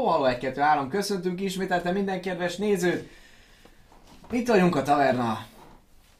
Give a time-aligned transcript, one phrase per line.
[0.00, 3.10] Halló, halló, 1, 2, 3, köszöntünk ismételten minden kedves nézőt.
[4.30, 5.46] Itt vagyunk a taverna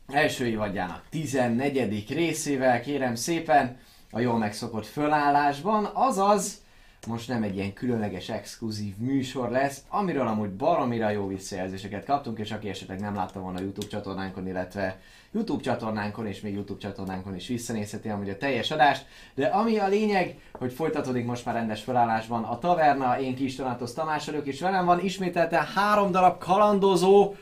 [0.08, 2.04] első évadjának 14.
[2.08, 3.78] részével, kérem szépen,
[4.10, 6.60] a jól megszokott fölállásban, azaz
[7.06, 12.50] most nem egy ilyen különleges, exkluzív műsor lesz, amiről amúgy baromira jó visszajelzéseket kaptunk, és
[12.50, 15.00] aki esetleg nem látta volna a YouTube csatornánkon, illetve
[15.32, 19.88] YouTube csatornánkon és még YouTube csatornánkon is visszanézheti amúgy a teljes adást, de ami a
[19.88, 24.60] lényeg, hogy folytatódik most már rendes felállásban a taverna, én Kis Donátos Tamás vagyok, és
[24.60, 27.34] velem van ismételten három darab kalandozó,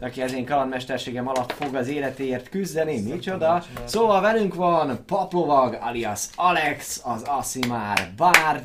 [0.00, 3.62] aki az én kalandmesterségem alatt fog az életéért küzdeni, micsoda.
[3.84, 8.64] Szóval velünk van Paplovag alias Alex, az Asimár Bárd,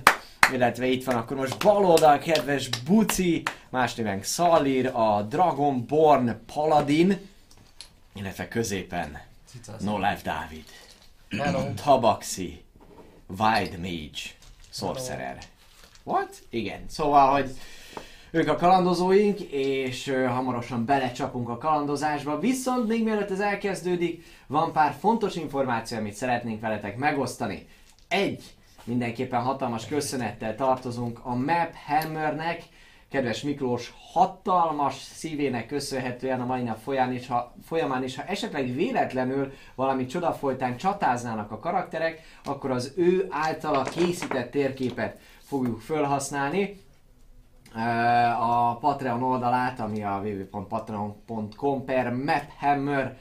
[0.54, 7.18] illetve itt van akkor most bal oldal kedves Buci, más néven Szalír, a Dragonborn Paladin,
[8.14, 9.22] illetve középen
[9.80, 10.66] No Life Dávid,
[11.30, 11.73] Hello.
[11.84, 12.64] Tabaxi,
[13.38, 14.20] Wild Mage,
[14.70, 15.38] Sorcerer.
[16.03, 16.36] What?
[16.50, 17.52] Igen, szóval, hogy
[18.31, 22.40] ők a kalandozóink, és ö, hamarosan belecsapunk a kalandozásba.
[22.40, 27.68] Viszont még mielőtt ez elkezdődik, van pár fontos információ, amit szeretnénk veletek megosztani.
[28.08, 28.44] Egy,
[28.88, 32.64] mindenképpen hatalmas köszönettel tartozunk a Map Hammernek,
[33.10, 38.74] kedves Miklós hatalmas szívének köszönhetően a mai nap folyamán is, ha, folyamán is, ha esetleg
[38.74, 46.80] véletlenül valami csoda folytán csatáznának a karakterek, akkor az ő általa készített térképet fogjuk felhasználni
[48.40, 53.18] a Patreon oldalát, ami a www.patreon.com per maphammer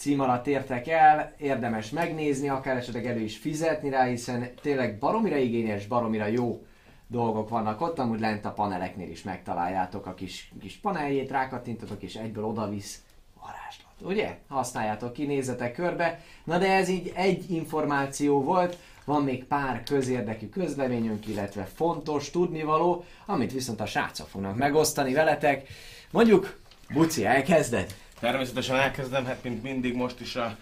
[0.00, 5.36] cím alatt értek el, érdemes megnézni, akár esetleg elő is fizetni rá, hiszen tényleg baromira
[5.36, 6.66] igényes, baromira jó
[7.06, 12.14] dolgok vannak ott, amúgy lent a paneleknél is megtaláljátok a kis, kis paneljét, rákattintotok és
[12.14, 13.02] egyből odavisz
[13.40, 14.38] varázslat, ugye?
[14.48, 16.20] Használjátok ki, nézzetek körbe.
[16.44, 23.04] Na de ez így egy információ volt, van még pár közérdekű közleményünk, illetve fontos tudnivaló,
[23.26, 25.68] amit viszont a srácok fognak megosztani veletek.
[26.10, 26.58] Mondjuk,
[26.92, 27.94] Buci, elkezded?
[28.20, 30.56] Természetesen elkezdem, hát mint mindig most is a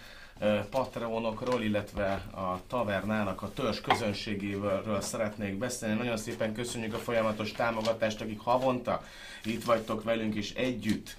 [0.69, 5.95] Patreonokról, illetve a tavernának a törzs közönségéről szeretnék beszélni.
[5.95, 9.03] Nagyon szépen köszönjük a folyamatos támogatást, akik havonta
[9.43, 11.15] itt vagytok velünk, és együtt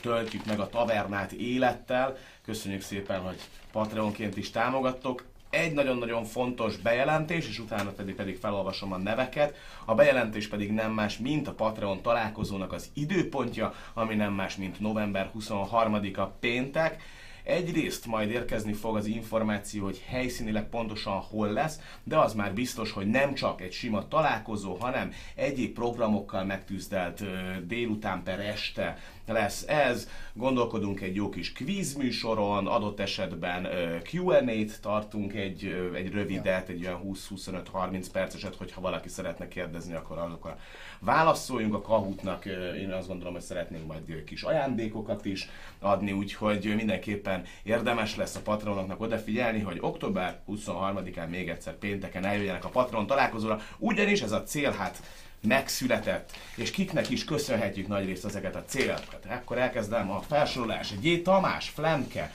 [0.00, 2.16] töltjük meg a tavernát élettel.
[2.44, 3.40] Köszönjük szépen, hogy
[3.72, 5.24] Patreonként is támogattok.
[5.52, 9.56] Egy nagyon-nagyon fontos bejelentés, és utána pedig, pedig felolvasom a neveket.
[9.84, 14.80] A bejelentés pedig nem más, mint a Patreon találkozónak az időpontja, ami nem más, mint
[14.80, 17.02] november 23-a péntek.
[17.44, 22.92] Egyrészt majd érkezni fog az információ, hogy helyszínileg pontosan hol lesz, de az már biztos,
[22.92, 27.24] hogy nem csak egy sima találkozó, hanem egyéb programokkal megtűzdelt
[27.66, 28.98] délután per este
[29.32, 30.08] lesz ez.
[30.32, 33.68] Gondolkodunk egy jó kis quiz műsoron, adott esetben
[34.12, 40.58] Q&A-t tartunk, egy, egy rövidet, egy olyan 20-25-30 perceset, hogyha valaki szeretne kérdezni, akkor azokra
[40.98, 42.44] válaszoljunk a Kahootnak.
[42.44, 45.48] ö, Én azt gondolom, hogy szeretnénk majd kis ajándékokat is
[45.78, 52.64] adni, úgyhogy mindenképpen érdemes lesz a patronoknak odafigyelni, hogy október 23-án még egyszer pénteken eljöjjenek
[52.64, 55.02] a patron találkozóra, ugyanis ez a cél hát
[55.42, 59.26] megszületett, és kiknek is köszönhetjük nagyrészt ezeket a célokat.
[59.28, 60.98] Akkor elkezdem a felsorolás.
[61.00, 61.22] G.
[61.22, 62.30] Tamás, Flemke,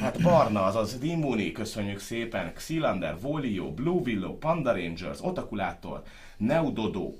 [0.00, 6.02] Hát Barna, azaz Dimuni, köszönjük szépen, Xilander, Volio, Blue Willow, Panda Rangers, Otakulátor,
[6.36, 7.12] Neudodo,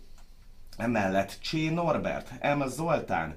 [0.76, 2.66] emellett Csé Norbert, M.
[2.66, 3.36] Zoltán,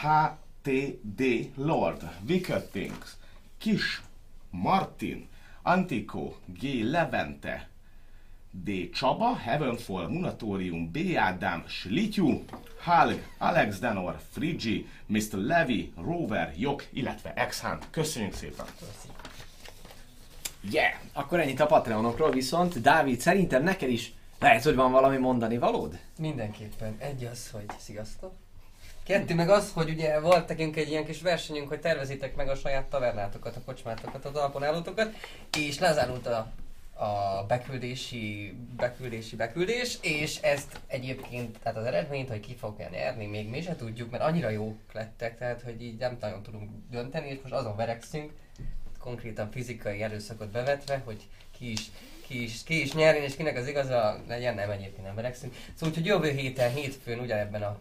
[0.00, 3.16] HTD Lord, Wicked Things,
[3.58, 4.02] Kis,
[4.50, 5.28] Martin,
[5.62, 6.62] Antico, G.
[6.82, 7.68] Levente,
[8.54, 8.90] D.
[8.94, 10.98] Csaba, Heavenfall, Munatorium, B.
[11.16, 12.44] Ádám, Slityu,
[12.80, 15.34] Halg, Alex Denor, Frigi, Mr.
[15.34, 17.86] Levi, Rover, Jok, illetve Exhunt.
[17.90, 18.66] Köszönjük szépen!
[20.70, 20.92] Yeah!
[21.12, 25.98] Akkor ennyit a Patreonokról, viszont Dávid, szerintem neked is lehet, hogy van valami mondani valód?
[26.18, 26.96] Mindenképpen.
[26.98, 28.32] Egy az, hogy sziasztok.
[29.04, 32.54] Kettő meg az, hogy ugye volt nekünk egy ilyen kis versenyünk, hogy tervezitek meg a
[32.54, 35.14] saját tavernátokat, a kocsmátokat, az alapon állótokat,
[35.58, 36.52] és lezárult a,
[37.02, 43.48] a beküldési, beküldési beküldés, és ezt egyébként, tehát az eredményt, hogy ki fogja nyerni, még
[43.48, 47.38] mi se tudjuk, mert annyira jók lettek, tehát hogy így nem nagyon tudunk dönteni, és
[47.42, 48.32] most azon verekszünk,
[48.98, 51.28] konkrétan fizikai erőszakot bevetve, hogy
[51.58, 51.90] ki is,
[52.26, 55.54] ki is, ki is nyerjen, és kinek az igaza legyen, nem egyébként nem verekszünk.
[55.74, 57.78] Szóval, úgyhogy jövő héten, hétfőn, ugyanebben a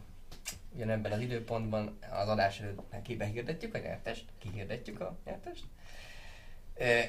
[0.74, 5.64] ugyanebben az időpontban az adás előtt meg kibehirdetjük a nyertest, kihirdetjük a nyertest.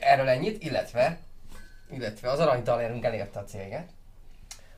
[0.01, 1.19] Erről ennyit, illetve,
[1.93, 3.91] illetve az aranytalérünk elérte a céget,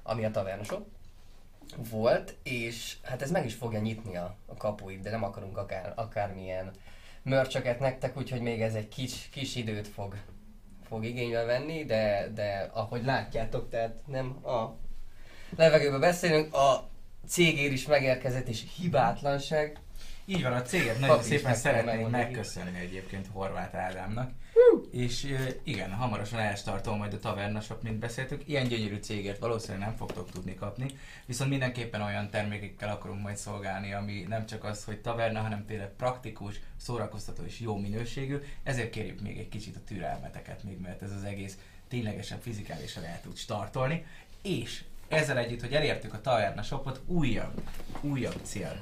[0.02, 0.86] ami a tavernosok
[1.90, 5.92] volt, és hát ez meg is fogja nyitni a, a kapuit, de nem akarunk akár,
[5.96, 6.70] akármilyen
[7.22, 10.16] mörcsöket nektek, úgyhogy még ez egy kis, kis időt fog,
[10.88, 14.76] fog igénybe venni, de, de ahogy látjátok, tehát nem a
[15.56, 16.88] levegőbe beszélünk, a
[17.26, 19.78] cégér is megérkezett, és hibátlanság.
[20.24, 24.30] Így van, a céget nagyon Papi szépen szeretném megköszönni egyébként Horváth Ádámnak.
[24.90, 28.48] És igen, hamarosan elstartol majd a tavernasok, mint beszéltük.
[28.48, 30.86] Ilyen gyönyörű cégért valószínűleg nem fogtok tudni kapni,
[31.26, 35.90] viszont mindenképpen olyan termékekkel akarunk majd szolgálni, ami nem csak az, hogy taverna, hanem tényleg
[35.96, 38.38] praktikus, szórakoztató és jó minőségű.
[38.62, 41.58] Ezért kérjük még egy kicsit a türelmeteket még, mert ez az egész
[41.88, 44.06] ténylegesen fizikálisan el tud startolni.
[44.42, 47.62] És ezzel együtt, hogy elértük a taverna shopot, újabb,
[48.00, 48.80] újabb cél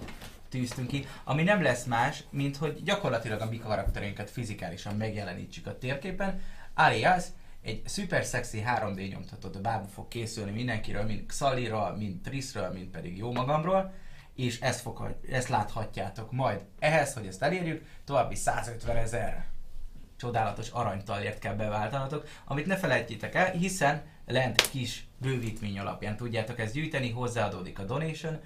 [0.53, 5.79] tűztünk ki, ami nem lesz más, mint hogy gyakorlatilag a mi karakterünket fizikálisan megjelenítsük a
[5.79, 6.41] térképen,
[6.75, 7.25] alias
[7.63, 13.17] egy szuper szexi 3D nyomtatott bába fog készülni mindenkiről, mint Xaliról, mint Trisről, mint pedig
[13.17, 13.93] jó magamról,
[14.35, 16.61] és ezt, fog, ezt láthatjátok majd.
[16.79, 19.45] Ehhez, hogy ezt elérjük, további 150 ezer
[20.17, 26.75] csodálatos aranytalért kell beváltanatok, amit ne felejtjétek el, hiszen lent kis bővítmény alapján tudjátok ezt
[26.75, 28.41] gyűjteni, hozzáadódik a donation,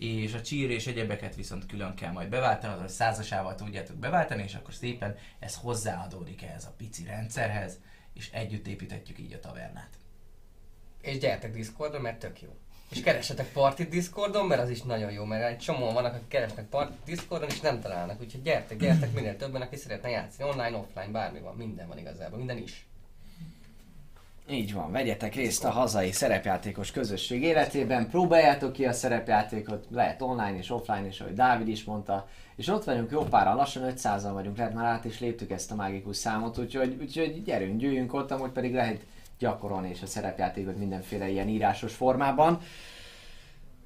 [0.00, 4.54] és a csír és egyebeket viszont külön kell majd beváltani, az százasával tudjátok beváltani, és
[4.54, 7.78] akkor szépen ez hozzáadódik ehhez a pici rendszerhez,
[8.14, 9.90] és együtt építetjük így a tavernát.
[11.00, 12.56] És gyertek Discordra, mert tök jó.
[12.90, 16.68] És keressetek partit Discordon, mert az is nagyon jó, mert egy csomóan vannak, akik keresnek
[16.68, 18.20] partit Discordon, és nem találnak.
[18.20, 20.50] Úgyhogy gyertek, gyertek minél többen, aki szeretne játszani.
[20.50, 22.86] Online, offline, bármi van, minden van igazából, minden is.
[24.50, 30.56] Így van, vegyetek részt a hazai szerepjátékos közösség életében, próbáljátok ki a szerepjátékot, lehet online
[30.56, 34.56] és offline is, ahogy Dávid is mondta, és ott vagyunk jó páran, lassan 500-an vagyunk,
[34.56, 38.50] lehet már át is léptük ezt a mágikus számot, úgyhogy, úgyhogy gyerünk, gyűjjünk ott, amúgy
[38.50, 39.00] pedig lehet
[39.38, 42.60] gyakorolni és a szerepjátékot mindenféle ilyen írásos formában.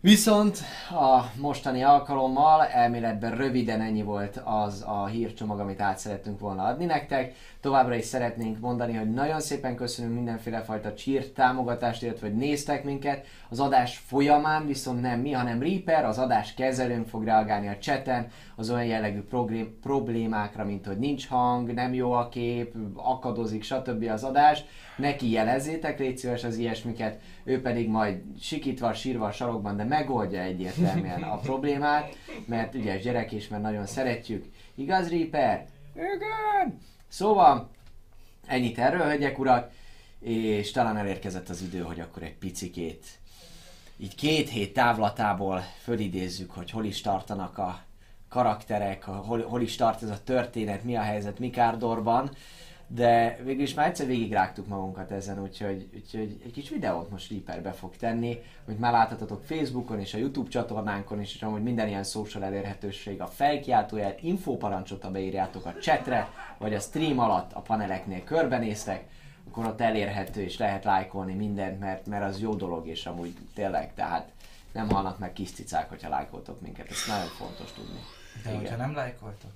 [0.05, 0.59] Viszont
[0.91, 6.85] a mostani alkalommal elméletben röviden ennyi volt az a hírcsomag, amit át szerettünk volna adni
[6.85, 7.35] nektek.
[7.61, 12.85] Továbbra is szeretnénk mondani, hogy nagyon szépen köszönünk mindenféle fajta cheer támogatást, illetve hogy néztek
[12.85, 13.27] minket.
[13.49, 18.27] Az adás folyamán viszont nem mi, hanem Reaper, az adás kezelőnk fog reagálni a chaten
[18.57, 19.23] az olyan jellegű
[19.83, 24.09] problémákra, mint hogy nincs hang, nem jó a kép, akadozik, stb.
[24.11, 24.65] az adás.
[24.97, 30.41] Neki jelezzétek, légy szíves az ilyesmiket, ő pedig majd sikítva, sírva a sarokban, de megoldja
[30.41, 34.45] egyértelműen a problémát, mert ügyes gyerek is, mert nagyon szeretjük.
[34.75, 35.67] Igaz, Reaper?
[35.95, 36.81] Igen!
[37.09, 37.71] Szóval,
[38.47, 39.71] ennyit erről, hölgyek, urak,
[40.21, 43.07] és talán elérkezett az idő, hogy akkor egy picikét
[43.97, 47.83] így két hét távlatából fölidézzük, hogy hol is tartanak a
[48.29, 52.31] karakterek, hol, hol is tart ez a történet, mi a helyzet Mikárdorban,
[52.95, 57.73] de végül is már egyszer végigrágtuk magunkat ezen, úgyhogy, úgyhogy egy kis videót most Reaperbe
[57.73, 62.05] fog tenni, amit már láthatatok Facebookon és a YouTube csatornánkon is, és amúgy minden ilyen
[62.05, 68.25] social elérhetőség a felkiáltójel, infoparancsot, ha beírjátok a chatre, vagy a stream alatt a paneleknél
[68.25, 69.09] körbenéztek,
[69.49, 73.95] akkor ott elérhető és lehet lájkolni mindent, mert, mert az jó dolog, és amúgy tényleg,
[73.95, 74.29] tehát
[74.73, 77.99] nem halnak meg kis cicák, hogyha lájkoltok minket, ez nagyon fontos tudni.
[78.43, 78.61] De Igen.
[78.61, 79.51] hogyha nem lájkoltok,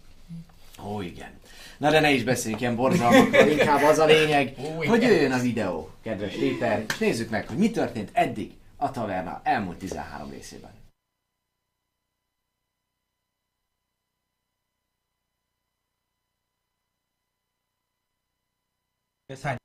[0.87, 1.31] Ó, igen.
[1.79, 5.39] Na de ne is beszéljünk ilyen borzalmakról, inkább az a lényeg, Ó, hogy jöjjön a
[5.39, 10.77] videó, kedves Reaper, és nézzük meg, hogy mi történt eddig a taverna elmúlt 13 részében.
[19.29, 19.57] ez hány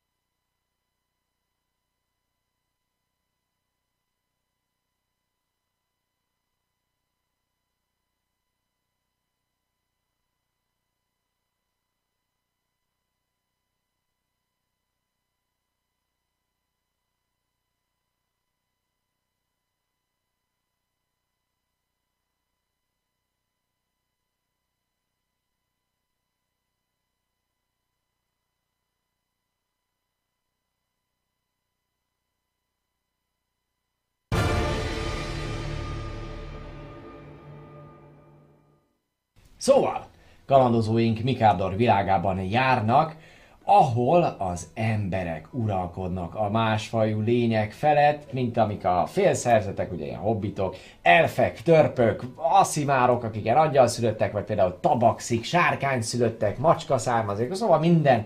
[39.63, 40.05] Szóval,
[40.45, 43.15] kalandozóink Mikárdor világában járnak,
[43.63, 50.75] ahol az emberek uralkodnak a másfajú lények felett, mint amik a félszerzetek, ugye ilyen hobbitok,
[51.01, 57.79] elfek, törpök, asszimárok, akik ilyen angyal szülöttek, vagy például tabaxik, sárkány szülöttek, macska származékos, szóval
[57.79, 58.25] minden,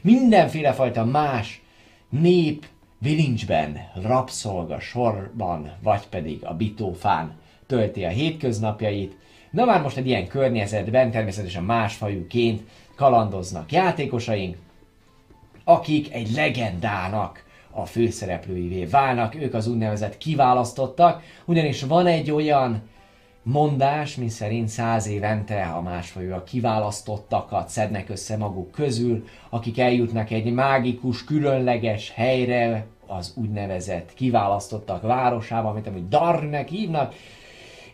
[0.00, 1.62] mindenféle fajta más
[2.08, 2.66] nép
[2.98, 9.22] vilincsben, rabszolga sorban, vagy pedig a bitófán tölti a hétköznapjait.
[9.54, 12.62] Na már most egy ilyen környezetben természetesen másfajúként
[12.96, 14.56] kalandoznak játékosaink,
[15.64, 22.82] akik egy legendának a főszereplőivé válnak, ők az úgynevezett kiválasztottak, ugyanis van egy olyan
[23.42, 30.52] mondás, mi szerint száz évente a másfajúak kiválasztottakat szednek össze maguk közül, akik eljutnak egy
[30.52, 37.14] mágikus, különleges helyre, az úgynevezett kiválasztottak városába, amit amúgy Darnek hívnak,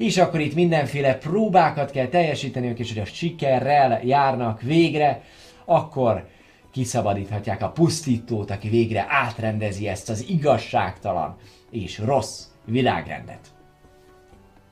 [0.01, 5.23] és akkor itt mindenféle próbákat kell teljesíteniük, és hogy a sikerrel járnak végre,
[5.65, 6.29] akkor
[6.71, 11.37] kiszabadíthatják a pusztítót, aki végre átrendezi ezt az igazságtalan
[11.71, 13.49] és rossz világrendet.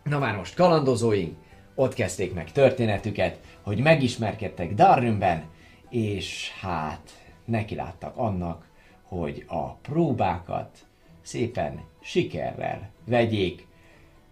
[0.03, 1.37] Na már most kalandozóink,
[1.75, 5.45] ott kezdték meg történetüket, hogy megismerkedtek Darwinben,
[5.91, 7.11] és hát
[7.45, 8.67] nekiláttak annak,
[9.03, 10.79] hogy a próbákat
[11.23, 13.68] szépen sikerrel vegyék,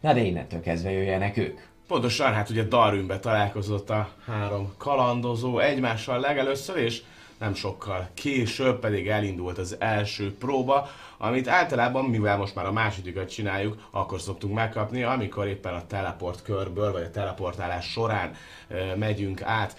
[0.01, 1.59] na de innentől kezdve jöjjenek ők.
[1.89, 7.03] Pontosan, hát ugye Darwinbe találkozott a három kalandozó egymással legelőször, és
[7.39, 10.89] nem sokkal később pedig elindult az első próba,
[11.19, 16.43] amit általában, mivel most már a másodikat csináljuk, akkor szoktunk megkapni, amikor éppen a teleport
[16.43, 18.35] körből, vagy a teleportálás során
[18.69, 19.77] e, megyünk át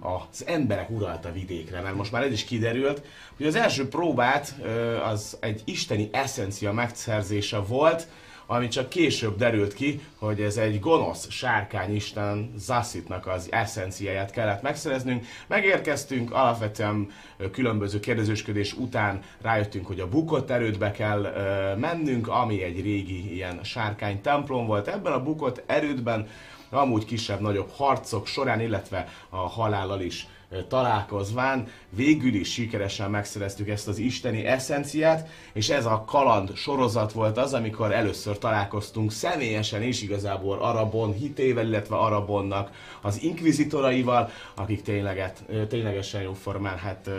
[0.00, 3.02] az emberek uralta vidékre, mert most már ez is kiderült,
[3.36, 8.08] hogy az első próbát e, az egy isteni eszencia megszerzése volt,
[8.46, 15.24] ami csak később derült ki, hogy ez egy gonosz sárkányisten Zassitnak az eszenciáját kellett megszereznünk.
[15.46, 17.10] Megérkeztünk, alapvetően
[17.52, 23.60] különböző kérdezősködés után rájöttünk, hogy a bukott erődbe kell ö, mennünk, ami egy régi ilyen
[23.62, 24.88] sárkány templom volt.
[24.88, 26.28] Ebben a bukott erődben
[26.70, 30.26] amúgy kisebb-nagyobb harcok során, illetve a halállal is
[30.68, 37.38] találkozván végül is sikeresen megszereztük ezt az isteni eszenciát, és ez a kaland sorozat volt
[37.38, 45.44] az, amikor először találkoztunk személyesen és igazából Arabon hitével, illetve Arabonnak az inkvizitoraival, akik tényleget,
[45.68, 47.10] ténylegesen jóformán hát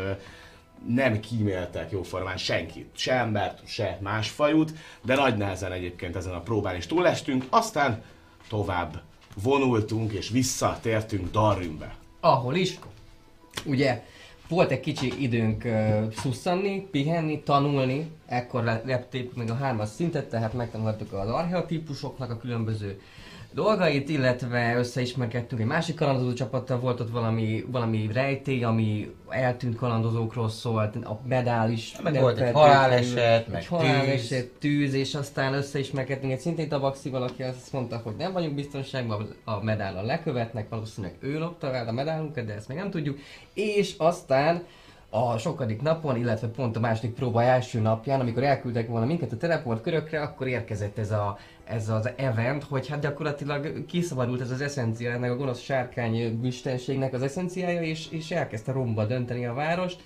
[0.88, 6.40] nem kíméltek jóformán senkit, se embert, se más fajút, de nagy nehezen egyébként ezen a
[6.40, 8.04] próbán is túlestünk, aztán
[8.50, 9.02] tovább
[9.44, 11.96] vonultunk és visszatértünk Darwinbe.
[12.20, 12.80] ahol is,
[13.66, 14.04] ugye
[14.48, 20.30] volt egy kicsi időnk uh, szusszanni, pihenni, tanulni, ekkor le- leptük meg a hármas szintet,
[20.30, 23.02] tehát megtanultuk az archeotípusoknak a különböző
[23.58, 30.50] dolgait, illetve összeismerkedtünk egy másik kalandozó csapattal, volt ott valami, valami rejtély, ami eltűnt kalandozókról
[30.50, 31.96] szólt, a medál is.
[32.04, 34.60] Meg volt egy haláleset, meg egy haláleset, tűz.
[34.60, 39.64] tűz, és aztán összeismerkedtünk egy szintén tabaxival, aki azt mondta, hogy nem vagyunk biztonságban, a
[39.64, 43.18] medállal lekövetnek, valószínűleg ő lopta el a medálunkat, de ezt még nem tudjuk.
[43.54, 44.64] És aztán
[45.10, 49.38] a sokadik napon, illetve pont a második próba első napján, amikor elküldtek volna minket a
[49.38, 51.38] teleport körökre, akkor érkezett ez, a,
[51.70, 57.14] ez az event, hogy hát gyakorlatilag kiszabadult ez az eszencia, ennek a gonosz sárkány istenségnek
[57.14, 60.04] az eszenciája, és, és elkezdte romba dönteni a várost.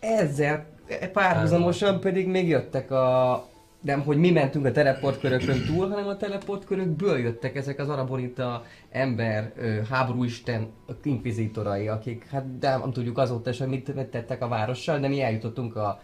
[0.00, 0.66] Ezzel
[1.12, 3.46] párhuzamosan pedig még jöttek a...
[3.80, 9.52] Nem, hogy mi mentünk a teleportkörökön túl, hanem a teleportkörökből jöttek ezek az arabonita ember,
[9.90, 10.72] háborúisten
[11.02, 15.22] inkvizitorai, akik hát de nem tudjuk azóta sem, mit mit tettek a várossal, de mi
[15.22, 16.00] eljutottunk a,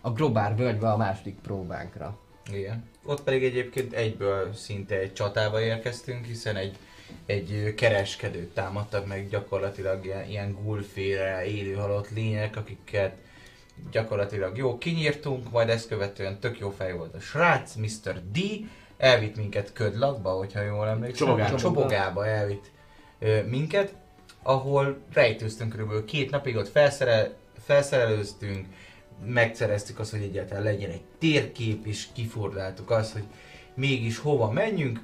[0.00, 2.18] a Grobár völgybe a második próbánkra.
[2.52, 2.84] Igen.
[3.06, 6.76] Ott pedig egyébként egyből szinte egy csatába érkeztünk, hiszen egy,
[7.26, 13.16] egy kereskedőt támadtak meg gyakorlatilag ilyen, ilyen gulféle élő halott lények, akiket
[13.90, 18.22] gyakorlatilag jó kinyírtunk, majd ezt követően tök jó fej volt a srác, Mr.
[18.32, 18.38] D,
[18.96, 21.26] elvitt minket ködlakba, hogyha jól emlékszem.
[21.26, 21.56] Csobogába.
[21.56, 22.70] Csobogába elvitt
[23.18, 23.94] ö, minket,
[24.42, 27.34] ahol rejtőztünk körülbelül két napig, ott felszerel,
[27.64, 28.66] felszerelőztünk,
[29.24, 33.24] megszereztük azt, hogy egyáltalán legyen egy térkép, és kifordáltuk azt, hogy
[33.74, 35.00] mégis hova menjünk.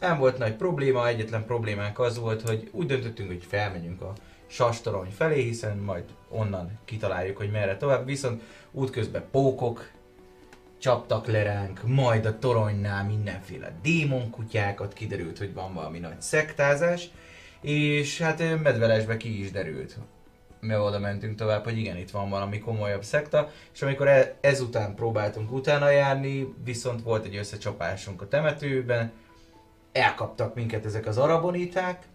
[0.00, 4.12] Nem volt nagy probléma, egyetlen problémánk az volt, hogy úgy döntöttünk, hogy felmegyünk a
[4.46, 9.90] sastorony felé, hiszen majd onnan kitaláljuk, hogy merre tovább, viszont útközben pókok
[10.78, 17.10] csaptak le ránk, majd a toronynál mindenféle démonkutyákat, kiderült, hogy van valami nagy szektázás,
[17.60, 19.96] és hát medvelesbe ki is derült,
[20.60, 24.94] mert oda mentünk tovább, hogy igen, itt van valami komolyabb szekta, és amikor e- ezután
[24.94, 29.12] próbáltunk utána járni, viszont volt egy összecsapásunk a temetőben,
[29.92, 32.06] elkaptak minket ezek az araboniták,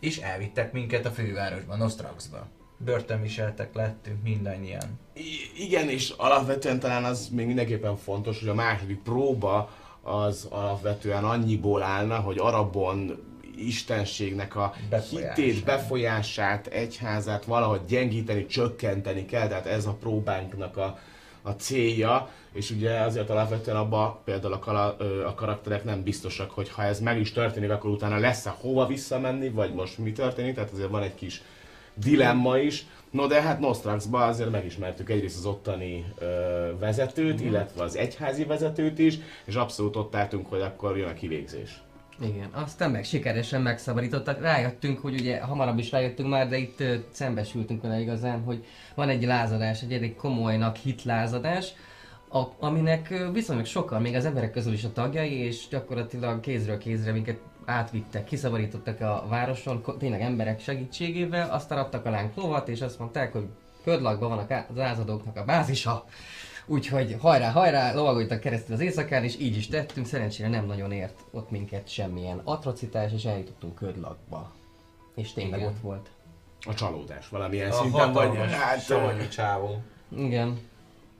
[0.00, 2.46] és elvittek minket a fővárosba, Nostraxba.
[2.76, 4.98] Börtönviseltek lettünk mindannyian.
[5.14, 9.70] I- igen, és alapvetően talán az még mindenképpen fontos, hogy a második próba
[10.02, 15.36] az alapvetően annyiból állna, hogy Arabon istenségnek a Befolyását.
[15.36, 20.98] hitét, befolyását, egyházát valahogy gyengíteni, csökkenteni kell, tehát ez a próbánknak a,
[21.42, 26.68] a célja, és ugye azért alapvetően abban például a, kala, a karakterek nem biztosak, hogy
[26.68, 30.70] ha ez meg is történik, akkor utána lesz-e hova visszamenni, vagy most mi történik, tehát
[30.70, 31.42] azért van egy kis
[31.94, 32.86] dilemma is.
[33.10, 36.26] No de hát Nostraxba azért megismertük egyrészt az ottani ö,
[36.78, 41.82] vezetőt, illetve az egyházi vezetőt is, és abszolút ott álltunk, hogy akkor jön a kivégzés.
[42.20, 44.40] Igen, aztán meg sikeresen megszabadítottak.
[44.40, 48.64] Rájöttünk, hogy ugye hamarabb is rájöttünk már, de itt ö, szembesültünk vele igazán, hogy
[48.94, 51.72] van egy lázadás, egy elég komolynak hit lázadás,
[52.28, 56.78] a, aminek ö, viszonylag sokan, még az emberek közül is a tagjai, és gyakorlatilag kézről
[56.78, 62.80] kézre minket átvittek, kiszabadítottak a városon, ko- tényleg emberek segítségével, aztán adtak alánk lovat, és
[62.80, 63.46] azt mondták, hogy
[63.84, 66.04] ködlakban van a lázadóknak a bázisa,
[66.72, 70.06] Úgyhogy hajrá, hajrá, lovagoltak keresztül az éjszakán, és így is tettünk.
[70.06, 74.52] Szerencsére nem nagyon ért ott minket semmilyen atrocitás, és eljutottunk ködlakba.
[75.14, 75.72] És tényleg Igen.
[75.72, 76.10] ott volt.
[76.66, 79.82] A csalódás valamilyen A szinten, vagy hát savanyú csávó.
[80.16, 80.58] Igen.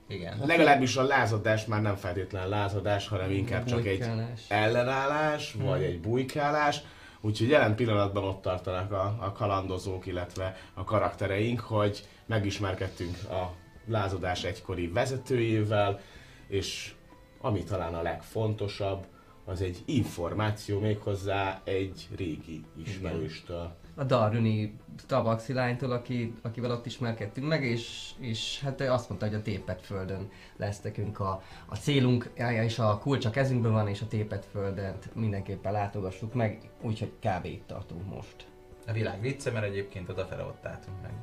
[0.07, 0.39] Igen.
[0.45, 4.05] legalábbis a lázadás már nem feltétlen lázadás, hanem inkább csak egy
[4.47, 6.81] ellenállás, vagy egy bujkálás.
[7.21, 14.43] Úgyhogy jelen pillanatban ott tartanak a, a kalandozók, illetve a karaktereink, hogy megismerkedtünk a lázadás
[14.43, 15.99] egykori vezetőjével,
[16.47, 16.93] és
[17.41, 19.05] ami talán a legfontosabb,
[19.45, 23.75] az egy információ méghozzá egy régi ismerőstől.
[23.95, 24.75] A Darüni
[25.07, 29.41] Tabaxi lánytól, aki, akivel ott ismerkedtünk meg, és, és hát ő azt mondta, hogy a
[29.41, 32.29] tépet földön lesz nekünk a, a célunk,
[32.65, 37.45] és a kulcs a kezünkben van, és a tépet földön mindenképpen látogassuk meg, úgyhogy kb.
[37.45, 38.47] itt tartunk most.
[38.87, 41.13] A világ vicce, mert egyébként odafele ott álltunk meg.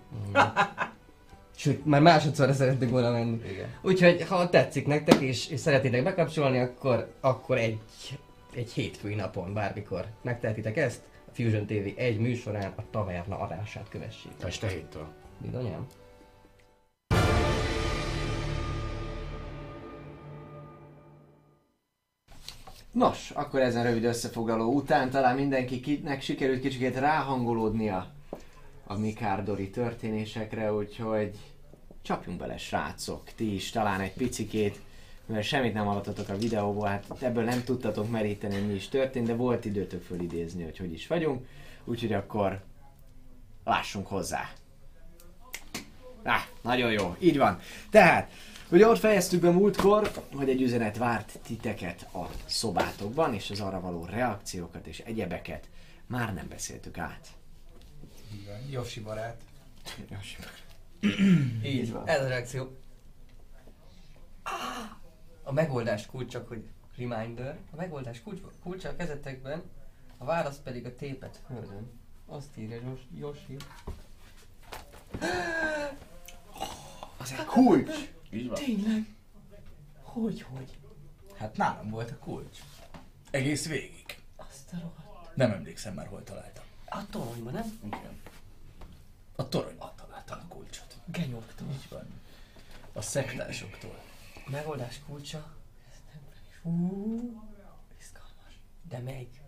[1.60, 3.40] Sőt, már másodszorra szeretnék volna menni.
[3.50, 3.68] Igen.
[3.82, 7.78] Úgyhogy ha tetszik nektek és, és szeretnétek bekapcsolni, akkor, akkor egy,
[8.54, 11.00] egy hétfői napon bármikor megtehetitek ezt.
[11.26, 14.32] A Fusion TV egy műsorán a taverna adását kövessék.
[14.44, 15.06] Este héttől.
[15.38, 15.86] Bizonyám.
[22.92, 28.12] Nos, akkor ezen rövid összefoglaló után talán mindenkinek sikerült kicsikét ráhangolódnia
[28.90, 31.38] a Mikárdori történésekre, úgyhogy
[32.02, 34.80] csapjunk bele srácok, ti is talán egy picikét,
[35.26, 39.34] mert semmit nem hallottatok a videóból, hát ebből nem tudtatok meríteni, mi is történt, de
[39.34, 41.46] volt időtök fölidézni, hogy hogy is vagyunk,
[41.84, 42.62] úgyhogy akkor
[43.64, 44.52] lássunk hozzá.
[46.22, 47.60] Ah, nagyon jó, így van.
[47.90, 48.30] Tehát,
[48.70, 53.80] ugye ott fejeztük be múltkor, hogy egy üzenet várt titeket a szobátokban, és az arra
[53.80, 55.68] való reakciókat és egyebeket
[56.06, 57.26] már nem beszéltük át.
[58.40, 58.68] Igen.
[58.70, 59.40] Yoshi barát.
[61.64, 62.08] Így van.
[62.08, 62.76] Ez a reakció.
[64.42, 64.52] Ah!
[65.42, 67.58] A megoldás kulcs csak, hogy reminder.
[67.72, 69.62] A megoldás kulcs, kulcsa a kezetekben,
[70.18, 71.90] a válasz pedig a tépet földön.
[72.26, 73.56] Azt írja Jos- Yoshi.
[77.16, 77.90] Az egy kulcs!
[78.30, 78.54] Így van.
[78.54, 79.14] Tényleg?
[80.02, 80.78] Hogy, hogy?
[81.36, 82.58] Hát nálam volt a kulcs.
[83.30, 84.18] Egész végig.
[84.36, 85.36] Azt a rohadt.
[85.36, 86.64] Nem emlékszem már, hol találtam.
[86.88, 87.80] A toronyban, nem?
[87.84, 88.20] Igen.
[89.36, 90.89] A toronyban találtam a kulcsot.
[91.12, 91.68] Genyogtól.
[91.70, 92.06] Így van.
[92.92, 93.98] A szektásoktól.
[94.46, 95.52] Megoldás kulcsa.
[95.90, 96.22] Ez nem
[96.62, 97.42] Hú,
[98.00, 98.60] izgalmas.
[98.88, 99.40] De melyik?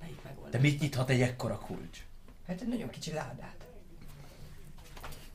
[0.00, 0.50] Melyik megoldás?
[0.50, 2.04] De mit nyithat egy ekkora kulcs?
[2.46, 3.66] Hát egy nagyon kicsi ládát.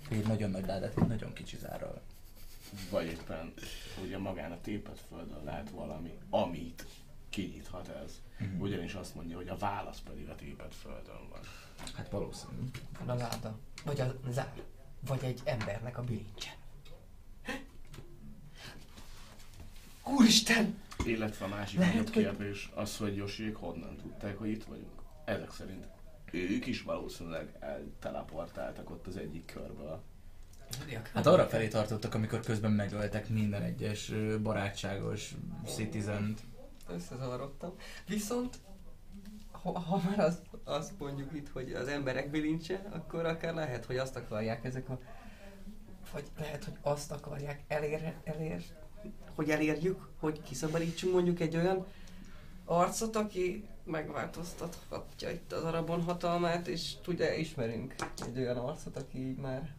[0.09, 2.01] Egy nagyon nagy ládát, egy nagyon kicsi zárral.
[2.89, 3.53] Vagy éppen
[4.03, 6.85] ugye magán a tépet földön lehet valami, amit
[7.29, 8.21] kinyithat ez.
[8.57, 11.39] Ugyanis azt mondja, hogy a válasz pedig a tépet földön van.
[11.95, 12.69] Hát valószínű.
[12.99, 13.57] Van a láda.
[13.83, 14.53] Vagy a zár.
[15.07, 16.55] Vagy egy embernek a bilincse.
[20.03, 20.77] Úristen!
[21.05, 25.01] Illetve a másik Lehet, nagyobb hogy- kérdés az, hogy Josiék honnan tudták, hogy itt vagyunk.
[25.25, 25.87] Ezek szerint
[26.31, 30.03] ők is valószínűleg elteleportáltak ott az egyik körből.
[31.13, 36.35] Hát arra felé tartottak, amikor közben megöltek minden egyes barátságos citizen
[36.87, 37.73] Összezavarodtam.
[38.07, 38.57] Viszont,
[39.71, 43.97] ha, ha már azt, azt mondjuk itt, hogy az emberek bilincse, akkor akár lehet, hogy
[43.97, 44.99] azt akarják ezek a...
[46.13, 48.63] Vagy lehet, hogy azt akarják elér, elér,
[49.35, 51.85] hogy elérjük, hogy kiszabadítsunk mondjuk egy olyan
[52.65, 59.37] arcot, aki megváltoztathatja itt az arabon hatalmát, és tudja, ismerünk egy olyan arcot, aki így
[59.37, 59.75] már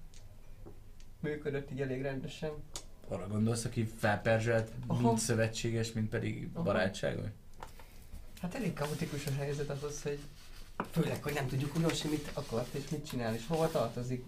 [1.21, 2.51] működött így elég rendesen.
[3.09, 5.07] Arra gondolsz, aki felperzselt, Aha.
[5.07, 6.63] mind szövetséges, mind pedig Aha.
[6.63, 7.29] barátságos?
[8.41, 10.19] Hát elég kaotikus a helyzet ahhoz, hogy
[10.91, 14.25] főleg, hogy nem tudjuk Unosi mit akart és mit csinál és hova tartozik.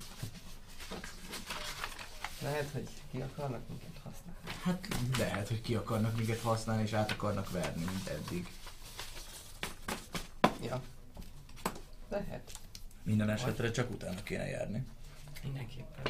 [2.42, 4.60] Lehet, hogy ki akarnak minket használni.
[4.62, 8.48] Hát lehet, hogy ki akarnak minket használni és át akarnak verni, mint eddig.
[10.62, 10.82] Ja.
[12.08, 12.52] Lehet.
[13.02, 14.86] Minden esetre csak utána kéne járni.
[15.42, 16.02] Mindenképpen.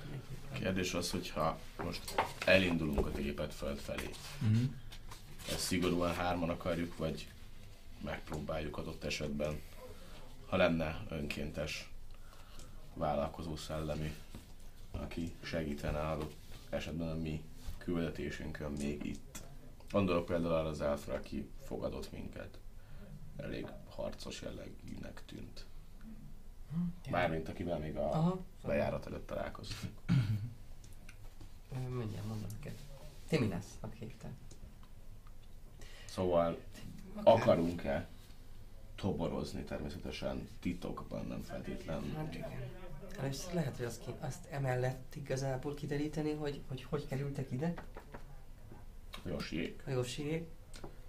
[0.00, 0.58] Mindenképpen.
[0.58, 4.10] Kérdés az, hogyha most elindulunk a tépet föld felé.
[4.42, 4.70] Uh-huh.
[5.48, 7.28] Ezt szigorúan hárman akarjuk, vagy
[8.00, 9.60] megpróbáljuk adott esetben,
[10.46, 11.90] ha lenne önkéntes
[12.94, 14.14] vállalkozó szellemi,
[14.90, 16.34] aki segítene adott
[16.70, 17.44] esetben a mi
[17.78, 19.42] küldetésünkön még itt.
[19.90, 22.58] Gondolok például arra az elfra, aki fogadott minket.
[23.36, 25.64] Elég harcos jellegűnek tűnt.
[27.10, 28.38] Mármint akivel még a Aha.
[28.62, 29.92] bejárat előtt találkoztunk.
[31.88, 32.78] Mindjárt mondom neked.
[33.28, 34.30] Ti mi lesz a kéktel?
[36.14, 36.58] Szóval
[37.22, 38.08] akarunk-e
[38.94, 42.12] toborozni természetesen titokban, nem feltétlen.
[42.16, 42.50] Hát igen.
[43.18, 47.74] Először lehet, hogy azt, ki, azt emellett igazából kideríteni, hogy, hogy hogy kerültek ide,
[49.24, 49.82] Josiék.
[49.86, 50.48] a Josiék.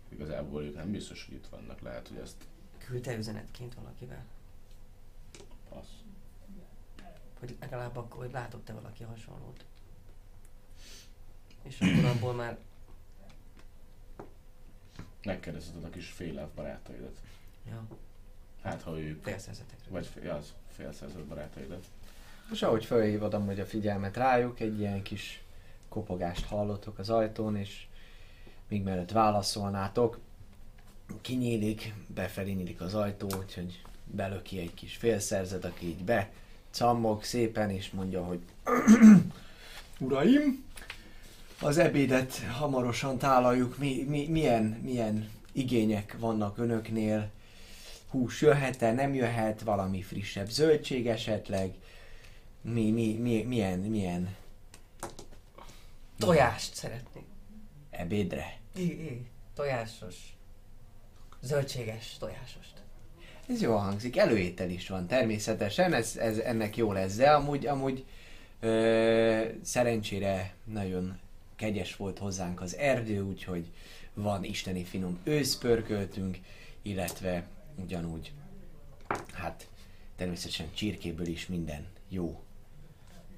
[0.10, 1.82] Igazából ők nem biztos, hogy itt vannak.
[1.82, 4.26] Lehet, hogy ezt Küldte üzenetként valakivel.
[5.70, 5.89] passz.
[7.39, 9.65] Hogy legalább akkor, hogy látott-e valaki hasonlót.
[11.63, 12.58] És akkor abból már
[15.26, 17.18] Megkérdezheted a kis félev barátaidat.
[17.70, 17.84] ja,
[18.64, 19.86] Hát, ha ők, félszerzetekre.
[19.90, 21.86] vagy fél, az félszerzett barátaidat.
[22.52, 25.44] És ahogy felhívod amúgy a figyelmet rájuk, egy ilyen kis
[25.90, 27.86] kopogást hallottok az ajtón, és
[28.68, 30.20] még mielőtt válaszolnátok,
[31.22, 36.32] kinyílik, befelé nyílik az ajtó, úgyhogy belöki egy kis félszerzet, aki így be
[36.72, 38.40] cammog szépen, és mondja, hogy
[40.00, 40.66] Uraim,
[41.62, 47.32] az ebédet hamarosan tálaljuk, mi, mi, milyen, milyen igények vannak önöknél,
[48.10, 51.74] hús jöhet-e, nem jöhet, valami frissebb zöldség esetleg,
[52.62, 54.36] mi, mi, mi, milyen, milyen
[56.20, 57.26] Tojást szeretnék.
[57.89, 58.58] ebédre?
[58.76, 60.15] I, I, tojásos.
[61.41, 62.74] Zöldséges tojásost.
[63.48, 68.06] Ez jól hangzik, előétel is van természetesen, ez, ez ennek jó lesz, de amúgy, amúgy
[68.60, 71.20] ö, szerencsére nagyon
[71.56, 73.72] kegyes volt hozzánk az erdő, úgyhogy
[74.13, 76.38] van isteni finom őszpörköltünk,
[76.82, 78.32] illetve ugyanúgy,
[79.34, 79.68] hát
[80.15, 82.44] természetesen csirkéből is minden jó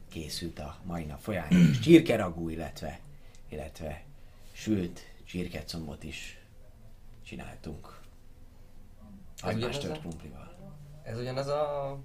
[0.09, 2.99] készült a mai nap folyán, és csirkeragú, illetve,
[3.49, 4.03] illetve
[4.51, 6.39] sült csirkecombot is
[7.25, 7.99] csináltunk.
[9.41, 10.55] A- krumplival.
[11.03, 11.97] Ez ugyanaz a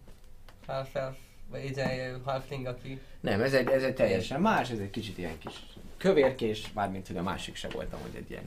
[0.66, 1.16] half elf,
[1.50, 3.00] vagy ide halfling, aki...
[3.20, 5.62] Nem, ez egy, ez egy teljesen más, ez egy kicsit ilyen kis
[6.02, 8.44] kövérkés, mármint hogy a másik se voltam, hogy egy ilyen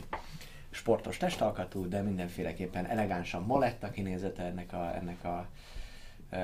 [0.69, 5.47] sportos testalkatú, de mindenféleképpen elegánsan moletta kinézete ennek a, ennek a
[6.29, 6.37] ö,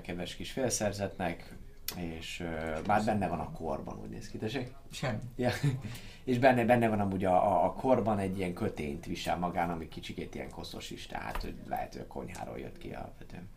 [0.00, 1.56] kedves kis félszerzetnek,
[1.96, 4.72] és ö, bár benne van a korban, úgy néz ki, tessék?
[4.92, 5.18] Semmi.
[5.36, 5.50] Ja.
[6.24, 9.88] És benne, benne van amúgy a, a, a korban egy ilyen kötényt visel magán, ami
[9.88, 13.48] kicsikét ilyen koszos is, tehát hogy lehet, hogy a konyháról jött ki alapvetően.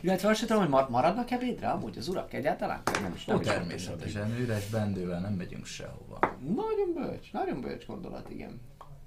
[0.00, 2.82] Illetve azt sem tudom, hogy mar- maradnak ebédre amúgy az urak egyáltalán?
[3.02, 6.18] Nem is, nem Ó, is természetesen, üres bendővel nem megyünk sehova.
[6.54, 8.60] Nagyon bölcs, nagyon bölcs gondolat, igen.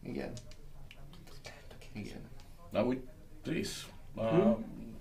[0.04, 0.32] Igen.
[1.94, 2.22] Igen.
[2.72, 3.08] De úgy,
[3.44, 3.86] Trisz,
[4.16, 4.52] a Hm?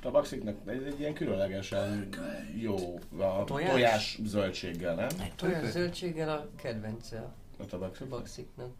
[0.00, 2.08] tabaxiknak ez egy ilyen különlegesen
[2.56, 3.70] jó a Tojás?
[3.70, 5.08] tojás, zöldséggel, nem?
[5.36, 8.06] Tojás zöldséggel a kedvence A tabaxik.
[8.06, 8.70] a baxiknak.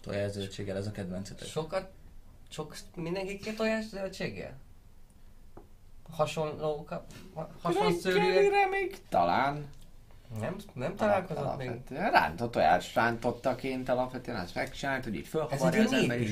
[0.00, 1.48] Tojászöltséggel ez a kedvencetek.
[1.48, 1.90] Sokat,
[2.48, 4.56] sok, mindenki két tojás zöldséggel?
[6.12, 7.98] Hasonló, kap- ha- hasonló?
[8.02, 9.66] Reggelire még talán.
[10.40, 11.70] Nem, nem találkozott még?
[11.88, 16.30] Rántott tojás rántottaként alapvetően azt megcsinált, hogy így Ez fölhavarja egy az ember is.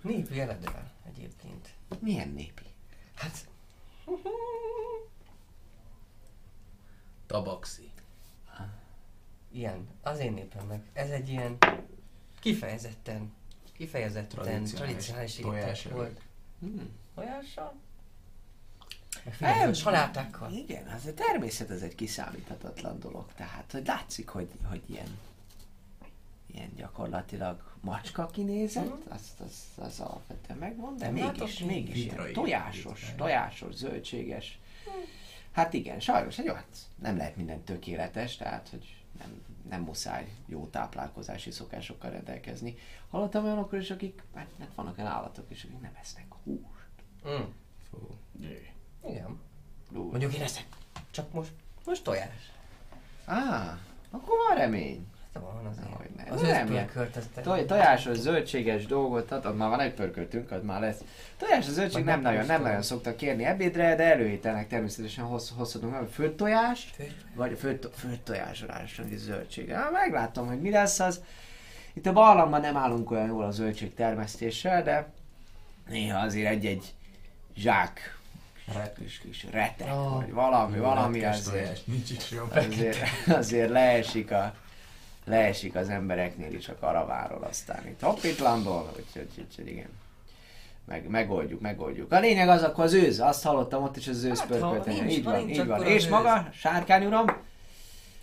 [0.00, 1.68] népi, eredve egyébként.
[2.00, 2.62] Milyen népi?
[3.14, 3.48] Hát,
[7.26, 7.90] Tabaxi.
[9.52, 10.86] ilyen, az én népemnek.
[10.92, 11.56] Ez egy ilyen
[12.40, 13.32] kifejezetten,
[13.72, 15.38] kifejezetten Tradicionális tradicionális
[15.84, 16.20] étel volt.
[16.60, 16.90] Hmm.
[17.14, 17.74] Tojással?
[19.30, 20.52] Figyelj, salátákkal.
[20.52, 23.32] Igen, az a természet ez egy kiszámíthatatlan dolog.
[23.36, 25.18] Tehát, hogy látszik, hogy, hogy ilyen,
[26.46, 28.94] ilyen gyakorlatilag macska kinézet, Mhm.
[29.08, 31.26] azt az, az alapvetően megvan, de Nem mégis,
[31.58, 34.58] látok mégis ilyen tojásos, tojásos, zöldséges.
[35.52, 40.66] Hát igen, sajnos, egy hát nem lehet minden tökéletes, tehát, hogy nem, nem muszáj jó
[40.66, 42.74] táplálkozási szokásokkal rendelkezni.
[43.10, 46.62] Hallottam olyanokkal is, akik, hát hát vannak olyan állatok is, akik nem esznek húst.
[47.28, 47.42] Mm.
[47.90, 47.98] Fú.
[48.40, 48.70] Jé.
[49.08, 49.40] Igen.
[49.94, 50.10] Ú.
[50.10, 50.66] Mondjuk én eszek.
[51.10, 51.50] Csak most,
[51.84, 52.52] most tojás.
[53.24, 53.78] Á,
[54.10, 55.06] akkor van remény.
[55.34, 55.94] Hát van azért.
[55.94, 56.32] Hogy ne.
[56.32, 60.80] Az Nem, ez Toj, tojásos, zöldséges dolgot, hát az már van egy pörköltünk, az már
[60.80, 61.00] lesz.
[61.36, 66.08] Tojásos, zöldség nem nagyon, nem nagyon szoktak kérni ebédre, de előételnek természetesen hossz, hozhatunk meg
[66.08, 66.96] főtt tojást,
[67.34, 69.70] vagy főtt, főtt tojás ráadásul, hogy zöldség.
[69.70, 71.20] Hát megláttam, hogy mi lesz az.
[71.92, 75.12] Itt a barlangban nem állunk olyan jól a zöldség termesztéssel, de
[75.88, 76.94] néha azért egy-egy
[77.54, 78.15] zsák
[78.98, 80.14] kis, kis retek, Oh.
[80.14, 82.52] vagy valami, valami azért nincs is jobb.
[82.54, 82.98] azért,
[83.28, 84.54] azért leesik, a,
[85.24, 89.88] leesik az embereknél is a karavánról aztán itt hoppitlanból, úgyhogy, úgyhogy igen.
[90.84, 92.12] Meg, megoldjuk, megoldjuk.
[92.12, 95.24] A lényeg az akkor az őz, azt hallottam ott is az őz Hát, nincs- Így
[95.24, 95.82] van, nincs, így van.
[95.86, 97.24] És maga, sárkány uram,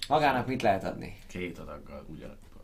[0.07, 1.17] magának mit lehet adni?
[1.27, 2.61] Két adaggal ugyanakkor.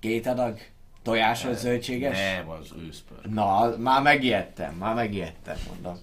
[0.00, 0.58] Két adag
[1.02, 2.18] tojásos, zöldséges?
[2.18, 3.18] Nem, az őszpör.
[3.30, 5.98] Na, már megijedtem, már megijedtem, mondom.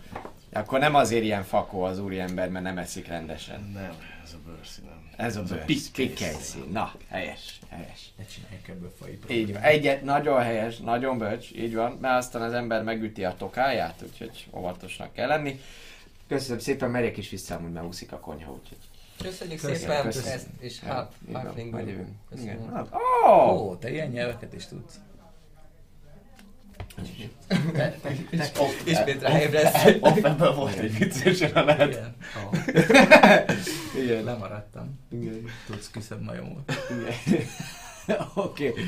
[0.54, 3.72] Akkor nem azért ilyen fakó az úriember, mert nem eszik rendesen.
[3.74, 5.10] Nem, ez a bőrszín nem.
[5.26, 5.66] Ez a bőr.
[5.66, 6.64] Pikkely szín.
[6.72, 8.12] Na, helyes, helyes.
[8.18, 9.62] Ne csináljuk ebből fai Így van.
[9.62, 14.48] Egyet, nagyon helyes, nagyon bölcs, így van, mert aztán az ember megüti a tokáját, úgyhogy
[14.56, 15.60] óvatosnak kell lenni.
[16.28, 18.78] Köszönöm szépen, megyek is vissza, amúgy már úszik a konyha, úgyhogy...
[19.22, 20.32] Köszönjük Köszönöm, szépen köszönöm.
[20.34, 22.00] ezt, és Ja, half, így van, halfling majd vagyunk.
[22.02, 22.18] jövünk.
[22.30, 22.54] Köszönöm.
[22.54, 22.74] Igen.
[22.74, 22.88] Hát,
[23.28, 23.52] Ó!
[23.52, 25.00] Ó, te ilyen nyelveket is tudsz.
[28.86, 29.86] Ismét ráébresz.
[30.00, 31.90] Off ebből volt egy vicces jelenet.
[31.90, 32.16] Igen.
[34.04, 34.24] Igen.
[34.24, 35.00] lemaradtam.
[35.10, 35.46] Igen.
[35.66, 36.74] Tudsz küszöbb majomot.
[37.26, 37.46] Igen.
[38.34, 38.68] Oké.
[38.68, 38.84] Okay.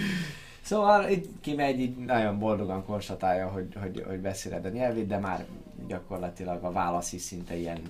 [0.62, 5.46] Szóval itt kimegy, így nagyon boldogan konstatálja, hogy, hogy, hogy beszéled a nyelvét, de már
[5.88, 7.82] gyakorlatilag a válasz is szinte ilyen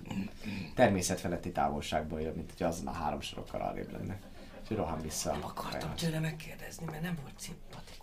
[0.76, 4.20] természetfeletti távolságból jön, mint hogy azon a három sorokkal arrébb lenne.
[4.64, 5.32] És rohan vissza.
[5.32, 8.03] Nem akartam tőle megkérdezni, mert nem volt szimpatikus.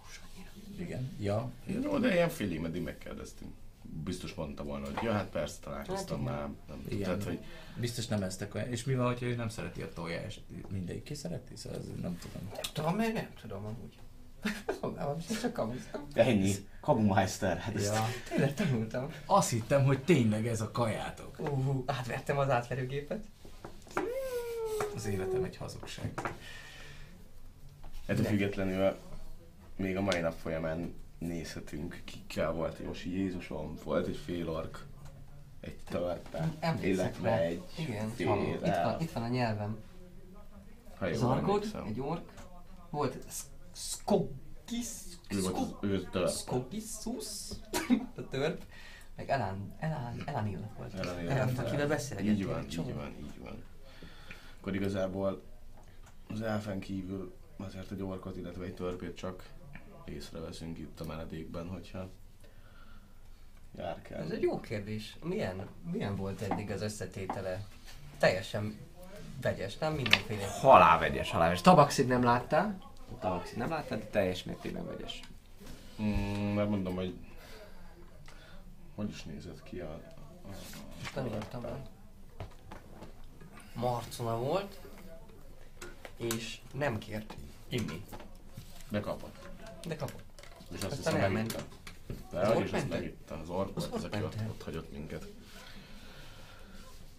[0.78, 1.10] Igen.
[1.20, 1.50] Ja.
[1.82, 3.50] Jó, de ilyen félig meddig megkérdeztünk.
[4.04, 6.48] Biztos mondta volna, hogy ja, hát persze találkoztam Hát már.
[6.68, 7.02] Nem, Igen.
[7.02, 7.38] Tehát, hogy
[7.76, 8.68] Biztos nem eztek olyan.
[8.68, 10.40] És mi van, hogyha ő nem szereti a tojást?
[10.68, 11.56] Mindegyik ki szereti?
[11.56, 12.48] Szóval ez nem tudom.
[12.52, 13.98] Nem tudom, mert nem tudom amúgy.
[14.80, 16.06] Mondom, most csak kamusztam.
[16.14, 16.54] ennyi.
[16.80, 17.58] Kabumeister.
[17.58, 18.06] Hát Ja.
[18.28, 19.12] Tényleg tanultam.
[19.26, 21.38] Azt hittem, hogy tényleg ez a kajátok.
[21.38, 23.24] Uh, átvertem az átverőgépet.
[24.94, 26.12] Az életem egy hazugság.
[28.06, 28.96] Ettől függetlenül
[29.80, 34.86] még a mai nap folyamán nézhetünk, kikkel volt Josi Jézusom, volt egy fél ork,
[35.60, 36.48] egy törpe,
[36.80, 38.08] illetve egy Igen.
[38.08, 39.78] fél Itt van, itt van a nyelvem.
[40.98, 41.84] ha jól emlékszem.
[41.84, 42.32] egy ork.
[42.90, 44.88] Volt Sk- Skogis.
[46.26, 47.50] Skogissus.
[48.16, 48.62] a törp.
[49.16, 50.94] Meg Elan, Elan, Elanil volt.
[50.94, 51.30] Elanil.
[51.30, 52.38] Elan, akivel beszélgettünk.
[52.38, 53.62] Így van, így van, így van.
[54.60, 55.42] Akkor igazából
[56.28, 59.44] az elfen kívül azért egy orkot, illetve egy törpét csak
[60.10, 62.08] észreveszünk itt a menedékben, hogyha
[63.76, 64.20] jár kell.
[64.20, 65.16] Ez egy jó kérdés.
[65.22, 67.66] Milyen, milyen volt eddig az összetétele?
[68.18, 68.78] Teljesen
[69.40, 70.46] vegyes, nem mindenféle.
[70.46, 71.62] Halálvegyes, halálvegyes.
[71.62, 72.78] Tabaxit nem láttál?
[73.12, 75.20] A tabaxit nem láttál, de teljes mértékben vegyes.
[76.02, 77.14] Mm, mert mondom, hogy
[78.94, 79.90] hogy is nézett ki a...
[79.90, 81.82] a, a Tanultam el.
[83.74, 84.80] Marcona volt,
[86.16, 87.34] és nem kért
[87.68, 88.04] inni,
[88.88, 89.39] de kapott.
[89.86, 90.22] De kapott.
[90.72, 91.62] És azt hiszem megitta.
[92.30, 93.38] De Az is azt megitta.
[93.40, 95.26] Az ork Az aki ott, ott hagyott minket.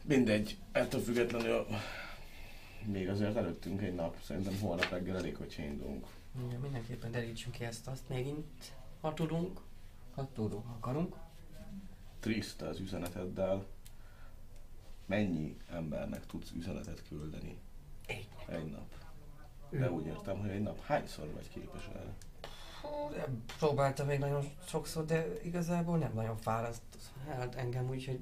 [0.03, 1.65] Mindegy, ettől függetlenül
[2.85, 4.21] még azért előttünk egy nap.
[4.23, 6.05] Szerintem holnap reggel elég, hogyha indulunk.
[6.51, 9.59] Ja, mindenképpen derítsünk ki ezt azt megint, ha tudunk.
[10.15, 11.15] Ha tudunk, ha akarunk.
[12.19, 13.65] Trist az üzeneteddel.
[15.05, 17.57] Mennyi embernek tudsz üzenetet küldeni
[18.05, 18.29] Egy.
[18.47, 18.93] egy nap?
[19.69, 22.13] De úgy értem, hogy egy nap hányszor vagy képes erre?
[22.81, 22.89] Hú,
[23.57, 26.81] Próbáltam még nagyon sokszor, de igazából nem nagyon fáraszt
[27.27, 28.19] hát engem, úgyhogy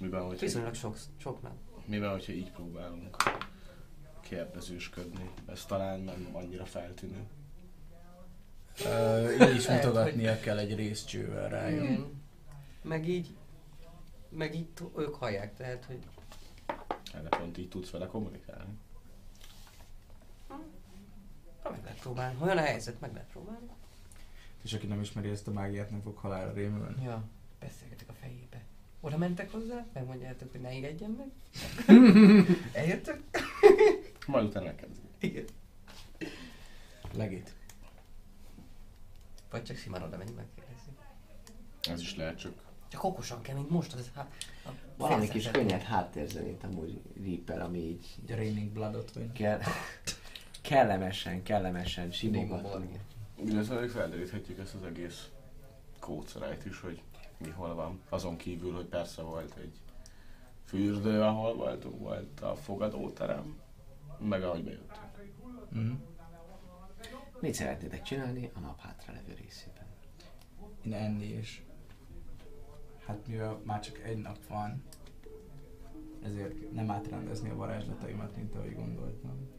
[0.00, 1.52] Miben, hogyha, viszonylag sok, sok nem.
[1.86, 3.16] miben, hogyha így próbálunk
[4.20, 5.30] kérdezősködni?
[5.46, 7.26] Ez talán nem annyira feltűnő.
[8.84, 11.84] Ö, így is Lehet, mutogatnia kell egy részcsővel rájön.
[11.84, 12.22] Igen.
[12.82, 13.34] Meg így,
[14.28, 15.98] meg így t- ők hallják, tehát, hogy
[17.12, 18.72] Erre pont így tudsz vele kommunikálni.
[21.64, 22.38] Ha meg lehet próbálni.
[22.38, 23.66] Ha olyan a helyzet, meg lehet próbálni.
[24.62, 27.02] És aki nem ismeri ezt a mágiát, nem fog halálra rémülni.
[27.02, 27.22] Ja,
[27.60, 28.62] beszélgetek a fejébe.
[29.00, 31.28] Oda mentek hozzá, megmondjátok, hogy ne engedjen meg.
[32.72, 33.22] Eljöttök?
[34.26, 34.88] Majd utána neked.
[35.18, 35.44] Igen.
[37.12, 37.54] Legit.
[39.50, 40.92] Vagy csak simán oda menni megkérdezni.
[41.90, 42.52] Ez is lehet, csak
[42.88, 43.92] Csak okosan kell, mint most.
[43.92, 44.32] Az, hát,
[44.66, 49.32] a Valami kis könnyed háttérzenét amúgy Reaper, ami így Egy Raining Bloodot vagy.
[49.32, 49.60] kell,
[50.64, 52.62] kellemesen, kellemesen simogat.
[52.62, 53.00] Néma
[53.44, 55.28] Illetve még felderíthetjük ezt az egész
[55.98, 57.02] kódszerájt is, hogy
[57.38, 58.00] mi hol van.
[58.08, 59.72] Azon kívül, hogy persze volt egy
[60.64, 63.60] fürdő, ahol voltunk, volt a fogadóterem,
[64.18, 65.32] meg ahogy bejöttünk.
[65.76, 65.92] Mm.
[67.40, 69.86] Mit szeretnétek csinálni a nap hátralevő részében?
[70.84, 71.64] Én enni is.
[73.06, 74.82] Hát mivel már csak egy nap van,
[76.22, 79.53] ezért nem átrendezni a varázslataimat, mint ahogy gondoltam.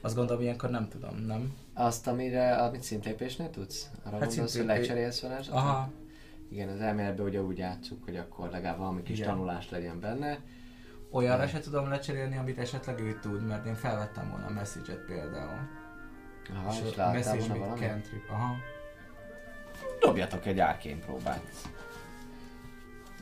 [0.00, 1.54] Azt gondolom, ilyenkor nem tudom, nem?
[1.74, 3.90] Azt, amire, amit szintépésnél tudsz?
[4.04, 5.62] Arra Hát gondolsz, hogy szintépé- lecserélsz varázslatot?
[5.64, 5.90] Aha.
[6.50, 9.30] Igen, az elméletben ugye úgy játszuk, hogy akkor legalább valami kis Igen.
[9.30, 10.38] tanulás legyen benne.
[11.10, 15.58] Olyanra se tudom lecserélni, amit esetleg ő tud, mert én felvettem volna a message-et például.
[16.54, 17.80] Aha, és, láttál message volna with valami?
[17.86, 18.30] cantrip.
[18.30, 18.54] Aha.
[20.00, 21.42] Dobjatok egy árkén próbát.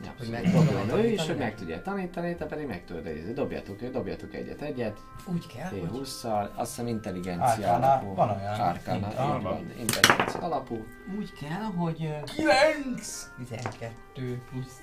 [0.05, 1.27] Ja, Hogy meg tudod ő is, tanítani?
[1.29, 3.33] hogy meg tudja tanítani, te pedig meg tudod idézni.
[3.33, 4.99] Dobjatok, dobjatok egyet, egyet.
[5.25, 5.89] Úgy kell, hogy...
[5.93, 8.15] T20-szal, azt hiszem intelligencia Arcana, alapú.
[8.15, 8.61] van olyan.
[8.61, 10.85] Arcana, így van, intelligencia alapú.
[11.19, 12.05] Úgy kell, hogy...
[12.05, 13.31] ö, 9!
[13.37, 14.81] 12 plusz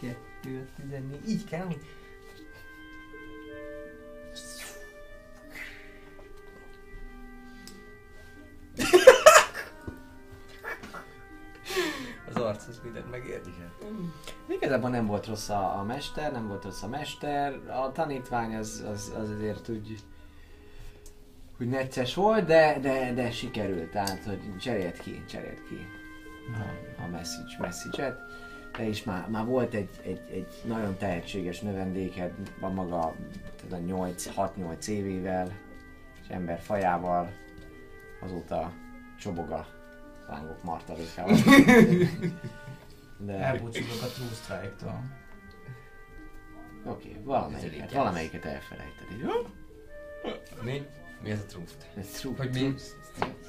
[0.00, 1.28] 2, 14.
[1.28, 1.78] Így kell, hogy...
[4.32, 4.62] Az
[12.48, 13.40] arc az mindent megér.
[14.46, 18.84] Igazából nem volt rossz a, a mester, nem volt rossz a mester, a tanítvány az,
[18.92, 19.96] az, az azért úgy,
[21.60, 25.86] úgy necces volt, de, de, de sikerült, tehát hogy cserélt ki, cserélt ki
[26.54, 28.18] a, a message, message-et.
[28.76, 33.14] De is már, már volt egy, egy, egy nagyon tehetséges növendéked, a maga
[33.56, 35.52] tehát a 8, 6-8 évével,
[36.22, 37.30] és ember fajával,
[38.20, 38.72] azóta
[39.18, 39.77] csobog a
[40.28, 41.36] lángok martalékával.
[43.18, 43.32] De...
[43.32, 45.02] Elbúcsúzok a True Strike-tól.
[46.84, 49.06] Oké, okay, valamelyiket, Ez valamelyiket elfelejted.
[49.22, 49.30] Jó?
[50.62, 50.86] Mi?
[51.22, 51.72] Mi ez a truth?
[51.96, 52.34] Ez true.
[52.36, 52.74] Hogy mi?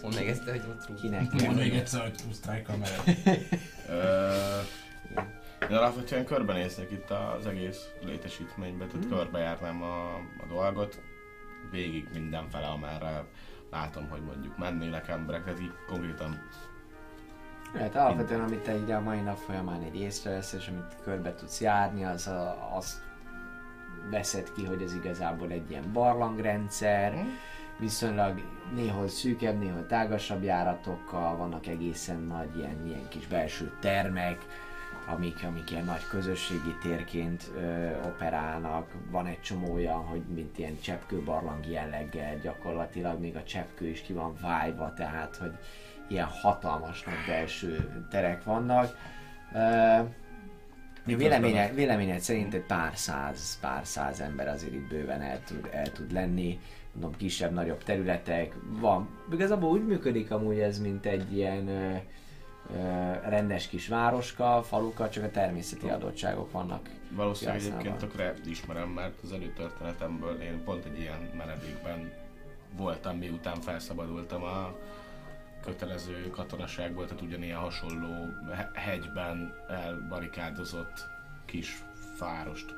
[0.01, 1.01] Mondd meg ezt, hogy a truth.
[1.01, 1.31] Kinek?
[1.31, 3.17] Mondd még egyszer, hogy True mered.
[3.89, 4.59] Ö,
[5.69, 9.17] Én alapvetően körbenéznék itt az egész létesítménybe, tehát Hmm.
[9.17, 11.01] körbejárnám a, a dolgot,
[11.71, 13.25] végig mindenfele, amerre
[13.71, 16.47] látom, hogy mondjuk mennének emberek, tehát így konkrétan
[17.73, 21.61] Hát alapvetően, amit te így a mai nap folyamán egy észrevesz, és amit körbe tudsz
[21.61, 23.01] járni, az a, azt
[24.09, 27.27] veszed ki, hogy ez igazából egy ilyen barlangrendszer, Hm?
[27.79, 28.41] viszonylag
[28.75, 34.45] néhol szűkebb, néhol tágasabb járatokkal, vannak egészen nagy ilyen, ilyen kis belső termek,
[35.07, 38.91] amik, amik ilyen nagy közösségi térként ö, operálnak.
[39.11, 44.13] Van egy csomó olyan, hogy mint ilyen cseppkőbarlang jelleggel, gyakorlatilag még a cseppkő is ki
[44.13, 45.51] van vájva, tehát hogy
[46.09, 48.97] ilyen hatalmas nagy belső terek vannak.
[49.53, 49.99] Ö,
[51.03, 55.91] Véleményed, véleményed szerint egy pár száz, pár száz ember azért itt bőven el tud, el
[55.91, 56.59] tud lenni,
[56.91, 59.09] mondom kisebb-nagyobb területek, van.
[59.31, 61.95] Igazából úgy működik amúgy ez, mint egy ilyen ö,
[62.73, 66.89] ö, rendes kis városka, faluka, csak a természeti adottságok vannak.
[67.11, 67.89] valószínűleg Kihasználva.
[67.89, 72.11] egyébként tökre ismerem, mert az előtörténetemből én pont egy ilyen menedékben
[72.77, 74.75] voltam, miután felszabadultam a
[75.63, 81.07] kötelező katonaságból, tehát ugyanilyen hasonló he- hegyben elbarikádozott
[81.45, 81.83] kis
[82.19, 82.75] várost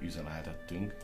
[0.00, 0.94] üzemeltettünk.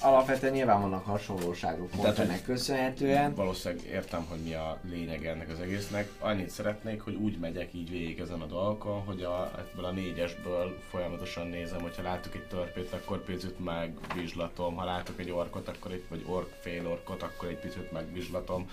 [0.00, 3.34] Alapvetően nyilván vannak hasonlóságok Tehát, volt hogy- ennek köszönhetően.
[3.34, 6.08] Valószínűleg értem, hogy mi a lényeg ennek az egésznek.
[6.18, 10.78] Annyit szeretnék, hogy úgy megyek így végig ezen a dolgokon, hogy a, ebből a négyesből
[10.90, 16.04] folyamatosan nézem, hogyha látok egy törpét, akkor picit megvizslatom, ha látok egy orkot, akkor egy,
[16.08, 18.70] vagy ork, fél orkot, akkor egy picit megvizslatom.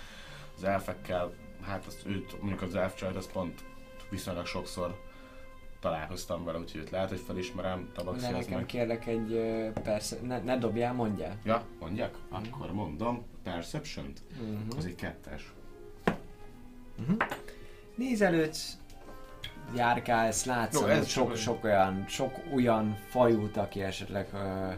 [0.56, 3.64] Az elfekkel, hát azt őt, mondjuk az elfcsajt, azt pont
[4.10, 5.04] viszonylag sokszor
[5.80, 8.66] találkoztam vele, úgyhogy őt lehet, hogy felismerem, tabaxi az nekem meg.
[8.66, 9.40] kérlek egy,
[9.82, 11.38] persze, ne, ne dobjál, mondjál.
[11.44, 12.18] Ja, mondjak?
[12.30, 14.22] Akkor mondom, Perception-t.
[14.40, 14.76] Uh-huh.
[14.76, 15.52] Az egy kettes.
[17.94, 18.76] Nézelődsz,
[19.74, 24.72] járkálsz, látsz Jó, ez sok, sok, olyan, sok olyan fajút, aki esetleg ö,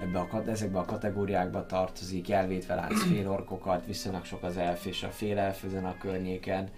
[0.00, 5.08] ebbe a, ezekbe a kategóriákba tartozik, elvétve látsz félorkokat, viszonylag sok az elf és a
[5.08, 6.68] félelf ezen a környéken,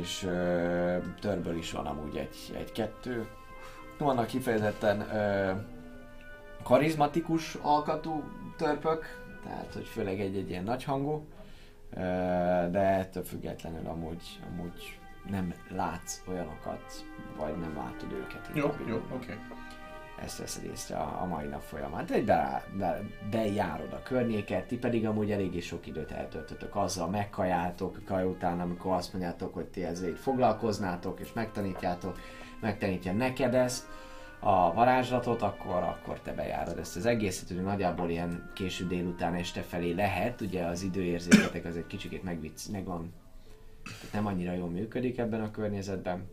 [0.00, 3.28] és ö, törből is van amúgy egy, egy-kettő.
[3.98, 5.52] Vannak kifejezetten ö,
[6.62, 8.22] karizmatikus alkatú
[8.56, 9.04] törpök,
[9.44, 11.26] tehát hogy főleg egy-egy ilyen nagyhangú,
[11.94, 12.00] Ö,
[12.70, 14.98] de ettől függetlenül amúgy, amúgy
[15.30, 17.04] nem látsz olyanokat,
[17.36, 18.50] vagy nem látod őket.
[18.54, 19.38] Jó, jó, oké.
[20.24, 22.06] Ezt veszed észre a, a mai nap folyamán.
[22.06, 27.96] Te be, be, bejárod a környéket, ti pedig amúgy eléggé sok időt eltöltötök azzal, megkajáltok
[27.96, 32.18] a kaj után, amikor azt mondjátok, hogy ti ezzel így foglalkoznátok, és megtanítjátok,
[32.60, 33.86] megtanítja neked ezt,
[34.40, 39.62] a varázslatot, akkor, akkor te bejárod ezt az egészet, hogy nagyjából ilyen késő délután este
[39.62, 43.12] felé lehet, ugye az időérzéketek az egy kicsikét megvicc, meg van,
[43.84, 46.28] tehát nem annyira jól működik ebben a környezetben,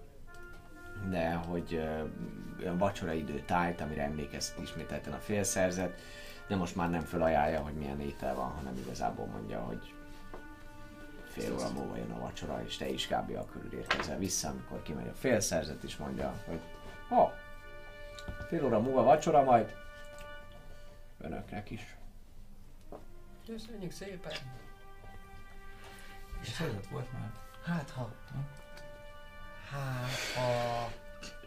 [1.09, 1.73] de hogy
[2.61, 6.01] olyan vacsora idő tájt, amire emlékeztet ismételten a félszerzet,
[6.47, 9.93] de most már nem felajánlja, hogy milyen étel van, hanem igazából mondja, hogy
[11.25, 13.37] fél óra múlva jön a vacsora, és te is kb.
[13.37, 16.59] a körül érkezel vissza, amikor kimegy a félszerzet, is mondja, hogy
[17.09, 17.33] ha,
[18.47, 19.75] fél óra múlva vacsora majd,
[21.19, 21.97] önöknek is.
[23.45, 24.31] Köszönjük szépen!
[26.41, 27.31] És volt már?
[27.65, 28.09] Hát ha...
[29.71, 30.91] Hát ha...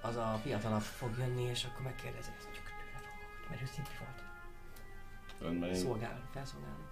[0.02, 3.94] Az a fiatalabb fog jönni, és akkor megkérdezi ezt, csak tőle volt, mert ő szintén
[3.98, 4.22] volt.
[5.52, 6.84] Önben én, Szolgál, felszolgálni.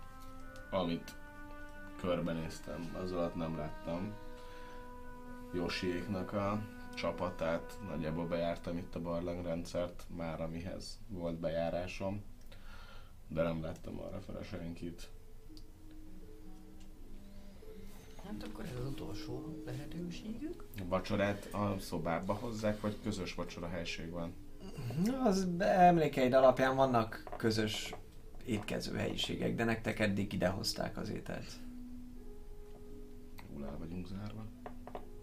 [0.70, 1.14] amit
[2.00, 4.14] körbenéztem, az alatt nem láttam
[5.54, 6.60] Josiéknak a
[6.94, 7.78] csapatát.
[7.88, 12.24] Nagyjából bejártam itt a barlangrendszert, már amihez volt bejárásom.
[13.28, 15.08] De nem láttam arra fel senkit.
[18.28, 20.64] Hát akkor ez az utolsó lehetőségük.
[20.80, 24.34] A vacsorát a szobába hozzák, vagy közös vacsora helység van?
[25.24, 27.94] Az emlékeid alapján vannak közös
[28.44, 31.52] étkező helyiségek, de nektek eddig idehozták az ételt.
[33.54, 34.44] Jól el vagyunk zárva.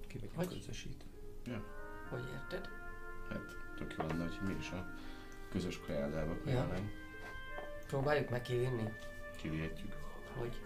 [0.07, 0.47] Ki vagyunk Hogy?
[0.47, 1.05] közösítve.
[2.09, 2.69] Hogy érted?
[3.29, 3.41] Hát
[3.77, 4.85] tök jó lenne, hogy mi is a
[5.49, 6.41] közös kajádába Ja.
[6.43, 6.89] kajálnánk.
[7.87, 8.89] Próbáljuk megkivinni,
[9.41, 9.93] Kivihetjük.
[10.37, 10.61] hogy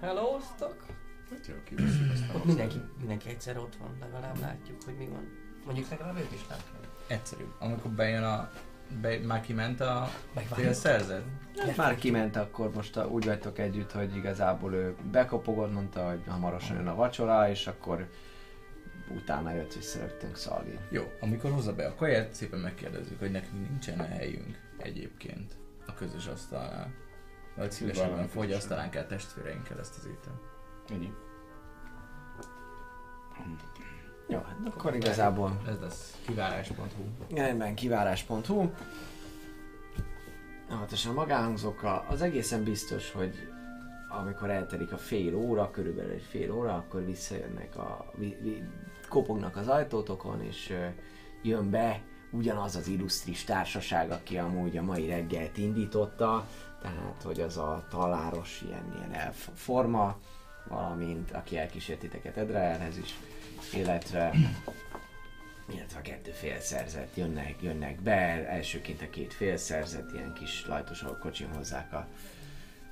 [0.00, 0.86] Hellóztak!
[1.32, 2.36] Hát jó, kiveszünk aztán.
[2.36, 5.28] Ott mindenki, mindenki egyszer ott van, legalább látjuk, hogy mi van.
[5.64, 6.88] Mondjuk legalább ők is látják.
[7.06, 7.44] Egyszerű.
[7.58, 8.50] Amikor bejön a...
[9.00, 10.58] Be, már kiment a Megvárjuk.
[10.58, 11.22] félszerzet?
[11.76, 16.76] Már kiment, akkor most a, úgy vagytok együtt, hogy igazából ő bekopogott, mondta, hogy hamarosan
[16.76, 18.08] jön a vacsora, és akkor
[19.10, 20.78] utána jött vissza rögtön Szalvi.
[20.90, 25.56] Jó, amikor hozza be a kaját, szépen megkérdezzük, hogy nekünk nincsen -e helyünk egyébként
[25.86, 26.92] a közös asztalnál.
[27.56, 30.51] Vagy szívesebben fogyasztanánk el testvéreinkkel ezt az ételt.
[30.88, 31.12] Ennyi.
[34.28, 37.34] Jó, hát akkor igazából Ez lesz kivárás.hu.
[37.34, 38.70] rendben kivárás.hu.
[40.68, 42.06] Hatosan magánhangzókkal.
[42.08, 43.34] Az egészen biztos, hogy
[44.20, 48.12] amikor eltelik a fél óra, körülbelül egy fél óra, akkor visszajönnek a...
[48.14, 48.62] Vi, vi,
[49.08, 50.86] kopognak az ajtótokon, és ö,
[51.42, 56.46] jön be ugyanaz az illusztris társaság, aki amúgy a mai reggelt indította,
[56.82, 60.16] tehát hogy az a taláros ilyen, ilyen elf forma,
[60.72, 63.14] valamint aki elkísért titeket Edreelhez is,
[63.74, 64.32] illetve
[65.74, 71.48] illetve a kettő félszerzet jönnek, jönnek be, elsőként a két félszerzet, ilyen kis lajtos kocsin
[71.54, 72.06] hozzák a,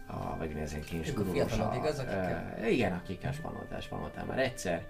[0.07, 2.57] a vagy mi ezen kis Ők a gurulós fiatalok, igaz, akikkel?
[2.59, 4.87] uh, igen, akikkel spanoltásban voltál már egyszer,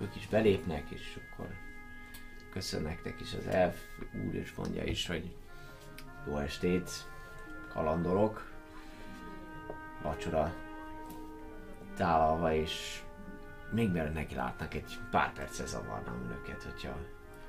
[0.00, 1.48] ők is belépnek, és akkor
[2.52, 3.76] köszön nektek is az elf
[4.26, 5.34] úr, és mondja is, hogy
[6.26, 6.90] jó estét,
[7.72, 8.52] kalandorok,
[10.02, 10.54] vacsora
[11.94, 13.02] tálalva, és
[13.70, 16.96] még mielőtt neki látnak, egy pár percre zavarnám önöket, hogyha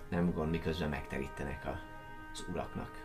[0.10, 1.80] nem gond, miközben megterítenek a,
[2.34, 3.04] az uraknak.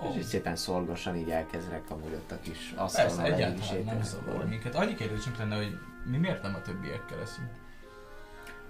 [0.00, 0.16] Oh.
[0.16, 4.44] És szépen szolgosan így elkezdek amúgy ott a kis asztalon, Persze, egyáltalán nem szól.
[4.48, 4.74] minket.
[4.74, 7.50] Annyi kérdésünk lenne, hogy mi miért nem a többiekkel leszünk?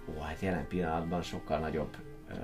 [0.09, 1.97] Ó, hát jelen pillanatban sokkal nagyobb
[2.29, 2.35] ö,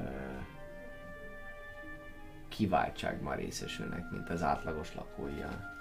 [2.49, 5.73] kiváltságban részesülnek, mint az átlagos lakói a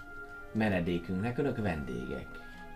[0.52, 1.38] menedékünknek.
[1.38, 2.28] Önök vendégek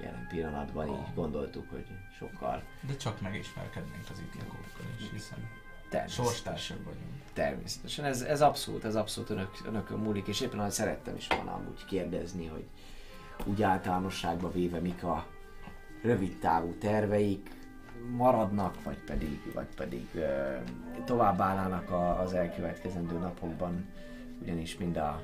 [0.01, 1.85] jelen pillanatban, így gondoltuk, hogy
[2.17, 5.63] sokkal De csak megismerkednénk az itt lakókkal is, hiszen
[6.07, 7.23] sorstársak vagyunk.
[7.33, 11.53] Természetesen, ez, ez abszolút, ez abszolút önök, önökön múlik, és éppen ahogy szerettem is volna
[11.53, 12.65] amúgy kérdezni, hogy
[13.45, 15.25] úgy általánosságban véve mik a
[16.01, 17.49] rövid távú terveik,
[18.09, 20.55] maradnak, vagy pedig, vagy pedig ö,
[21.05, 23.85] tovább állnának a, az elkövetkezendő napokban,
[24.41, 25.23] ugyanis mind a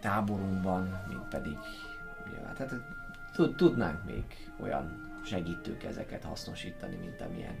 [0.00, 1.58] táborunkban, mint pedig,
[2.28, 2.72] ugye, tehát
[3.32, 4.24] tud, tudnánk még
[4.60, 7.58] olyan segítőkezeket hasznosítani, mint amilyen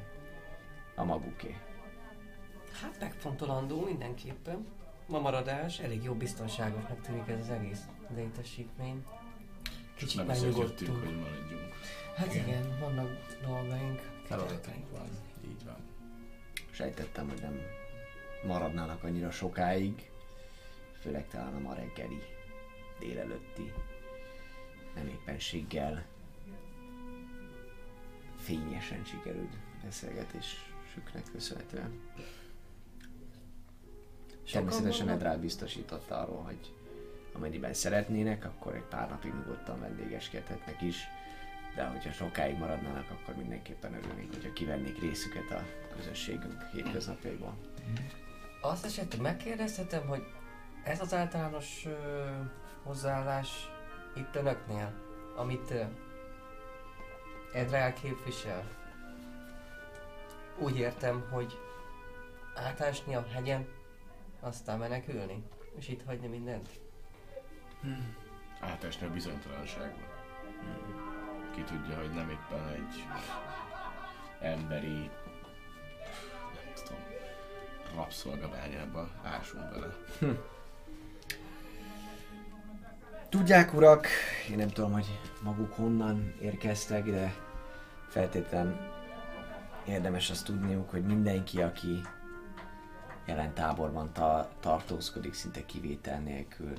[0.94, 1.56] a maguké.
[2.82, 4.66] Hát megfontolandó mindenképpen.
[5.06, 7.80] Ma maradás, elég jó biztonságosnak tűnik ez az egész
[8.14, 9.04] létesítmény.
[9.94, 11.04] Kicsit Nem azért jöttünk, megnyugodtunk.
[11.04, 11.74] hogy maradjunk.
[12.16, 13.10] Hát igen, vannak
[13.46, 14.00] dolgaink.
[14.24, 15.08] Feladatunk van,
[15.44, 15.76] így van.
[16.70, 17.58] Sejtettem, hogy nem
[18.46, 20.10] maradnának annyira sokáig,
[21.00, 22.22] főleg talán a ma reggeli,
[22.98, 23.72] délelőtti
[24.96, 26.04] nem éppenséggel
[28.36, 32.00] fényesen sikerült beszélgetésüknek köszönhetően.
[34.52, 35.08] Természetesen?
[35.08, 36.74] Edrál biztosította arról, hogy
[37.32, 40.96] amennyiben szeretnének, akkor egy pár napig nyugodtan vendégeskedhetnek is,
[41.74, 45.62] de hogyha sokáig maradnának, akkor mindenképpen örülnénk, hogyha kivennék részüket a
[45.96, 47.54] közösségünk hétköznapjaiból.
[48.60, 50.22] Azt esetleg megkérdezhetem, hogy
[50.84, 52.24] ez az általános ö,
[52.82, 53.68] hozzáállás
[54.16, 54.92] itt önöknél,
[55.36, 55.74] amit
[57.52, 58.64] Edrál képvisel.
[60.58, 61.58] Úgy értem, hogy
[62.54, 63.68] átásni a hegyen,
[64.40, 65.42] aztán menekülni,
[65.78, 66.68] és itt hagyni mindent.
[68.60, 70.04] Átesni a bizonytalanságba.
[71.54, 73.04] Ki tudja, hogy nem éppen egy
[74.40, 75.10] emberi,
[76.54, 77.00] nem tudom,
[77.94, 79.94] rabszolgabányába ásunk bele.
[83.28, 84.06] Tudják, urak,
[84.50, 87.34] én nem tudom, hogy maguk honnan érkeztek, de
[88.08, 88.90] feltétlen
[89.86, 92.00] érdemes azt tudniuk, hogy mindenki, aki
[93.26, 96.72] jelen táborban ta- tartózkodik, szinte kivétel nélkül,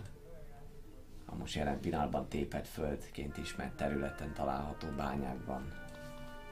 [1.25, 5.73] a most jelen pillanatban tépett földként ismert területen található bányákban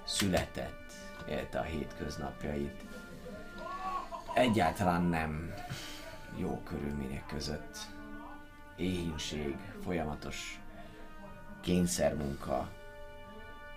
[0.03, 0.93] született,
[1.29, 2.85] élte a hétköznapjait.
[4.33, 5.53] Egyáltalán nem
[6.37, 7.94] jó körülmények között.
[8.75, 10.59] Éhínség, folyamatos
[11.61, 12.69] kényszermunka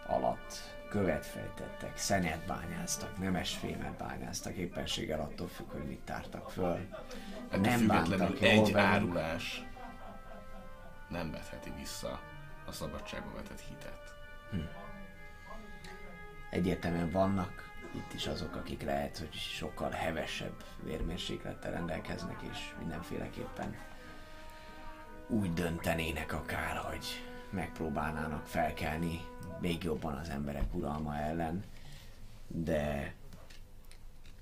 [0.06, 6.88] alatt követ fejtettek, szenet bányáztak, nemesfémet bányáztak, éppenséggel attól függ, hogy mit tártak föl.
[7.48, 8.76] Ettől Nem bántak egy velünk.
[8.76, 9.64] árulás
[11.08, 12.20] nem vetheti vissza
[12.66, 14.14] a szabadságba vetett hitet.
[16.50, 23.76] Egyértelműen vannak itt is azok, akik lehet, hogy sokkal hevesebb vérmérséklettel rendelkeznek, és mindenféleképpen
[25.28, 27.06] úgy döntenének akár, hogy
[27.50, 29.20] megpróbálnának felkelni
[29.60, 31.64] még jobban az emberek uralma ellen,
[32.46, 33.14] de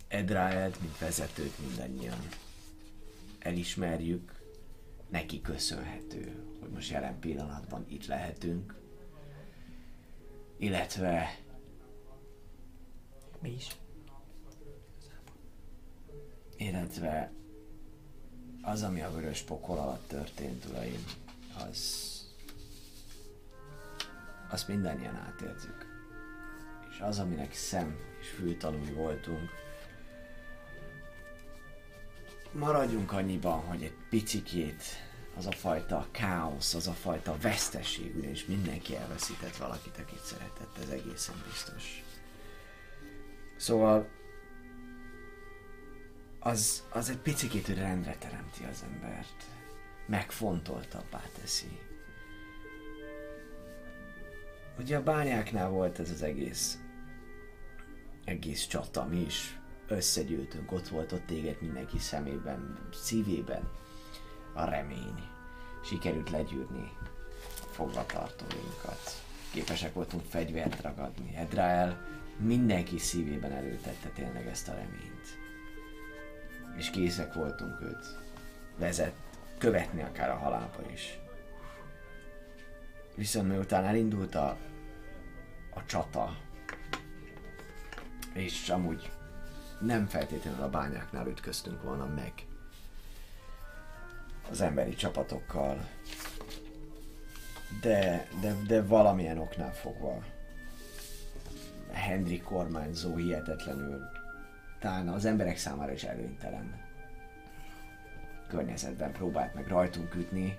[0.09, 2.29] Edraelt, mint vezetőt mindannyian
[3.39, 4.41] elismerjük,
[5.09, 8.75] neki köszönhető, hogy most jelen pillanatban itt lehetünk,
[10.57, 11.39] illetve
[13.41, 13.77] Mi is.
[16.57, 17.33] illetve
[18.67, 21.05] az, ami a vörös pokol alatt történt, uraim,
[21.69, 22.05] az
[24.51, 25.87] azt mindannyian átéltük.
[26.91, 29.51] És az, aminek szem és fültanúi voltunk,
[32.53, 34.83] maradjunk annyiban, hogy egy picikét
[35.37, 40.89] az a fajta káosz, az a fajta veszteség, ugyanis mindenki elveszített valakit, akit szeretett, ez
[40.89, 42.05] egészen biztos.
[43.57, 44.09] Szóval
[46.47, 49.45] az, az egy picit rendre teremti az embert.
[50.07, 51.79] Megfontoltabbá teszi.
[54.79, 56.79] Ugye a bányáknál volt ez az egész
[58.25, 63.71] egész csata, mi is összegyűltünk, ott volt ott téged mindenki szemében, szívében
[64.55, 65.29] a remény.
[65.85, 66.93] Sikerült legyűrni
[67.71, 69.25] fogvatartóinkat.
[69.53, 71.37] Képesek voltunk fegyvert ragadni.
[71.37, 72.07] Edrael
[72.39, 75.36] mindenki szívében előtette tényleg ezt a reményt
[76.77, 78.07] és készek voltunk őt
[78.79, 79.15] vezet,
[79.59, 81.19] követni akár a halálba is.
[83.15, 84.57] Viszont miután elindult a,
[85.75, 86.37] a csata,
[88.33, 89.11] és amúgy
[89.81, 92.33] nem feltétlenül a bányáknál ütköztünk volna meg
[94.51, 95.89] az emberi csapatokkal,
[97.81, 100.23] de, de, de valamilyen oknál fogva
[101.93, 104.16] Hendrik kormányzó hihetetlenül
[104.79, 106.85] talán az emberek számára is előnytelen
[108.49, 110.59] környezetben próbált meg rajtunk ütni,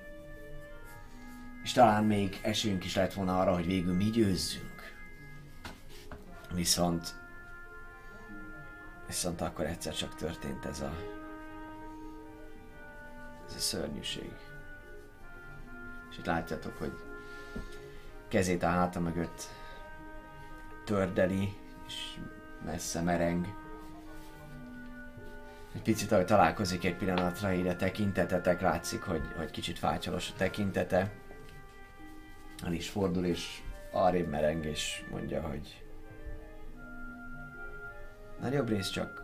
[1.63, 4.95] és talán még esélyünk is lett volna arra, hogy végül mi győzzünk.
[6.53, 7.15] Viszont
[9.07, 10.93] viszont akkor egyszer csak történt ez a
[13.47, 14.32] ez a szörnyűség.
[16.09, 16.91] És itt látjátok, hogy
[18.28, 19.49] kezét a háta mögött
[20.86, 21.57] tördeli,
[21.88, 22.20] és
[22.65, 23.57] messze mereng.
[25.78, 31.12] Egy picit, ahogy találkozik egy pillanatra, a tekintetetek látszik, hogy, hogy kicsit fácsolos a tekintete.
[32.66, 33.62] El is fordul, és
[33.92, 35.84] arrébb mereng, és mondja, hogy
[38.42, 39.24] nagyobb rész csak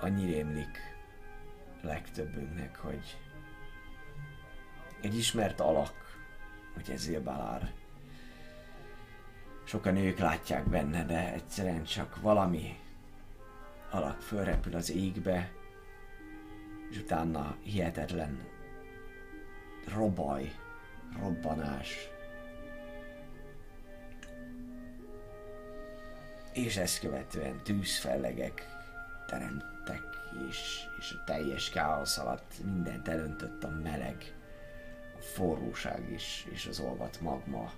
[0.00, 0.78] annyi rémlik
[1.82, 3.18] legtöbbünknek, hogy
[5.00, 5.94] egy ismert alak,
[6.74, 7.72] hogy ez Zilbalár.
[9.64, 12.82] Sokan ők látják benne, de egyszerűen csak valami
[13.94, 15.52] alak fölrepül az égbe,
[16.90, 18.40] és utána hihetetlen
[19.94, 20.52] robaj,
[21.18, 22.08] robbanás.
[26.52, 28.66] És ezt követően tűzfellegek
[29.26, 30.02] teremtek,
[30.48, 34.34] és, és a teljes káosz alatt mindent elöntött a meleg,
[35.18, 37.72] a forróság is, és az olvat magma.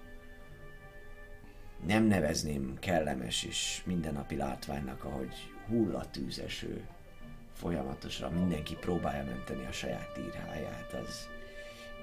[1.86, 6.86] Nem nevezném kellemes és mindennapi látványnak, ahogy hull a tűzeső.
[7.52, 10.92] Folyamatosan mindenki próbálja menteni a saját írháját.
[10.92, 11.28] Az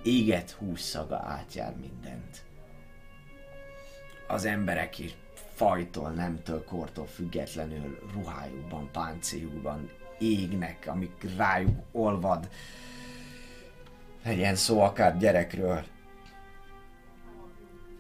[0.04, 2.46] éget hússzaga átjár mindent.
[4.28, 5.16] Az emberek is
[5.54, 9.90] fajtól, nemtől, kortól függetlenül ruhájukban, páncéljukban
[10.20, 12.50] égnek, amik rájuk olvad.
[14.24, 15.84] Legyen szó akár gyerekről,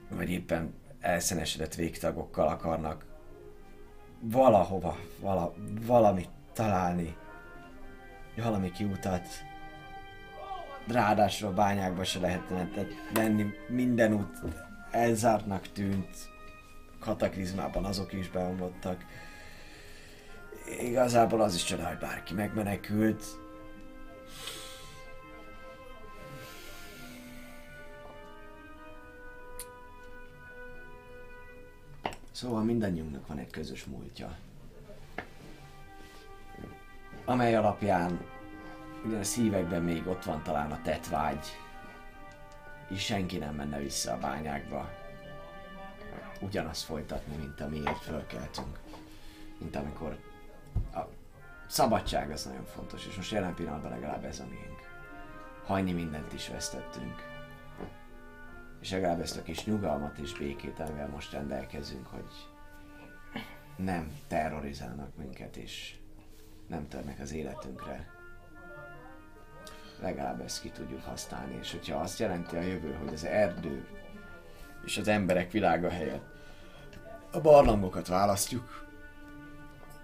[0.09, 3.05] vagy éppen elszenesedett végtagokkal akarnak
[4.24, 5.53] valahova, vala,
[5.86, 7.15] valamit találni,
[8.36, 9.28] valami kiutat.
[10.88, 12.69] Ráadásul a bányákba se lehetne
[13.13, 14.39] lenni, minden út
[14.91, 16.09] elzártnak tűnt,
[16.99, 19.05] kataklizmában azok is beomlottak.
[20.82, 23.24] Igazából az is csoda, hogy bárki megmenekült.
[32.34, 34.38] Szóval mindannyiunknak van egy közös múltja.
[37.25, 38.25] Amely alapján
[39.05, 41.45] ugye a szívekben még ott van talán a tetvágy,
[42.89, 44.89] és senki nem menne vissza a bányákba.
[46.41, 48.79] Ugyanazt folytatni, mint amiért fölkeltünk.
[49.57, 50.17] Mint amikor
[50.93, 51.01] a
[51.67, 54.79] szabadság az nagyon fontos, és most jelen pillanatban legalább ez a miénk.
[55.65, 57.32] Hajni mindent is vesztettünk.
[58.84, 62.31] És legalább ezt a kis nyugalmat és békét, amivel most rendelkezünk, hogy
[63.75, 65.95] nem terrorizálnak minket, és
[66.67, 68.07] nem törnek az életünkre.
[70.01, 73.88] Legalább ezt ki tudjuk használni, és hogyha azt jelenti a jövő, hogy az erdő
[74.86, 76.25] és az emberek világa helyett
[77.31, 78.88] a barlangokat választjuk,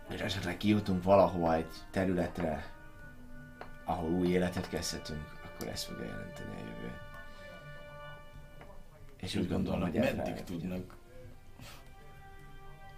[0.10, 2.66] és esetleg kijutunk valahova egy területre,
[3.86, 7.09] ahol új életet kezdhetünk, akkor ezt fogja jelenteni a jövő.
[9.20, 10.96] És úgy gondolom, hogy meddig tudnak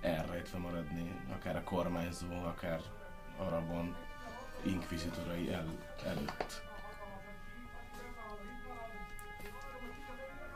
[0.02, 2.82] elrejtve maradni, akár a kormányzó, akár
[3.38, 3.96] Arabon
[4.66, 5.66] inkvizitorai el,
[6.06, 6.62] előtt.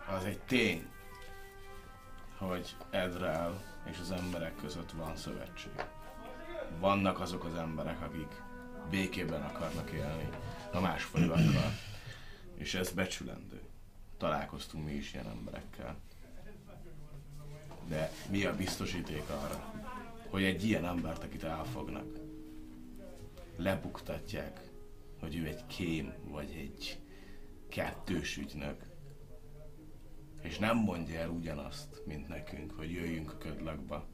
[0.07, 0.89] Az egy tény,
[2.37, 5.71] hogy Edrel és az emberek között van szövetség.
[6.79, 8.41] Vannak azok az emberek, akik
[8.89, 10.29] békében akarnak élni
[10.71, 11.71] a másfajokkal,
[12.55, 13.64] és ez becsülendő.
[14.17, 15.97] Találkoztunk mi is ilyen emberekkel.
[17.87, 19.73] De mi a biztosíték arra,
[20.29, 22.19] hogy egy ilyen embert, akit elfognak,
[23.55, 24.69] lebuktatják,
[25.19, 26.99] hogy ő egy kém, vagy egy
[27.69, 28.83] kettős ügynök,
[30.41, 34.07] és nem mondja el ugyanazt, mint nekünk, hogy jöjjünk a ködlakba,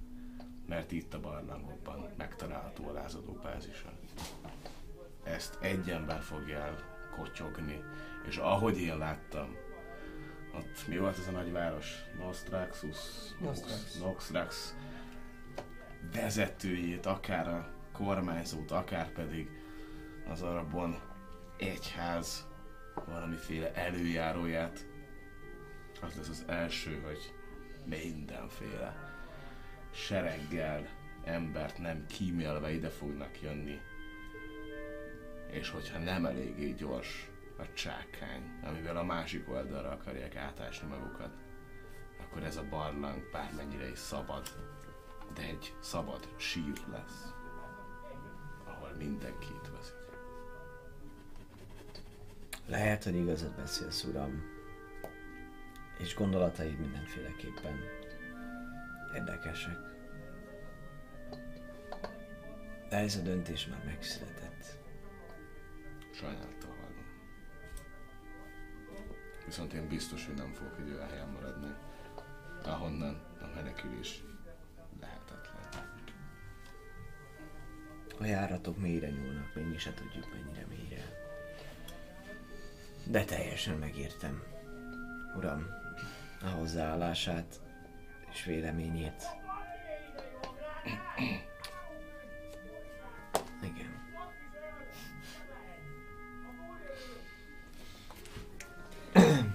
[0.68, 3.94] mert itt a barlangokban megtalálható a lázadó bázisa.
[5.24, 6.76] Ezt egy ember fogja el
[7.16, 7.82] kotyogni,
[8.28, 9.56] és ahogy én láttam,
[10.56, 11.96] ott mi volt ez a nagyváros?
[12.18, 12.98] Nostraxus?
[13.40, 13.98] Nostrax.
[14.00, 14.76] Nostrax
[16.14, 19.50] vezetőjét, akár a kormányzót, akár pedig
[20.28, 21.00] az arabon
[21.58, 22.48] egyház
[23.06, 24.86] valamiféle előjáróját,
[26.02, 27.34] az lesz az első, hogy
[27.86, 28.96] mindenféle
[29.92, 30.88] sereggel
[31.24, 33.80] embert nem kímélve ide fognak jönni.
[35.52, 37.31] És hogyha nem eléggé gyors
[37.62, 41.38] a csákány, amivel a másik oldalra akarják átásni magukat,
[42.20, 44.48] akkor ez a barlang bármennyire is szabad,
[45.34, 47.34] de egy szabad sír lesz,
[48.66, 49.96] ahol mindenki itt veszik.
[52.66, 54.44] Lehet, hogy igazat beszélsz, uram.
[55.98, 57.80] És gondolataid mindenféleképpen
[59.16, 59.78] érdekesek.
[62.90, 64.80] De ez a döntés már megszületett.
[66.22, 66.61] Hallom.
[69.46, 71.74] Viszont én biztos, hogy nem fogok egy olyan helyen maradni,
[72.64, 74.24] ahonnan a menekülés
[75.00, 75.90] lehetetlen.
[78.20, 81.20] A járatok mélyre nyúlnak, még mi se tudjuk mennyire mélyre.
[83.04, 84.44] De teljesen megértem.
[85.36, 85.68] Uram,
[86.42, 87.62] a hozzáállását
[88.32, 89.24] és véleményét.
[93.62, 94.01] Igen.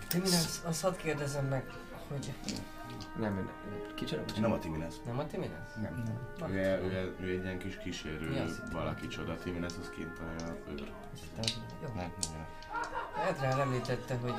[0.09, 1.65] Timinez, azt hadd kérdezem meg,
[2.09, 2.33] hogy...
[3.19, 3.51] Nem, nem.
[3.95, 4.23] Kicsoda?
[4.41, 5.01] Nem a Timinez.
[5.07, 5.75] Nem a Timinez?
[5.83, 6.03] Nem.
[6.39, 6.49] Na.
[6.51, 8.63] Ő, ő, ő, egy ilyen kis kísérő, Mi az?
[8.73, 9.37] valaki csoda.
[9.37, 10.93] Timinez az kint a őr.
[11.83, 11.89] Jó.
[11.95, 12.47] Nem, nem.
[13.29, 14.35] Edrel említette, hogy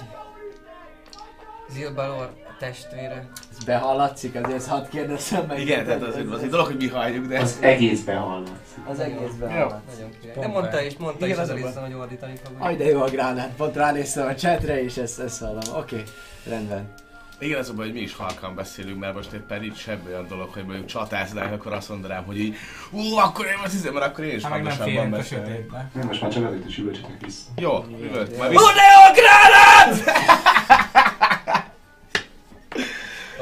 [1.74, 3.28] Zilbalor testvére.
[3.58, 5.60] Ez behallatszik, azért ezt hadd kérdezem meg.
[5.60, 8.56] Igen, tehát az, az egy dolog, hogy mi halljuk, de Az egészben hallatszik.
[8.88, 10.20] Az egész Nagyon behallatszik.
[10.22, 10.34] király.
[10.34, 11.62] Pont De mondta is, mondta Igen, is az az.
[11.62, 12.56] Alissa, hogy ordítani fog.
[12.60, 13.50] Aj, de jó a gránát.
[13.58, 15.60] Pont ránéztem a chatre, és ezt, ezt hallom.
[15.76, 16.04] Oké,
[16.50, 16.94] rendben.
[17.40, 20.26] Igen, az a baj, hogy mi is halkan beszélünk, mert most éppen itt sem olyan
[20.28, 22.56] dolog, hogy mondjuk csatáznánk, akkor azt mondanám, hogy így,
[22.92, 25.18] ú, akkor én azt hiszem, mert akkor én is Ha meg nem hangasabban félünk a
[25.18, 25.46] beszélek.
[25.46, 25.90] sötétbe.
[25.94, 27.44] Nem, most már csak azért is üvöltsetek vissza.
[27.56, 28.38] Jó, üvölt.
[28.38, 28.74] Majd Hú, vissza.
[28.74, 30.18] de jó a gránát!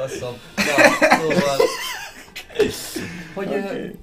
[0.06, 0.34] Basszom.
[0.56, 1.56] Na, szóval...
[3.34, 3.98] Hogy okay.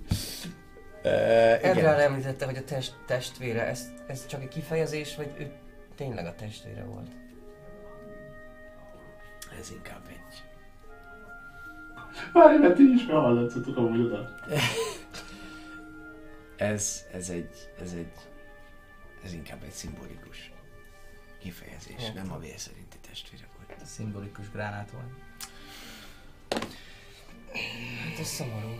[1.04, 5.52] Uh, Edrel említette, hogy a test, testvére, ez, ez csak egy kifejezés, vagy ő
[5.96, 7.08] tényleg a testvére volt?
[9.60, 10.44] Ez inkább egy...
[12.34, 14.30] Várj, mert ti is behallatszatok amúgy oda.
[16.56, 18.12] Ez, ez egy, ez egy,
[19.24, 20.52] ez inkább egy szimbolikus
[21.40, 22.24] kifejezés, Értem.
[22.24, 23.86] nem a vér szerinti testvére volt.
[23.86, 25.23] Szimbolikus gránát volt.
[26.54, 28.80] Hát ez szomorú.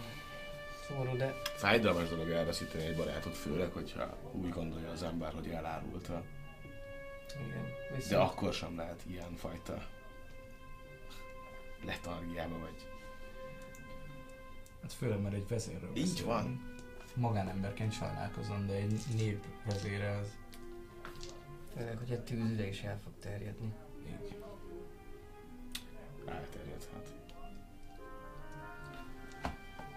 [0.88, 6.24] Szomorú, de Fájdalmas dolog elveszíteni egy barátot, főleg, hogyha úgy gondolja az ember, hogy elárulta.
[7.48, 7.64] igen.
[7.90, 9.88] De Viszont akkor sem lehet ilyen fajta
[11.86, 12.88] letargiába vagy
[14.82, 16.28] Hát főleg, mert egy vezérről Így beszélünk.
[16.32, 16.72] van.
[17.16, 20.28] Magánemberként sajnálkozom, de egy nép vezére az
[21.78, 23.74] Főleg, hogy a tűz ide is el fog terjedni.
[24.08, 24.36] így.
[26.26, 26.93] Elterjedhet.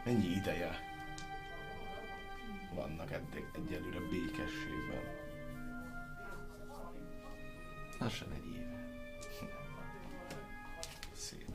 [0.06, 0.70] Mennyi ideje
[2.74, 5.02] vannak eddig egyelőre békességben?
[7.98, 8.84] Lassan egy éve.
[11.16, 11.46] Szép.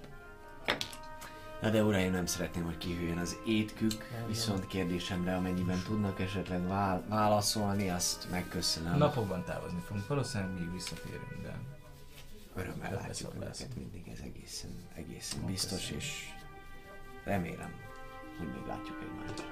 [1.62, 7.08] Na de uraim, nem szeretném, hogy kihűljön az étkük, viszont kérdésemre, amennyiben tudnak esetleg vál-
[7.08, 8.98] válaszolni, azt megköszönöm.
[8.98, 11.60] Napokban távozni fogunk, valószínűleg még visszatérünk, de
[12.56, 16.00] Örömmel látjuk lesz, önöket mindig, ez egészen, egészen biztos, köszönöm.
[16.00, 16.30] és
[17.24, 17.91] remélem,
[18.38, 19.48] hogy még látjuk egymást.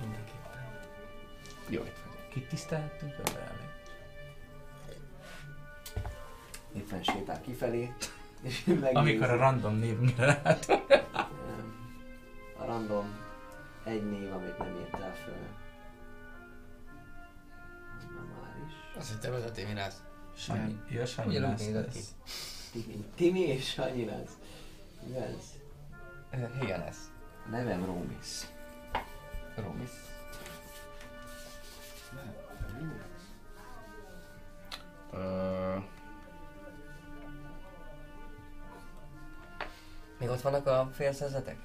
[0.00, 0.80] Mindenképpen.
[1.68, 2.28] Jó étvágyat.
[2.28, 3.72] kit tiszteltünk vele?
[6.76, 7.92] Éppen sétál kifelé,
[8.42, 8.94] és megnézi.
[8.94, 10.42] Amikor a random névünkre.
[11.46, 11.74] Nem.
[12.58, 13.18] A random
[13.84, 15.34] egy név, amit nem írtál föl.
[18.00, 18.96] Na már is.
[18.96, 20.02] Azt hittem ez a Timinász.
[20.36, 21.68] Sanyi, ja, Sanyi lesz.
[22.72, 24.38] Timi, Timi és Sanyi lesz.
[25.06, 25.12] Mi
[26.42, 26.60] ez?
[26.60, 26.96] Higanes.
[27.46, 28.46] A nevem Rómis.
[29.56, 29.90] Romis.
[35.12, 35.76] Ö,
[40.18, 41.56] Még ott vannak a félszerzetek?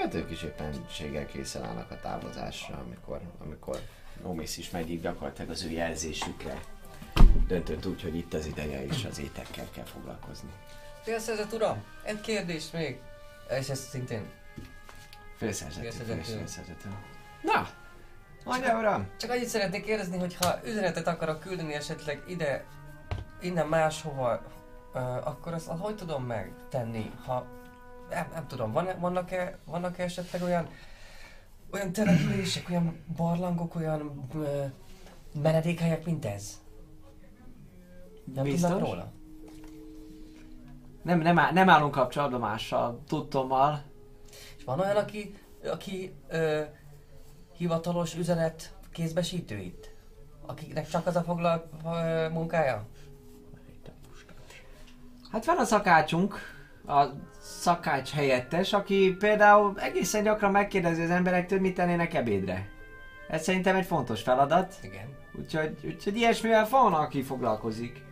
[0.00, 3.78] Hát ők is éppenséggel készen állnak a távozásra, amikor, amikor
[4.22, 6.60] Rómis is megy, gyakorlatilag az ő jelzésükre
[7.46, 10.50] döntött úgy, hogy itt az ideje és az étekkel kell foglalkozni.
[11.02, 13.00] Félszerzet uram, egy kérdés még.
[13.58, 14.30] És ez szintén.
[15.36, 15.88] Félszerzetű.
[16.20, 16.88] félszerzetű.
[17.42, 17.68] Na,
[18.44, 19.08] mondja uram!
[19.16, 22.64] Csak annyit szeretnék kérdezni, hogy ha üzenetet akarok küldeni esetleg ide,
[23.40, 24.42] innen máshova,
[24.94, 27.46] ö, akkor azt hogy tudom megtenni, ha
[28.10, 30.68] nem, nem tudom, van, vannak-e, vannak-e esetleg olyan
[31.72, 34.64] olyan települések, olyan barlangok, olyan ö,
[35.42, 36.60] menedékhelyek, mint ez?
[38.34, 38.70] Nem Biztos?
[38.70, 39.12] tudnak róla?
[41.02, 43.82] Nem, nem, áll, nem állunk kapcsolatban mással, tudtommal.
[44.56, 45.34] És van olyan, aki,
[45.64, 46.60] aki ö,
[47.56, 49.90] hivatalos üzenet kézbesítő itt?
[50.46, 52.86] Akiknek csak az a foglalt ö, munkája?
[55.32, 56.34] Hát van a szakácsunk,
[56.86, 57.04] a
[57.40, 62.68] szakács helyettes, aki például egészen gyakran megkérdezi az emberektől, mit tennének ebédre.
[63.28, 65.16] Ez szerintem egy fontos feladat, Igen.
[65.38, 68.04] úgyhogy, úgyhogy ilyesmivel van, aki foglalkozik.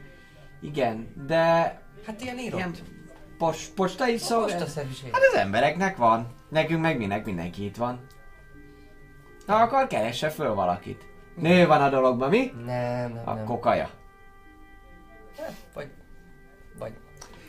[0.60, 2.58] Igen, de Hát ilyen írott.
[2.58, 2.74] ilyen
[3.38, 4.52] pos, postai A szolgálat...
[4.52, 5.12] postaszerűség.
[5.12, 6.34] Hát az embereknek van.
[6.48, 8.06] Nekünk meg minek mindenki itt van.
[9.46, 11.06] Ha akar, keresse föl valakit.
[11.36, 12.52] Nő van a dologban, mi?
[12.64, 13.28] Nem, nem, nem.
[13.28, 13.90] Akkor kaja.
[15.74, 15.90] Vagy...
[16.78, 16.92] Vagy...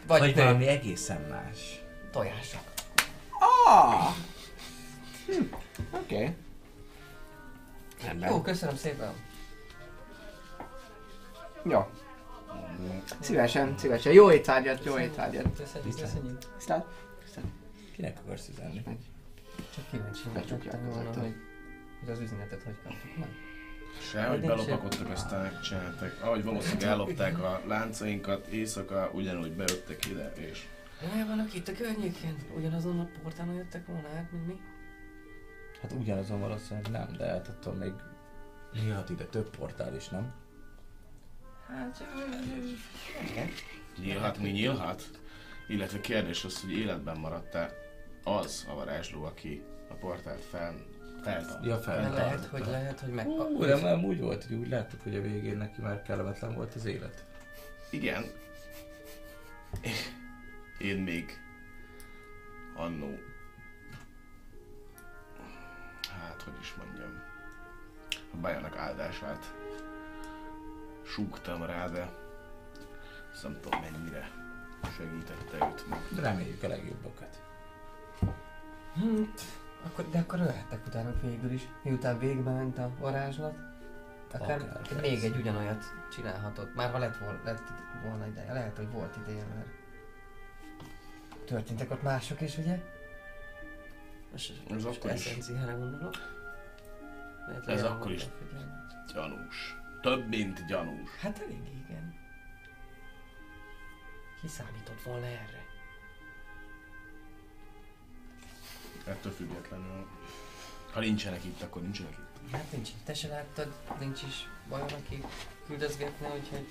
[0.08, 1.82] Vagy, Vagy, valami egészen más.
[2.12, 2.62] tojások.
[3.40, 4.14] Ah!
[5.26, 5.44] Hm,
[5.92, 6.16] Oké.
[6.16, 6.36] Okay.
[8.06, 8.30] Rendben.
[8.30, 9.14] Jó, köszönöm szépen.
[11.64, 11.88] Jó.
[13.20, 14.14] Szívesen, szívesen.
[14.14, 15.58] Jó étvágyat, jó étvágyat.
[15.58, 16.38] Köszönjük, köszönjük.
[16.56, 16.86] Viszlát.
[17.96, 18.84] Kinek akarsz üzenni?
[19.76, 21.16] Csak kíváncsi Becsukják az ajtót.
[21.16, 21.36] hogy,
[22.00, 23.30] hogy az üzenetet hogy kaptuk meg.
[24.12, 26.18] Sehogy Nincs belopakodtak, aztán megcsináltak.
[26.22, 30.68] Ahogy valószínűleg ellopták a láncainkat, éjszaka ugyanúgy bejöttek ide, és
[31.14, 32.36] Olyan vannak itt a környéken?
[32.58, 34.60] Ugyanazon a portálon jöttek volna át, mint mi?
[35.82, 37.92] Hát ugyanazon valószínűleg nem, de hát attól még
[38.74, 40.34] nyílhat ide több portál is, nem?
[41.70, 42.04] Hát...
[43.98, 45.04] nyílhat, mi nyílhat?
[45.68, 47.74] Illetve kérdés az, hogy életben maradt-e
[48.24, 50.76] az a varázsló, aki a portált fel,
[51.24, 51.66] feltart.
[51.66, 52.14] Ja, De fel.
[52.14, 53.28] lehet, hogy lehet, hogy meg...
[53.28, 56.74] Ú, de már úgy volt, hogy úgy láttuk, hogy a végén neki már kellemetlen volt
[56.76, 57.26] az élet.
[57.90, 58.26] Igen.
[60.78, 61.40] Én még
[62.76, 63.20] annó...
[66.22, 67.22] Hát, hogy is mondjam...
[68.34, 69.54] A bajának áldását
[71.14, 72.10] súgtam rá, de
[73.34, 74.30] azt nem tudom mennyire
[74.98, 76.00] segítette őt meg.
[76.16, 77.42] De reméljük a legjobbakat.
[78.94, 79.22] Hm,
[79.86, 83.56] akkor, de akkor ölhettek utána végül is, miután végbe ment a varázslat.
[84.34, 85.26] Akár Akár, még persze.
[85.26, 86.76] egy ugyanolyat csinálhatott.
[86.76, 87.62] Már ha lett volna, lett
[88.04, 89.68] volna ideje, lehet, hogy volt ideje, mert
[91.46, 92.80] történtek ott mások is, ugye?
[94.32, 95.38] Most, Ez akkor is.
[95.58, 96.16] gondolok.
[97.48, 98.26] Lehet, Ez akkor is.
[99.14, 99.79] Gyanús.
[100.02, 101.10] Több, mint gyanús.
[101.22, 102.16] Hát elég igen.
[104.42, 105.66] Ki számított volna erre?
[109.06, 110.08] Ettől függetlenül.
[110.94, 112.52] Ha nincsenek itt, akkor nincsenek itt.
[112.52, 115.24] Hát nincs itt, te se láttad, nincs is vajon, aki
[115.66, 116.68] küldözgetne, úgyhogy...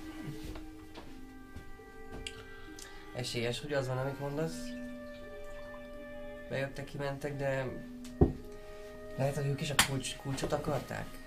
[3.15, 4.57] Esélyes, hogy az van, amit mondasz.
[6.49, 7.67] bejöttek, kimentek, de
[9.17, 11.18] lehet, hogy ők is a kulcs, kulcsot akarták?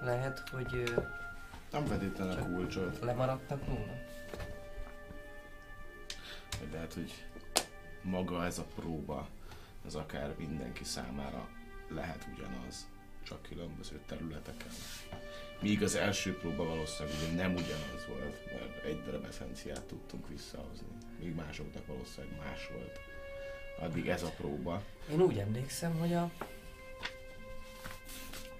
[0.00, 0.94] Lehet, hogy
[1.72, 4.04] Nem feltétlenül kulcsot, lemaradtak róla?
[6.72, 7.12] lehet, hogy
[8.02, 9.28] maga ez a próba,
[9.86, 11.48] ez akár mindenki számára
[11.88, 12.86] lehet ugyanaz,
[13.22, 14.72] csak különböző területeken.
[15.60, 20.86] Míg az első próba valószínűleg nem ugyanaz volt, mert egy darab eszenciát tudtunk visszahozni,
[21.18, 22.98] míg másoknak valószínűleg más volt.
[23.80, 24.82] Addig ez a próba.
[25.10, 26.30] Én úgy emlékszem, hogy a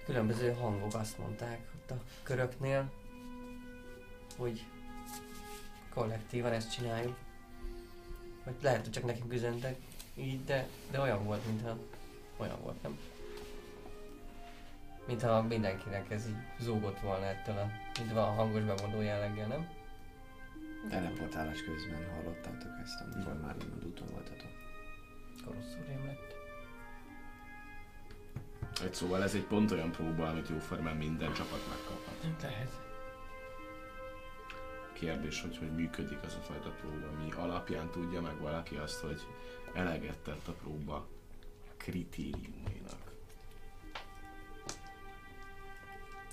[0.07, 2.91] különböző hangok azt mondták ott a köröknél,
[4.37, 4.65] hogy
[5.93, 7.17] kollektívan ezt csináljuk.
[8.43, 9.75] Hogy lehet, hogy csak nekünk üzentek
[10.15, 11.77] így, de, de olyan volt, mintha
[12.37, 12.99] olyan volt, nem?
[15.07, 19.69] Mintha mindenkinek ez így zúgott volna ettől a, mintha a hangos bemondó jelleggel, nem?
[20.89, 23.55] Teleportálás közben hallottátok ezt, amikor már
[23.85, 24.51] úton voltatok.
[25.45, 26.26] Rosszul rém lett.
[28.83, 32.41] Egy szóval ez egy pont olyan próba, amit jóformán minden csapat megkaphat.
[32.41, 32.71] Lehet.
[34.93, 39.21] Kérdés, hogy hogy működik az a fajta próba, mi alapján tudja meg valaki azt, hogy
[39.73, 41.07] eleget tett a próba
[41.77, 43.11] kritériumainak.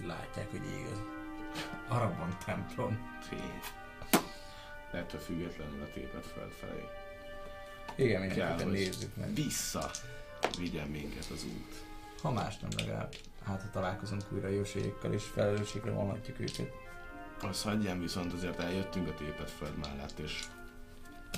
[0.05, 1.03] Látják, hogy igaz.
[1.89, 3.19] Arabban templom.
[3.29, 3.61] Tény.
[4.93, 6.89] Ettől függetlenül a tépet föld felé.
[7.97, 9.35] Igen, mindenképpen hogy nézzük meg.
[9.35, 9.91] Vissza
[10.59, 11.94] vigyen minket az út.
[12.25, 16.73] Ha más nem legalább, hát ha találkozunk újra Jósékkal és felelősségre vonhatjuk őket.
[17.41, 20.45] Azt hagyján viszont azért eljöttünk a tépet föld mellett, és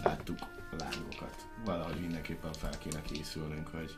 [0.03, 1.47] láttuk a lángokat.
[1.65, 3.97] Valahogy mindenképpen fel kéne készülnünk, hogy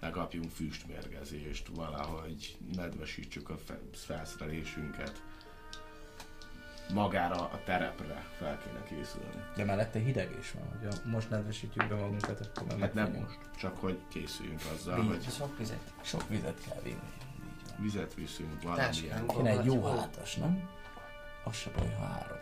[0.00, 5.22] ne kapjunk füstmérgezést, valahogy nedvesítsük a fe- felszerelésünket.
[6.94, 9.44] Magára a terepre fel kéne készülni.
[9.56, 13.38] De mellette hideg is van, hogy most nedvesítjük be magunkat, akkor meg Hát nem most,
[13.58, 15.92] csak hogy készüljünk azzal, Víz, hogy sok vizet.
[16.02, 17.10] Sok vizet kell vinni.
[17.78, 19.26] Vizet viszünk, valamilyen.
[19.26, 20.68] Kéne egy jó hátas, nem?
[21.44, 22.38] Az se baj, ha három.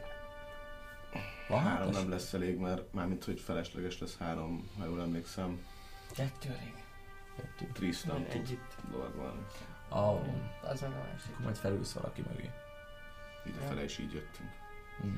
[1.49, 1.95] Van Három hátas?
[1.95, 5.61] nem lesz elég, mert mármint, hogy felesleges lesz három, ha jól emlékszem.
[6.15, 6.75] Kettő elég.
[7.37, 7.71] Kettő.
[7.73, 8.75] Tristan tud Együtt.
[8.93, 9.41] lovagolni.
[9.89, 10.21] Ah,
[10.63, 11.31] Az meg a másik.
[11.33, 12.51] akkor majd felülsz valaki mögé.
[13.51, 14.51] Idefele is így jöttünk.
[15.07, 15.17] Mm.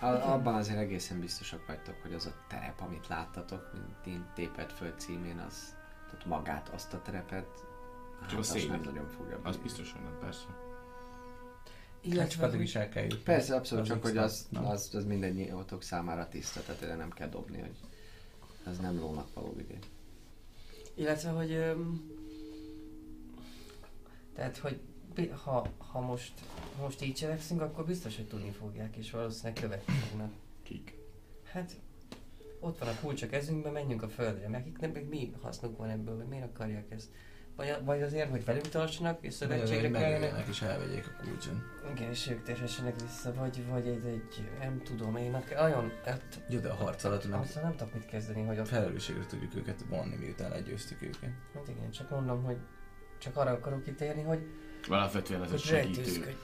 [0.00, 4.72] A, abban azért egészen biztosak vagytok, hogy az a terep, amit láttatok, mint én tépet
[4.72, 5.76] föld címén, az,
[6.10, 8.68] tehát magát, azt a terepet, Csak hát a azt szél.
[8.68, 10.46] nem nagyon fogja Az biztos, hogy nem, persze.
[10.46, 13.18] Hát csak illetve, addig hogy is el kell jutni.
[13.18, 14.66] Persze, abszolút, csak hogy az, nem?
[14.66, 17.76] az, az mindennyiótok számára tiszta, tehát erre nem kell dobni, hogy
[18.66, 19.86] ez nem lónak való vidék.
[20.94, 22.10] illetve, hogy öm,
[24.34, 24.80] tehát, hogy
[25.44, 26.32] ha, ha most,
[26.80, 30.32] most így cselekszünk, akkor biztos, hogy tudni fogják, és valószínűleg követni fognak.
[30.62, 30.94] Kik?
[31.52, 31.76] Hát,
[32.60, 34.48] ott van a kulcs a kezünkben, menjünk a földre.
[34.48, 37.08] Nekik nem, meg mi hasznuk van ebből, vagy miért akarják ezt?
[37.56, 40.46] Vagy, vagy azért, hogy velünk tartsanak, és szövetségre kelljenek?
[40.48, 41.62] És elvegyék a kulcson.
[41.94, 46.58] Igen, és ők térhessenek vissza, vagy, vagy egy, egy, nem tudom, én olyan, hát, Jó,
[46.58, 49.84] de a harc alatt meg azzal nem tudok mit kezdeni, hogy ott, felelősségre tudjuk őket
[49.88, 51.30] vonni, miután legyőztük őket.
[51.54, 52.56] hát igen, csak mondom, hogy
[53.18, 54.46] csak arra akarok kitérni, hogy,
[54.88, 56.36] Alapvetően ez egy segítő,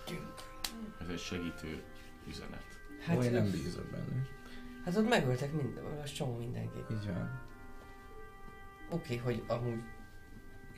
[1.00, 1.82] ez egy segítő
[2.28, 2.64] üzenet.
[3.00, 4.26] Hát, Ó, én nem bízok benne.
[4.84, 6.90] hát ott megöltek minden, az csomó mindenkit.
[6.90, 7.40] Így van.
[8.90, 9.80] Oké, hogy amúgy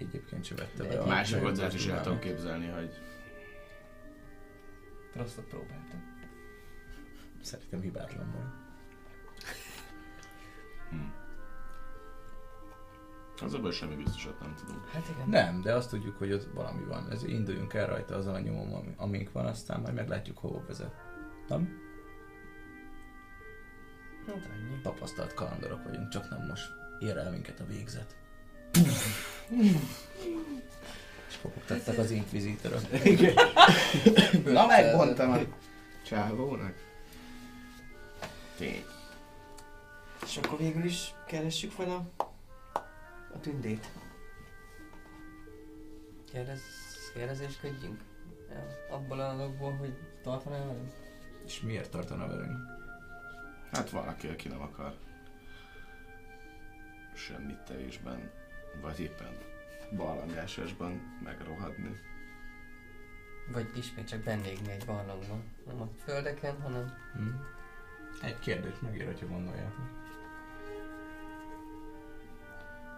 [0.00, 2.90] Egyébként se vette be a Másik oldalt is el tudom képzelni, hogy
[5.14, 6.18] rosszat próbáltam.
[7.40, 8.54] Szerintem hibátlan volt.
[10.90, 11.19] hm.
[13.42, 14.88] Az abban semmi biztosat nem tudunk.
[14.88, 15.28] Hát igen.
[15.28, 17.10] Nem, de azt tudjuk, hogy ott valami van.
[17.10, 20.94] Ez induljunk el rajta az a nyomom, ami, amink van, aztán majd meglátjuk, hova vezet.
[21.48, 21.80] Nem?
[24.26, 24.80] Hát annyi.
[24.82, 26.68] Tapasztalt kalandorok vagyunk, csak nem most
[27.00, 28.16] ér el minket a végzet.
[31.28, 32.80] És kopogtattak az inkvizítorok.
[34.44, 35.38] Na megmondtam a
[36.04, 36.74] csávónak.
[38.56, 38.84] Tény.
[40.26, 42.19] És akkor végül is keressük fel a,
[43.34, 43.88] a tündét.
[46.32, 46.60] Kérdez,
[47.14, 48.00] kérdezésködjünk?
[48.90, 50.92] Abból a dologból, hogy tartanál velünk?
[51.44, 52.58] És miért tartana velünk?
[53.72, 54.96] Hát valaki, aki nem akar
[57.14, 58.30] semmit tevésben,
[58.80, 59.38] vagy éppen
[59.96, 62.00] barlangásásban megrohadni.
[63.52, 65.44] Vagy ismét csak vendégni egy barlangban.
[65.66, 66.92] Nem a földeken, hanem...
[67.12, 67.28] Hm?
[68.22, 69.99] Egy kérdés megér, hogyha gondoljátok.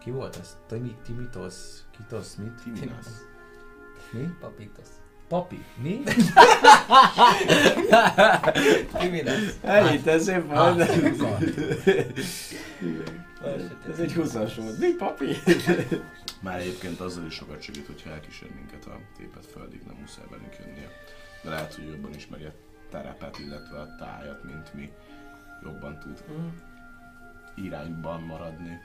[0.02, 0.56] Ki volt ez?
[0.68, 1.54] Timi, Timitos?
[1.90, 2.26] Kitos?
[2.38, 2.52] Mit?
[2.62, 3.06] Timinas.
[4.12, 4.28] Mi?
[4.40, 4.86] Papitos.
[5.28, 6.02] Papi, mi?
[9.00, 9.56] Mi mi lesz?
[9.62, 10.80] Ennyit, ez szép volt.
[13.90, 14.78] Ez egy 20-as volt.
[14.78, 15.36] Mi papi?
[16.40, 20.56] Már egyébként azzal is sokat segít, hogyha elkísér minket a tépet földig, nem muszáj velünk
[20.58, 20.88] jönnie.
[21.42, 22.52] De lehet, hogy jobban ismeri a
[22.90, 24.92] terepet, illetve a tájat, mint mi.
[25.62, 26.48] Jobban tud Mm.
[27.54, 28.78] irányban maradni.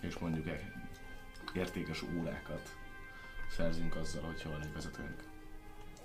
[0.00, 0.72] És mondjuk e-
[1.54, 2.74] értékes órákat
[3.56, 5.22] szerzünk azzal, hogyha van egy vezetőnk.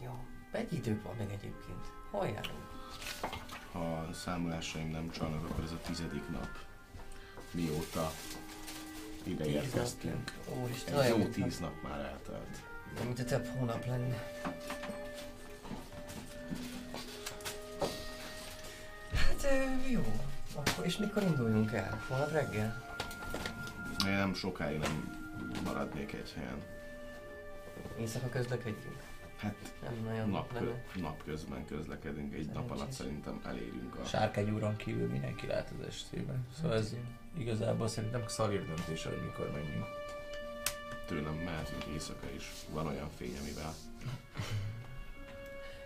[0.04, 0.26] Jó.
[0.52, 1.86] Egy idők van még egyébként.
[2.12, 2.72] Hol járunk?
[3.72, 6.50] Ha a számolásaim nem csalnak, akkor ez a tizedik nap.
[7.52, 8.12] Mióta
[9.24, 10.32] ide Tíz érkeztünk.
[10.64, 12.58] Úristen, Egy jó tíz nap már eltelt.
[13.04, 14.24] mint a több hónap lenne.
[19.16, 19.48] Hát
[19.90, 20.04] jó.
[20.56, 22.04] Akkor, és mikor induljunk el?
[22.08, 22.98] Holnap reggel?
[24.08, 25.22] Én nem sokáig nem
[25.66, 26.62] maradnék egy helyen.
[28.00, 29.02] Éjszaka közlekedjünk?
[29.38, 30.66] Hát Nem nagyon nap, lenne.
[30.66, 34.06] kö- nap közben közlekedünk, egy nap alatt szerintem elérünk a...
[34.06, 36.48] Sárkány úron kívül mindenki lát az estében.
[36.62, 36.96] Szóval ez
[37.38, 39.86] igazából szerintem szalír döntés, hogy mikor menjünk.
[41.08, 42.52] Tőlem mehetünk éjszaka is.
[42.70, 43.74] Van olyan fény, amivel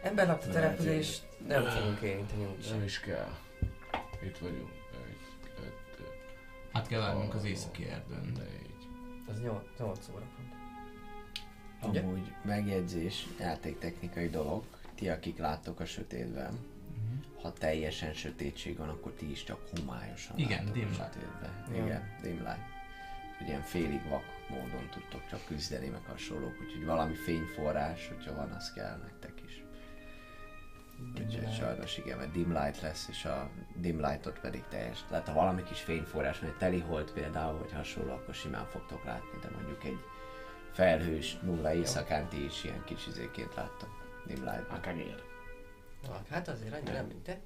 [0.04, 0.76] Ember lakta Mehetünk.
[0.78, 2.84] település, nem fogunk érinteni úgysem.
[2.84, 3.30] is kell.
[4.24, 4.70] Itt vagyunk.
[6.74, 8.32] Hát kell várnunk az északi erdőn.
[8.36, 8.76] négy.
[9.30, 10.56] Az 8, 8 óra pont.
[11.92, 12.02] Ugye?
[12.02, 14.64] Amúgy megjegyzés, játéktechnikai dolog.
[14.96, 17.42] Ti, akik láttok a sötétben, Mhm.
[17.42, 21.66] ha teljesen sötétség van, akkor ti is csak homályosan Igen, dim sötétben.
[21.76, 21.84] Ja.
[21.86, 22.76] Igen, dim light.
[23.48, 26.54] Ilyen félig vak módon tudtok csak küzdeni, meg hasonlók.
[26.66, 29.37] Úgyhogy valami fényforrás, hogyha van, az kell nektek.
[31.14, 35.04] Úgyhogy sajnos igen, mert dim light lesz, és a dim lightot pedig teljes.
[35.10, 39.04] Tehát ha valami kis fényforrás, vagy egy teli hold például, vagy hasonló, akkor simán fogtok
[39.04, 40.00] látni, de mondjuk egy
[40.72, 43.90] felhős nulla éjszakán ti is ilyen kis izéként láttok
[44.28, 45.24] dim light Akár ér.
[46.10, 47.40] Ah, Hát azért annyira nem, mint te.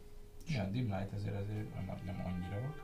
[0.48, 2.76] Ja, dim light azért azért nem, nem annyira.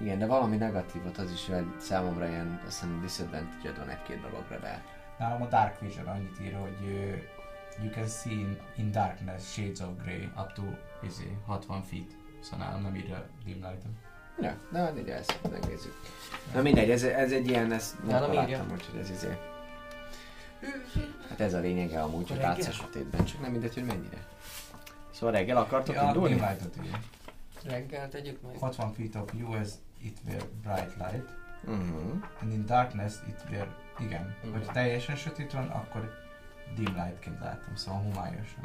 [0.00, 4.58] Igen, de valami negatívot az is, hogy számomra ilyen, azt hiszem disadvantage van egy-két dologra,
[4.58, 4.84] de
[5.18, 6.84] Nálam a Dark Vision annyit ír, hogy
[7.82, 10.62] you can see in, in darkness shades of grey up to
[11.06, 12.10] izé, 60 feet.
[12.40, 13.82] Szóval nálam nem írja dim light
[14.40, 15.94] Ja, de hát ugye ezt megnézzük.
[16.54, 19.36] Na mindegy, ez, ez egy ilyen, ezt nem láttam, úgyhogy ez izé.
[21.28, 24.26] Hát ez a lényege amúgy, hogy látsz a sötétben, csak nem mindegy, hogy mennyire.
[25.10, 26.34] Szóval reggel akartok Ja, dim indulni?
[26.34, 26.98] lightot írja.
[27.64, 28.56] Reggel tegyük meg.
[28.58, 29.68] 60 feet of US
[30.02, 31.28] it were bright light.
[31.64, 32.22] Mhm.
[32.40, 33.68] And in darkness it were,
[33.98, 34.52] igen, Mhm.
[34.52, 36.19] hogy teljesen sötét van, akkor
[36.74, 38.60] dim lightként látom, szóval homályosan.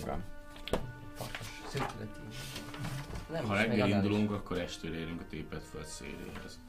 [0.00, 0.22] Igen.
[1.68, 2.20] Szűkületi.
[3.30, 6.60] Nem Ha reggel indulunk, akkor estére érünk a tépet föld széléhez.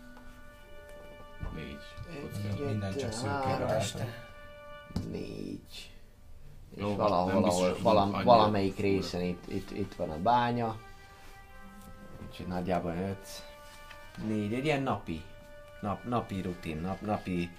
[1.55, 1.77] Négy.
[2.09, 3.81] Egy, minden csak szürkére.
[5.11, 5.91] Négy.
[6.75, 10.77] És Jó, valahol, valahol valam, valamelyik részen itt, itt, itt van a bánya.
[12.27, 13.27] Úgyhogy nagyjából öt,
[14.27, 15.21] négy, egy ilyen napi,
[15.81, 17.49] nap, napi rutin, nap, napi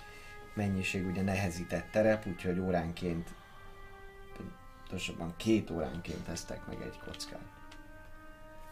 [0.55, 3.34] mennyiség ugye nehezített terep, úgyhogy óránként,
[4.36, 7.52] pontosabban két óránként tesztek meg egy kockát.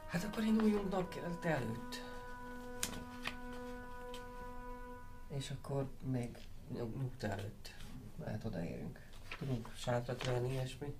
[0.08, 2.02] Hát akkor induljunk napkelet előtt.
[5.28, 6.36] És akkor még
[6.72, 7.74] nyug- nyugta előtt.
[8.24, 8.98] Lehet odaérünk.
[9.38, 10.94] Tudunk sátrat venni, ilyesmi.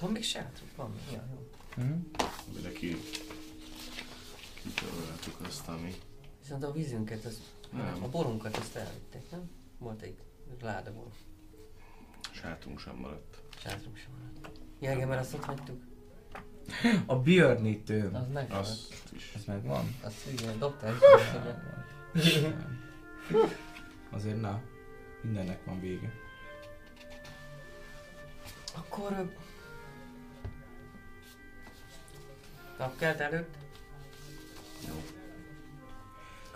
[0.00, 0.76] Van még sátruk?
[0.76, 1.12] Van még?
[1.12, 1.48] Ja, jó.
[1.84, 1.92] Mhm.
[2.62, 2.96] De ki...
[4.62, 5.94] Kitöröltük azt, ami...
[6.40, 7.40] Viszont a vízünket, az,
[7.72, 8.02] Nem.
[8.02, 9.50] a borunkat azt elvitték, nem?
[9.78, 10.16] Volt egy
[10.60, 11.06] láda bor.
[12.30, 13.42] Sátunk sem maradt.
[13.58, 14.58] Sátrunk sem maradt.
[14.80, 15.82] Ja, igen, mert azt ott hagytuk.
[17.06, 18.10] A björnítő.
[18.12, 19.32] Az meg Azt is.
[19.34, 19.96] Ez megvan?
[20.02, 22.38] Azt igen, dobtál is.
[24.10, 24.62] Azért na,
[25.22, 26.12] mindennek van vége.
[28.74, 29.36] Akkor...
[32.78, 33.54] Napkelt előtt?
[34.86, 35.17] Jó.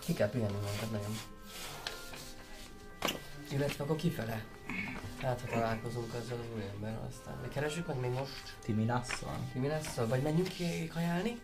[0.04, 1.16] Ki kell pihenni magunkat nagyon.
[3.50, 4.44] Illetve akkor kifele.
[5.22, 9.48] Hát, ha találkozunk azzal az új emberrel, aztán mi keresünk meg még most Timiнаsszal?
[9.52, 11.40] ki mi lesz, szóval, vagy menjünk ki kajálni?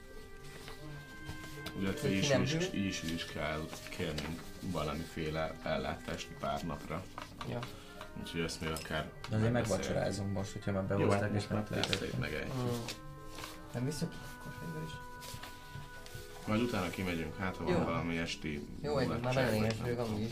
[1.80, 2.86] Illetve is, nem is, hű?
[2.86, 7.04] is, is kell kérnünk valamiféle ellátást pár napra.
[7.48, 7.59] Ja.
[8.20, 11.50] Úgyhogy ezt még akár De azért megvacsorázunk most, hogyha már Jó, behozták hát és most
[11.50, 11.98] már megtétek.
[11.98, 12.52] persze meg egy.
[12.54, 12.84] Mm.
[13.72, 14.12] Nem visszük?
[14.38, 15.07] Akkor is.
[16.49, 17.78] Majd utána kimegyünk, hát ha van Jó.
[17.84, 20.30] valami esti Jó, egy már nagyon vagy éhes amúgy is.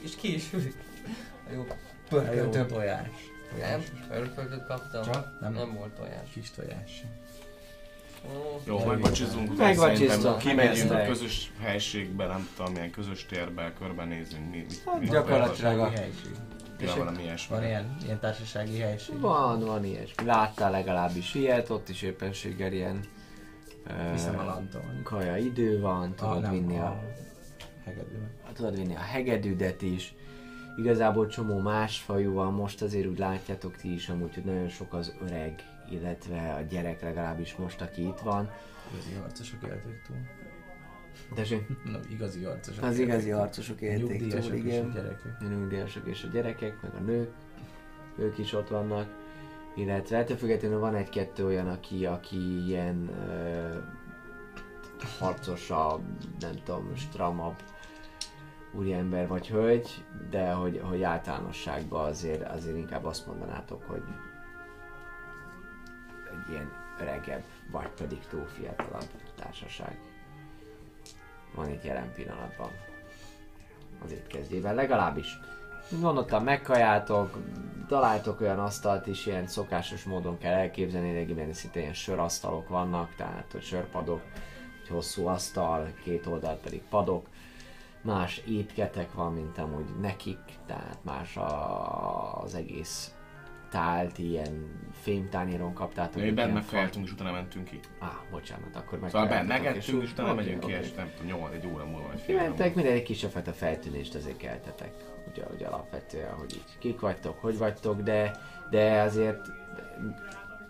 [0.00, 0.74] És ki is hűlik.
[1.48, 1.74] A jó A jó
[2.08, 2.66] pörköltő.
[2.66, 3.08] tojás.
[3.60, 5.02] Nem, pörköltöt kaptam.
[5.04, 5.40] Csak?
[5.40, 6.30] Nem, Nem volt tojás.
[6.32, 7.02] Kis tojás.
[8.34, 13.72] Ó, Jó, megvacsizunk, utána Megvacsizzunk, szerintem kimegyünk a közös helységbe, nem tudom, milyen közös térbe
[13.78, 16.30] körbenézünk, mi, mit, mit Gyakorlatilag a- Helység.
[16.80, 17.54] Ja, valami ilyesmi.
[17.56, 19.20] Van ilyen, ilyen társasági helység?
[19.20, 20.24] Van, van ilyesmi.
[20.26, 23.00] Láttál legalábbis ilyet, ott is éppenséggel ilyen
[23.88, 25.02] ö, Hiszem a Lanta van.
[25.02, 27.02] kaja idő van, tudod nem, vinni a, a
[27.84, 28.30] hegedűben.
[28.52, 30.14] tudod vinni a hegedűdet is.
[30.76, 34.94] Igazából csomó más fajú van, most azért úgy látjátok ti is amúgy, hogy nagyon sok
[34.94, 35.54] az öreg,
[35.90, 38.50] illetve a gyerek legalábbis most, aki itt van.
[38.92, 40.16] Igazi harcosok élték túl.
[41.34, 41.42] De
[41.92, 44.90] Na, igazi harcosok az igazi harcosok élték túl, és a igen.
[44.92, 45.36] gyerekek.
[45.40, 47.30] A nyugdíjasok és a gyerekek, meg a nők,
[48.18, 49.25] ők is ott vannak.
[49.76, 53.78] Illetve ettől függetlenül van egy-kettő olyan, aki, aki ilyen ö,
[55.18, 56.02] harcosabb,
[56.40, 57.62] nem tudom, stramabb
[58.72, 64.02] úriember vagy hölgy, de hogy, hogy általánosságban azért, azért inkább azt mondanátok, hogy
[66.30, 69.98] egy ilyen öregebb, vagy pedig túl fiatalabb társaság
[71.56, 72.70] van itt jelen pillanatban
[74.04, 75.38] az étkezdében, legalábbis.
[75.90, 77.38] Gondoltam, megkajátok,
[77.88, 83.52] találtok olyan asztalt is, ilyen szokásos módon kell elképzelni, de szinte ilyen sörasztalok vannak, tehát
[83.52, 84.22] hogy sörpadok,
[84.82, 87.26] egy hosszú asztal, két oldalt pedig padok.
[88.02, 93.14] Más étketek van, mint amúgy nekik, tehát más a, az egész
[93.70, 96.22] tált, ilyen fémtányéron kaptátok.
[96.22, 97.80] Mi ilyen megkajáltunk, és utána mentünk ki.
[97.98, 101.54] Á, bocsánat, akkor meg Szóval bent megettünk, és utána megyünk ki, és nem tudom, nyolc,
[101.54, 102.64] egy óra múlva, vagy fél múlva.
[102.74, 105.15] minden egy kisebb fajta feltűnést azért keltetek.
[105.30, 108.36] Ugye, hogy alapvetően, hogy így kik vagytok, hogy vagytok, de,
[108.70, 109.46] de azért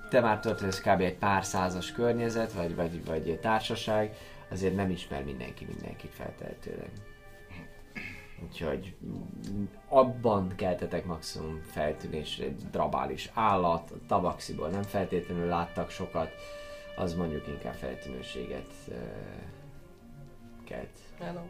[0.08, 1.00] te már történsz kb.
[1.00, 4.16] egy pár százas környezet, vagy, vagy, vagy társaság,
[4.50, 6.90] azért nem ismer mindenki mindenkit feltehetőleg.
[8.44, 8.96] Úgyhogy
[9.88, 16.30] abban keltetek maximum feltűnés, egy drabális állat, tabaxiból nem feltétlenül láttak sokat,
[16.96, 18.94] az mondjuk inkább feltűnőséget uh,
[20.64, 20.98] kelt.
[21.18, 21.40] Hello.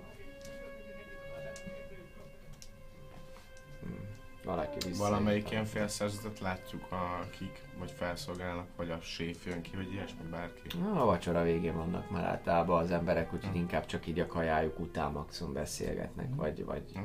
[4.47, 5.03] Valaki vissza.
[5.05, 6.87] Valamelyik ilyen félszerzetet látjuk,
[7.23, 10.69] akik vagy felszolgálnak, vagy a séf jön ki, vagy ilyesmi, bárki.
[10.95, 15.13] A vacsora végén vannak már általában az emberek, úgyhogy inkább csak így a kajájuk után
[15.13, 17.01] maximum beszélgetnek, vagy, vagy, Hm.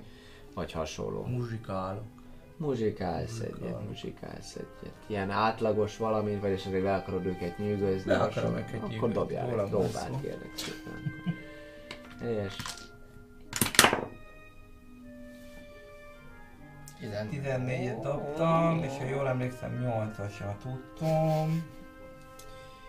[0.53, 1.23] vagy hasonló.
[1.25, 2.03] Muzsikálok.
[2.57, 4.93] Muzsikálsz egyet, muzsikálsz egyet.
[5.07, 8.11] Ilyen átlagos valami, vagyis azért le akarod őket nyűgözni.
[8.11, 10.19] Le akarom őket Akkor nyűgözni, dobjál van próbát, szó.
[10.21, 10.93] kérlek szépen.
[12.19, 12.80] akkor.
[17.01, 21.63] 14-et dobtam, és ha jól emlékszem, 8-asra tudtam.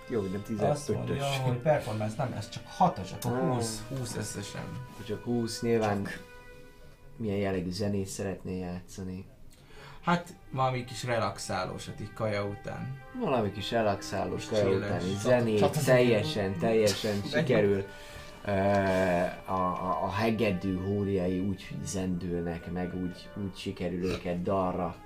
[0.09, 0.95] Jó, de Azt 15-ös.
[0.97, 3.55] mondja, hogy performance nem, ez csak 6-os, akkor Ah.
[3.55, 4.63] 20, 20 összesen.
[5.07, 6.07] Csak 20, nyilván
[7.17, 9.25] milyen jellegű zenét szeretnél játszani.
[10.03, 12.99] Hát valami kis relaxálósat így kaja után.
[13.21, 17.85] Valami kis relaxálós kaja Csata- zenét, teljesen, teljesen sikerül.
[18.45, 24.97] A, a, a hegedű hóriai úgy zendülnek, meg úgy, úgy sikerül őket dalra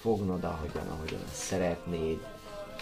[0.00, 2.18] fognod, ahogyan, ahogyan szeretnéd.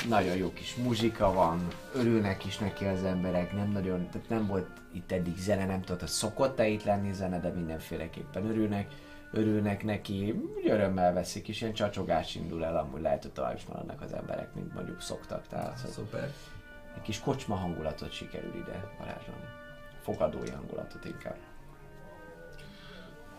[0.09, 4.69] Nagyon jó kis muzsika van, örülnek is neki az emberek, nem nagyon, tehát nem volt
[4.93, 8.91] itt eddig zene, nem tudod, hogy szokott-e itt lenni zene, de mindenféleképpen örülnek,
[9.33, 10.35] örülnek neki,
[10.65, 14.55] örömmel veszik, és ilyen csacsogás indul el, amúgy lehet, hogy tovább is maradnak az emberek,
[14.55, 16.33] mint mondjuk szoktak, tehát hogy Szuper.
[16.99, 19.47] Egy kis kocsma hangulatot sikerül ide varázsolni.
[20.01, 21.37] Fogadói hangulatot inkább.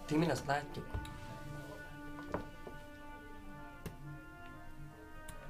[0.05, 0.85] Ti mi azt látjuk?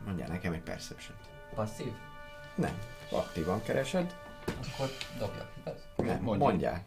[0.06, 1.18] Mondjál nekem egy perception
[1.56, 1.94] Passzív?
[2.56, 2.78] Nem.
[3.12, 4.16] Aktívan keresed?
[4.46, 4.90] Akkor
[5.20, 5.88] dobjak, igaz?
[5.96, 6.22] Nem.
[6.22, 6.50] Mondjál.
[6.50, 6.84] Mondjál.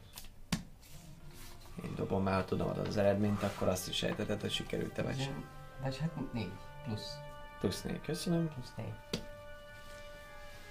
[1.84, 5.44] Én dobom, ha tudom adod az eredményt, akkor azt is sejteted, hogy sikerült-e vagy sem.
[5.82, 6.52] Vagy hát négy.
[6.84, 7.16] Plusz.
[7.60, 8.48] Plusz négy, köszönöm.
[8.48, 9.22] Plusz négy.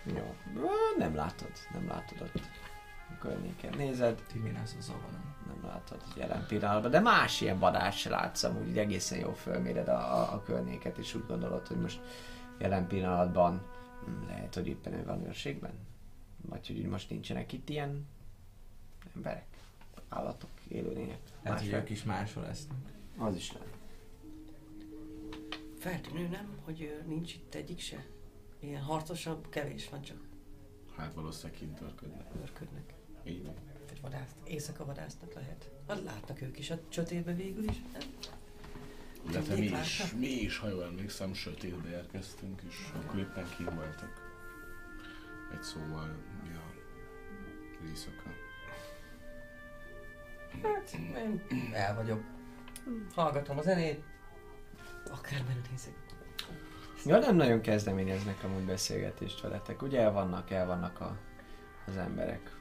[0.03, 0.35] Jó.
[0.97, 2.41] Nem látod, nem látod ott.
[3.09, 5.35] A környéken nézed, Timinász az avanom.
[5.47, 10.17] nem látod jelen pillanatban, de más ilyen vadás látsz, amúgy így egészen jól fölméred a,
[10.17, 12.01] a, a környéket, és úgy gondolod, hogy most
[12.57, 13.61] jelen pillanatban
[14.05, 15.73] hm, lehet, hogy éppen ő van őrségben?
[16.41, 18.07] Vagy hogy úgy most nincsenek itt ilyen
[19.15, 19.45] emberek,
[20.09, 21.19] állatok, élőlények?
[21.43, 22.77] Lehet, hogy ők is máshol lesznek.
[23.17, 23.69] Az is lehet.
[25.79, 28.05] Feltűnő nem, hogy nincs itt egyik se?
[28.61, 30.17] Ilyen harcosabb, kevés van csak
[30.97, 32.25] Hát valószínűleg kint törködnek.
[32.41, 32.93] őrködnek.
[33.23, 33.53] Így van.
[33.91, 35.69] Egy vadász, éjszaka vadásznak lehet.
[35.87, 37.81] Hát látnak ők is a csötétbe végül is.
[37.93, 38.01] Nem?
[39.29, 44.29] Illetve mi is, mi is, ha jól emlékszem, sötétbe érkeztünk, és akkor éppen kint voltak.
[45.53, 46.15] Egy szóval,
[46.53, 46.63] ja,
[47.81, 48.29] az éjszaka.
[50.63, 50.97] Hát,
[51.51, 52.23] én el vagyok.
[53.13, 54.03] Hallgatom a zenét.
[55.11, 55.93] Akármerre nézek.
[57.05, 59.81] Ja, nem nagyon kezdeményeznek amúgy beszélgetést veletek.
[59.81, 61.17] Ugye el vannak, el vannak a,
[61.87, 62.55] az emberek.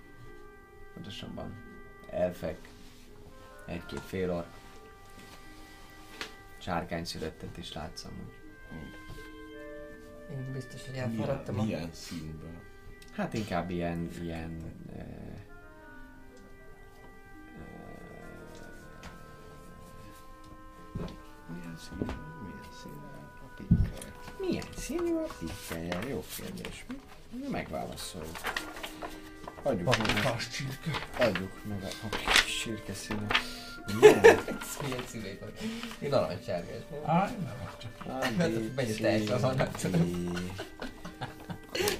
[0.95, 1.55] Pontosabban
[2.11, 2.59] elfek,
[3.67, 4.47] egy-két fél ork.
[6.59, 8.33] sárkány született is látsz amúgy.
[10.31, 11.75] Én biztos, hogy elfáradtam Milyen, a...
[11.75, 12.61] milyen színből?
[13.12, 14.57] Hát inkább ilyen, ilyen...
[14.87, 15.39] Uh,
[21.53, 22.15] Milyen színből?
[22.43, 23.31] Milyen színből?
[23.43, 23.90] A pikkel.
[24.41, 25.99] Milyen színű a pikkelje?
[26.09, 26.85] Jó kérdés.
[27.33, 28.37] Mi- Megválaszoljuk.
[29.62, 30.91] Adjuk meg, Papas csirke.
[31.19, 33.27] adjuk meg a sírke színű.
[34.01, 34.25] Milyen?
[34.25, 35.53] Ez milyen szívék vagy?
[35.99, 36.83] Én aranysárgás.
[37.05, 38.07] Ah, nem csak.
[38.07, 38.27] A,
[38.75, 39.97] B, C, teljesen van, nem D.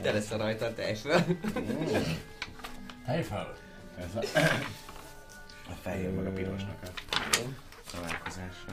[0.03, 1.39] Te lesz a rajta a teljesen.
[3.07, 3.57] Hely fel!
[3.99, 4.41] Ez a,
[5.71, 6.87] a fehér meg a pirosnak a
[7.93, 8.73] találkozása.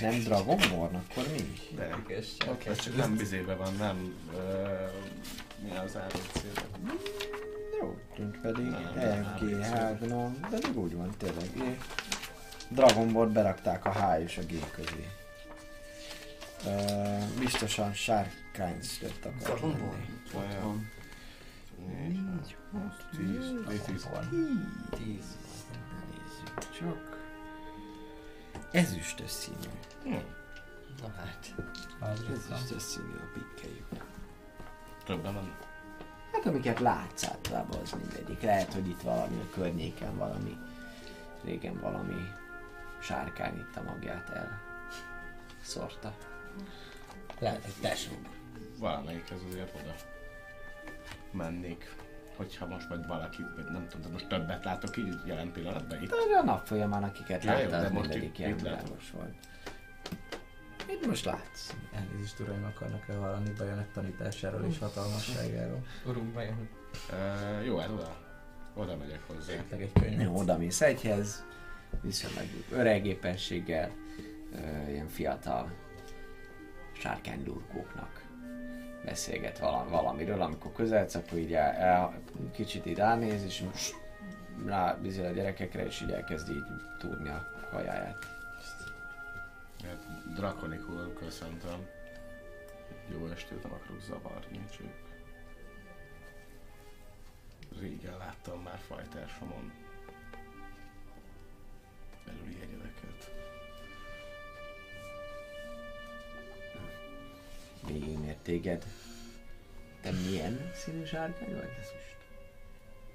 [0.00, 1.52] Nem Dragonborn, akkor mi?
[1.76, 2.16] De Oké.
[2.48, 4.90] ott ez csak nem bizébe van, nem uh,
[5.62, 6.98] mi az ABC-ben.
[7.80, 11.50] Jó, tűnt pedig Nem, F, G, nem, H, no, de még úgy van tényleg.
[11.56, 11.78] É.
[12.68, 15.08] Dragonborn berakták a H és a G közé.
[16.66, 19.90] Uh, biztosan sárkány szület akar Dragonborn?
[19.90, 20.46] lenni.
[20.46, 20.90] Ott van.
[21.88, 24.06] Négy, hat, Tíz, tíz, tíz.
[24.90, 25.24] Tíz.
[26.10, 27.11] Nézzük csak.
[28.72, 30.18] Ezüstös színű.
[31.00, 31.54] Na hát.
[32.30, 34.04] Ezüstös színű a pikkelyük.
[35.04, 35.56] Többen van.
[36.32, 38.40] Hát amiket látsz általában az mindegyik.
[38.40, 40.56] Lehet, hogy itt valami a környéken valami,
[41.44, 42.28] régen valami
[43.00, 44.60] sárkány itt a magját el
[45.62, 46.14] szórta.
[47.38, 48.12] Lehet, hogy tesó.
[48.78, 49.94] Valamelyikhez azért oda
[51.30, 51.94] mennék.
[52.36, 56.08] Hogyha most meg valaki, vagy nem tudom, de most többet látok így jelen pillanatban itt.
[56.10, 59.34] De a nap folyamán, akiket Ja, láttál, de az most mindegyik itt- ilyen világos volt.
[60.88, 61.74] Itt most látsz.
[61.94, 65.80] Elnézést uraim, akarnak-e hallani Bajonet tanításáról és hatalmasságáról?
[66.06, 66.68] Urunk, vajon?
[67.10, 68.16] Uh, jó, hát oda.
[68.74, 69.52] Oda megyek hozzá.
[69.52, 70.22] Esetleg egy könyvet.
[70.22, 71.44] Jó, oda mész egyhez,
[72.02, 73.90] viszonylag öreg éppenséggel,
[74.54, 75.72] ö, ilyen fiatal
[76.92, 78.21] sárkánylurkóknak
[79.04, 82.20] beszélget vala, valamiről, amikor közelsz, akkor így el, el,
[82.52, 83.94] kicsit így ránéz, és most
[84.66, 86.64] rá bizony a gyerekekre, és így elkezd így
[86.98, 88.18] túrni a kajáját.
[90.34, 91.86] Drakonikul köszöntöm.
[93.08, 94.86] Jó estét, nem akarok zavarni, csak
[97.80, 99.72] régen láttam már fajtársomon
[102.24, 103.31] belüli egyedeket.
[107.86, 108.84] Végigmért téged.
[110.00, 111.70] Te milyen színű sárkány vagy?
[111.80, 112.16] Ezüst.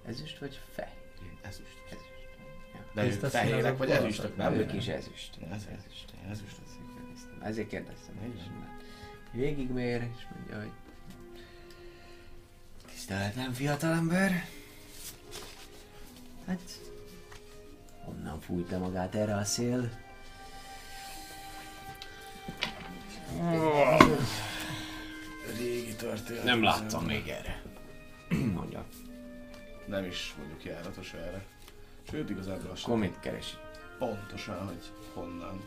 [0.05, 0.93] Ezüst vagy fehér?
[1.41, 1.83] Ezüst.
[1.89, 2.11] Ezüst.
[2.73, 2.79] Ja.
[2.93, 4.35] De ők fehérek vagy ezüstök?
[4.35, 5.37] Nem, ők is ezüst.
[5.51, 6.13] Ez ezüst.
[6.29, 6.57] Ezüst.
[6.61, 7.41] Ezért kérdeztem.
[7.41, 8.15] Ezért kérdeztem.
[8.59, 8.81] Mert
[9.31, 10.71] Végigmér, és mondja, hogy
[12.91, 14.45] tiszteletem fiatalember.
[16.47, 16.59] Hát,
[18.03, 19.89] honnan fújta magát erre a szél?
[25.57, 26.43] Régi történet.
[26.43, 27.61] Nem láttam még erre.
[28.55, 28.85] Mondja.
[29.85, 31.45] Nem is mondjuk járatos erre.
[32.09, 33.55] Sőt, igazából azt Akkor mit keresi?
[33.97, 35.61] pontosan, hogy honnan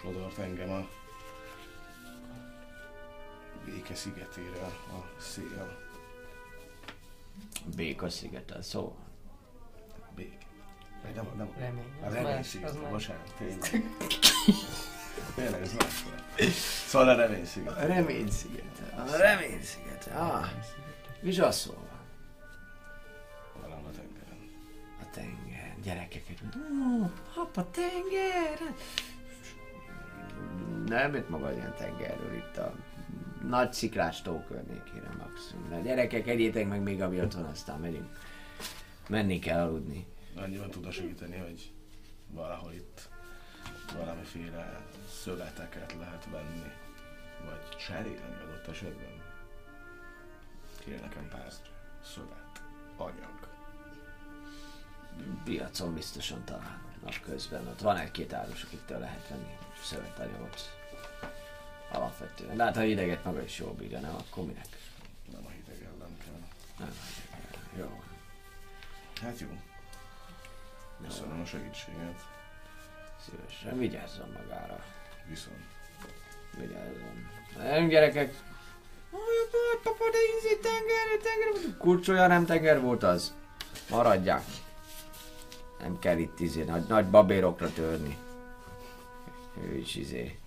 [0.00, 0.88] sodort engem a
[3.64, 5.78] béke szigetére a szél.
[7.76, 8.96] Béka szigeten, szóval.
[10.14, 10.36] Béke.
[11.02, 11.92] Vagy nem, nem, Remény.
[12.02, 13.82] a remény sziget, bocsánat, tényleg.
[15.34, 16.06] tényleg, ez más.
[16.86, 17.74] Szóval a remény sziget.
[17.76, 18.94] A remény szigete.
[18.96, 20.10] A remény szigete.
[20.10, 20.46] Ah,
[21.66, 21.86] van.
[23.60, 24.50] Valahol a tengeren.
[25.00, 26.38] A tenger, gyerekeket.
[26.56, 27.10] Ó,
[27.40, 28.74] apa, tenger!
[30.86, 32.74] Nem, itt maga ilyen tengerről, itt a
[33.48, 35.72] nagy sziklás tó környékére maximum.
[35.72, 38.18] A gyerekek, egyétek meg még ami ott van, aztán megyünk.
[39.08, 40.06] Menni kell aludni.
[40.36, 41.72] Annyiban tud segíteni, hogy
[42.30, 43.08] valahol itt
[43.92, 44.80] valamiféle
[45.22, 46.72] szöveteket lehet venni,
[47.44, 49.22] vagy cserélni adott esetben.
[50.78, 51.52] Kér nekem pár
[52.04, 52.62] szövet,
[52.96, 53.48] anyag.
[55.44, 57.66] Piacon biztosan talán napközben.
[57.66, 60.76] Ott van egy-két árus, akiktől lehet venni szövetanyagot.
[61.92, 62.56] Alapvetően.
[62.56, 64.14] De hát ha ideget maga is jól bírja, nem?
[64.14, 64.66] Akkor minek?
[65.32, 66.40] Nem a hideg ellen kell.
[66.78, 66.92] Nem,
[67.78, 68.02] jó.
[69.22, 69.48] Hát jó,
[71.06, 72.37] köszönöm a segítséget.
[73.30, 74.84] Szívesen vigyázzon magára.
[75.28, 75.56] Viszont
[76.58, 77.26] Vigyázzon.
[77.56, 78.34] Nem gyerekek.
[79.82, 81.76] Papa, de ízi tenger, tenger.
[81.78, 83.34] Kurcsolja nem tenger volt az.
[83.90, 84.44] Maradják.
[85.80, 88.16] Nem kell itt izé, nagy, nagy babérokra törni.
[89.62, 90.38] Ő is izé.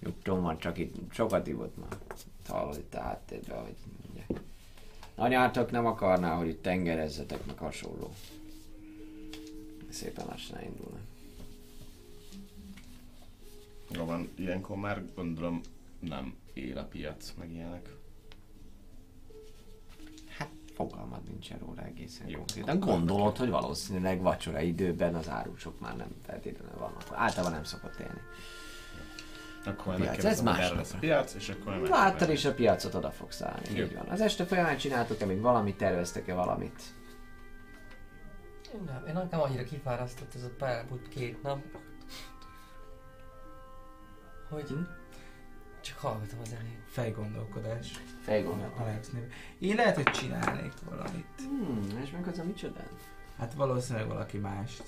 [0.00, 1.98] Nyugton van, csak itt sokat ivott már.
[2.48, 3.74] Hallod itt a háttérben, hogy
[4.10, 4.40] ugye.
[5.14, 8.14] Anyátok nem akarná, hogy itt tengerezzetek, meg hasonló.
[9.90, 11.05] Szépen lassan indulnak.
[13.90, 15.60] Jó van, ilyenkor már gondolom
[15.98, 17.88] nem él a piac, meg ilyenek.
[20.38, 22.44] Hát fogalmad nincsen róla egészen jó.
[22.64, 27.02] De gondolod, hogy valószínűleg vacsora időben az árusok már nem feltétlenül vannak.
[27.12, 28.20] Általában nem szokott élni.
[29.64, 30.76] Akkor A piac, ez másnap.
[30.76, 33.68] lesz a piac, és akkor Láttad is a piacot oda fogsz állni.
[33.74, 33.84] Jó.
[33.84, 34.06] Így van.
[34.08, 36.82] Az este folyamán csináltok-e még valamit, terveztek-e valamit?
[38.86, 41.58] Nem, én nekem annyira kifárasztott ez a pályabūt két nap,
[44.48, 44.80] hogy Hm?
[45.80, 46.78] csak hallgatom a zenét.
[46.86, 47.90] Fejgondolkodás.
[48.22, 48.86] Fejgondolkodás.
[48.86, 49.22] Alex név.
[49.58, 51.26] Én lehet, hogy csinálnék valamit.
[51.38, 52.80] Hmm, és meg az a micsoda?
[53.38, 54.82] Hát valószínűleg valaki mást.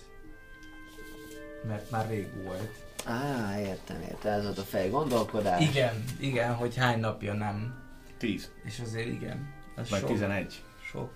[1.67, 2.87] Mert már rég volt.
[3.05, 5.61] Á, értem, értem, ez volt a fejgondolkodás.
[5.69, 7.87] Igen, igen, hogy hány napja nem.
[8.19, 9.55] 10, És azért igen.
[9.77, 10.63] Az vagy sok, 11.
[10.91, 11.11] Sok.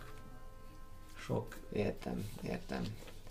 [1.16, 1.56] Sok.
[1.72, 2.82] Értem, értem.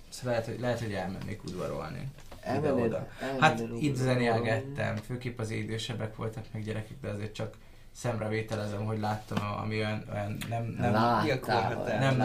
[0.09, 2.11] Szóval lehet, hogy, lehet, hogy elmennék udvarolni.
[2.41, 3.07] Elmennéd, Ide-oda.
[3.39, 7.55] Hát itt zenélgettem, főképp az idősebbek voltak meg gyerekek, de azért csak
[7.91, 12.19] szemrevételezem, hogy láttam, ami olyan, olyan nem, nem, Láttál, nem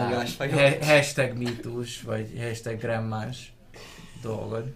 [0.51, 3.53] he- hashtag mítus, vagy hashtag gremmás
[4.21, 4.73] dolgod.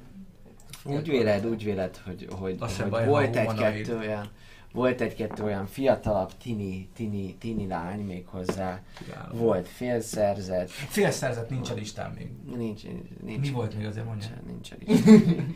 [0.84, 4.30] Úgy véled, úgy véled, hogy, hogy, hogy baj, volt egy-kettő olyan,
[4.74, 9.38] volt egy-kettő olyan fiatalabb tini, tini, tini lány még hozzá, Kiváló.
[9.38, 12.30] volt félszerzett, Félszerzet nincs a listán még.
[12.58, 12.84] nincs,
[13.24, 14.28] nincs, Mi volt még azért mondja?
[14.46, 15.46] Nincsen, nincsen is.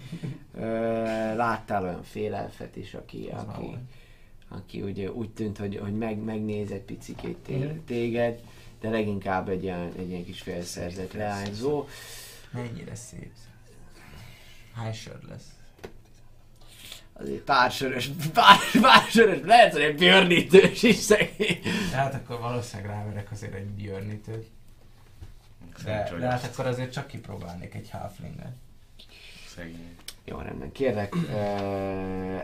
[0.58, 0.66] Ö,
[1.36, 3.78] láttál olyan félelfet is, aki, Az aki,
[4.50, 7.78] aki ugye úgy tűnt, hogy, hogy meg, megnéz egy picikét Mhm.
[7.86, 8.40] téged,
[8.80, 11.86] de leginkább egy ilyen, egy ilyen kis félszerzett leányzó.
[12.52, 13.32] Mennyire szép.
[14.74, 15.55] Hány sör lesz?
[17.20, 21.60] Azért pársörös, pár, pársörös, lehet, hogy egy bőrnítős is szegény.
[21.92, 24.48] Tehát akkor valószínűleg ráverek azért egy björnítőt.
[25.84, 28.52] De, de hát akkor azért csak kipróbálnék egy halflinget.
[29.56, 29.96] szegény.
[30.26, 31.22] Jó, rendben, kérlek, uh,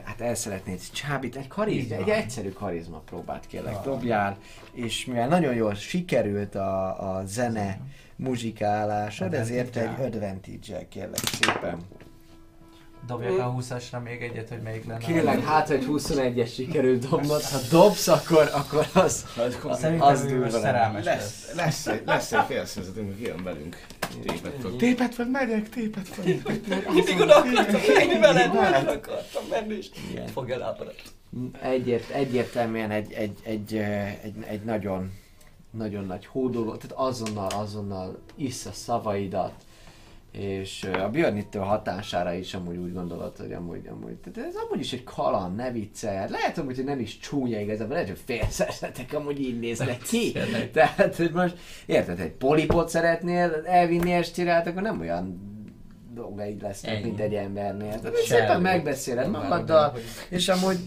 [0.03, 3.81] hát el szeretnéd csábít, egy karizma, egy egyszerű karizma próbát kérlek, Ja.
[3.81, 4.37] dobjál,
[4.71, 7.79] és mivel nagyon jól sikerült a, a zene
[8.15, 10.29] muzsikálásod, ezért egy Advantage-el.
[10.31, 11.79] advantage kérlek szépen.
[13.07, 14.99] Dobjak a 20-asra még egyet, hogy melyik lenne.
[14.99, 19.25] Kérlek, hát, hogy 21-es sikerült dobnod, ha dobsz, akkor, akkor az,
[19.71, 20.49] Szerintem az most lenne.
[20.49, 21.51] szerelmes lesz.
[21.55, 23.77] Lesz, lesz, egy, lesz egy félszerzetünk, jön velünk.
[24.21, 24.77] Tépet vagy.
[24.77, 26.41] Tépet vagy, megyek, tépet vagy.
[26.93, 29.89] Mindig oda akartam menni veled, veled akartam menni, és
[30.33, 31.01] fogja lábadat.
[31.61, 33.75] Egyért, egyértelműen egy, egy, egy,
[34.23, 35.11] egy, egy nagyon,
[35.71, 39.53] nagyon nagy hódoló, tehát azonnal, azonnal isz a szavaidat,
[40.31, 44.93] és a Björnittől hatására is amúgy úgy gondolod, hogy amúgy, amúgy, tehát ez amúgy is
[44.93, 49.39] egy kaland, ne viccelj, lehet amúgy, hogy nem is csúnya igazából, lehet, hogy félszerzetek amúgy
[49.39, 50.33] így néznek ki.
[50.73, 55.49] Tehát, hogy most, érted, egy polipot szeretnél elvinni estére, hát akkor nem olyan
[56.13, 57.03] dolgaid lesznek, Ennyi.
[57.03, 57.99] mint egy embernél.
[57.99, 59.93] Tehát szépen megbeszéled magaddal,
[60.29, 60.77] és amúgy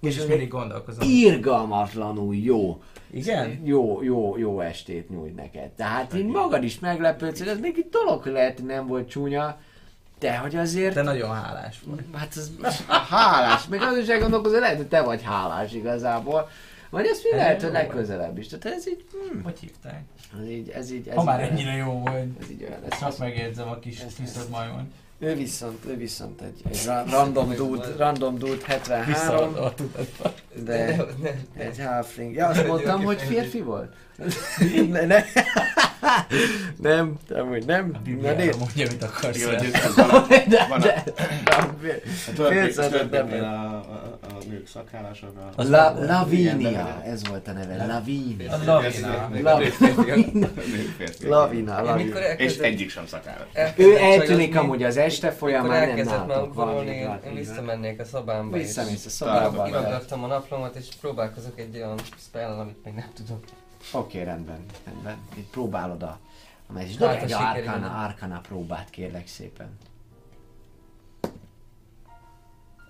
[0.00, 1.08] És és mindig gondolkozom.
[1.10, 3.60] irgalmatlanul jó, Igen?
[3.64, 5.68] jó, jó, jó estét nyújt neked.
[5.70, 9.60] Tehát így magad is meglepődsz, hogy ez még egy dolog lehet, nem volt csúnya,
[10.18, 12.00] de hogy azért, De nagyon hálás volt.
[12.14, 12.50] hát az
[13.08, 16.48] hálás, meg az is elgondolkozol, lehet, hogy te vagy hálás igazából,
[16.90, 18.46] vagy ezt mi Ez lehet, hogy legközelebb is.
[18.46, 20.02] Tehát ez így, hm, Hogy hívták?
[20.40, 22.26] ez így, ez így, ez Ha már ennyire jó volt.
[22.40, 23.00] ez így olyan lesz.
[23.00, 24.92] Csak megjegyzem a kis tisztad majmon.
[25.20, 30.32] Ő viszont, ő viszont egy, egy ra- random dude, random dude 73, Visszaadta a tudatba.
[30.64, 30.96] de...
[31.56, 32.34] Ne, Egy halfling.
[32.34, 33.92] Ja, azt mondtam, hogy férfi volt?
[34.90, 35.24] Ne, ne.
[36.76, 37.84] nem, amúgy nem.
[37.84, 38.58] A Na, Bibliában nézd.
[38.58, 39.40] mondja, mit akarsz.
[39.40, 41.04] Jó, hogy ez van a, De, van a, de,
[42.42, 43.42] a Félszerzett törpéknél ember.
[43.42, 45.30] a, a, a nők szakhálások.
[45.36, 46.08] A, Az La, nem volt.
[46.08, 48.52] Lavinia, ez volt a neve, Lavinia.
[48.52, 49.30] A Lavina.
[51.82, 52.18] Lavina.
[52.36, 53.46] És egyik sem szakállas.
[53.76, 57.20] Ő eltűnik amúgy az este folyamán, nem elkezdett már nálatok udvarolni, valami.
[57.26, 62.50] én, visszamennék a szobámba, Visszamész a de- kiraggattam a naplomat, és próbálkozok egy olyan spell
[62.58, 63.44] amit még nem tudok.
[63.92, 65.18] Oké, rendben, rendben.
[65.36, 66.18] Itt próbálod a...
[66.66, 66.88] a meccs.
[66.88, 67.68] Hát, Dobj egy sikerül.
[67.68, 69.78] Arcana, Arcana próbát, kérlek szépen.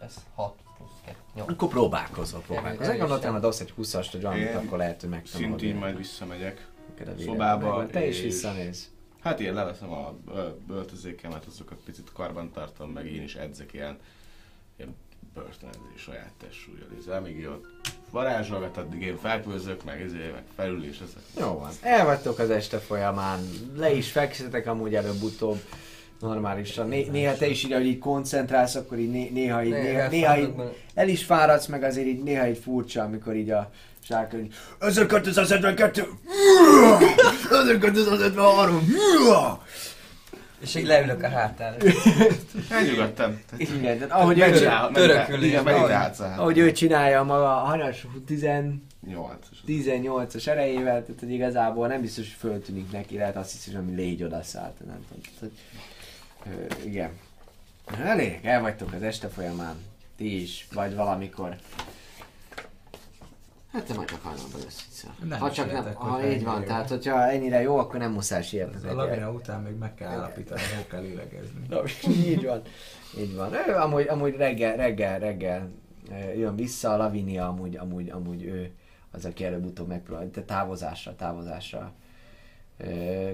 [0.00, 1.50] Ez 6 plusz 2, 8.
[1.50, 2.82] Akkor próbálkozol, próbálkozol.
[2.82, 2.98] Erősen.
[2.98, 5.58] Gondoltam, hogy dobsz egy 20-ast, hogy valamit, Én akkor lehet, hogy megtanulod.
[5.58, 6.68] Szintén majd visszamegyek.
[6.98, 7.86] A szobába.
[7.86, 8.90] Te is visszanéz.
[9.20, 10.14] Hát én leveszem a
[10.68, 13.98] öltözékemet, azokat picit karban tartom, meg én is edzek ilyen,
[14.76, 14.94] ilyen
[15.38, 16.88] börtönezés saját testsúlyjal.
[16.98, 17.64] Ez amíg ott
[18.10, 21.22] varázsolgat, addig én felpőzök, meg ezért, meg felül és ezek.
[21.40, 21.70] Jó van.
[21.80, 23.38] Elvagytok az este folyamán,
[23.76, 25.60] le is fekszetek amúgy előbb-utóbb
[26.20, 26.88] normálisan.
[26.88, 30.38] Né- néha te is így, ahogy így koncentrálsz, akkor így né- néha, így, néha, néha
[30.38, 30.54] így
[30.94, 33.70] el is fáradsz, meg azért így néha így furcsa, amikor így a
[34.00, 36.08] sárkány így 1272!
[37.50, 38.92] 1273!
[40.60, 41.76] És így leülök a hátára.
[42.70, 43.40] Elnyugodtam.
[43.56, 45.72] Igen, tehát ahogy ő, csinál, törökül Igen, is.
[45.72, 46.20] meditálsz.
[46.20, 48.46] ahogy ő csinálja maga a hanyas 10
[49.06, 49.46] Nyolc.
[49.66, 53.94] 18-as erejével, tehát hogy igazából nem biztos, hogy föltűnik neki, lehet azt hiszi, hogy ami
[53.94, 55.22] légy odaszállt, nem tudom.
[55.22, 55.52] Tehát, hogy,
[56.82, 57.10] ö, igen.
[58.04, 59.74] Elég, el vagytok az este folyamán.
[60.16, 61.56] Ti is, vagy valamikor.
[63.72, 65.08] Hát te majd csak hajnalban vissza.
[65.28, 66.66] Nem ha csak nem, ha így van, jó.
[66.66, 68.88] tehát hogyha ennyire jó, akkor nem muszáj sietni.
[68.88, 71.66] a lavina után még meg kell állapítani, hol kell lélegezni.
[71.68, 71.82] Na,
[72.30, 72.62] így van.
[73.18, 73.52] Így van.
[73.68, 75.70] Ő amúgy, amúgy reggel, reggel, reggel
[76.36, 78.70] jön vissza, a Lavinia amúgy, amúgy, amúgy ő
[79.10, 81.92] az, aki előbb-utóbb megpróbál, de távozásra, távozásra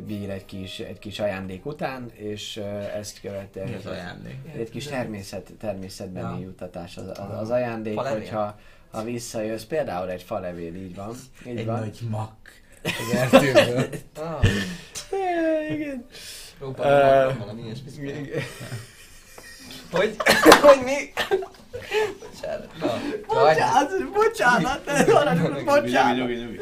[0.07, 2.57] bír egy kis, egy kis ajándék után, és
[2.97, 4.37] ezt követően az ajándék?
[4.57, 6.45] egy kis természet, természetbeni Ja.
[6.47, 8.19] juttatás az, az, az ajándék, Falevél?
[8.19, 8.59] hogyha
[8.95, 11.15] ha visszajössz, például egy falevél, így van.
[11.47, 11.79] Így Egy van.
[11.79, 12.37] nagy mak.
[12.83, 13.89] Az erdőből.
[14.17, 14.45] Ah,
[15.71, 16.07] Igen.
[16.59, 17.95] próbálom valami ilyesmit.
[19.95, 20.17] Hogy?
[20.67, 21.13] Hogy mi?
[22.21, 22.69] Bocsánat.
[22.81, 26.17] Na, Bocsánat, bocsánat, ne haragudj, bocsánat.
[26.17, 26.59] Nyugi, nyugi, nyugi.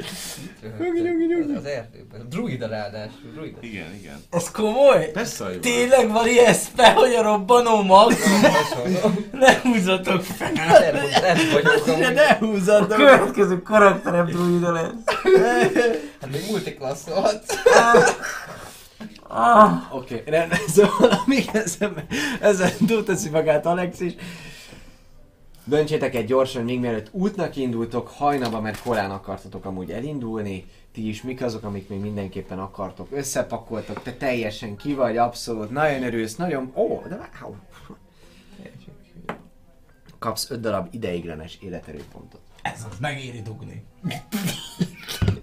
[0.79, 1.55] Nyugi, nyugi, nyugi.
[1.55, 2.29] Az, erdőben.
[2.29, 3.31] Druida ráadásul.
[3.35, 3.59] Druida.
[3.61, 4.23] Igen, igen.
[4.31, 5.11] Ez komoly?
[5.11, 5.61] Persze, hogy van.
[5.61, 8.13] Tényleg van ilyeszpe, hogy a robbanó mag?
[8.13, 9.19] Hasonló.
[9.33, 10.53] Lehúzatok fel!
[10.53, 14.91] Nem, Ne, ne A következő karakterem druida lesz.
[16.21, 17.43] Hát még multiklassz volt.
[19.35, 22.07] Ah, Oké, okay, rendben, szóval amíg ezen,
[22.41, 24.15] ezen túlteszi magát Alex is,
[25.65, 31.23] döntsétek egy gyorsan, még mielőtt útnak indultok, hajnalban, mert korán akartatok amúgy elindulni, ti is
[31.23, 36.73] mik azok, amik még mindenképpen akartok, összepakoltok, te teljesen ki vagy, abszolút, nagyon örülsz, nagyon,
[36.75, 37.55] ó, de wow.
[40.19, 42.41] Kapsz 5 darab ideiglenes életerőpontot.
[42.63, 43.85] ez az, megéri dugni.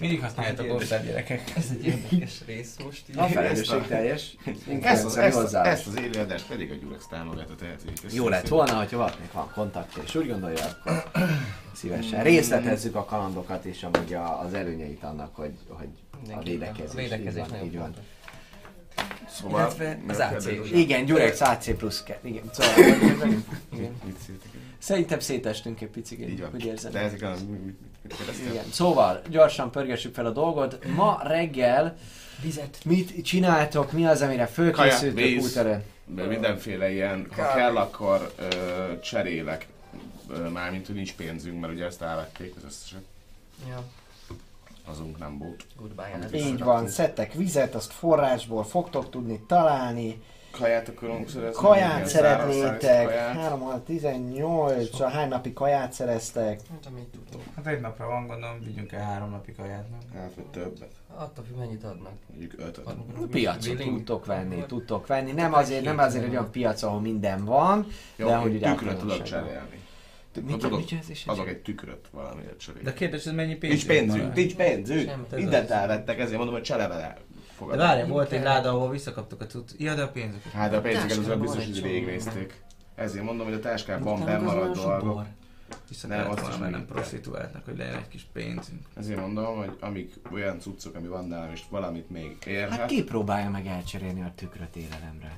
[0.00, 1.52] Mindig használjátok osztály gyerekek.
[1.56, 3.18] Ez egy érdekes rész most így.
[3.18, 4.36] A felelősség teljes,
[4.80, 5.64] Ezt, az, ezt, hozzá.
[5.64, 10.02] ezt az élőadást pedig a Gyurex támogatta, köszönjük Jó lett volna, hogyha valakinek van kontaktja,
[10.02, 11.10] és úgy gondolja, akkor
[11.72, 14.14] szívesen részletezzük a kalandokat és amúgy
[14.46, 15.88] az előnyeit annak, hogy, hogy
[16.30, 16.92] a védekezés.
[16.92, 18.02] A védekezés így van, így.
[19.28, 20.46] Szóval, Illetve az AC.
[20.72, 23.04] Igen, Gyurex AC plusz ke- Igen, szóval?
[24.78, 26.92] Szerintem szétestünk egy picit, hogy érzed.
[26.92, 27.34] De ezek a...
[28.50, 30.84] Igen, szóval gyorsan pörgessük fel a dolgot.
[30.96, 31.96] Ma reggel
[32.42, 32.78] Vizet.
[32.84, 35.82] mit csináltok, mi az, amire fölkészültök út elő?
[36.04, 37.56] De mindenféle ilyen, ha Kár.
[37.56, 38.46] kell, akkor ö,
[39.00, 39.66] cserélek.
[40.52, 43.02] Mármint, hogy nincs pénzünk, mert ugye ezt elvették az összeset.
[43.68, 43.82] Ja,
[44.84, 45.64] Azunk nem volt.
[45.76, 46.18] goodbye.
[46.32, 50.22] Így van, szedtek vizet, azt forrásból fogtok tudni találni.
[50.58, 51.62] Kaját akarunk szerezni.
[51.62, 53.36] Kaját szeretnétek, száraz kaját.
[53.36, 56.60] 3 6 18 a hány napi kaját szereztek?
[56.70, 57.42] Hát amit tudok.
[57.56, 60.20] Hát egy napra van, gondolom, vigyünk el három napig kaját, nem?
[60.20, 60.92] Hát, vagy többet.
[61.14, 62.12] Attól függ, mennyit adnak.
[62.28, 62.84] Mondjuk ötöt.
[63.30, 63.96] Piacon Willing?
[63.96, 65.32] tudtok venni, tudtok venni.
[65.32, 67.86] Nem azért, nem azért egy olyan piac, ahol minden van,
[68.16, 69.76] Jó, de hogy úgy tükröt tudok cserélni.
[70.46, 71.26] Mit, tudok- mit is?
[71.26, 72.84] Adok egy tükröt valamiért cserélni.
[72.84, 73.72] De kérdés, hogy mennyi pénz?
[73.72, 75.10] Nincs pénzünk, nincs pénzünk.
[75.34, 77.16] Mindent elvettek, ezért mondom, hogy cseleve
[77.58, 77.86] De fogadom.
[77.86, 79.70] várjál, volt egy láda, ahol visszakaptuk a cucc.
[79.78, 80.52] Ja, de a pénzeket.
[80.52, 82.60] Hát de a azok van biztos, hogy végignézték.
[82.94, 85.24] Ezért mondom, hogy a táskában az sok dolgok.
[85.88, 88.80] Vissza Nem, azt is mennem prostituáltnak, hogy legyen egy kis pénzünk.
[88.96, 93.04] Ezért mondom, hogy amik olyan cuccok, ami van nálam, és valamit még érhet, Hát ki
[93.04, 95.34] próbálja meg elcserélni a tükröt élelemre?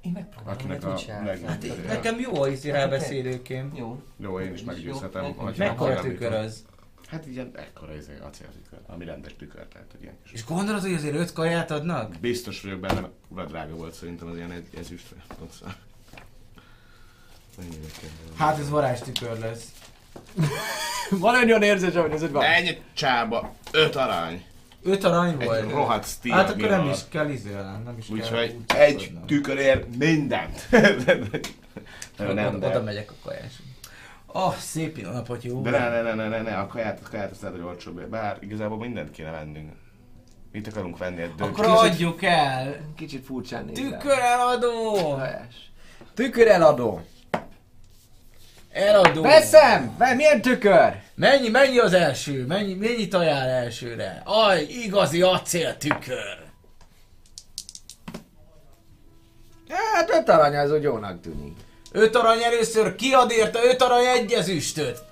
[0.00, 1.24] Én megpróbálom, Akinek hogy a mit csinál.
[1.24, 1.86] leg- Hát.
[1.86, 3.72] Nekem jó a izé elbeszélőkém.
[3.74, 4.02] Jó.
[4.16, 5.34] jó, én is meggyőzhetem.
[5.56, 6.64] Mekkora tükör az?
[7.12, 10.32] Hát ilyen ekkora izé, acéltükör, ami rendes tükör, tehát hogy ilyen kis.
[10.32, 12.18] És gondolod, hogy azért öt kaját adnak?
[12.20, 14.66] Biztos vagyok benne, mert drága volt szerintem az ilyen egy?
[18.36, 19.64] Hát ez varázstükör lesz.
[21.10, 22.44] Van egy olyan érzés, hogy ez egy van.
[22.44, 24.44] Ennyi csába, öt arany,
[24.82, 25.70] Öt arany egy volt.
[25.70, 26.32] rohadt stíl.
[26.32, 28.16] Hát akkor nem is kell izélnem, nem is kell.
[28.16, 29.26] Úgyhogy úgy egy szakadnom.
[29.26, 30.68] tükörért mindent.
[32.18, 33.52] Oda, nem, oda de, megyek a kajás.
[34.32, 35.62] Ah, szép napot, jó?
[35.62, 38.00] de ne, ne, ne, ne, ne, ne, a kaját, a kaját azt lehet, hogy olcsóbb.
[38.00, 39.72] Bár igazából mindent kéne vennünk.
[40.52, 41.22] Mit akarunk venni?
[41.22, 41.58] Egy dönt.
[41.58, 42.76] Akkor adjuk el!
[42.96, 43.84] Kicsit furcsán nézel.
[43.84, 45.14] Tükör eladó!
[45.16, 45.72] Helyes.
[46.14, 47.00] Tükör eladó.
[48.72, 49.22] Eladó!
[49.22, 49.94] Veszem!
[49.98, 50.96] Ve, milyen tükör?
[51.14, 52.46] Mennyi, mennyi az első?
[52.46, 54.22] Mennyi, mennyit ajánl elsőre?
[54.24, 56.38] Aj, igazi acél tükör!
[59.94, 61.56] Hát öt arany az úgy jónak tűnik.
[61.92, 65.02] Öt arany először, kiad érte öt arany egy ezüstöt?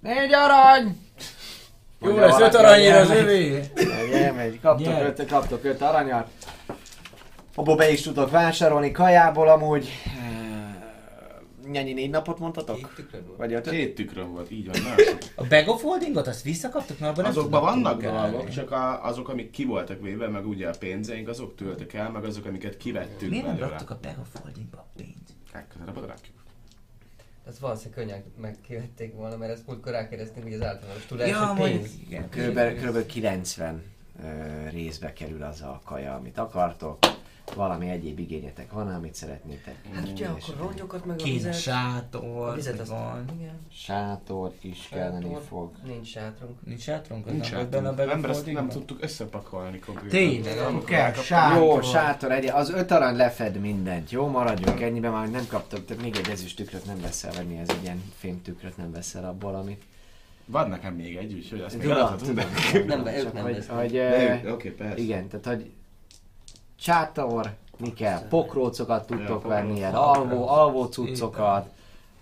[0.00, 0.98] Négy arany!
[2.00, 3.70] Jó lesz, öt aranyért az övé.
[3.74, 6.26] Megy, elmegy, kaptok öt, kaptok öt aranyat.
[7.54, 9.88] Abból be is tudok vásárolni kajából amúgy.
[11.70, 12.94] Nyanyi négy napot Két mondtatok?
[12.94, 13.38] tükröd volt.
[13.38, 13.72] Vagy ötöt?
[13.72, 14.76] Két tükröm volt, így van.
[15.36, 19.50] A bag of holdingot azt visszakaptuk, mert abban Azokban vannak dolgok, csak a, azok, amik
[19.50, 23.46] ki voltak véve, meg ugye a pénzeink, azok töltök el, meg azok, amiket kivettünk Miért
[23.46, 25.32] nem raktuk a bag of holdingba a pénzt?
[25.52, 26.34] Legközelebb oda rakjuk.
[27.48, 31.70] Ez valószínűleg könnyen megkivették volna, mert ezt múltkor rákérdeztünk, hogy az általános tudás, Ja, hogy
[31.70, 31.90] pénz.
[32.06, 32.28] igen.
[32.28, 33.82] Körülbelül, körülbelül 90
[34.22, 34.26] ö,
[34.70, 36.98] részbe kerül az a kaja, amit akartok.
[37.54, 39.74] Valami egyéb igényetek van, amit szeretnétek?
[39.94, 41.60] Hát ugye akkor rongyokat meg a Kéne vizet.
[41.60, 43.24] sátor, A vizet vagy azt van.
[43.40, 43.54] Igen.
[43.72, 45.42] Sátor is kelleni Sátor.
[45.48, 45.70] fog.
[45.86, 46.66] Nincs sátrunk.
[46.66, 47.30] Nincs sátrunk?
[47.30, 50.18] Nincs nem bag of nem, ezt nem tudtuk összepakolni konkrétan.
[50.18, 51.62] Tényleg, Nem nem kell sátor.
[51.62, 54.26] Jó, sátor egy, az öt arany lefed mindent, jó?
[54.26, 57.82] Maradjunk ennyiben, már nem kaptok, tehát még egy ezüst tükröt nem veszel venni, ez egy
[57.82, 59.82] ilyen fém tükröt nem veszel abból, amit...
[60.46, 62.40] Van nekem még egy, úgyhogy azt még Tudom, eladhatunk.
[62.72, 62.86] tudom.
[62.86, 63.76] Nem, ők Csak nem hogy, vesznek.
[63.78, 64.98] hogy, De ö, ők- Oké, persze.
[65.02, 65.70] igen, tehát hogy
[66.76, 71.68] sátor, mi kell, pokrócokat tudtok venni, ilyen alvó, alvó cuccokat,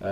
[0.00, 0.06] ö,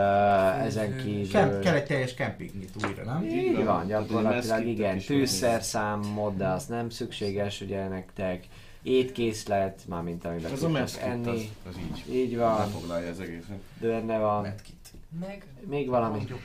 [0.65, 1.29] ezen kívül...
[1.31, 3.25] Kell, kell egy teljes kempingnyit újra, nem?
[3.25, 8.45] Így van, gyakorlatilag igen, is tűzszerszámod, de az nem szükséges ugye nektek.
[8.83, 11.51] Étkészlet, mármint amiben Ez a meszkit, az, enni.
[11.69, 12.15] az így.
[12.15, 13.59] Így van, Lefoglalja az egészet.
[13.81, 14.43] benne van.
[14.43, 14.75] Medkit.
[15.21, 16.19] Meg Még valami.
[16.19, 16.39] rongyok.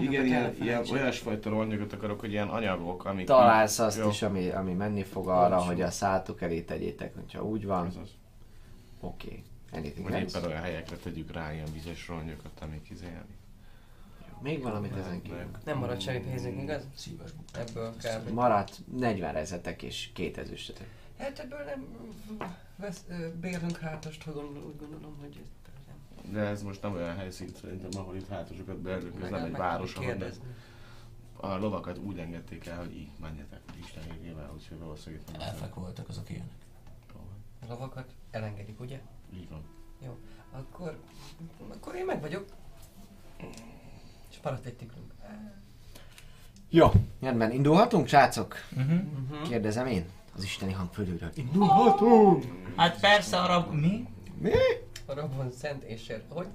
[0.00, 3.26] Igen, ilyen, ilyen olyasfajta ronyokat akarok, hogy ilyen anyagok, amik...
[3.26, 4.08] Találsz azt Jó.
[4.08, 5.66] is, ami, ami menni fog arra, Olcsó.
[5.66, 7.86] hogy a szálltuk elé tegyétek, hogyha úgy van.
[9.00, 9.26] Oké.
[9.26, 9.42] Okay.
[9.72, 13.36] Anything Vagy éppen olyan helyekre tegyük rá ilyen vizes ronyokat, amik izélni.
[14.42, 15.46] Még valamit ezen kívül.
[15.64, 16.82] Nem marad semmi pénzünk, igaz?
[16.94, 17.30] Szíves.
[17.54, 18.28] Ebből kb.
[18.32, 20.86] Maradt 40 rezetek és két ezüstetek.
[21.18, 21.86] Hát ebből nem
[22.76, 25.61] vesz, ö, bérlünk hátast, ha gondol, úgy gondolom, hogy ez.
[26.30, 29.94] De ez most nem olyan helyszín szerintem, ahol itt hátosokat beerünk, ez nem egy város,
[29.94, 30.30] ahol
[31.36, 35.74] a lovakat úgy engedték el, hogy így menjetek Isten érjével, úgyhogy valószínűleg itt nem Elfek
[35.74, 36.50] voltak azok ilyenek.
[37.62, 39.00] A lovakat elengedik, ugye?
[39.34, 39.62] Így van.
[40.52, 40.98] Akkor,
[41.72, 42.44] akkor én meg vagyok.
[44.30, 45.12] És maradt egy tigrünk.
[46.68, 46.90] Jó,
[47.20, 48.54] rendben, indulhatunk, srácok?
[48.76, 49.48] Uh-huh.
[49.48, 50.04] Kérdezem én,
[50.36, 51.32] az isteni hang fölülről.
[52.76, 53.72] Hát persze arra...
[53.72, 54.08] Mi?
[55.06, 56.22] A Robon Szent és Sér.
[56.28, 56.46] Hogy?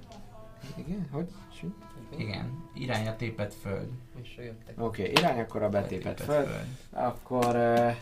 [0.76, 1.26] Igen, hogy?
[1.60, 1.72] Mi?
[2.16, 2.64] Igen.
[2.74, 3.88] Irány a tépet föld.
[4.22, 4.74] És jöttek.
[4.80, 6.44] Oké, okay, irány akkor a betépet föl.
[6.44, 6.66] föld.
[6.90, 7.56] Akkor...
[7.56, 7.94] Uh,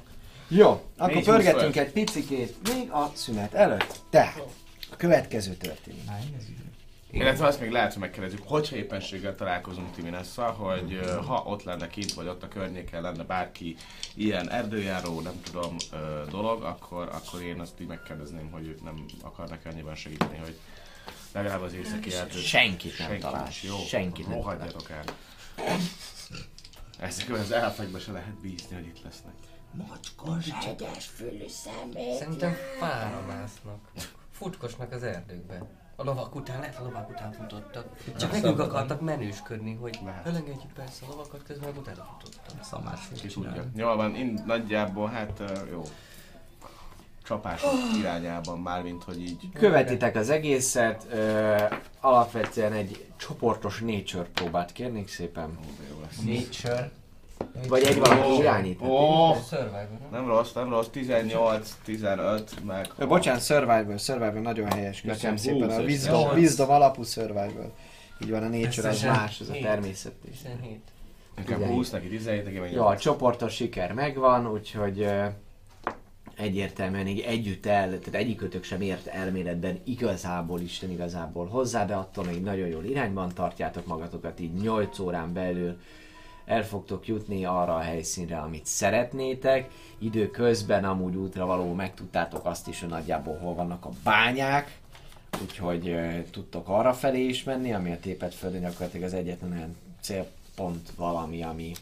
[0.49, 4.01] jó, akkor pörgetünk egy picikét még a szünet előtt.
[4.11, 4.43] Tehát,
[4.93, 6.03] a következő történik.
[7.17, 7.23] Így.
[7.23, 12.13] Illetve azt még lehet, hogy megkérdezzük, hogyha éppenséggel találkozunk Timinesszel, hogy ha ott lenne kint,
[12.13, 13.77] vagy ott a környéken lenne bárki
[14.15, 15.77] ilyen erdőjáró, nem tudom,
[16.31, 20.59] dolog, akkor, akkor én azt így megkérdezném, hogy ők nem akarnak annyiban segíteni, hogy
[21.33, 22.43] legalább az északi erdőt.
[22.43, 23.49] Senkit nem Senki talál.
[23.63, 23.77] jó?
[23.77, 24.37] Senkit nem.
[24.37, 25.05] Rohadjatok el.
[26.99, 29.35] Ezekben az elfekben se lehet bízni, hogy itt lesznek.
[29.73, 31.45] Mocskos, hegyes fülű
[32.19, 33.91] Szerintem fára másznak.
[34.31, 35.85] Futkosnak az erdőkben.
[35.99, 37.87] A lovak után, lehet a lovak után futottak.
[38.05, 38.67] Csak nekünk szabadon.
[38.69, 42.65] akartak menősködni, hogy elengedjük persze a lovakat, közben meg utána futottak.
[42.65, 43.65] Szamás Ki tudja.
[43.75, 45.83] Jól van, én nagyjából, hát jó.
[47.23, 49.49] Csapások irányában már, mint hogy így.
[49.53, 51.57] Követitek az egészet, ö,
[52.01, 55.59] alapvetően egy csoportos nature próbát kérnék szépen.
[56.03, 56.17] Lesz.
[56.25, 56.91] Nature.
[57.69, 58.83] Vagy egy valaki Ó, irányít.
[58.83, 60.27] Ó, Survivor, nem?
[60.27, 62.89] rossz, nem rossz, 18, 15, meg...
[62.99, 65.71] Ö, Bocsánat, survival, survival nagyon helyes, köszönöm Nekem szépen.
[65.71, 67.73] A 20 wisdom, wisdom alapú survival.
[68.23, 70.39] Így van, a nature az más, az a természet is.
[70.39, 70.81] 17.
[71.37, 75.07] Nekem 20, neki 17, neki meg Jó, a csoportos siker megvan, úgyhogy
[76.37, 82.25] egyértelműen így együtt el, tehát egyikötök sem ért elméletben igazából, Isten igazából hozzá, de attól
[82.25, 85.79] még nagyon jól irányban tartjátok magatokat, így 8 órán belül
[86.47, 89.71] el fogtok jutni arra a helyszínre, amit szeretnétek.
[89.99, 94.79] Időközben amúgy útra való megtudtátok azt is, hogy nagyjából hol vannak a bányák,
[95.43, 99.77] úgyhogy uh, tudtok arra felé is menni, ami a tépet földön gyakorlatilag az egyetlen olyan
[100.01, 101.73] célpont valami, ami,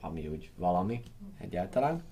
[0.00, 1.02] ami úgy valami
[1.38, 2.02] egyáltalán.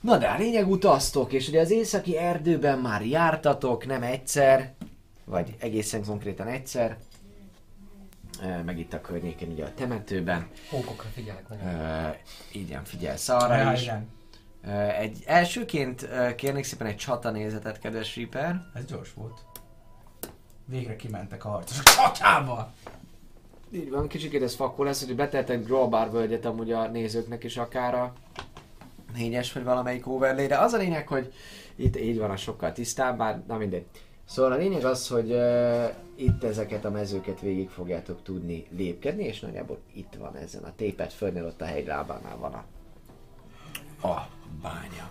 [0.00, 4.72] Na de a lényeg utaztok, és ugye az északi erdőben már jártatok, nem egyszer,
[5.24, 6.96] vagy egészen konkrétan egyszer,
[8.64, 10.48] meg itt a környéken, ugye a temetőben.
[10.70, 12.12] Pókokra figyelek nagyon.
[12.52, 13.82] Igen, figyelsz arra is.
[13.82, 14.08] igen.
[14.98, 18.60] Egy, elsőként ö, kérnék szépen egy csatanézetet, kedves Reaper.
[18.74, 19.40] Ez gyors volt.
[20.64, 22.72] Végre kimentek a harcosok csatába!
[23.72, 27.94] Így van, kicsikét ez fakó lesz, hogy beteltek Growbar völgyet amúgy a nézőknek is akár
[27.94, 28.12] a
[29.14, 31.32] négyes vagy valamelyik overlay de az a lényeg, hogy
[31.76, 33.86] itt így van a sokkal tisztább, bár na mindegy.
[34.24, 39.40] Szóval a lényeg az, hogy uh, itt ezeket a mezőket végig fogjátok tudni lépkedni, és
[39.40, 42.64] nagyjából itt van ezen a tépet földnél, ott a hegylábánál van a,
[44.08, 44.28] a
[44.62, 45.10] bánya.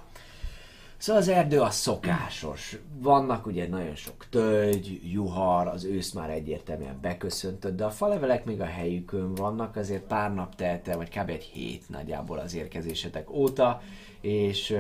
[1.04, 2.78] Szóval az erdő az szokásos.
[3.00, 8.62] Vannak ugye nagyon sok tölgy, juhar, az ősz már egyértelműen beköszöntött, de a falevelek még
[8.62, 11.30] a helyükön vannak, azért pár nap telt el, vagy kb.
[11.30, 13.82] egy hét nagyjából az érkezésetek óta,
[14.24, 14.78] és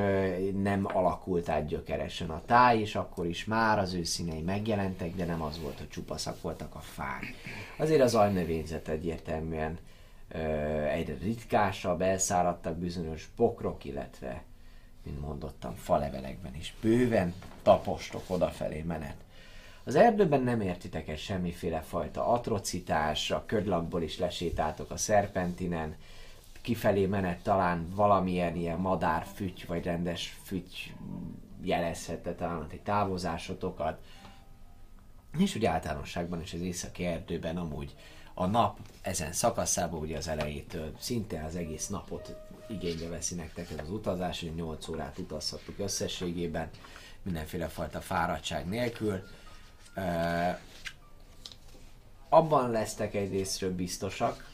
[0.61, 5.25] nem alakult át gyökeresen a táj, és akkor is már az ő színei megjelentek, de
[5.25, 7.25] nem az volt, hogy csupaszak voltak a fák.
[7.77, 9.77] Azért az ajnövényzet egyértelműen
[10.89, 14.43] egyre ritkásabb, elszáradtak bizonyos bokrok, illetve
[15.03, 19.15] mint mondottam, falevelekben is bőven tapostok odafelé menet.
[19.83, 25.95] Az erdőben nem értitek el semmiféle fajta atrocitás, a ködlakból is lesétáltok a szerpentinen,
[26.63, 30.93] kifelé menet talán valamilyen ilyen madárfüty, vagy rendes füty
[31.61, 34.01] jelezhette talán egy távozásotokat.
[35.37, 37.95] És úgy általánosságban is az északi erdőben amúgy
[38.33, 42.35] a nap ezen szakaszában ugye az elejétől szinte az egész napot
[42.67, 46.69] igénybe veszi nektek ez az utazás, hogy 8 órát utazhattuk összességében,
[47.21, 49.23] mindenféle fajta fáradtság nélkül.
[49.95, 50.57] Uh,
[52.29, 54.51] abban lesztek egyrésztről biztosak,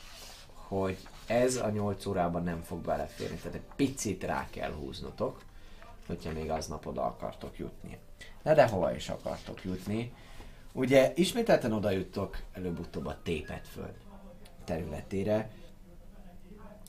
[0.53, 0.97] hogy
[1.29, 5.43] ez a 8 órában nem fog beleférni, tehát egy picit rá kell húznotok,
[6.07, 7.97] hogyha még aznap oda akartok jutni.
[8.41, 10.13] Na de hova is akartok jutni?
[10.73, 13.93] Ugye ismételten oda juttok előbb-utóbb a tépet föld
[14.63, 15.49] területére,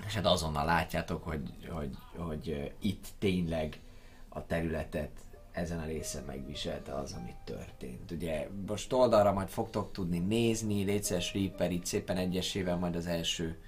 [0.07, 3.81] és hát azonnal látjátok, hogy, hogy, hogy itt tényleg
[4.29, 5.11] a területet
[5.53, 8.11] ezen a részen megviselte az, amit történt.
[8.11, 13.59] Ugye most oldalra majd fogtok tudni nézni, Léces Reaper itt szépen egyesével majd az első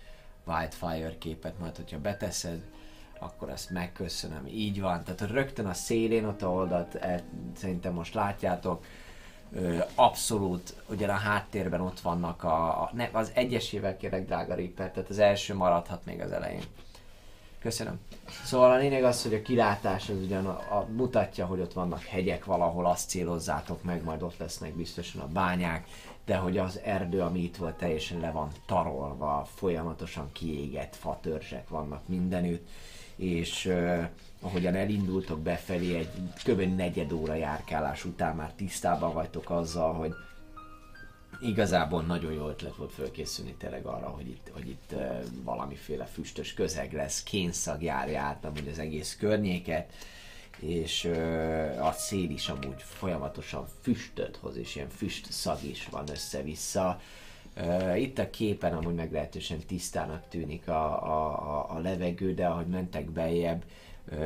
[0.46, 2.62] Wildfire képet, majd hogyha beteszed,
[3.18, 4.46] akkor azt megköszönöm.
[4.46, 7.20] Így van, tehát rögtön a szélén ott a oldalt, eh,
[7.56, 8.84] szerintem most látjátok,
[9.94, 15.10] abszolút, ugye a háttérben ott vannak a, a ne, az egyesével kérlek drága Reaper, tehát
[15.10, 16.62] az első maradhat még az elején.
[17.60, 18.00] Köszönöm.
[18.44, 22.02] Szóval a lényeg az, hogy a kilátás az ugyan a, a, mutatja, hogy ott vannak
[22.02, 25.86] hegyek valahol, azt célozzátok meg, majd ott lesznek biztosan a bányák,
[26.24, 32.08] de hogy az erdő, ami itt volt, teljesen le van tarolva, folyamatosan kiégett fatörzsek vannak
[32.08, 32.68] mindenütt,
[33.16, 34.04] és uh,
[34.40, 36.08] ahogyan elindultok befelé, egy
[36.44, 36.60] kb.
[36.76, 40.12] negyed óra járkálás után már tisztában vagytok azzal, hogy
[41.40, 46.54] igazából nagyon jó ötlet volt fölkészülni tényleg arra, hogy itt, hogy itt uh, valamiféle füstös
[46.54, 49.92] közeg lesz, kénszag járja át amúgy az egész környéket,
[50.62, 51.04] és
[51.80, 57.00] a szél is amúgy folyamatosan füstöt hoz, és ilyen füst szag is van össze-vissza.
[57.96, 63.64] Itt a képen amúgy meglehetősen tisztának tűnik a, a, a, levegő, de ahogy mentek beljebb,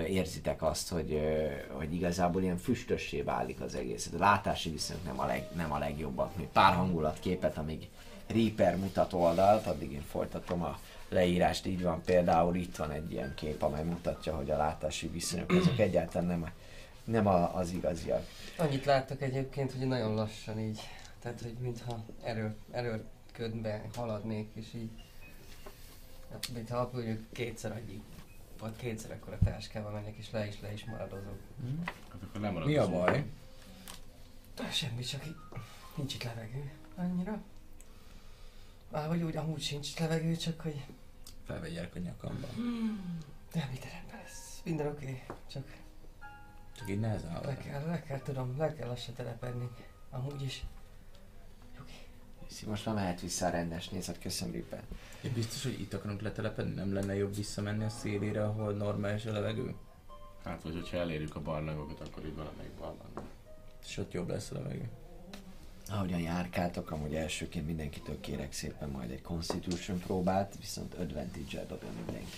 [0.08, 1.20] érzitek azt, hogy,
[1.68, 4.10] hogy igazából ilyen füstössé válik az egész.
[4.14, 6.36] A látási viszonyok nem a, leg, nem a legjobbak.
[6.36, 7.88] Még pár hangulatképet, amíg
[8.26, 11.66] Reaper mutat oldalt, addig én folytatom a leírást.
[11.66, 15.78] Így van például, itt van egy ilyen kép, amely mutatja, hogy a látási viszonyok azok
[15.78, 16.50] egyáltalán nem, a,
[17.04, 18.26] nem a, az igaziak.
[18.56, 20.80] Annyit láttak egyébként, hogy nagyon lassan így,
[21.20, 24.90] tehát hogy mintha erő, erőködbe haladnék, és így,
[26.30, 28.02] hát, mintha mondjuk kétszer annyi,
[28.58, 31.38] vagy kétszer akkor a táskával mennék, és le is le is maradozok.
[32.12, 33.24] Hát akkor lemarad Mi az a baj?
[34.56, 35.36] De semmi, csak így
[35.96, 37.42] nincs itt levegő annyira.
[38.90, 40.84] Á, vagy úgy amúgy sincs levegő, csak hogy
[41.46, 42.46] Felvegyek a nyakamba.
[43.52, 44.60] de minden rendben lesz.
[44.64, 45.64] Minden oké, okay, csak
[46.76, 47.64] Csak így nehezen le hallgatom.
[47.64, 49.68] kell, le kell tudom, le kell lassan telepedni.
[50.10, 50.64] Amúgy is.
[52.66, 54.82] Most már mehet vissza a rendes nézet, köszönöm Reaper.
[55.22, 59.32] Én biztos, hogy itt akarunk letelepedni, nem lenne jobb visszamenni a szélére, ahol normális a
[59.32, 59.74] levegő?
[60.44, 63.22] Hát, vagy hogyha elérjük a barlangokat, akkor itt valamelyik barlang.
[63.86, 64.88] És ott jobb lesz a levegő.
[65.88, 72.36] Ahogyan járkáltok, amúgy elsőként mindenkitől kérek szépen majd egy Constitution próbát, viszont advantage-el dobja mindenki.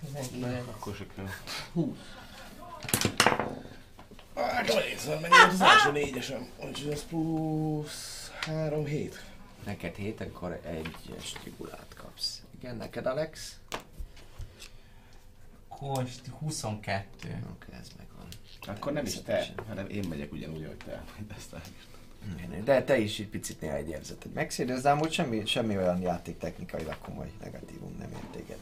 [0.00, 0.68] Tizenkilenc.
[0.68, 1.26] Akkor se kell.
[1.72, 1.96] 20.
[4.34, 6.48] Hát, a mennyi volt az első négyesem.
[6.64, 9.24] Úgyhogy ez plusz 3 hét.
[9.64, 12.42] Neked hét, akkor egy strigulát kapsz.
[12.58, 13.56] Igen, neked Alex?
[15.82, 17.42] Kost 22.
[17.50, 18.26] Oké, ez megvan.
[18.76, 21.02] Akkor nem is te, hanem én megyek ugyanúgy, ahogy te.
[21.16, 25.76] Majd ezt De te is egy picit néha egy hogy megszédez, de amúgy semmi, semmi
[25.76, 28.58] olyan játéktechnikailag komoly negatívum nem ért téged.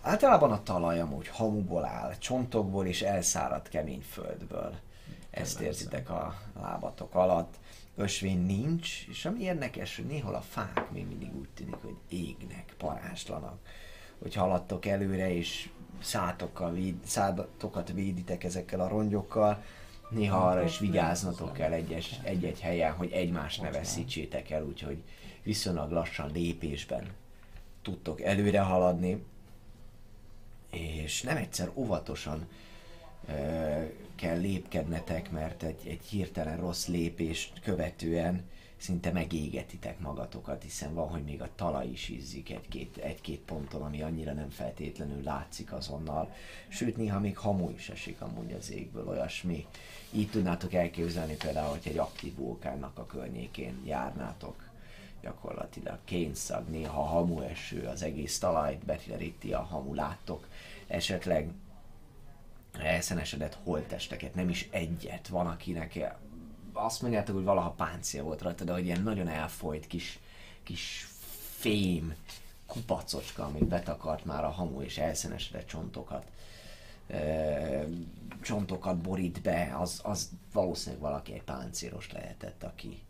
[0.00, 4.74] Általában a talaj amúgy hamuból áll, csontokból és elszáradt kemény földből.
[5.30, 7.54] Ezt érzitek a lábatok alatt.
[7.96, 12.74] Ösvény nincs, és ami érdekes, hogy néhol a fák még mindig úgy tűnik, hogy égnek,
[12.78, 13.58] paráslanak.
[14.18, 15.68] Hogy haladtok előre, és
[16.02, 19.62] szátokkal véd, szádatokat véditek ezekkel a rongyokkal,
[20.10, 25.02] néha arra is vigyáznatok kell egyes, egy-egy helyen, hogy egymást ne veszítsétek el, úgyhogy
[25.42, 27.06] viszonylag lassan lépésben
[27.82, 29.24] tudtok előre haladni.
[30.70, 32.48] és nem egyszer óvatosan
[33.28, 33.32] ö,
[34.14, 38.44] kell lépkednetek, mert egy, egy hirtelen rossz lépést követően
[38.82, 44.02] szinte megégetitek magatokat, hiszen van, hogy még a talaj is izzik egy-két, egy-két ponton, ami
[44.02, 46.34] annyira nem feltétlenül látszik azonnal.
[46.68, 49.66] Sőt, néha még hamu is esik amúgy az égből, olyasmi.
[50.12, 54.70] Így tudnátok elképzelni például, hogy egy aktív vulkánnak a környékén járnátok
[55.22, 60.46] gyakorlatilag kényszag, néha hamu eső, az egész talajt beteríti a hamu, láttok
[60.86, 61.50] esetleg
[62.72, 65.94] elszenesedett holttesteket, nem is egyet, van akinek
[66.72, 70.18] azt mondjátok, hogy valaha páncél volt rajta, de hogy ilyen nagyon elfolyt kis,
[70.62, 71.08] kis
[71.58, 72.14] fém
[72.66, 76.26] kupacocska, amit betakart már a hamu és elszenesedett csontokat
[78.40, 83.02] csontokat borít be, az, az valószínűleg valaki egy páncélos lehetett, aki,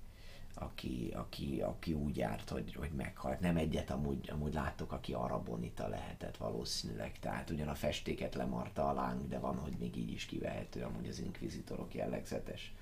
[0.55, 3.41] aki, aki, aki úgy járt, hogy, hogy meghalt.
[3.41, 7.19] Nem egyet amúgy, amúgy láttok, aki arabonita lehetett valószínűleg.
[7.21, 11.09] Tehát ugyan a festéket lemarta a láng, de van, hogy még így is kivehető amúgy
[11.09, 12.73] az inkvizitorok jellegzetes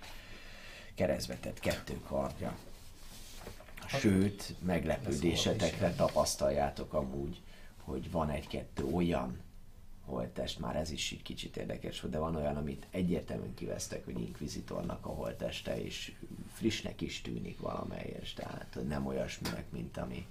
[1.00, 2.56] keresztvetett kettő kardja.
[3.86, 7.40] Sőt, meglepődésetekre tapasztaljátok amúgy,
[7.84, 9.40] hogy van egy-kettő olyan
[10.04, 15.06] holttest, már ez is így kicsit érdekes, de van olyan, amit egyértelműen kivesztek, hogy inkvizitornak
[15.06, 16.12] a holtteste, és
[16.52, 20.26] frissnek is tűnik valamelyes, tehát nem olyasminek, mint ami,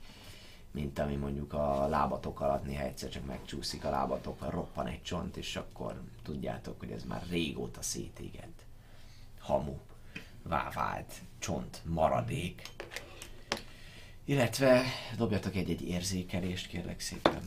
[0.72, 5.38] mint ami mondjuk a lábatok alatt néha egyszer csak megcsúszik a lábatokra, roppan egy csont,
[5.38, 8.62] és akkor tudjátok, hogy ez már régóta szétégett.
[9.40, 9.78] Hamu,
[10.50, 12.62] vávált, csont, maradék.
[14.26, 14.84] Illetve
[15.18, 17.42] dobjatok egy-egy érzékelést, kérlek szépen.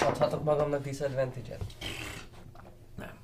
[0.00, 1.64] Adhatok magamnak disadvantage-et?
[2.94, 3.18] Nem.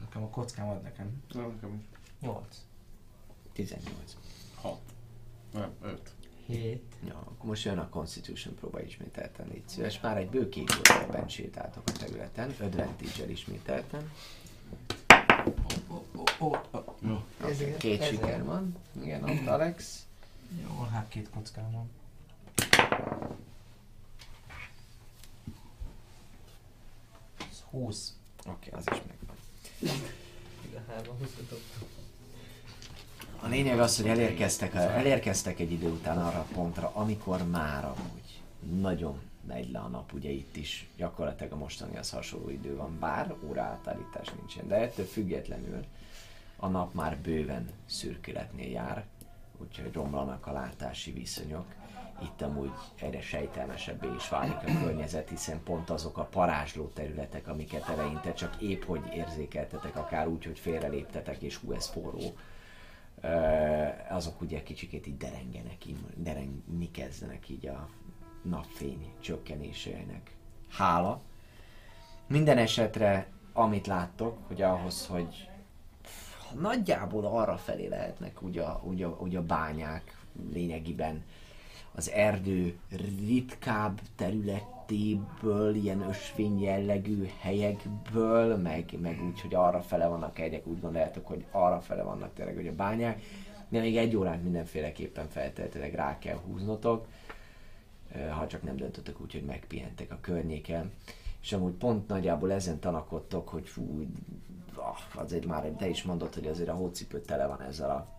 [0.00, 1.22] Nekem a kockám ad nekem.
[1.32, 1.98] Nem, nekem is.
[2.20, 2.64] 8.
[3.52, 4.16] 18.
[4.54, 4.80] Hat.
[5.52, 6.14] Nem, öt.
[6.46, 6.82] 7.
[7.06, 10.00] Ja, akkor most jön a Constitution próba ismételten, légy szíves.
[10.00, 14.10] Már egy bő két órában sétáltok a területen, advantage ismételten.
[17.78, 18.14] Két ezért.
[18.14, 18.76] siker van.
[19.02, 20.06] Igen, ott Alex.
[20.62, 21.90] Jó, hát két kockám van.
[27.50, 28.12] Ez 20.
[28.46, 29.36] Oké, okay, az is megvan.
[30.74, 31.28] A hárma 20
[33.40, 38.40] A lényeg az, hogy elérkeztek, elérkeztek egy idő után arra a pontra, amikor már amúgy
[38.80, 42.98] nagyon megy le a nap, ugye itt is gyakorlatilag a mostani az hasonló idő van,
[42.98, 45.84] bár óraátállítás nincsen, de ettől függetlenül
[46.56, 49.04] a nap már bőven szürkületnél jár,
[49.58, 51.66] úgyhogy romlanak a látási viszonyok.
[52.22, 52.70] Itt amúgy
[53.00, 58.62] egyre sejtelmesebbé is válik a környezet, hiszen pont azok a parázsló területek, amiket eleinte csak
[58.62, 62.36] épp hogy érzékeltetek, akár úgy, hogy félreléptetek, és hú, ez forró,
[64.08, 67.88] azok ugye kicsikét így derengenek, így, derengni kezdenek így a
[68.42, 70.30] napfény csökkenésének.
[70.70, 71.20] Hála.
[72.26, 75.48] Minden esetre, amit láttok, hogy ahhoz, hogy
[76.60, 80.16] nagyjából arra felé lehetnek ugye, a- ugye, a- ugye a bányák
[80.52, 81.24] lényegében
[81.94, 82.78] az erdő
[83.26, 90.80] ritkább területéből, ilyen ösvény jellegű helyekből, meg, meg úgy, hogy arra fele vannak egyek, úgy
[90.80, 93.22] gondoljátok, hogy arra fele vannak tényleg, hogy a bányák,
[93.68, 97.06] de még egy órát mindenféleképpen feltétlenül rá kell húznotok,
[98.30, 100.92] ha csak nem döntöttek úgy, hogy megpihentek a környéken.
[101.42, 104.06] És amúgy pont nagyjából ezen tanakodtok, hogy fú,
[104.74, 108.16] ah, azért már te is mondod, hogy azért a hócipő tele van ezzel a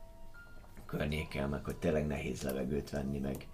[0.86, 3.48] környékkel, meg hogy tényleg nehéz levegőt venni, meg,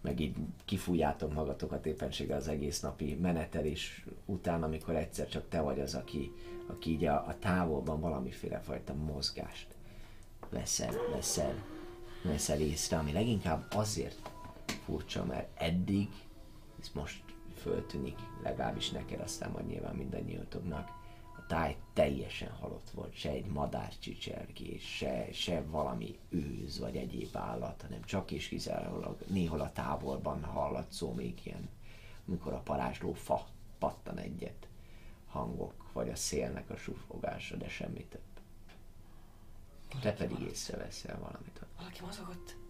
[0.00, 5.80] meg így kifújjátok magatokat éppenséggel az egész napi menetelés után, amikor egyszer csak te vagy
[5.80, 6.32] az, aki,
[6.66, 9.66] aki így a, a távolban valamiféle fajta mozgást
[10.50, 11.54] veszel, veszel,
[12.22, 14.33] veszel észre, ami leginkább azért
[14.66, 16.08] furcsa, mert eddig,
[16.80, 17.22] ez most
[17.56, 20.88] föltűnik, legalábbis neked, aztán majd nyilván mindannyiatoknak,
[21.36, 27.82] a táj teljesen halott volt, se egy madárcsicsergés, se, se valami őz vagy egyéb állat,
[27.82, 31.68] hanem csak és kizárólag néhol a távolban hallatszó még ilyen,
[32.28, 33.46] amikor a parázsló fa
[33.78, 34.68] pattan egyet
[35.26, 38.20] hangok, vagy a szélnek a sufogása, de semmi több.
[40.00, 41.60] Te pedig észreveszel valamit.
[41.76, 42.63] Valaki mozogott.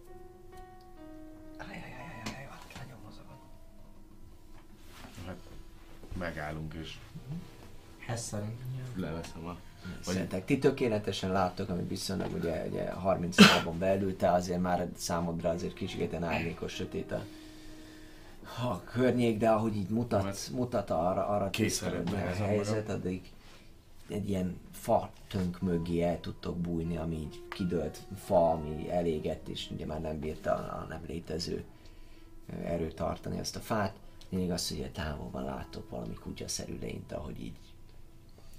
[5.25, 5.35] Hát
[6.17, 6.97] megállunk és
[7.99, 8.59] Hesszelünk.
[8.95, 9.57] leveszem a...
[10.01, 15.49] Szerintek ti tökéletesen láttok, amit viszonylag ugye, ugye 30 szavon belül, te azért már számodra
[15.49, 17.23] azért kicsit árnyékos, sötét a,
[18.63, 21.49] a környék, de ahogy így mutat, mutat arra, arra
[22.39, 23.21] a helyzet, addig
[24.09, 29.69] egy ilyen fa tönk mögé el tudtok bújni, ami így kidőlt fa, ami elégett, és
[29.71, 31.63] ugye már nem bírta a nem létező
[32.63, 33.95] erőt tartani ezt a fát.
[34.29, 37.57] Lényeg az, hogy a távolban láttok valami kutyaszerű lényt, ahogy így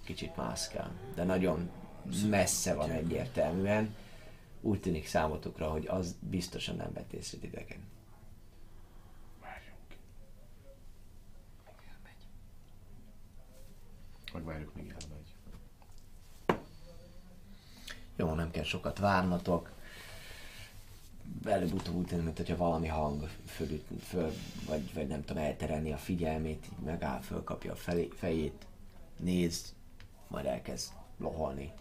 [0.04, 0.92] kicsit mászkál.
[1.14, 1.70] De nagyon
[2.28, 3.94] messze van egyértelműen.
[4.60, 7.78] Úgy tűnik számotokra, hogy az biztosan nem vett észre titeket.
[9.40, 9.96] Várjunk.
[14.32, 15.15] Megvárjuk, míg elmegy.
[18.16, 19.70] Jó, nem kell sokat várnatok.
[21.44, 24.32] Előbb-utóbb úgy tűnik, mint hogyha valami hang fölüt, föl,
[24.66, 27.76] vagy, vagy nem tudom, elterelni a figyelmét, így megáll, fölkapja a
[28.16, 28.66] fejét,
[29.16, 29.74] néz,
[30.28, 31.72] majd elkezd loholni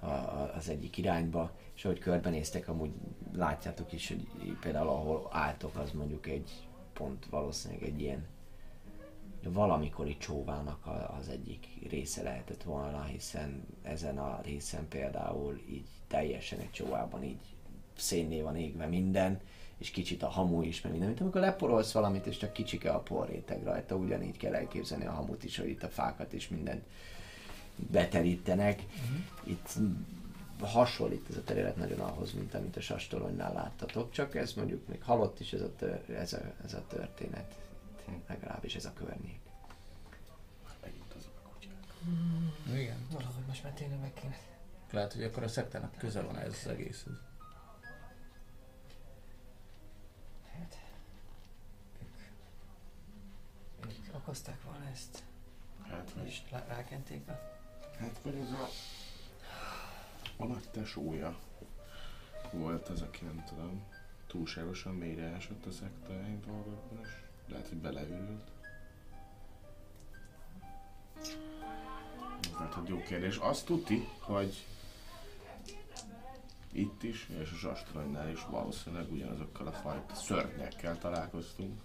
[0.00, 2.92] a, a, az egyik irányba, és ahogy körbenéztek, amúgy
[3.32, 4.26] látjátok is, hogy
[4.60, 8.26] például ahol álltok, az mondjuk egy pont valószínűleg egy ilyen
[9.52, 10.86] valamikori csóvának
[11.20, 17.40] az egyik része lehetett volna, hiszen ezen a részen például így teljesen egy csóvában így
[17.96, 19.40] szénné van égve minden,
[19.78, 21.08] és kicsit a hamu is, meg minden.
[21.08, 25.44] Mint amikor leporolsz valamit, és csak kicsike a porréteg rajta, ugyanígy kell elképzelni a hamut
[25.44, 26.84] is, hogy itt a fákat és mindent
[27.76, 28.82] beterítenek.
[29.44, 29.78] Itt
[30.60, 35.02] hasonlít ez a terület nagyon ahhoz, mint amit a sastoronnál láttatok, csak ez mondjuk még
[35.02, 37.54] halott is ez a, tör, ez a, ez a történet,
[38.14, 39.40] Itt legalábbis ez a környék.
[40.82, 41.84] Megint azok a kutyák.
[42.80, 43.06] Igen.
[43.10, 44.36] Valahogy most már tényleg meg kéne.
[44.90, 47.16] Lehet, hogy akkor a szektának köze van ez az egészhez.
[50.52, 50.78] Hát...
[53.84, 55.22] Ők, ők okozták volna ezt,
[55.90, 57.40] Hát, vagy, és lá- rákenték a...
[57.98, 58.68] hát vagy az a...
[60.36, 61.38] A nagy tesója
[62.52, 63.82] volt az, aki nem tudom,
[64.26, 67.08] túlságosan mélyre esett a szektáink dolgokban, és
[67.50, 68.50] lehet, hogy beleürült.
[72.58, 73.36] Hát, hogy jó kérdés.
[73.36, 74.66] Azt tuti, hogy
[76.72, 81.80] itt is, és a Zsastranynál is valószínűleg ugyanazokkal a fajta szörnyekkel találkoztunk.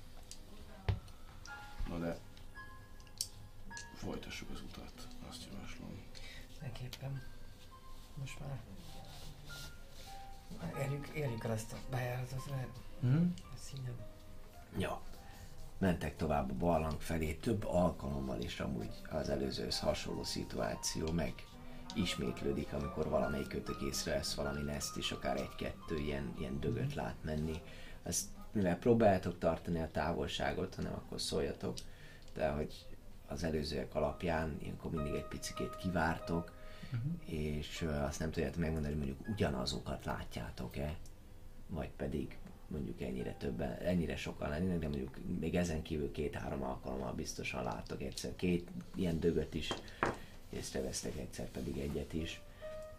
[1.90, 2.18] Na de
[3.96, 6.02] folytassuk az utat, azt javaslom.
[6.52, 7.22] Mindenképpen.
[8.16, 8.60] Most már...
[10.62, 13.26] már érjük, érjük el ezt a bejáratot, mert Hm?
[13.54, 13.96] ez így nem...
[14.78, 15.02] Ja.
[15.78, 21.34] Mentek tovább a barlang felé, több alkalommal is amúgy az előzőhöz hasonló szituáció meg
[21.96, 27.62] ismétlődik, amikor valamelyik kötök észrevesz valami neszt is, akár egy-kettő ilyen, ilyen dögöt lát menni.
[28.04, 31.78] Ezt mivel próbáljátok tartani a távolságot, hanem akkor szóljatok,
[32.34, 32.86] de hogy
[33.28, 36.52] az előzőek alapján ilyenkor mindig egy picikét kivártok,
[37.26, 40.98] és ö, azt nem tudjátok megmondani, hogy mondjuk ugyanazokat látjátok-e,
[41.68, 42.38] vagy pedig
[42.74, 48.02] mondjuk ennyire többen, ennyire sokan lennének, de mondjuk még ezen kívül két-három alkalommal biztosan láttok
[48.02, 49.74] egyszer két ilyen dögöt is,
[50.50, 52.42] észrevesztek egyszer pedig egyet is,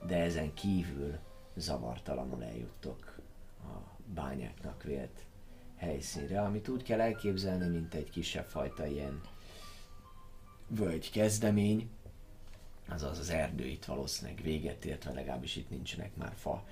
[0.07, 1.19] de ezen kívül
[1.57, 3.19] zavartalanul eljuttok
[3.63, 5.25] a bányáknak vélt
[5.77, 9.21] helyszínre, amit úgy kell elképzelni, mint egy kisebb fajta ilyen
[10.69, 11.91] völgy kezdemény,
[12.89, 16.65] azaz az erdő itt valószínűleg véget ért, vagy legalábbis itt nincsenek már fa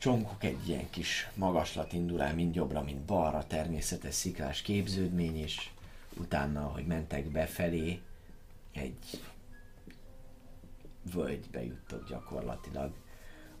[0.00, 5.70] csonkok, egy ilyen kis magaslat indul el, mind jobbra, mind balra, természetes sziklás képződmény, és
[6.16, 8.00] utána, hogy mentek befelé,
[8.72, 9.20] egy
[11.12, 12.92] völgybe juttok gyakorlatilag,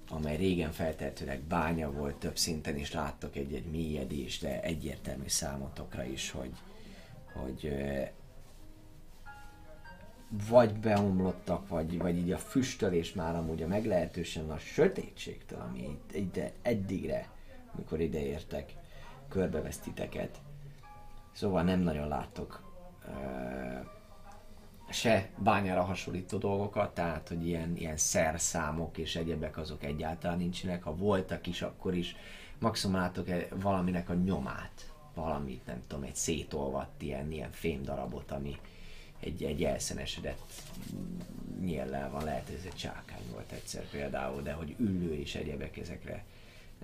[0.08, 6.30] amely régen feltehetőleg bánya volt, több szinten is láttok egy-egy mélyedés, de egyértelmű számotokra is,
[6.30, 6.52] hogy,
[7.32, 7.72] hogy
[10.48, 16.52] vagy beomlottak, vagy, vagy így a füstölés már amúgy a meglehetősen a sötétségtől, ami ide,
[16.62, 17.28] eddigre,
[17.76, 18.74] mikor ide értek,
[19.28, 20.40] körbevesz titeket.
[21.32, 22.62] Szóval nem nagyon láttok
[23.08, 23.86] uh,
[24.90, 30.82] se bányára hasonlító dolgokat, tehát hogy ilyen, ilyen szerszámok és egyebek azok egyáltalán nincsenek.
[30.82, 32.16] Ha voltak is, akkor is
[32.58, 38.56] maximum látok valaminek a nyomát, valamit, nem tudom, egy szétolvadt ilyen, ilyen fémdarabot, ami
[39.20, 40.52] egy, egy elszenesedett
[41.60, 45.76] nyéllel van, lehet, hogy ez egy csákány volt egyszer például, de hogy üllő és egyebek
[45.76, 46.24] ezekre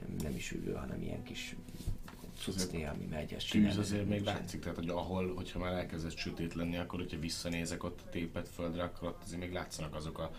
[0.01, 1.57] nem, nem is üllő, hanem ilyen kis
[2.39, 3.79] cucné, ami megy, ezt Tűz csinálni.
[3.81, 8.01] azért még látszik, tehát hogy ahol, hogyha már elkezdett sötét lenni, akkor hogyha visszanézek ott
[8.07, 10.31] a tépet földre, akkor ott azért még látszanak azok a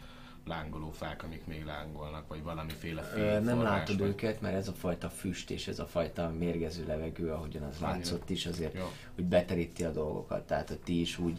[0.45, 4.73] lángoló fák, amik még lángolnak, vagy valamiféle Ö, nem látod vagy- őket, mert ez a
[4.73, 8.91] fajta füst és ez a fajta mérgező levegő, ahogyan az látszott is, azért Jó.
[9.19, 10.47] úgy beteríti a dolgokat.
[10.47, 11.37] Tehát, hogy ti is úgy,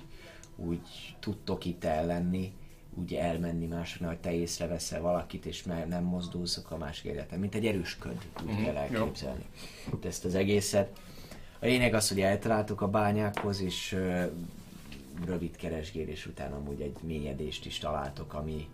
[0.59, 0.81] úgy
[1.21, 2.53] tudtok itt ellenni,
[2.95, 7.41] úgy elmenni másoknak, hogy te észreveszel valakit, és már nem mozdulsz, akkor a másik egyetem.
[7.41, 8.79] Mint egy erős köd, úgy Mhm, kell jó.
[8.79, 9.45] elképzelni
[9.93, 11.01] itt ezt az egészet.
[11.61, 14.25] A lényeg az, hogy eltaláltuk a bányákhoz, és ö,
[15.25, 18.69] rövid keresgélés után amúgy egy mélyedést is találtok, ami,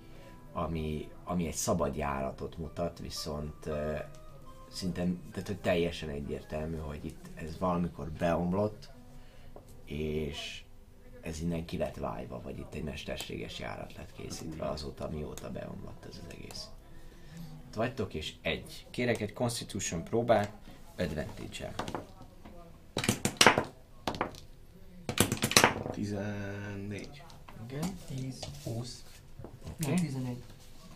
[0.53, 3.93] ami, ami egy szabad járatot mutat, viszont ö,
[4.71, 8.91] szinte, tehát hogy teljesen egyértelmű, hogy itt ez valamikor beomlott,
[9.85, 10.63] és
[11.25, 16.05] ez innen ki lett vájva, vagy itt egy mesterséges járat lett készítve azóta, mióta beomlott
[16.05, 16.69] ez az egész.
[17.67, 18.87] Itt vagytok, és egy.
[18.91, 20.53] Kérek egy Constitution próbát,
[20.99, 21.75] advantage
[25.91, 27.23] 14.
[27.69, 29.05] Igen, 10, 20.
[29.71, 30.43] oké, nem 11.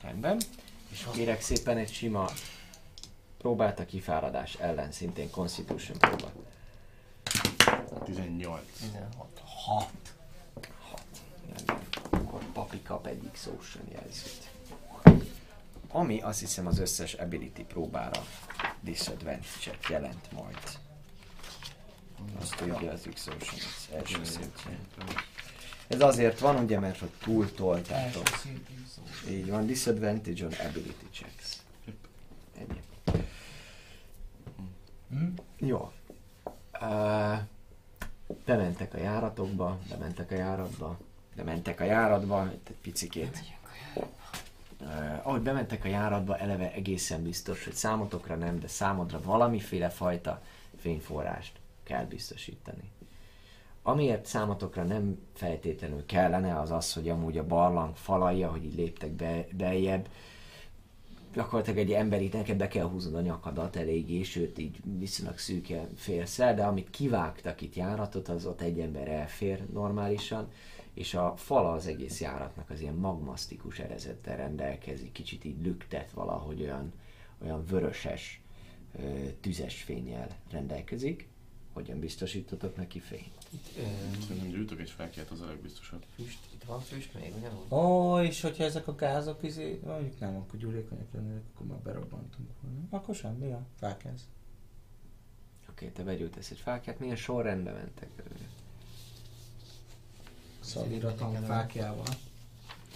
[0.02, 0.40] rendben.
[0.90, 2.30] És kérek szépen egy sima
[3.38, 6.32] próbát a kifáradás ellen, szintén Constitution próba.
[8.04, 8.62] 18.
[8.80, 9.42] 16.
[9.44, 10.17] 6.
[12.52, 14.50] Papi kap egy X-Ocean jelzőt.
[15.88, 18.26] Ami azt hiszem az összes ability próbára
[18.80, 20.58] disadvantage-et jelent majd.
[22.40, 24.78] Azt tudja az X-Ocean az első szintjén.
[25.86, 28.28] Ez azért van, ugye, mert hogy túl toltátok.
[29.28, 31.56] Így van, disadvantage on ability checks.
[32.58, 32.80] Ennyi.
[35.10, 35.26] Hm?
[35.56, 35.92] Jó.
[36.80, 37.38] Uh,
[38.44, 40.98] bementek a járatokba, bementek a járatba,
[41.38, 43.38] bementek a járatba, itt egy picikét.
[44.80, 50.42] Uh, ahogy bementek a járatba, eleve egészen biztos, hogy számotokra nem, de számodra valamiféle fajta
[50.76, 51.52] fényforrást
[51.82, 52.90] kell biztosítani.
[53.82, 59.10] Amiért számotokra nem feltétlenül kellene, az az, hogy amúgy a barlang falai, ahogy így léptek
[59.10, 60.08] be, beljebb,
[61.34, 66.38] gyakorlatilag egy emberi neked be kell húznod a nyakadat eléggé, sőt így viszonylag szűke férsz
[66.38, 70.48] el, de amit kivágtak itt járatot, az ott egy ember elfér normálisan,
[70.98, 76.60] és a fala az egész járatnak az ilyen magmasztikus erezettel rendelkezik, kicsit így lüktet valahogy
[76.60, 76.92] olyan,
[77.42, 78.40] olyan vöröses,
[78.98, 81.28] ö, tüzes fényjel rendelkezik.
[81.72, 83.38] Hogyan biztosítotok neki fényt?
[84.26, 86.04] Szerintem gyűjtök egy felkelt, az a legbiztosabb.
[86.14, 87.72] füst, itt van füst még, ugyanúgy?
[87.72, 92.48] Ó, és hogyha ezek a gázok izé, mondjuk nem, akkor gyúlékonyak lennének, akkor már berobbantunk
[92.60, 92.78] volna.
[92.90, 94.28] Akkor semmi, a fákjáz.
[95.70, 98.08] Oké, te begyújtasz egy fákját, milyen sorrendben mentek?
[100.68, 102.06] Szaliratom fákjával.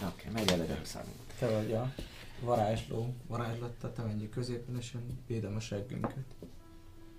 [0.06, 1.16] Oké, megy előre szerint.
[1.38, 1.92] Te vagy a
[2.40, 6.24] varázsló, varázslatta, te menjél középen, és én védem a seggünket.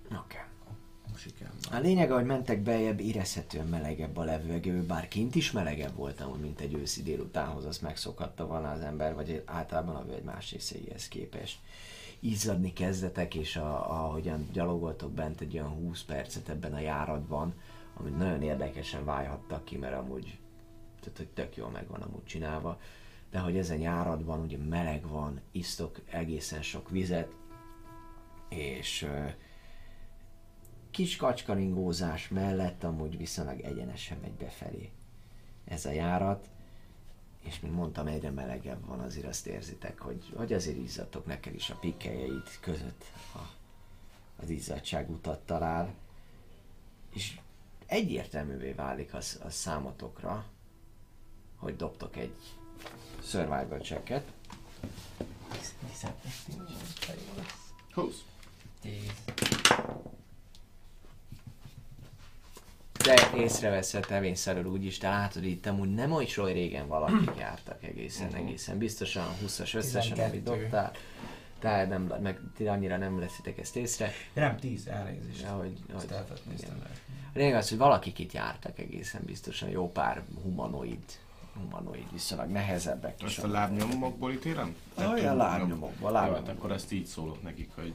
[0.04, 0.36] Oké.
[0.66, 1.58] A musikámmal.
[1.70, 6.40] A lényeg, hogy mentek beljebb, érezhetően melegebb a levegő, bár kint is melegebb volt amúgy,
[6.40, 11.08] mint egy őszi délutánhoz, azt megszokhatta volna az ember, vagy általában a egy más részeihez
[11.08, 11.58] képest.
[12.20, 17.54] Izzadni kezdetek, és a, ahogyan gyalogoltok bent egy olyan 20 percet ebben a járatban,
[17.94, 20.38] amit nagyon érdekesen válhattak ki, mert amúgy
[21.04, 22.80] tehát, hogy tök jól meg van amúgy csinálva,
[23.30, 27.34] de hogy ezen járatban ugye meleg van, isztok egészen sok vizet,
[28.48, 29.08] és
[30.90, 34.90] kis kacskaringózás mellett amúgy viszonylag egyenesen megy befelé
[35.64, 36.48] ez a járat,
[37.44, 41.70] és mint mondtam, egyre melegebb van, azért azt érzitek, hogy, hogy azért izzadtok neked is
[41.70, 43.04] a pikkeljeid között
[43.34, 43.38] a,
[44.42, 45.94] az izzadság utat talál,
[47.12, 47.38] és
[47.86, 50.44] egyértelművé válik az, az számotokra,
[51.64, 52.34] hogy dobtok egy
[53.22, 54.22] survival checket.
[57.94, 58.22] 20.
[58.80, 58.92] 10.
[63.04, 67.82] De észreveszed tevényszerűen úgy is, te látod itt amúgy nem oly soly régen valakik jártak
[67.82, 70.42] egészen, egészen biztosan 20-as összesen, amit 12.
[70.42, 70.92] dobtál.
[71.58, 74.12] Te nem, meg ti annyira nem leszitek ezt észre.
[74.34, 75.42] Ja, nem, 10 elnézést.
[75.42, 76.08] De hogy, hogy,
[76.50, 76.82] néztem.
[77.34, 81.04] A lényeg az, hogy valakik itt jártak egészen biztosan, jó pár humanoid,
[81.54, 83.36] humanoid viszonylag nehezebbek is.
[83.36, 84.76] Ezt a lábnyomokból ítélem?
[84.98, 86.56] Olyan lábnyomokban, Jó, hát lábnyomokban.
[86.56, 87.94] akkor ezt így szólok nekik, hogy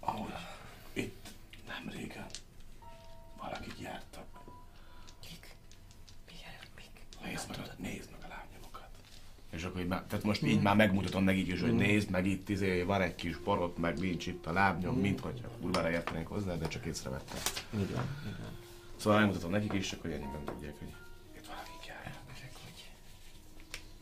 [0.00, 0.32] ahogy
[0.92, 1.28] itt
[1.66, 2.26] nem régen
[3.42, 4.24] valakik jártak.
[5.20, 5.56] Kik?
[6.26, 6.52] Milyen?
[6.76, 7.06] Mik?
[7.24, 8.88] Nézd meg, a, nézd meg a lábnyomokat.
[9.50, 12.48] És akkor így már, tehát most így már megmutatom nekik is, hogy nézd meg itt
[12.48, 16.54] izé, van egy kis borot, meg nincs itt a lábnyom, mint hogyha kurvára értenénk hozzá,
[16.54, 17.38] de csak észrevettem.
[17.78, 18.04] Így van.
[18.96, 20.92] Szóval megmutatom nekik is, hogy ennyiben tudják, hogy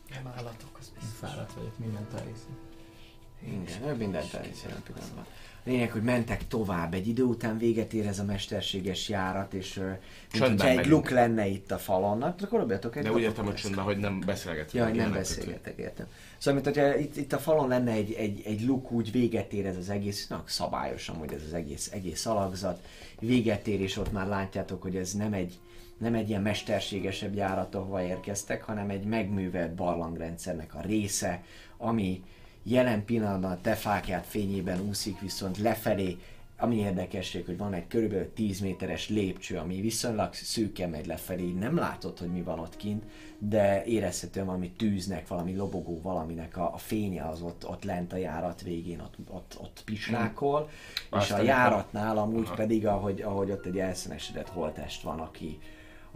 [0.09, 1.29] Nem állatok, az Én biztos.
[1.29, 2.57] fáradt vagyok, mindent elhiszem.
[3.43, 5.25] Igen, ő mindent elhisz jelen pillanatban.
[5.65, 9.73] A lényeg, hogy mentek tovább, egy idő után véget ér ez a mesterséges járat, és
[9.75, 9.97] mint
[10.31, 10.93] Csöndben hogyha egy megyünk.
[10.93, 13.97] luk lenne itt a falon, akkor dobjatok egy De úgy lapot értem, hogy csöndben, hogy
[13.97, 14.73] nem beszélgetünk.
[14.73, 16.07] Ja, hogy meg nem ilyenek, beszélgetek, értem.
[16.37, 19.65] Szóval, mint hogyha itt, itt a falon lenne egy, egy, egy luk, úgy véget ér
[19.65, 22.85] ez az egész, na, szabályosan, hogy ez az egész, egész alakzat,
[23.19, 25.59] véget ér, és ott már látjátok, hogy ez nem egy,
[25.99, 31.43] nem egy ilyen mesterségesebb járat, ahova érkeztek, hanem egy megművelt barlangrendszernek a része,
[31.77, 32.23] ami
[32.63, 36.17] jelen pillanatban a te fákját fényében úszik, viszont lefelé.
[36.61, 41.57] Ami érdekesség, hogy van egy körülbelül 10 méteres lépcső, ami viszonylag szűken megy lefelé, így
[41.57, 43.03] nem látod, hogy mi van ott kint,
[43.37, 48.17] de érezhetően valami tűznek, valami lobogó, valaminek a, a fénye az ott, ott lent a
[48.17, 52.55] járat végén, ott, ott, ott pislákol, és Azt a járatnál amúgy Aha.
[52.55, 55.59] pedig, ahogy, ahogy ott egy elszenesedett holtest van, aki,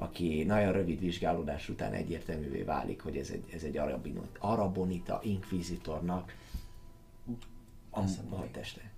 [0.04, 6.36] aki nagyon rövid vizsgálódás után egyértelművé válik, hogy ez egy, ez egy arabinot, arabonita inkvizitornak
[7.90, 8.92] a holteste.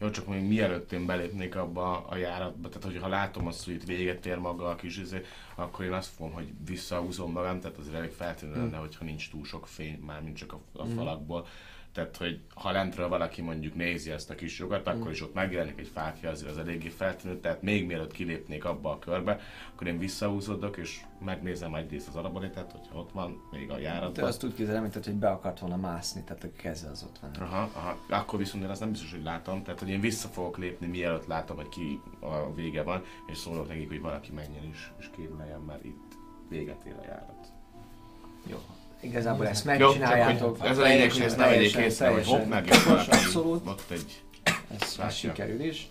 [0.00, 3.84] Jó, csak még mielőtt én belépnék abba a járatba, tehát hogyha látom azt, hogy itt
[3.84, 5.20] véget ér maga a kis izé,
[5.54, 9.44] akkor én azt fogom, hogy visszahúzom magam, tehát azért elég feltűnő lenne, hogyha nincs túl
[9.44, 11.46] sok fény, már mint csak a, a falakból.
[11.98, 15.78] Tehát, hogy ha lentről valaki mondjuk nézi ezt a kis jogat, akkor is ott megjelenik
[15.78, 19.40] egy fákja, azért az eléggé feltűnő, tehát még mielőtt kilépnék abba a körbe,
[19.74, 24.24] akkor én visszahúzódok, és megnézem egyrészt az arabonitát, hogyha ott van még a Te járatban.
[24.24, 27.30] azt úgy képzelem, mint hogy be akart volna mászni, tehát a keze az ott van.
[27.48, 30.58] Aha, aha, akkor viszont én azt nem biztos, hogy látom, tehát hogy én vissza fogok
[30.58, 34.92] lépni, mielőtt látom, hogy ki a vége van, és szólok nekik, hogy valaki menjen is,
[34.98, 36.12] és kérmeljen, mert itt
[36.48, 37.46] véget ér a járat.
[38.46, 38.58] Jó.
[39.00, 40.60] Igazából ezt Jó, megcsináljátok.
[40.60, 42.68] hogy ez a lényeg, hogy ezt nem teljesen- észre, hogy hopp, meg
[43.10, 43.66] Abszolút.
[43.66, 44.22] ott egy...
[44.42, 44.52] Ez,
[44.82, 45.10] ez Látja.
[45.10, 45.88] sikerül is.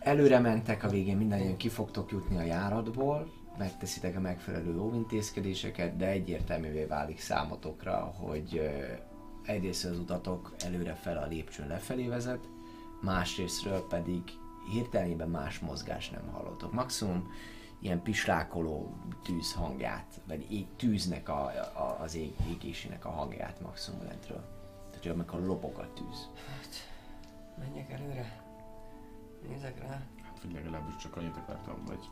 [0.00, 6.06] Előre mentek a végén, mindannyian ki fogtok jutni a járatból, megteszitek a megfelelő óvintézkedéseket, de
[6.06, 8.70] egyértelművé válik számotokra, hogy
[9.44, 12.48] egyrészt az utatok előre fel a lépcsőn lefelé vezet,
[13.02, 14.22] másrésztről pedig
[14.72, 16.72] hirtelenében más mozgás nem hallottok.
[16.72, 17.32] Maximum
[17.80, 21.44] ilyen pislákoló tűz hangját, vagy ég, tűznek a,
[21.74, 24.44] a, az ég, égésének a hangját maximum lentről.
[24.86, 26.28] Tehát, hogy amikor lobog a tűz.
[27.58, 28.42] Menjek előre.
[29.48, 30.02] Nézek rá.
[30.22, 32.08] Hát, hogy legalábbis csak annyit akartam, hogy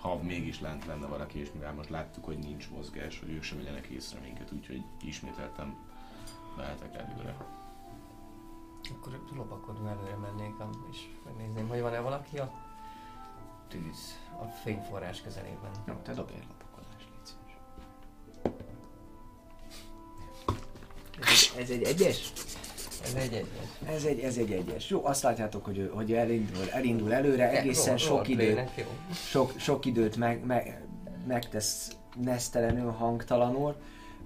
[0.00, 3.58] ha mégis lent lenne valaki, és mivel most láttuk, hogy nincs mozgás, hogy ők sem
[3.58, 5.76] vegyenek észre minket, úgyhogy ismételtem
[6.56, 7.36] mehetek előre.
[8.90, 10.54] Akkor lopakodva előre mennék
[10.90, 12.61] és megnézném, hogy van-e valaki a
[13.72, 15.70] tűz, a fényforrás közelében.
[15.86, 17.26] Jó, te dobj egy lopakodást, légy
[21.18, 21.52] szíves.
[21.56, 22.32] Ez, ez egy egyes?
[23.02, 23.46] Ez egy egyes.
[23.86, 24.88] Ez egy, ez egy egyes.
[24.90, 28.84] Jó, azt látjátok, hogy, ő- hogy ő elindul, elindul előre, egészen sok időt, Jó.
[29.12, 30.86] sok, sok időt meg, meg,
[31.26, 33.76] megtesz nesztelenül, hangtalanul,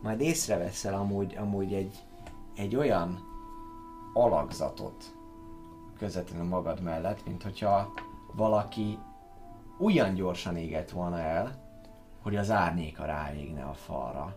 [0.03, 1.97] majd észreveszel amúgy, amúgy egy,
[2.57, 3.25] egy olyan
[4.15, 5.15] alakzatot
[5.99, 7.93] közvetlenül magad mellett, mint hogyha
[8.33, 8.99] valaki
[9.81, 11.65] olyan gyorsan égett volna el,
[12.23, 14.37] hogy az árnyéka ráégne a falra.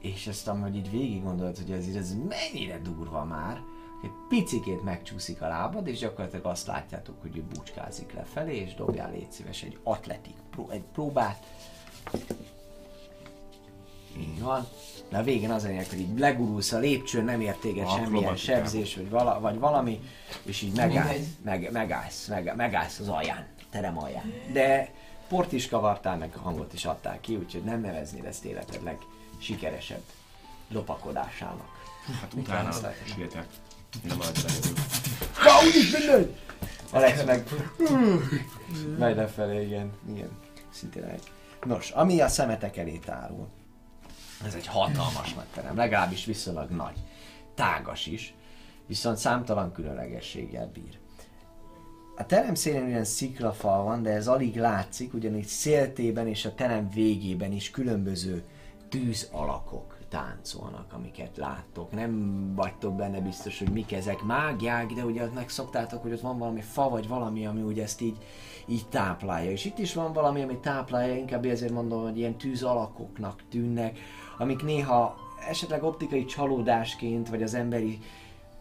[0.00, 3.60] És ezt amúgy így végig gondolod, hogy ez, ez mennyire durva már,
[4.02, 9.10] egy picikét megcsúszik a lábad, és gyakorlatilag azt látjátok, hogy ő bucskázik lefelé, és dobjál
[9.10, 11.44] légy szíves egy atletik, pró- egy próbát.
[14.18, 14.66] Így van.
[15.08, 18.04] De a végén az a lényeg, hogy így legurulsz a lépcsőn, nem ér téged semmilyen
[18.14, 18.36] Akrobatikában.
[18.36, 20.00] sebzés, vagy, vala, vagy valami,
[20.42, 24.32] és így megállsz, meg, megállsz, meg, megállsz az alján, terem alján.
[24.52, 24.90] De
[25.28, 30.02] port is kavartál, meg hangot is adtál ki, úgyhogy nem neveznéd ezt életed legsikeresebb
[30.68, 31.76] lopakodásának.
[32.20, 32.72] Hát utána
[33.04, 33.46] sietek.
[34.02, 34.72] Nem maradj egyedül.
[35.44, 36.36] Ja, úgyis mindegy!
[36.90, 37.48] Alex meg...
[38.98, 39.92] Megy lefelé, igen.
[40.08, 40.30] igen.
[40.70, 41.32] Szintén egy.
[41.64, 43.48] Nos, ami a szemetek elé tárul.
[44.46, 46.96] Ez egy hatalmas nagy terem, legalábbis viszonylag nagy.
[47.54, 48.34] Tágas is,
[48.86, 50.98] viszont számtalan különlegességgel bír.
[52.18, 56.88] A terem szélén olyan sziklafal van, de ez alig látszik, ugyanis széltében és a terem
[56.94, 58.44] végében is különböző
[58.88, 61.90] tűz alakok táncolnak, amiket láttok.
[61.90, 66.38] Nem vagytok benne biztos, hogy mik ezek mágiák, de ugye ott megszoktátok, hogy ott van
[66.38, 68.16] valami fa, vagy valami, ami ugye ezt így,
[68.66, 69.50] így táplálja.
[69.50, 73.98] És itt is van valami, ami táplálja, inkább ezért mondom, hogy ilyen tűz alakoknak tűnnek,
[74.38, 75.16] amik néha
[75.48, 77.98] esetleg optikai csalódásként, vagy az emberi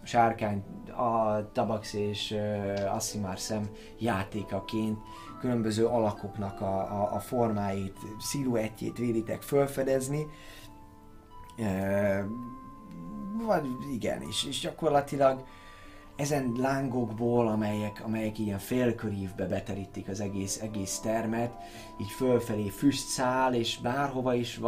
[0.07, 0.63] sárkány,
[0.97, 3.69] a tabax és uh, Asszimár szem
[3.99, 4.99] játékaként
[5.39, 10.27] különböző alakoknak a, a, a formáit, sziluettjét vélitek felfedezni.
[11.57, 12.19] Uh,
[13.45, 15.43] vagy igen, és, és gyakorlatilag
[16.17, 21.53] ezen lángokból, amelyek, amelyek ilyen félkörívbe beterítik az egész, egész termet,
[22.01, 24.59] így fölfelé füst száll, és bárhova is,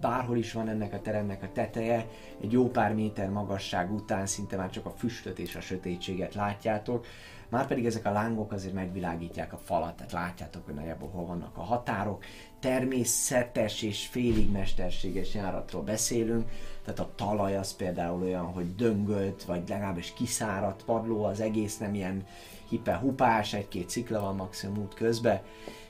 [0.00, 2.08] bárhol is van ennek a teremnek a teteje,
[2.40, 7.06] egy jó pár méter magasság után szinte már csak a füstöt és a sötétséget látjátok,
[7.52, 11.62] Márpedig ezek a lángok azért megvilágítják a falat, tehát látjátok, hogy nagyjából hol vannak a
[11.62, 12.24] határok.
[12.60, 16.50] Természetes és félig mesterséges járatról beszélünk,
[16.84, 21.94] tehát a talaj az például olyan, hogy döngölt, vagy legalábbis kiszáradt padló, az egész nem
[21.94, 22.26] ilyen
[22.68, 25.40] hipe-hupás, egy-két szikla van maximum út közben,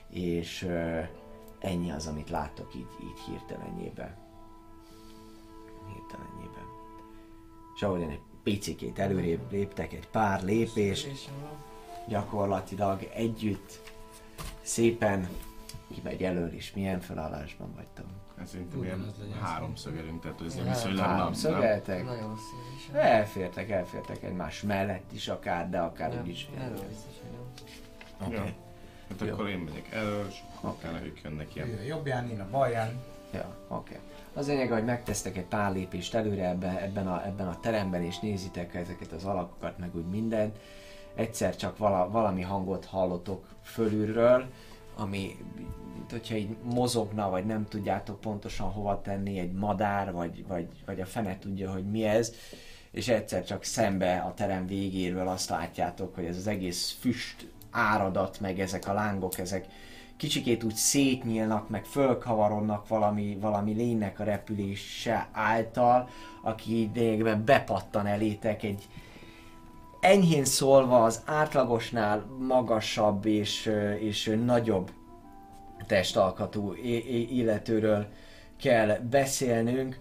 [0.09, 0.67] és
[1.59, 4.15] ennyi az, amit láttok így, így hirtelenjében.
[5.93, 6.63] Hirtelenjében.
[7.75, 11.27] És ahogyan egy picikét előrébb léptek, egy pár lépés, És
[12.07, 13.81] gyakorlatilag együtt
[14.61, 15.29] szépen
[15.93, 16.73] kimegy elől is.
[16.73, 18.05] Milyen felállásban vagytok?
[18.43, 21.33] Ez szerintem ilyen Ugyanaz legyen háromszögelünk, tehát ez ilyen Hát, viszonylag nem, Három nem.
[21.33, 22.03] szögeltek?
[22.05, 22.89] Nagyon érzés.
[22.93, 26.49] Elfértek, elfértek egymás mellett is akár, de akár Nem, úgy is.
[26.57, 26.73] nem.
[28.25, 28.35] Oké.
[28.35, 28.43] Ja.
[29.09, 29.33] Hát Jó.
[29.33, 31.67] akkor én megyek elő, és utána ők jönnek ilyen.
[31.67, 33.01] Ő a jobbján, én a balján.
[33.33, 33.99] Ja, oké.
[34.33, 38.19] Az lényeg, hogy megtesztek egy pár lépést előre ebben, ebben, a, ebben a teremben, és
[38.19, 40.57] nézitek ezeket az alakokat, meg úgy mindent.
[41.15, 44.45] Egyszer csak vala, valami hangot hallotok fölülről,
[44.95, 45.37] ami,
[46.09, 51.05] hogyha így mozogna, vagy nem tudjátok pontosan hova tenni, egy madár, vagy, vagy, vagy a
[51.05, 52.33] fene tudja, hogy mi ez,
[52.91, 58.39] és egyszer csak szembe a terem végéről azt látjátok, hogy ez az egész füst áradat,
[58.39, 59.65] meg ezek a lángok, ezek
[60.17, 66.09] kicsikét úgy szétnyílnak, meg fölkavarodnak valami, valami lénynek a repülése által,
[66.41, 68.87] aki lényegében bepattan elétek egy
[69.99, 74.91] enyhén szólva az átlagosnál magasabb és, és nagyobb
[75.85, 76.73] testalkatú
[77.29, 78.05] illetőről
[78.61, 79.97] kell beszélnünk,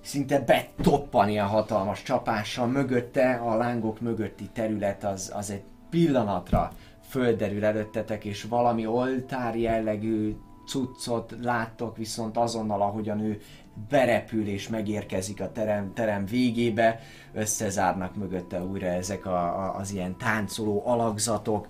[0.00, 6.72] szinte betoppan ilyen hatalmas csapással mögötte, a lángok mögötti terület az, az egy pillanatra
[7.08, 10.36] földerül előttetek, és valami oltár jellegű
[10.66, 13.40] cuccot láttok, viszont azonnal, ahogyan ő
[13.88, 17.00] berepül és megérkezik a terem, terem végébe,
[17.32, 21.68] összezárnak mögötte újra ezek a, a, az ilyen táncoló alakzatok.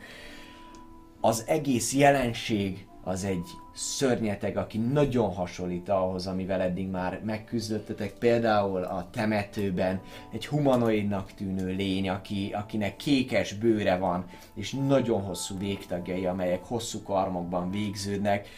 [1.21, 8.83] Az egész jelenség az egy szörnyeteg, aki nagyon hasonlít ahhoz, amivel eddig már megküzdöttetek, például
[8.83, 10.01] a temetőben
[10.33, 14.25] egy humanoidnak tűnő lény, aki, akinek kékes bőre van,
[14.55, 18.49] és nagyon hosszú végtagjai, amelyek hosszú karmokban végződnek.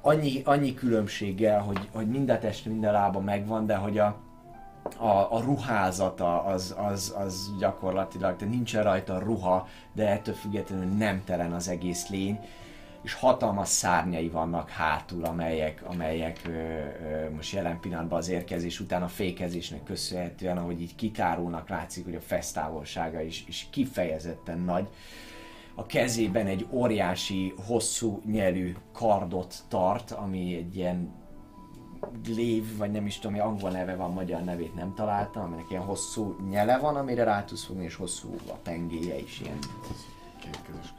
[0.00, 4.16] Annyi, annyi különbséggel, hogy, hogy mind a test, mind a lába megvan, de hogy a,
[4.96, 11.22] a, a ruházata az, az, az gyakorlatilag, tehát nincsen rajta ruha, de ettől függetlenül nem
[11.24, 12.38] telen az egész lény
[13.04, 19.02] és hatalmas szárnyai vannak hátul, amelyek, amelyek ö, ö, most jelen pillanatban az érkezés után
[19.02, 24.88] a fékezésnek köszönhetően, ahogy így kitárulnak, látszik, hogy a fesztávolsága is, is kifejezetten nagy.
[25.74, 31.12] A kezében egy óriási, hosszú nyelű kardot tart, ami egy ilyen
[32.26, 36.36] lév, vagy nem is tudom, angol neve van, magyar nevét nem találtam, aminek ilyen hosszú
[36.50, 39.58] nyele van, amire rá tudsz fogni, és hosszú a pengéje is ilyen,
[40.40, 40.94] Kétkezes.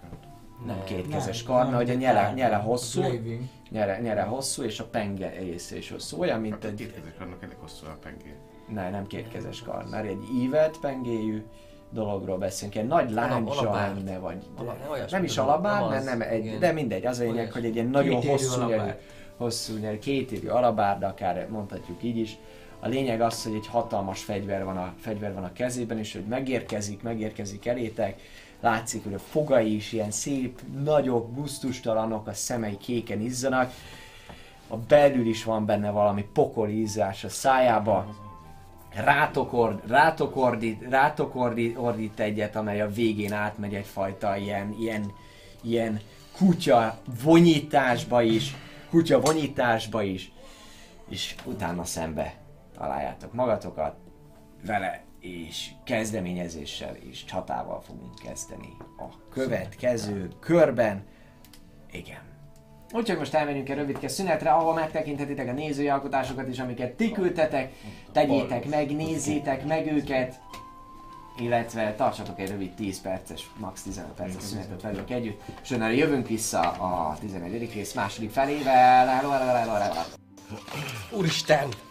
[0.65, 3.02] Nem Nem, kétkezes Nem, karna, nem, hogy a de nyele, nyele hosszú,
[3.69, 6.19] nyere, nyere hosszú, és a penge része is hosszú.
[6.19, 6.76] Olyan, mint A egy...
[6.76, 8.34] kétkezes kárnak elég hosszú a pengé.
[8.73, 11.44] Ne, nem kétkezes karnár, egy ívet pengéjű
[11.90, 13.95] dologról beszélünk, egy nagy láncsa alabárd.
[13.95, 16.60] lenne, vagy Ala- nem nem is nem alabár, mert nem egy, igen.
[16.60, 18.99] de mindegy, az a lényeg, hogy egy ilyen nagyon hosszú nyelű, alabárd.
[19.38, 22.38] hosszú nyelű, kétérű alabárd, akár mondhatjuk így is.
[22.80, 26.26] A lényeg az, hogy egy hatalmas fegyver van a, fegyver van a kezében, és hogy
[26.26, 28.22] megérkezik, megérkezik elétek,
[28.65, 33.71] látszik, hogy a fogai is ilyen szép, nagyok, gusztustalanok, a szemei kéken izzanak,
[34.67, 38.15] a belül is van benne valami pokoli ízás a szájába,
[38.93, 45.11] rátok, ord, rátok, ordít, rátok ordít, ordít egyet, amely a végén átmegy egyfajta ilyen, ilyen,
[45.61, 45.99] ilyen
[46.37, 48.55] kutya vonyításba is,
[48.89, 50.31] kutya vonyításba is,
[51.09, 52.33] és utána szembe
[52.77, 53.95] találjátok magatokat.
[54.65, 61.03] Vele, és kezdeményezéssel és csatával fogunk kezdeni a következő körben.
[61.91, 62.34] Igen.
[62.91, 67.73] Úgyhogy most elmenjünk egy rövidke szünetre, ahol megtekinthetitek a nézői alkotásokat is, amiket ti küldtetek.
[68.11, 70.39] Tegyétek meg, nézzétek meg őket,
[71.38, 76.27] illetve tartsatok egy rövid 10 perces, max 15 perces szünetet velünk együtt, és önnel jövünk
[76.27, 77.73] vissza a 11.
[77.73, 79.10] rész második felével.
[81.11, 81.84] Úristen!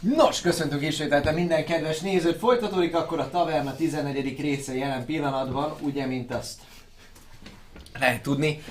[0.00, 2.38] Nos, köszöntünk ismételten minden kedves nézőt.
[2.38, 4.40] Folytatódik akkor a Taverna 14.
[4.40, 6.60] része jelen pillanatban, ugye, mint azt
[7.98, 8.62] lehet tudni.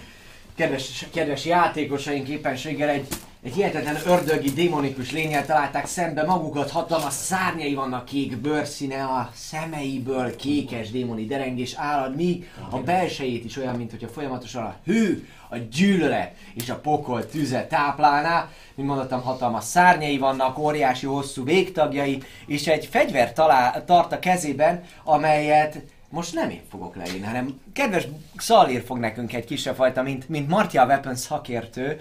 [0.56, 3.08] Kedves, kedves játékosaink éppenséggel egy,
[3.44, 10.36] egy hihetetlen ördögi, démonikus lényel találták szembe magukat, hatalmas szárnyai vannak kék bőrszíne, a szemeiből
[10.36, 15.58] kékes démoni derengés árad, míg a belsejét is olyan, mint hogyha folyamatosan a hő, a
[15.58, 18.50] gyűlölet és a pokol tüze táplálná.
[18.76, 24.84] Mint mondottam, hatalmas szárnyai vannak, óriási hosszú végtagjai, és egy fegyver talál, tart a kezében,
[25.04, 28.08] amelyet most nem én fogok leírni, hanem kedves
[28.38, 32.00] Szalír fog nekünk egy kisebb fajta, mint, mint Martia Weapons szakértő,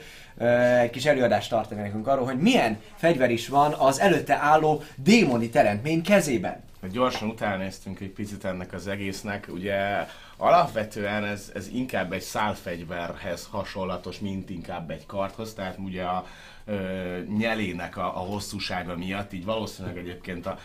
[0.81, 5.49] egy kis előadást tartani nekünk arról, hogy milyen fegyver is van az előtte álló démoni
[5.49, 6.67] teremtmény kezében.
[6.93, 9.49] Gyorsan utána néztünk egy picit ennek az egésznek.
[9.53, 10.07] Ugye
[10.37, 15.55] alapvetően ez, ez inkább egy szálfegyverhez hasonlatos, mint inkább egy kardhoz.
[15.55, 16.27] Tehát ugye a
[16.65, 16.75] ö,
[17.39, 20.59] nyelének a, a hosszúsága miatt, így valószínűleg egyébként a,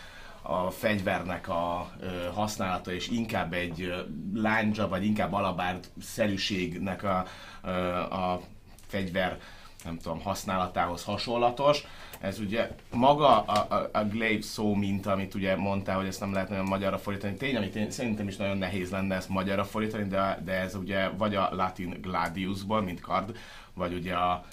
[0.46, 7.24] a fegyvernek a ö, használata és inkább egy ö, vagy inkább alabárd szerűségnek a,
[7.62, 8.40] ö, a
[8.86, 9.38] fegyver
[9.84, 11.84] nem tudom, használatához hasonlatos.
[12.20, 16.32] Ez ugye maga a, a, a glaive szó mint amit ugye mondtál, hogy ezt nem
[16.32, 17.36] lehet nagyon magyarra fordítani.
[17.36, 21.08] Tény, amit én, szerintem is nagyon nehéz lenne ezt magyarra fordítani, de, de ez ugye
[21.08, 23.36] vagy a latin gladiusból, mint kard,
[23.74, 24.44] vagy ugye a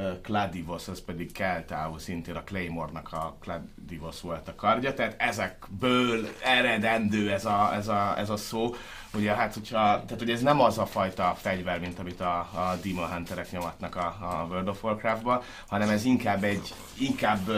[0.00, 6.28] ö, Cladivos, az pedig keltául szintén a Claymore-nak a Cladivos volt a kardja, tehát ezekből
[6.42, 8.74] eredendő ez a, ez a, ez a szó.
[9.14, 12.76] Ugye hát, hogyha, tehát ugye ez nem az a fajta fegyver, mint amit a, a
[12.82, 17.50] Demon Hunterek nyomatnak a, a World of Warcraftban, hanem ez inkább egy, inkább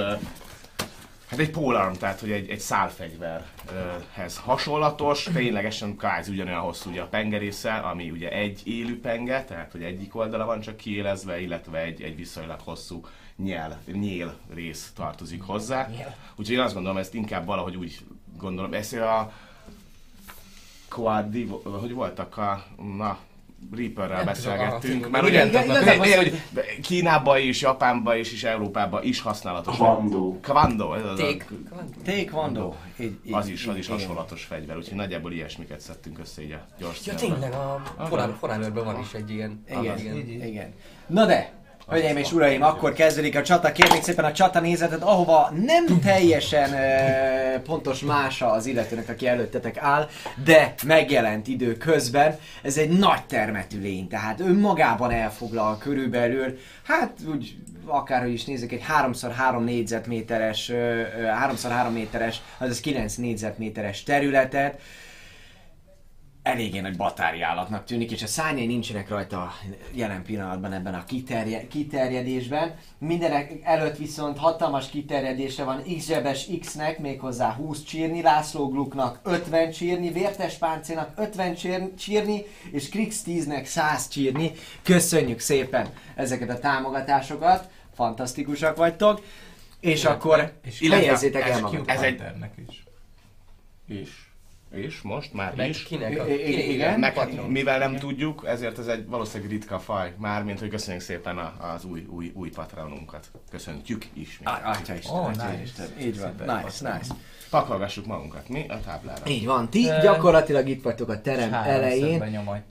[1.33, 7.07] Hát egy polearm, tehát hogy egy, egy szálfegyverhez hasonlatos, ténylegesen kvázi ugyanolyan hosszú ugye a
[7.07, 12.03] pengerésze, ami ugye egy élő penge, tehát hogy egyik oldala van csak kiélezve, illetve egy,
[12.03, 13.05] egy viszonylag hosszú
[13.37, 15.89] nyel, nyél rész tartozik hozzá.
[16.37, 17.99] Úgyhogy én azt gondolom, ezt inkább valahogy úgy
[18.37, 19.33] gondolom, ezt a
[20.89, 22.65] Quadi, hogy voltak a,
[22.97, 23.19] na,
[23.71, 26.43] Reaperrel beszélgettünk, mert ugye hogy
[26.83, 29.77] Kínában is, Japánban is, és Európában is használatos.
[29.77, 30.41] Kvando.
[30.41, 31.45] Kvando, ez az a- Ték.
[32.05, 32.73] Taekwondo.
[33.31, 37.15] Az is, az is hasonlatos fegyver, úgyhogy nagyjából ilyesmiket szedtünk össze így a gyors Ja
[37.15, 37.83] tényleg, a
[38.39, 39.65] Foránőrben van is egy ilyen.
[39.71, 40.17] Igen, igen.
[40.49, 40.73] igen.
[41.07, 41.53] Na de,
[41.89, 43.73] Hölgyeim és uraim, akkor kezdődik a csata.
[43.73, 49.77] Kérnék szépen a csata nézetet, ahova nem teljesen e, pontos mása az illetőnek, aki előttetek
[49.79, 50.09] áll,
[50.45, 52.39] de megjelent idő közben.
[52.63, 57.57] Ez egy nagy termetű lény, tehát önmagában elfoglal körülbelül, hát úgy
[57.87, 61.05] akárhogy is nézzük, egy 3x3 négyzetméteres, ö, ö,
[61.47, 64.81] 3x3 méteres, azaz 9 négyzetméteres területet
[66.43, 69.53] eléggé nagy batári állatnak tűnik, és a szárnyai nincsenek rajta
[69.93, 72.75] jelen pillanatban ebben a kiterje, kiterjedésben.
[72.99, 80.11] Mindenek előtt viszont hatalmas kiterjedése van X-zsebes X-nek, méghozzá 20 csírni, László Gluknak 50 csírni,
[80.11, 84.53] Vértes Páncénak 50 csír- csírni, és Krix 10-nek 100 csírni.
[84.83, 89.25] Köszönjük szépen ezeket a támogatásokat, fantasztikusak vagytok.
[89.81, 91.91] És akkor illetve helyezzétek el ez magatok.
[91.91, 92.23] Ez egy...
[92.69, 92.83] is.
[93.87, 94.31] És?
[94.73, 95.83] És most már Meg is?
[95.83, 96.29] kinek a...
[96.29, 96.99] I- i- kinek- igen.
[97.01, 100.15] Meg, mivel nem tudjuk, ezért ez egy valószínűleg ritka faj.
[100.19, 103.31] Mármint, hogy köszönjük szépen a, az új, új, új patronunkat.
[103.51, 104.39] Köszöntjük is.
[104.39, 104.49] még.
[104.49, 105.63] Á, Atya Isten, atya nice.
[105.63, 105.87] Isten.
[106.01, 107.15] Így van, nice, nice.
[107.51, 108.65] Pakolgassuk magunkat, mi?
[108.69, 109.27] A táblára.
[109.27, 112.23] Így van, ti gyakorlatilag itt vagytok a terem elején.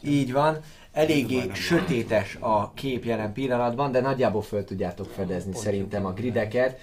[0.06, 0.58] Így van.
[0.92, 6.80] Eléggé sötétes a kép jelen pillanatban, de nagyjából föl tudjátok fedezni szerintem a grideket.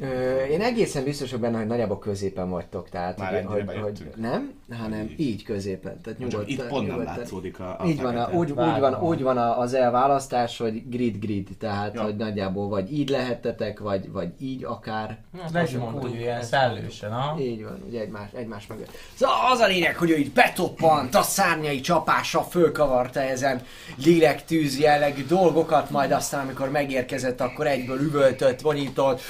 [0.00, 3.82] Ö, én egészen biztos vagyok benne, hogy nagyjából középen vagytok, tehát Már hogy, ennyire hogy,
[3.82, 5.20] hogy nem, hanem Így.
[5.20, 6.00] így középen.
[6.00, 8.94] Tehát Csak nyugodtan, itt pont nem látszódik a, a Így van, a, úgy, úgy, van,
[9.00, 12.02] úgy van a- az elválasztás, hogy grid-grid, tehát Ja.
[12.02, 15.18] hogy nagyjából vagy így lehettetek, vagy, vagy így akár.
[15.52, 17.40] Mondtuk, úgy ilyen szellősen, ha?
[17.40, 18.90] Így van, ugye egymás, egymás mögött.
[19.14, 23.60] Szóval az a lényeg, hogy ő így betoppant, a szárnyai csapással fölkavarta ezen
[24.04, 29.20] lélektűz jellegű dolgokat, majd aztán amikor megérkezett, akkor egyből üvöltött, vonyított.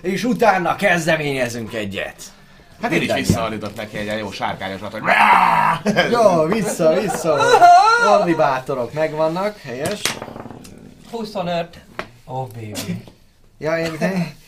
[0.00, 2.22] És utána kezdeményezünk egyet.
[2.82, 3.26] Hát én is Mindannyian.
[3.26, 5.02] visszaállítok neki egy jó sárkányosat, hogy
[6.10, 7.38] Jó, vissza, vissza.
[8.18, 10.00] Orvi bátorok megvannak, helyes.
[11.10, 11.68] 25.
[12.26, 13.04] Ó, oh, baby.
[13.58, 13.92] Ja, én,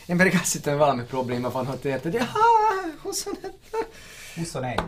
[0.05, 2.13] én pedig azt hittem, hogy valami probléma van ott érted.
[2.13, 2.27] Ja,
[3.01, 3.53] 25.
[4.35, 4.79] 21.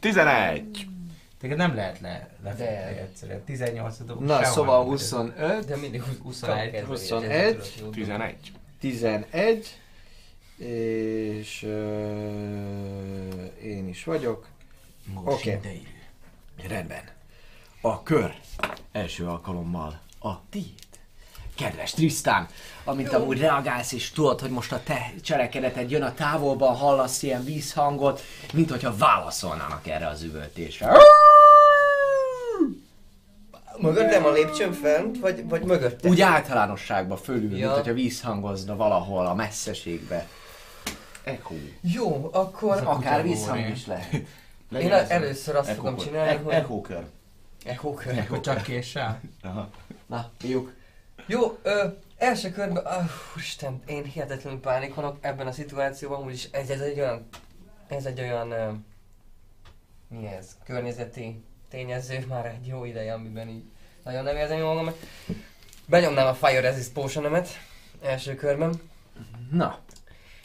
[0.00, 0.86] 11.
[1.42, 3.00] Téged nem lehet le, lefektetni De.
[3.00, 3.44] egyszerűen.
[3.44, 4.24] 18 dobok.
[4.24, 5.64] Na, szóval nem 25.
[5.64, 8.36] De mindig 21, 21, 11.
[8.80, 9.78] 11,
[10.56, 11.70] és uh,
[13.62, 14.46] én is vagyok.
[15.04, 15.50] Most Oké.
[15.50, 15.86] ideírő.
[16.68, 17.04] Rendben.
[17.80, 18.34] A kör
[18.92, 20.74] első alkalommal a tiéd.
[21.56, 22.48] Kedves Trisztán,
[22.84, 27.44] amint amúgy reagálsz és tudod, hogy most a te cselekedeted jön a távolban, hallasz ilyen
[27.44, 30.92] vízhangot, mint hogyha válaszolnának erre az üvöltésre.
[33.82, 36.10] Mögöttem a lépcsőn fent, vagy, vagy mögöttem?
[36.10, 37.56] Úgy általánosságban fölül, Ja.
[37.66, 40.26] mint hogyha vízhangozna valahol a messzeségbe.
[41.24, 41.54] Echo.
[41.80, 42.80] Jó, akkor...
[42.84, 44.12] Akár kutya vízhang is lehet.
[44.80, 46.52] Én a- először azt fogom csinálni, hogy...
[46.54, 47.04] Echo kör.
[47.64, 48.18] Echo kör.
[48.18, 49.20] Akkor csak késsel?
[49.42, 49.68] Aha.
[50.06, 50.72] Na, fiúk.
[51.26, 51.86] Jó, ö,
[52.16, 57.28] első körben, uh, úristen, én hihetetlenül pánikolok ebben a szituációban, úgyis ez, ez egy olyan,
[57.88, 58.70] ez egy olyan, ö,
[60.08, 61.42] mi ez, környezeti
[61.72, 63.62] tényező már egy jó ideje, amiben így
[64.04, 64.94] nagyon nem érzem jól magam.
[65.86, 67.42] Benyomnám a Fire Resist potion
[68.02, 68.80] első körben,
[69.50, 69.78] Na,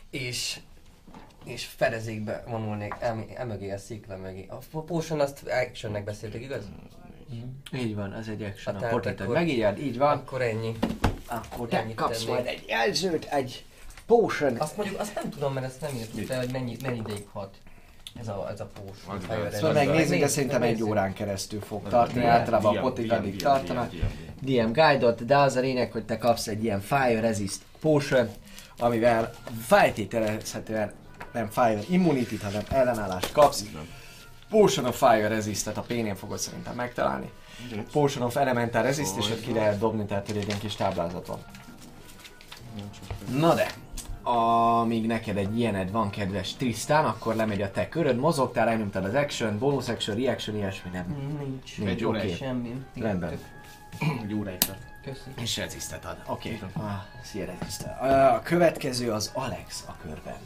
[0.10, 0.60] és
[1.46, 4.46] és fedezékbe vonulnék em- emögé a szikla mögé.
[4.50, 6.64] A potion azt actionnek beszéltek, igaz?
[7.74, 8.76] Így van, az egy action.
[8.76, 10.18] Hát A tehát akkor- megírjad, így van.
[10.18, 10.78] Akkor ennyi.
[11.26, 12.34] Akkor te kapsz tennék.
[12.34, 13.66] majd egy jelzőt, egy
[14.06, 14.56] potion.
[14.56, 17.58] Azt mondjuk, azt nem tudom, mert ezt nem írtuk le, hogy mennyi, mennyi ideig hat
[18.20, 18.68] ez a, ez a
[19.30, 19.56] lesz.
[19.56, 19.74] Szóval Resist.
[19.74, 23.92] megnézzük, de szerintem egy órán keresztül fog tartani, általában a potig addig tartanak.
[24.42, 28.30] DM guide de az a lényeg, hogy te kapsz egy ilyen Fire Resist Potion,
[28.78, 29.34] amivel
[29.66, 30.92] feltételezhetően
[31.34, 33.64] nem Fire Immunity, hanem ellenállást kapsz.
[34.50, 37.32] Potion of Fire Resist-et a pénén fogod szerintem megtalálni.
[37.92, 41.40] Potion of Elemental Resist, és ott ki lehet dobni, tehát egy ilyen kis táblázat van.
[43.32, 43.72] Na de,
[44.28, 49.14] amíg neked egy ilyened van, kedves Tristan, akkor lemegy a te köröd, mozogtál, elnyomtad az
[49.14, 51.06] action, bonus action, reaction, ilyesmi nem.
[51.40, 51.78] Nincs.
[51.78, 52.36] Nincs, Egy óra is.
[52.36, 52.86] Semmi.
[52.96, 53.30] Rendben.
[54.00, 54.86] Egy tart.
[55.04, 55.30] Köszi.
[55.42, 56.18] És rezistet ad.
[56.26, 56.56] Oké.
[56.56, 56.86] Okay.
[56.86, 58.02] Ah, szia rezistet.
[58.36, 60.38] A következő az Alex a körben.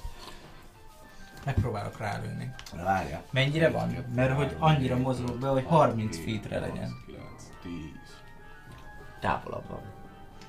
[1.45, 2.53] Megpróbálok rálőni.
[2.83, 3.23] Várja.
[3.31, 4.05] Mennyire van?
[4.15, 6.89] Mert hogy annyira mozog be, hogy 30 feetre legyen.
[7.05, 7.21] 9,
[7.61, 7.71] 10.
[9.19, 10.00] Távolabb van.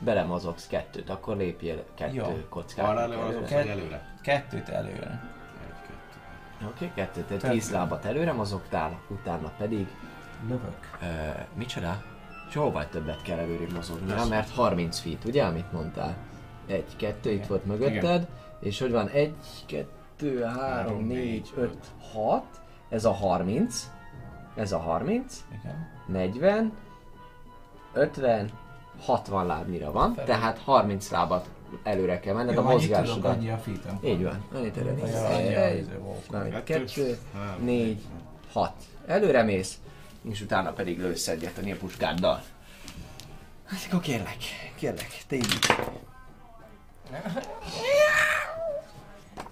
[0.04, 2.46] Belemozogsz kettőt, akkor lépjél kettő Jó.
[2.48, 2.88] kockát.
[2.88, 3.72] Arra előre azok, előre.
[3.72, 4.14] hogy előre.
[4.22, 5.30] Kettőt előre.
[5.66, 6.66] Egy, kettő.
[6.66, 7.24] Oké, okay, kettőt.
[7.24, 9.86] Te Tehát- tíz lábat előre mozogtál, utána pedig...
[10.48, 10.98] Lövök.
[11.02, 11.06] Ö,
[11.54, 12.02] micsoda?
[12.54, 16.16] Jóval többet kell előrébb mozognia, mert 30 feet, ugye, amit mondtál?
[16.66, 18.26] Egy, kettő, itt volt mögötted,
[18.60, 19.08] és hogy van?
[19.08, 19.34] Egy,
[19.66, 22.60] kettő, három, négy, öt, hat.
[22.88, 23.90] Ez a 30.
[24.54, 25.44] Ez a 30.
[25.60, 25.90] Igen.
[26.06, 26.72] 40,
[27.92, 28.50] 50,
[29.04, 30.30] 60 lábnyira van, Felül.
[30.30, 31.48] tehát 30 lábat
[31.82, 33.36] előre kell menned a Jó, mozgásodat.
[33.36, 33.98] annyi a feetem.
[34.04, 34.80] Így van, annyit a
[36.54, 37.18] Egy, Kettő,
[37.58, 38.00] négy,
[38.52, 38.72] hat.
[39.06, 39.78] Előre mész,
[40.30, 42.42] és utána pedig lősz egyet a nyilpuskáddal.
[43.66, 44.36] Hát akkor kérlek,
[44.76, 45.58] kérlek, te így.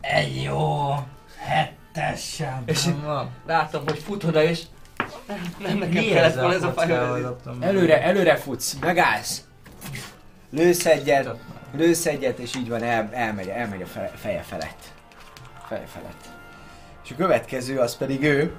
[0.00, 0.88] Egy jó
[1.38, 3.30] hettessem És van.
[3.46, 4.62] Látom, hogy fut oda és
[5.58, 7.62] nem nekem Mi kellett ez a volna ez a dobtam?
[7.62, 9.44] Előre, előre futsz, megállsz.
[10.50, 11.30] Lősz egyet,
[11.72, 14.92] lősz egyet, és így van, el, elmegy, elmegy a fe, feje felett.
[15.68, 16.28] Feje felett.
[17.04, 18.56] És a következő az pedig ő,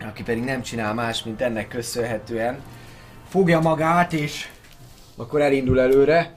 [0.00, 2.62] aki pedig nem csinál más, mint ennek köszönhetően.
[3.28, 4.48] Fogja magát, és
[5.16, 6.36] akkor elindul előre.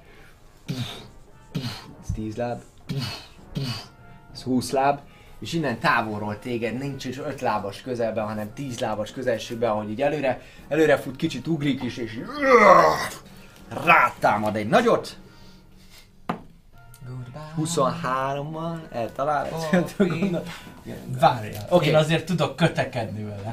[2.01, 2.61] Ez 10 láb.
[4.34, 4.99] Ez 20 láb.
[5.41, 10.01] És innen távolról téged nincs is 5 lábas közelben, hanem 10 lábas közelségben, ahogy így
[10.01, 12.19] előre, előre fut, kicsit ugrik is, és
[13.85, 15.18] rátámad egy nagyot.
[17.57, 19.95] 23-mal eltalál, ezt.
[21.19, 21.89] Várjál, Oké.
[21.89, 23.51] én azért tudok kötekedni vele.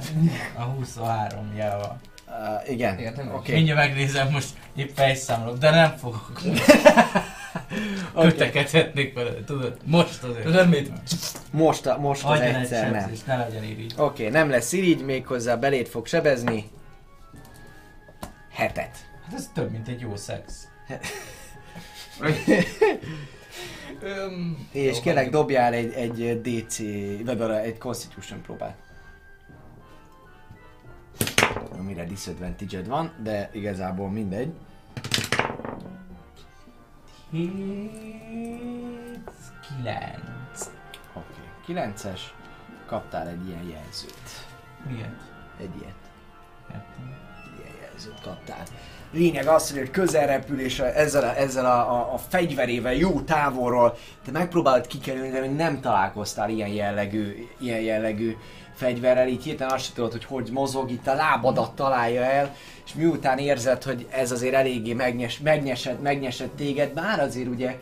[0.55, 2.01] A 23 jával.
[2.27, 3.35] Uh, igen, Értem.
[3.35, 3.55] oké.
[3.55, 6.41] Mindjárt megnézem, most épp fejszámolok, de nem fogok.
[8.15, 9.77] Kötekedhetnék vele, tudod?
[9.85, 10.45] Most azért.
[10.45, 10.93] Tudod mit?
[11.51, 13.01] Most, a, most az Adjon egy egyszer nem.
[13.01, 13.93] sebzést, ne legyen irigy.
[13.97, 16.71] Oké, okay, nem lesz irigy, méghozzá belét fog sebezni.
[18.51, 18.97] Hetet.
[19.25, 20.69] Hát ez több, mint egy jó szex.
[24.03, 26.79] Öm, És jó, kérlek dobjál egy, egy DC,
[27.25, 28.77] vagy egy Constitution próbát.
[31.79, 34.53] Amire disadvantage van, de igazából mindegy.
[37.31, 37.51] 9.
[41.15, 41.27] Oké.
[41.67, 41.93] Okay.
[41.95, 42.21] 9-es,
[42.87, 44.47] kaptál egy ilyen jelzőt.
[44.87, 45.21] Miért?
[45.61, 45.95] Egy ilyet.
[46.71, 47.17] Értem.
[47.59, 48.63] ilyen jelzőt kaptál.
[49.13, 53.21] Lényeg az, hogy közel repül, és a- ezzel, a, ezzel a, a, a fegyverével jó
[53.21, 58.37] távolról te megpróbálod kikerülni, de még nem találkoztál ilyen jellegű, ilyen jellegű
[58.75, 62.55] fegyverrel, így hirtelen azt sem tudod, hogy hogy mozog, itt a lábadat találja el,
[62.89, 67.77] és miután érzed, hogy ez azért eléggé megnyes, megnyesett, megnyesett téged, bár azért ugye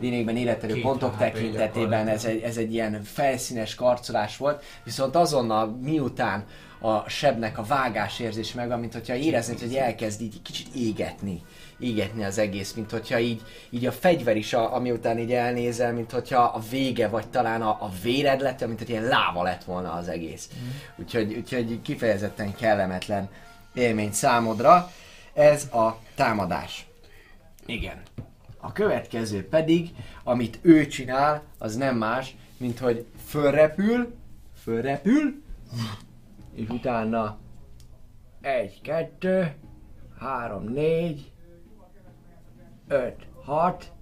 [0.00, 5.78] lényegben életerő Két pontok tekintetében ez egy, ez egy ilyen felszínes karcolás volt, viszont azonnal
[5.82, 6.44] miután
[6.80, 11.42] a sebnek a vágás érzés meg, mint hogyha éreznéd, hogy elkezd így kicsit égetni,
[11.78, 16.10] égetni az egész, mint hogyha így, így a fegyver is, a, amiután így elnézel, mint
[16.10, 19.92] hogyha a vége, vagy talán a, a véred lett, mint hogy ilyen láva lett volna
[19.92, 20.48] az egész.
[20.96, 23.28] Úgyhogy, úgyhogy kifejezetten kellemetlen
[23.74, 24.90] élmény számodra.
[25.32, 26.86] Ez a támadás.
[27.66, 28.02] Igen.
[28.60, 29.90] A következő pedig,
[30.24, 34.14] amit ő csinál, az nem más, mint hogy fölrepül,
[34.62, 35.42] fölrepül,
[36.54, 37.38] és utána
[38.40, 39.54] egy, kettő,
[40.18, 41.30] három, négy,
[42.88, 43.92] öt, hat,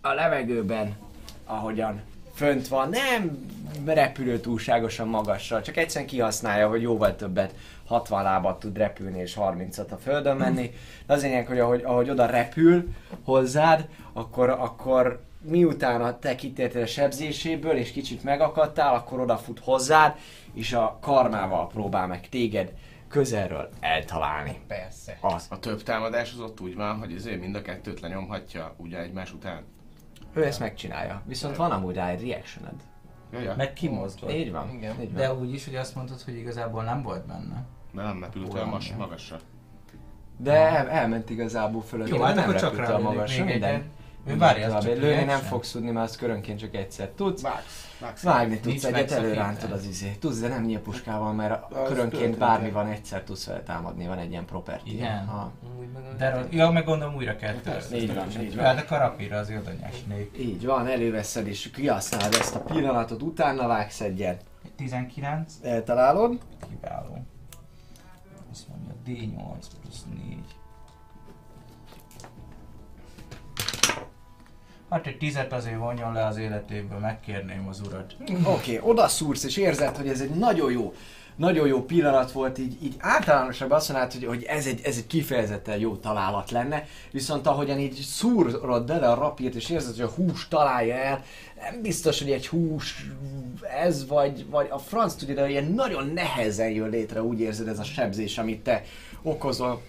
[0.00, 0.96] a levegőben,
[1.44, 2.00] ahogyan
[2.34, 3.50] fönt van, nem
[3.84, 7.54] repülő túlságosan magasra, csak egyszerűen kihasználja, hogy jóval többet
[7.92, 10.70] 60 lábat tud repülni és 30-at a földön menni.
[11.06, 12.88] De az lényeg, hogy ahogy, ahogy oda repül
[13.24, 20.16] hozzád, akkor, akkor miután a te kitértél a sebzéséből, és kicsit megakadtál, akkor odafut hozzád,
[20.52, 22.72] és a karmával próbál meg téged
[23.08, 24.60] közelről eltalálni.
[24.66, 25.18] Persze.
[25.20, 25.46] Az.
[25.50, 29.32] A több támadás az ott úgy van, hogy ezért mind a kettőt lenyomhatja ugye egymás
[29.32, 29.64] után.
[30.32, 31.22] Ő ezt megcsinálja.
[31.26, 32.80] Viszont van amúgy rá egy reactioned.
[33.32, 33.54] Ja, ja.
[33.56, 34.32] Meg kimozgott.
[34.32, 34.70] Így van.
[34.70, 35.00] Igen.
[35.00, 35.14] Így van.
[35.14, 37.64] De úgy is, hogy azt mondtad, hogy igazából nem volt benne.
[37.92, 39.38] De nem repült el mas, magasra.
[40.36, 42.08] De el, elment igazából fölött.
[42.08, 43.82] Jó, hát nem akkor csak rá el magasra, még minden.
[44.26, 47.42] Ő várja, az lőni nem fogsz tudni, mert az körönként csak egyszer tudsz.
[47.42, 47.88] Vágsz.
[48.00, 48.22] Vágsz.
[48.22, 50.16] Vágni tudsz egyet, előrántod az izé.
[50.20, 54.30] Tudsz, de nem nyílpuskával, mert Az körönként bármi van, egyszer tudsz vele támadni, van egy
[54.30, 54.86] ilyen property.
[54.86, 55.26] Igen?
[55.26, 55.50] Ha.
[56.18, 58.00] De ja, meg gondolom újra kell tölteni.
[58.00, 58.64] Így van, így van.
[58.64, 60.36] Hát a karapira az oda nyesnék.
[60.38, 64.44] Így van, előveszed és kihasználod ezt a pillanatot, utána vágsz egyet.
[64.76, 66.38] 19, Eltalálod.
[66.68, 67.24] kiváló.
[68.52, 70.38] Azt mondja D8 plusz 4.
[74.90, 78.16] Hát egy tizet azért vonjon le az életéből, megkérném az urat.
[78.20, 80.94] Oké, okay, oda szúrsz és érzed, hogy ez egy nagyon jó,
[81.36, 85.06] nagyon jó pillanat volt, így, így általánosabban azt mondnád, hogy, hogy ez, egy, ez egy
[85.06, 90.12] kifejezetten jó találat lenne, viszont ahogyan így szúrod bele a rapírt és érzed, hogy a
[90.14, 91.24] hús találja el,
[91.70, 93.06] nem biztos, hogy egy hús
[93.80, 97.78] ez vagy, vagy a franc tudja, de ilyen nagyon nehezen jön létre, úgy érzed ez
[97.78, 98.82] a sebzés, amit te
[99.22, 99.82] okozol,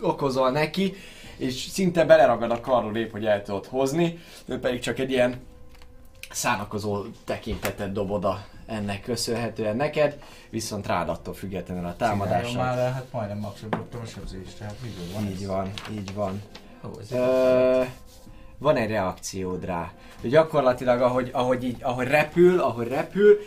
[0.00, 0.94] okozol neki,
[1.36, 5.40] és szinte beleragad a karról épp, hogy el tudod hozni, ő pedig csak egy ilyen
[6.30, 10.18] szánakozó tekintetet dob oda ennek köszönhetően neked,
[10.50, 12.74] viszont rád attól függetlenül a Csináljon már támadásra.
[12.74, 15.46] le, hát majdnem dobtam a sebzést, tehát miből van Így ez?
[15.46, 16.42] van, így van.
[16.84, 17.82] Ó, ez Ö,
[18.58, 19.92] van egy reakciód rá.
[20.20, 23.38] De gyakorlatilag, ahogy, ahogy, így, ahogy repül, ahogy repül,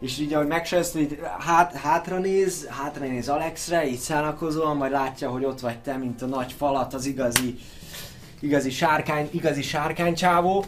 [0.00, 5.30] és így ahogy megsejsz, így hát, hátra néz, hátra néz Alexre, így szánakozóan, majd látja,
[5.30, 7.58] hogy ott vagy te, mint a nagy falat, az igazi,
[8.40, 10.64] igazi sárkány, igazi sárkánycsávó,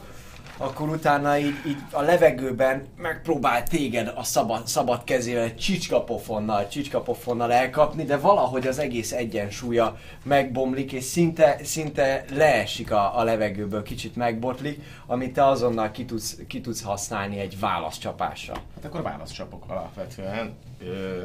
[0.62, 8.04] akkor utána így, így a levegőben megpróbál téged a szabad, szabad kezével csicskapofonnal, csicskapofonnal elkapni,
[8.04, 14.82] de valahogy az egész egyensúlya megbomlik, és szinte, szinte leesik a, a levegőből, kicsit megbotlik,
[15.06, 18.54] amit te azonnal ki tudsz, ki tudsz használni egy válaszcsapásra.
[18.74, 20.54] Hát akkor válaszcsapok alapvetően.
[20.84, 21.24] Ö,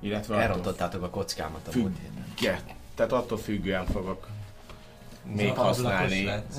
[0.00, 2.24] illetve Elrontottátok a kockámat a Függ- múlt héten.
[2.36, 2.60] függe,
[2.94, 4.28] tehát attól függően fogok
[5.34, 6.54] még használni lett.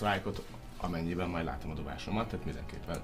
[0.00, 0.42] Strike-ot,
[0.76, 3.00] amennyiben majd látom a dobásomat, tehát mindenképpen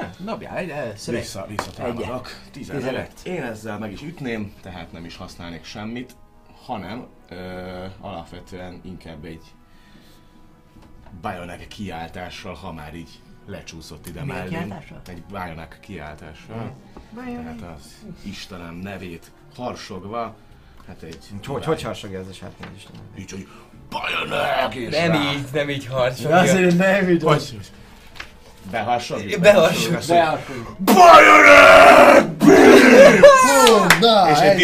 [0.00, 1.20] Ne, Dobjál egy először egy.
[1.20, 2.28] vissza, visszatámadok.
[2.50, 2.82] 15.
[2.82, 3.20] 15.
[3.24, 6.16] Én ezzel meg is ütném, tehát nem is használnék semmit,
[6.64, 9.42] hanem ö, alapvetően inkább egy
[11.22, 14.48] Bionek kiáltással, ha már így lecsúszott ide mellém.
[14.48, 15.00] kiáltással?
[15.06, 16.74] Egy Bionek kiáltással.
[17.14, 20.36] Tehát az Istenem nevét harsogva,
[20.86, 21.26] hát egy...
[21.46, 22.86] Hogy, hogy harsogja ez a sárkány is?
[23.18, 23.48] Így, hogy
[24.74, 26.36] És Nem rá- így, nem így harcolja.
[26.36, 27.58] Azért nem így Hogy?
[28.70, 29.40] Beharsogjuk.
[29.40, 30.02] Beharsogjuk.
[34.00, 34.56] Na, És egy.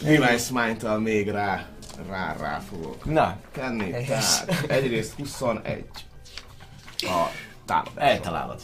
[0.00, 1.66] Divine, Smite-tal még rá,
[2.08, 3.90] rá, rá fogok Na, tenni.
[4.06, 5.84] Tehát egyrészt 21
[7.00, 7.24] a
[7.66, 7.92] támadás.
[7.96, 8.60] eltalálod.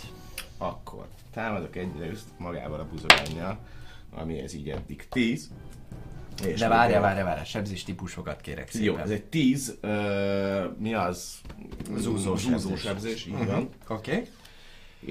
[0.59, 3.59] Akkor támadok egyrészt magával a buzogánnyal,
[4.17, 5.49] ami ez így eddig 10.
[6.47, 8.87] És De várja, egy- várja, várja, sebzés típusokat kérek szépen.
[8.87, 11.41] Jó, ez egy 10, uh, mi az?
[11.97, 12.81] Zúzó Zúzó sebzés.
[12.81, 13.69] sebzés, így van.
[13.89, 14.13] Oké.
[14.13, 14.29] Okay.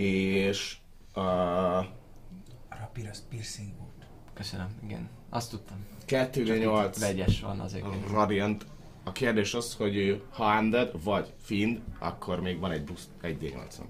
[0.04, 0.78] És
[1.14, 3.92] a A rapír az piercing volt.
[4.34, 5.10] Köszönöm, igen.
[5.30, 5.86] Azt tudtam.
[6.08, 7.86] 2d8 Vegyes van azért.
[8.12, 8.66] Radiant.
[9.04, 13.86] A kérdés az, hogy ha undead vagy fiend, akkor még van egy plusz 1d8-on.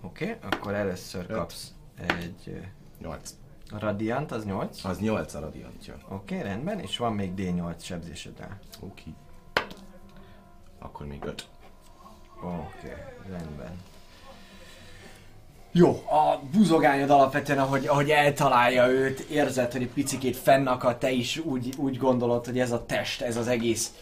[0.00, 1.72] Oké, okay, akkor először kapsz
[2.18, 2.60] egy
[3.00, 3.34] 8.
[3.72, 4.84] ö, Radiant, az 8.
[4.84, 5.94] Az 8 a radiantja.
[6.08, 8.58] Oké, okay, rendben, és van még D8 sebzésed rá.
[8.80, 9.14] Oké.
[10.78, 11.46] Akkor még 5.
[12.42, 12.96] Oké, okay,
[13.28, 13.80] rendben.
[15.72, 21.38] Jó, a buzogányod alapvetően, ahogy, ahogy eltalálja őt, érzed, hogy egy picikét fennakad, te is
[21.38, 23.92] úgy, úgy gondolod, hogy ez a test, ez az egész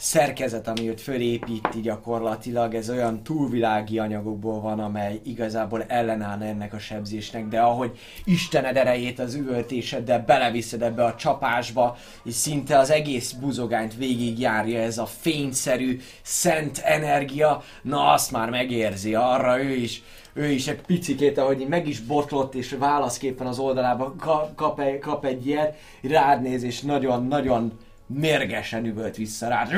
[0.00, 6.78] szerkezet, ami őt fölépíti gyakorlatilag, ez olyan túlvilági anyagokból van, amely igazából ellenáll ennek a
[6.78, 13.32] sebzésnek, de ahogy Istened erejét az üvöltéseddel beleviszed ebbe a csapásba, és szinte az egész
[13.32, 20.02] buzogányt végigjárja ez a fényszerű, szent energia, na azt már megérzi, arra ő is
[20.32, 24.98] ő is egy picikét, ahogy meg is botlott, és válaszképpen az oldalába ka- kap, egy,
[24.98, 27.72] kap egy ilyet, rád néz, és nagyon-nagyon
[28.14, 29.72] mérgesen üvölt vissza rád.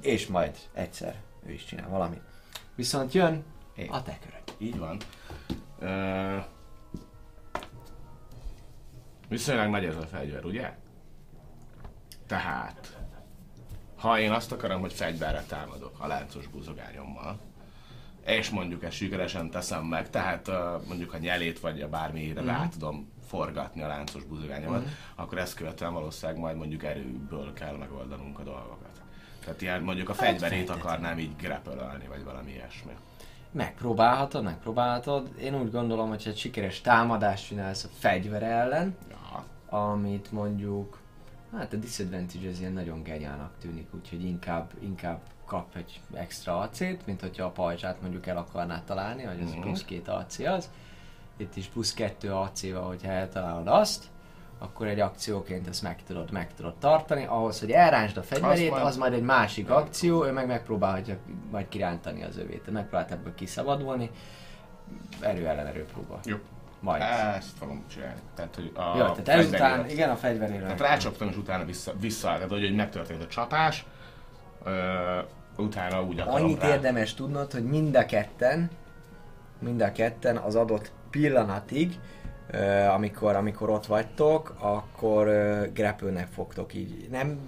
[0.00, 1.14] És majd egyszer
[1.46, 2.20] ő is csinál valamit.
[2.74, 3.44] Viszont jön
[3.88, 4.56] a te köröd.
[4.58, 4.96] Így van.
[5.80, 6.44] Uh,
[9.28, 10.72] viszonylag nagy ez a fegyver, ugye?
[12.26, 12.98] Tehát,
[13.96, 17.40] Ha én azt akarom, hogy fegyverre támadok a láncos buzogányommal,
[18.26, 20.54] és mondjuk ezt sikeresen teszem meg, tehát uh,
[20.86, 22.46] mondjuk a nyelét vagy a bármire mm.
[22.46, 24.88] rá tudom forgatni a láncos buzogányomat, mm.
[25.14, 29.02] akkor ezt követően valószínűleg majd mondjuk erőből kell megoldanunk a dolgokat.
[29.44, 32.92] Tehát ilyen mondjuk a fegyverét akarnám így grapple vagy valami ilyesmi.
[33.50, 35.28] Megpróbálhatod, megpróbálhatod.
[35.40, 39.44] Én úgy gondolom, hogy egy sikeres támadást csinálsz a fegyver ellen, Ja.
[39.78, 40.98] amit mondjuk,
[41.56, 47.06] hát a disadvantage ez ilyen nagyon genyának tűnik, úgyhogy inkább, inkább kap egy extra acét,
[47.06, 49.60] mint hogyha a pajzsát mondjuk el akarnád találni, hogy az Mhm.
[49.60, 50.70] plusz két AC az.
[51.36, 54.04] Itt is plusz kettő AC-val, hogyha eltalálod azt,
[54.58, 57.24] akkor egy akcióként ezt meg tudod, meg tudod tartani.
[57.24, 61.16] Ahhoz, hogy elrántsd a fegyverét, majd- az majd egy másik akció, ő meg megpróbálja
[61.50, 62.70] majd kirántani az övét.
[62.70, 64.10] Megpróbált ebből kiszabadulni.
[65.20, 66.20] Erő ellen erő próba.
[66.24, 66.36] Jó.
[66.80, 67.02] Majd.
[67.36, 68.20] Ezt fogom csinálni.
[68.34, 70.62] Tehát, hogy a Jó, tehát ezután, igen, a fegyverére.
[70.62, 73.84] Tehát rácsaptam, és utána vissza, visszaállgat, hogy, hogy megtörtént a csapás,
[74.64, 75.18] ö,
[75.56, 76.68] utána úgy Annyit rá.
[76.68, 78.70] érdemes tudnod, hogy mind a ketten,
[79.58, 81.98] mind a ketten az adott pillanatig,
[82.94, 85.26] amikor, amikor ott vagytok, akkor
[85.74, 87.38] grapple fogtok így, nem,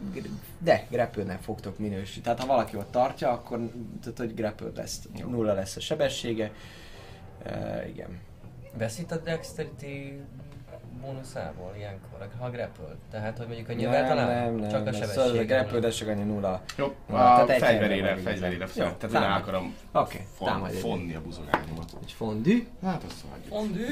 [0.58, 2.22] de grapple fogtok minősíteni.
[2.22, 3.58] Tehát ha valaki ott tartja, akkor
[4.00, 6.50] tudod, hogy grapple lesz, nulla lesz a sebessége.
[7.46, 8.20] Uh, igen.
[8.78, 10.20] Veszít a Dexterity
[11.00, 12.94] bónuszából ilyenkor, ha grapple.
[13.10, 16.62] Tehát, hogy mondjuk a nyilván talán csak a Szóval a grapple, de csak annyi nulla.
[16.76, 18.96] Jó, Na, a fegyverére, fegyverére fel.
[18.98, 21.96] Tehát rá akarom Oké, okay, fon, fonni a buzogányomat.
[22.02, 22.66] Egy fondű.
[22.84, 23.54] Hát azt hagyjuk.
[23.54, 23.86] Fondű?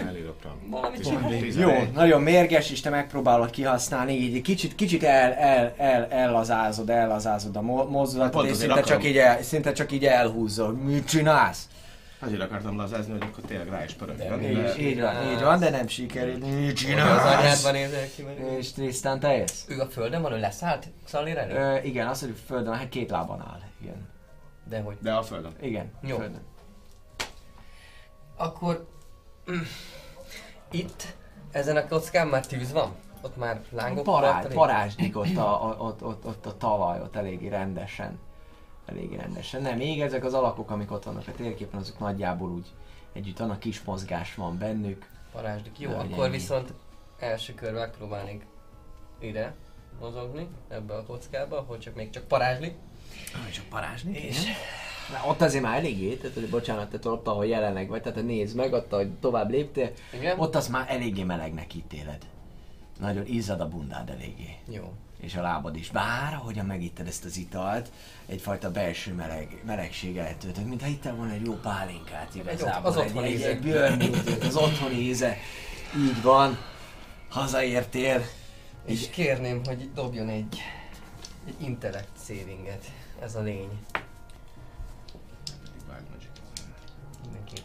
[0.70, 1.54] Valamit.
[1.54, 7.56] Jó, nagyon mérges, és te megpróbálod kihasználni, így kicsit, kicsit el, el, el, ellazázod, ellazázod
[7.56, 10.72] a mo- mozdulatot, Pont és szinte csak, így el, szinte csak így elhúzol.
[10.72, 11.68] Mit csinálsz?
[12.24, 14.40] Azért akartam lazázni, hogy akkor tényleg rá is pörögjön.
[14.40, 14.78] De Így, De...
[14.78, 16.40] így van, így van, de nem sikerült.
[16.40, 17.24] Mit Az csinálsz?
[17.38, 18.38] anyádban nézel ki, meg...
[18.58, 19.64] És Tristan, te jössz?
[19.68, 21.52] Ő a földön van, ő leszállt Szallir elé?
[21.54, 23.60] Ö, igen, az, hogy földön, hát két lábon áll.
[23.82, 24.08] Igen,
[24.68, 24.96] De hogy?
[25.00, 25.52] De a földön.
[25.60, 26.16] igen Jó.
[26.16, 26.42] földön.
[28.36, 28.86] Akkor...
[29.50, 29.60] mm,
[30.70, 31.14] Itt,
[31.52, 32.94] ezen a kockán már tűz van?
[33.22, 37.48] Ott már lángok Pará, parázsdik ott a, a, ott, ott, ott a talaj, ott eléggé
[37.48, 38.18] rendesen.
[38.86, 39.62] Eléggé rendesen.
[39.62, 42.66] Nem, még ezek az alakok, amik ott vannak a térképen, azok nagyjából úgy
[43.12, 45.08] együtt, annak kis mozgás van bennük.
[45.32, 45.78] Parázsdik.
[45.78, 46.36] Jó, hogy akkor ennyi.
[46.36, 46.74] viszont
[47.18, 48.46] első kör megpróbálnék
[49.20, 49.54] ide
[50.00, 52.74] mozogni, ebbe a kockába, hogy csak még csak parázslik.
[53.34, 54.44] Ah, csak parázsni És
[55.10, 58.56] Na, ott azért már eléggé, tehát hogy bocsánat, tehát ott, ahol jelenleg vagy, tehát nézd
[58.56, 60.38] meg, ott, ahogy tovább léptél, igen?
[60.38, 62.26] ott az már eléggé melegnek ítéled.
[63.00, 64.56] Nagyon izzad a bundád eléggé.
[64.68, 64.92] Jó.
[65.20, 65.90] És a lábad is.
[65.90, 67.90] Bár, ahogyan megitted ezt az italt,
[68.26, 72.90] egyfajta belső meleg, melegség eltöltött, mintha ittel volna egy jó pálinkát igazából.
[72.90, 73.48] az otthoni egy, íze.
[73.48, 75.36] egy björnítőt, az otthoni íze.
[75.96, 76.58] Így van.
[77.28, 78.22] Hazaértél.
[78.86, 80.58] És kérném, hogy dobjon egy,
[81.46, 82.84] egy intellect savinget.
[83.22, 83.70] Ez a lény.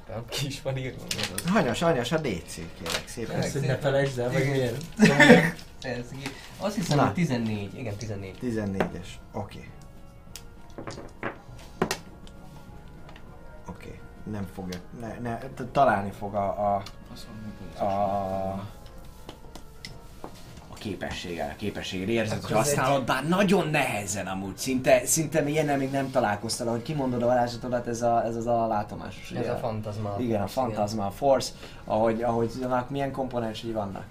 [0.09, 0.23] Mindenképpen.
[0.29, 1.03] Ki is van írva.
[1.47, 3.35] Hanyas, hanyas a DC, kérek szépen.
[3.35, 4.75] Ezt, hogy ne felejtsd el, Igen.
[5.81, 6.05] Ez,
[6.57, 7.03] azt hiszem, Na.
[7.03, 7.77] hogy 14.
[7.77, 8.37] Igen, 14.
[8.41, 9.07] 14-es.
[9.31, 9.69] Oké.
[13.67, 13.99] Oké.
[14.31, 15.37] Nem fogja, ne, ne,
[15.71, 16.83] találni fog a, a,
[17.77, 18.67] a, a
[20.79, 26.11] képességgel, a képességére érzed, hogy használod, bár nagyon nehezen amúgy, szinte, szinte ilyennel még nem
[26.11, 29.31] találkoztál, ahogy kimondod a varázslatodat, ez, a, ez az a látomásos.
[29.31, 29.51] Ez ugye?
[29.51, 30.15] a fantazma.
[30.19, 31.51] Igen, a Phantasma Force,
[31.85, 34.03] ahogy, ahogy annak milyen komponensei vannak?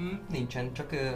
[0.00, 1.10] Mm, nincsen, csak ö,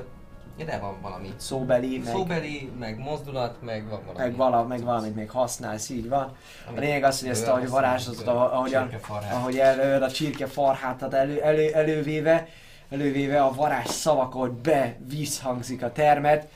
[0.57, 1.33] ide van valami.
[1.37, 4.25] Szóbeli, meg, Szóbeli, meg mozdulat, meg van valami.
[4.25, 6.23] meg, vala, meg valamit még használsz, így van.
[6.23, 6.35] A
[6.69, 8.91] Amit lényeg az, hogy ezt ahogy bőr, ahogyan,
[9.33, 12.49] ahogy előd a csirke farhátat elő, elő, elővéve,
[12.91, 16.49] elővéve a varázs szavak, ahogy be vízhangzik a termed,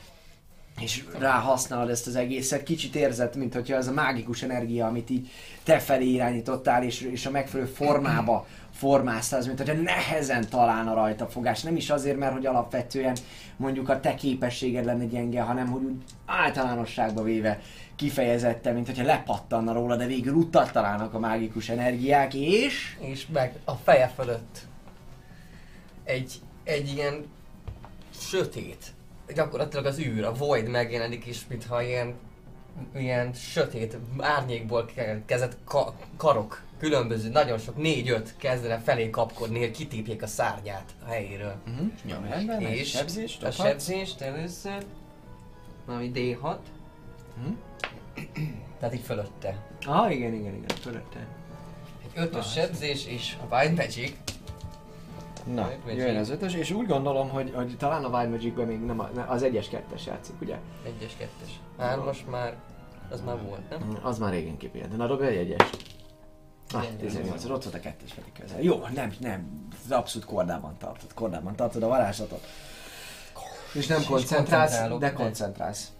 [0.79, 5.09] és rá használod ezt az egészet, kicsit érzed, mint hogyha ez a mágikus energia, amit
[5.09, 5.29] így
[5.63, 11.27] te felé irányítottál, és, és a megfelelő formába formáztál, az, mint hogyha nehezen találna rajta
[11.27, 11.61] fogás.
[11.61, 13.17] Nem is azért, mert hogy alapvetően
[13.55, 17.59] mondjuk a te képességed lenne gyenge, hanem hogy úgy általánosságba véve
[17.95, 22.97] kifejezetten, mint hogyha lepattanna róla, de végül utat találnak a mágikus energiák, és...
[22.99, 24.67] És meg a feje fölött
[26.09, 27.25] egy, egy ilyen
[28.19, 28.85] sötét,
[29.35, 32.13] gyakorlatilag az űr, a void megjelenik is, mintha ilyen,
[32.95, 39.71] ilyen sötét árnyékból ke- kezdett ka- karok, különböző, nagyon sok, négy-öt kezdene felé kapkodni, hogy
[39.71, 41.55] kitépjék a szárnyát a helyéről.
[41.67, 41.87] Uh-huh.
[42.05, 44.85] Jó, rendben, egy És sebzés, a sebzést először,
[45.85, 46.55] valami D6,
[47.43, 47.51] Mhm.
[48.79, 49.65] tehát így fölötte.
[49.85, 51.27] Ah, igen, igen, igen, fölötte.
[52.03, 54.13] Egy ötös sebzés és a Wild Magic
[55.53, 55.99] Na, Magic.
[55.99, 59.09] jöjjön az ötös, és úgy gondolom, hogy, hogy talán a Wild Magicben még nem a,
[59.27, 60.57] az egyes kettes játszik, ugye?
[60.85, 61.59] Egyes, kettes.
[61.77, 62.55] Hármas már,
[63.09, 63.99] az már volt, nem?
[64.01, 64.97] Az már régen képült.
[64.97, 65.69] Na, dobj egy egyes.
[66.73, 68.61] Ah, Igen, 18, ott volt a kettes pedig közel.
[68.61, 72.45] Jó, nem, nem, ez abszolút kordában tartod, kordában tartod a varázslatot.
[73.73, 75.91] És nem És koncentrálsz, koncentrálok, de koncentrálsz.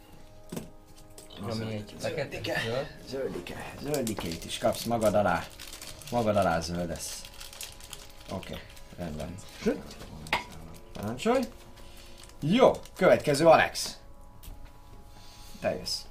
[1.49, 2.59] Ami egy Zöldike.
[2.65, 2.87] zöld.
[3.07, 5.43] Zöldike, zöldikét is kapsz magad alá.
[6.11, 7.21] Magad alá zöldesz.
[8.31, 8.63] Oké, okay,
[8.99, 9.35] rendben.
[10.93, 11.43] Parancsolj.
[12.41, 13.97] Jó, következő Alex.
[15.59, 16.01] Te jössz.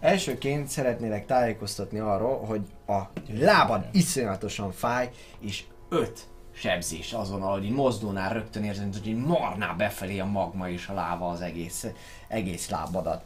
[0.00, 7.72] Elsőként szeretnélek tájékoztatni arról, hogy a lábad iszonyatosan fáj, és öt sebzés azonnal, hogy így
[7.72, 11.86] mozdulnál rögtön érzed, hogy így marná befelé a magma és a láva az egész,
[12.28, 13.24] egész lábadat.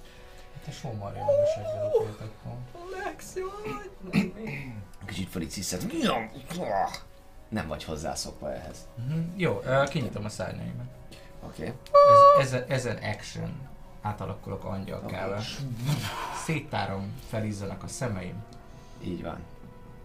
[0.65, 1.91] Te somarja meg a seggel
[2.45, 4.25] a Alex, jaj!
[5.07, 5.93] Kicsit fel így sziszed.
[7.53, 8.89] Nem vagy hozzászokva ehhez.
[8.95, 9.21] Mhm.
[9.37, 10.87] Jó, kinyitom a szárnyaimat.
[11.47, 11.63] Oké.
[11.63, 11.75] Okay.
[12.41, 13.69] Ez, ezen, ezen action
[14.03, 15.41] átalakulok angyalkával.
[16.45, 18.45] Széttárom, felizzanak a szemeim,
[19.05, 19.39] Így van.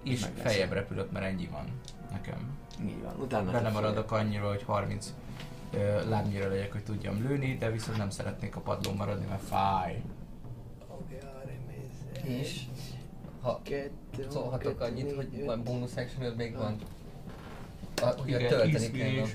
[0.03, 0.43] és Meg lesz.
[0.43, 1.65] feljebb repülök, mert ennyi van
[2.11, 2.57] nekem.
[2.85, 3.15] Így van.
[3.19, 5.13] Utána Benne maradok annyira, hogy 30
[5.71, 10.01] ö, lábnyira legyek, hogy tudjam lőni, de viszont nem szeretnék a padlón maradni, mert fáj.
[12.23, 12.61] És
[13.41, 13.61] ha
[14.29, 15.63] szólhatok annyit, hogy öt.
[15.63, 16.77] bonus action még van.
[18.01, 19.27] A, ugye Igen, tölteni kell.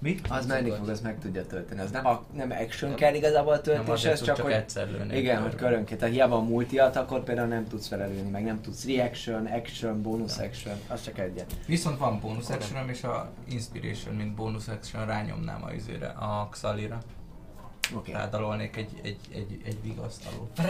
[0.00, 0.16] Mi?
[0.28, 1.80] Az menni fog, az meg tudja tölteni.
[1.80, 4.54] Az nem, a, nem action kell igazából a Nem azért tud csak, csak hogy...
[4.54, 5.16] egyszer lőni.
[5.16, 6.00] Igen, hogy körönként.
[6.00, 10.02] Tehát hiába a multiat, akkor például nem tudsz vele lőni, meg nem tudsz reaction, action,
[10.02, 11.54] bonus action, az csak egyet.
[11.66, 16.98] Viszont van bonus action és a inspiration, mint bonus action rányomnám a izére, a Xalira.
[17.94, 18.12] Oké.
[18.12, 20.60] Rádalolnék egy, egy, egy, egy vigasztalót.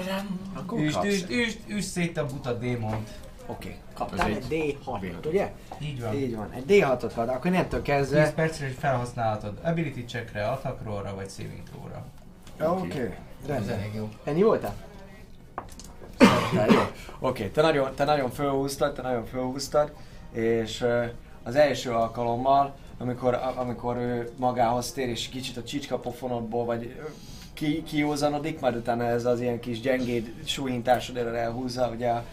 [0.77, 3.11] Üst, üst, üst, üst szét a buta démont.
[3.51, 3.77] Oké.
[3.95, 5.53] Kaptál Ez egy D6-ot, ugye?
[5.81, 6.15] Így van.
[6.15, 6.51] Így van.
[6.53, 8.33] Egy D6-ot kap, akkor innentől 10 kezdve...
[8.33, 12.05] percre is felhasználhatod ability checkre, attack rollra vagy saving throw-ra.
[12.81, 13.15] Oké.
[13.43, 13.79] Ez Rendben.
[13.79, 14.09] elég jó.
[14.25, 14.75] Ennyi voltál?
[16.55, 16.81] Ja, jó.
[17.19, 19.93] Oké, te nagyon, te nagyon fölhúztad, te nagyon fölhúztad,
[20.33, 21.05] és ö,
[21.43, 27.03] az első alkalommal, amikor, amikor ő magához tér, és kicsit a csicska pofonodból, vagy ö,
[27.55, 32.25] ki, kiózanodik, majd utána ez az ilyen kis gyengéd súlyintásod erre elhúzza ugye a,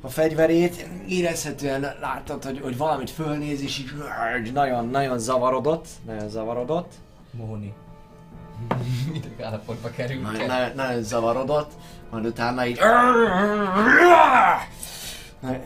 [0.00, 6.92] a fegyverét, érezhetően látod, hogy, hogy valamit fölnéz, és így nagyon, nagyon zavarodott, nagyon zavarodott.
[7.30, 7.74] Móni.
[9.14, 10.22] Ideg állapotba került.
[10.22, 11.72] Nagyon, nagyon, nagyon zavarodott,
[12.10, 12.78] majd utána így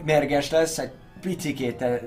[0.05, 2.01] mérges lesz, egy picikét te,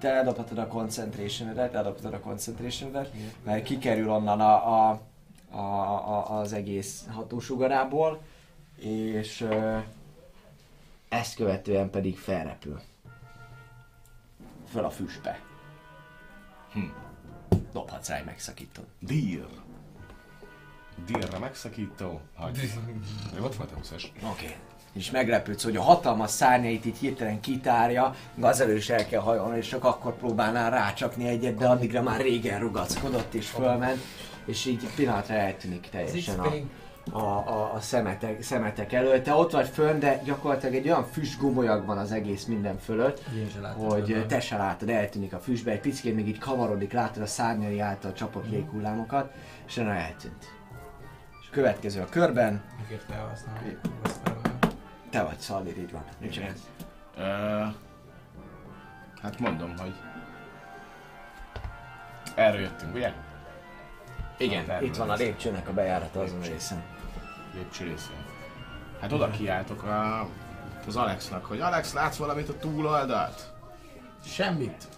[0.00, 3.06] te, eldobhatod a concentration-edet, eldobhatod a concentration
[3.44, 5.00] mert kikerül onnan a, a,
[5.50, 8.20] a, a, az egész hatósugarából,
[8.76, 9.46] és
[11.08, 12.80] ezt követően pedig felrepül.
[14.70, 15.40] Föl a füstbe.
[16.72, 16.80] Hm.
[17.72, 18.86] Dobhatsz rá egy megszakítót.
[18.98, 19.46] Dír.
[21.06, 22.20] Dírra megszakító.
[22.34, 22.72] Hagy.
[23.36, 24.04] Jó, ott volt a 20-as.
[24.04, 24.44] Oké.
[24.44, 24.56] Okay.
[24.92, 29.68] És meglepődsz, hogy a hatalmas szárnyait itt hirtelen kitárja, gazelő is el kell hajolni, és
[29.68, 34.00] csak akkor próbálnál rácsapni egyet, de addigra már régen rugackodott és fölment,
[34.44, 36.52] és így pillanatra eltűnik teljesen a,
[37.12, 39.24] a, a, a szemetek, szemetek előtt.
[39.24, 43.22] Te ott vagy fönn, de gyakorlatilag egy olyan füstgomolyag van az egész minden fölött,
[43.76, 44.26] hogy benne.
[44.26, 48.12] te se látod, eltűnik a füstbe, egy picit még így kavarodik, látod a szárnyai által
[48.12, 48.52] csapott Mhm.
[48.52, 49.32] léghullámokat,
[49.66, 50.44] és utána eltűnt.
[51.42, 52.62] És a következő a körben?
[52.94, 53.62] Azt felhasználom.
[55.10, 56.02] te vagy Szaldir, így van.
[56.30, 56.66] Csinálsz?
[57.16, 57.22] Ö,
[59.22, 59.94] hát mondom, hogy
[62.34, 63.12] erről jöttünk, ugye?
[64.38, 64.84] Igen, természetesen.
[64.84, 66.82] itt van a lépcsőnek a bejárata azon részen.
[67.54, 68.24] Lépcső részén.
[69.00, 70.28] Hát oda kiáltok a,
[70.86, 73.52] az Alexnak, hogy Alex, látsz valamit a túloldalt?
[74.24, 74.88] Semmit.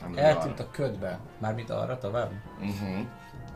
[0.00, 1.18] Nem Eltűnt a ködbe.
[1.38, 2.30] Mármint arra tovább.
[2.60, 3.06] Uh-huh.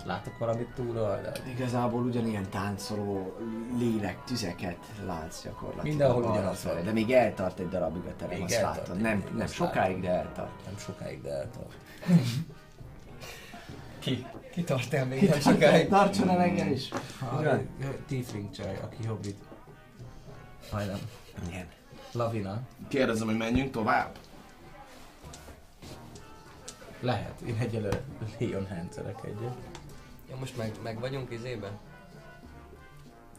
[0.05, 1.42] Látok valamit túl oldalt.
[1.55, 3.36] Igazából ugyanilyen táncoló
[3.78, 5.86] lélek tüzeket látsz gyakorlatilag.
[5.86, 6.84] Mindenhol arra ugyanaz felé, van.
[6.84, 8.97] De még eltart egy darabig a terem, Még azt eltart látod.
[8.97, 10.65] egy Nem, darabig, nem azt sokáig, de eltart.
[10.65, 11.74] Nem sokáig, de eltart.
[13.99, 14.26] Ki?
[14.53, 15.89] Ki tart el még nem sokáig?
[15.89, 16.89] Tartson el engem is.
[17.41, 17.69] Igen.
[18.07, 19.39] Tiefling csaj, aki hobbit.
[20.73, 20.99] Majdnem.
[21.49, 21.67] Igen.
[22.12, 22.61] Lavina.
[22.89, 24.17] Kérdezem, hogy menjünk tovább?
[27.01, 28.03] Lehet, én egyelőre
[28.39, 29.57] Leon Hancerek egyet.
[30.31, 31.70] Ja, most meg, meg vagyunk izében?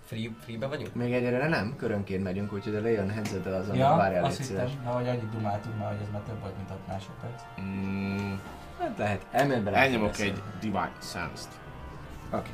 [0.06, 0.96] Free, freebe vagyunk?
[0.96, 4.90] Még egyre nem, körönként megyünk, úgyhogy a Leon Henzeddel azon Ja, várjál, azt hittem, de
[4.90, 7.42] hogy annyit dumáltunk már, hogy ez már több volt, mint 6 másodperc.
[7.62, 8.34] Mm,
[8.82, 9.78] Hát lehet, bele.
[9.78, 11.48] elnyomok egy Divine Sense-t.
[12.34, 12.50] Oké.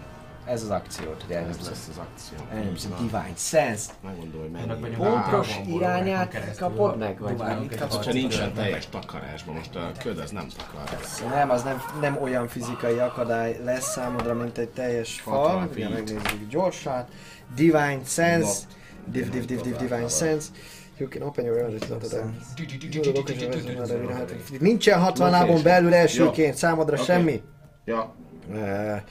[0.45, 2.38] ez az akciót, hogy Ez lesz az akció.
[2.51, 2.95] Elnyomsz a.
[2.95, 3.91] Divine Sense.
[4.03, 4.95] Megmondom, hogy mennyi.
[4.95, 8.06] Pontos irányát kapod meg, vagy mit kapsz?
[8.06, 10.97] Ha nincsen teljes takarásban, most a köd az nem takar.
[11.30, 15.47] Nem, az nem, nem olyan fizikai akadály lesz számodra, mint egy teljes fal.
[15.47, 17.06] 60 Ugye megnézzük gyorsan.
[17.56, 18.59] Divine Sense.
[19.06, 20.47] Div, div, div, div, Divine Sense.
[21.00, 21.77] You can open your own
[24.59, 27.42] Nincsen 60 lábon belül elsőként számodra semmi.
[27.85, 28.16] Ja,
[28.50, 29.01] Uh,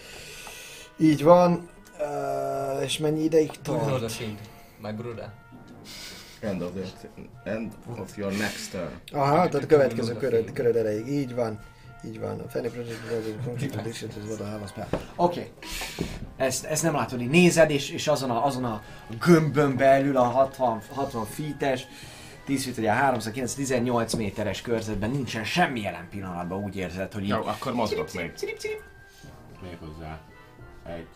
[0.98, 1.68] így van.
[2.00, 4.20] Uh, és mennyi ideig tart?
[4.82, 5.32] My brother.
[6.40, 7.08] end of, the,
[7.44, 8.90] end of your next turn.
[9.12, 11.06] Aha, tehát a következő köröd, köröd elejéig.
[11.06, 11.58] Így van.
[12.06, 12.40] Így van.
[12.40, 13.00] A Fanny Project
[15.16, 15.52] Oké.
[16.36, 18.82] Ezt, ezt nem látod, így nézed, és, és azon, a, azon a
[19.20, 21.86] gömbön belül a 60, 60 feet-es,
[22.44, 27.28] 10 feet, ugye 309, 18 méteres körzetben nincsen semmi jelen pillanatban, úgy érzed, hogy így...
[27.28, 28.32] Jó, akkor mozgok még.
[28.34, 28.82] Cirip, cirip.
[29.62, 30.20] Még hozzá.
[30.84, 31.08] Egy,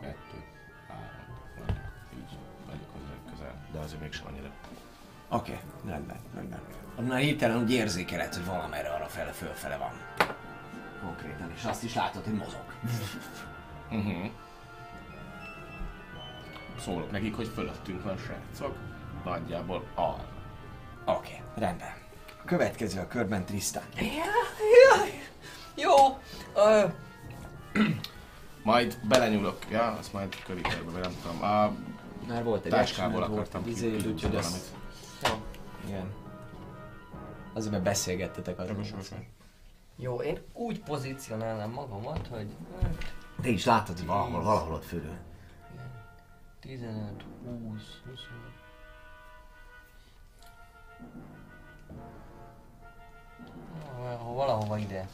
[0.00, 0.44] kettő,
[0.88, 1.76] három,
[2.18, 3.68] így vagyok hozzá közel.
[3.72, 4.50] De azért mégsem annyira.
[5.28, 6.60] Oké, okay, rendben, rendben.
[6.98, 10.05] Onnan hirtelen úgy érzékeled, hogy valamerre arra fele, fölfele van.
[11.06, 12.64] Konkrétan, és azt is látod, hogy mozog.
[13.90, 14.30] Uh-huh.
[16.80, 18.76] Szólok nekik, hogy fölöttünk van srácok.
[19.24, 20.28] Nagyjából arra.
[21.04, 21.88] Oké, okay, rendben.
[22.42, 23.82] A következő a körben Tristan.
[25.74, 26.18] Jó!
[26.54, 26.84] Ö,
[28.62, 31.42] Majd belenyúlok, ja, azt majd körítőbe, vagy nem tudom.
[31.42, 31.72] A
[32.28, 34.52] Már volt egy táskából volt akartam egy ki- kihúzni úgyhogy valamit.
[34.54, 34.74] azt...
[35.86, 36.12] Igen.
[37.54, 38.70] Azért, mert beszélgettetek azon.
[38.72, 39.08] Jogos, jogos.
[39.98, 42.46] Jó, én úgy pozícionálnám magamat, hogy
[43.42, 45.16] Te is látod, hogy valahol, valahol ott fölül.
[46.60, 48.20] 15, 20, 20.
[53.96, 55.08] Ha valahova ide.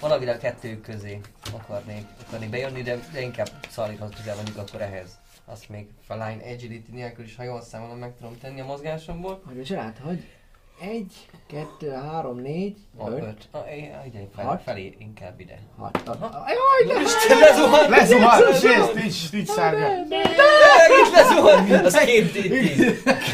[0.00, 1.20] Valahol a kettő közé
[1.52, 5.18] akarnék, akarnék bejönni, de, de inkább szalíthat közel mondjuk akkor ehhez.
[5.44, 9.42] Azt még Feline Agility nélkül is, ha jól számolom, meg tudom tenni a mozgásomból.
[9.46, 10.35] Hogy csináld, hogy
[10.80, 11.12] egy,
[11.46, 13.48] kettő, három, négy, öt, öt.
[13.50, 13.58] A,
[14.06, 14.62] ide, fel, Hat.
[14.62, 15.58] felé, inkább ide.
[15.78, 16.02] hat.
[16.06, 17.88] Jaj, de Lezuhant!
[17.88, 19.88] Lezuhant, sész, nincs, nincs szárnya.
[19.88, 21.84] Megint lezuhant!
[21.86, 22.80] Az két tíz.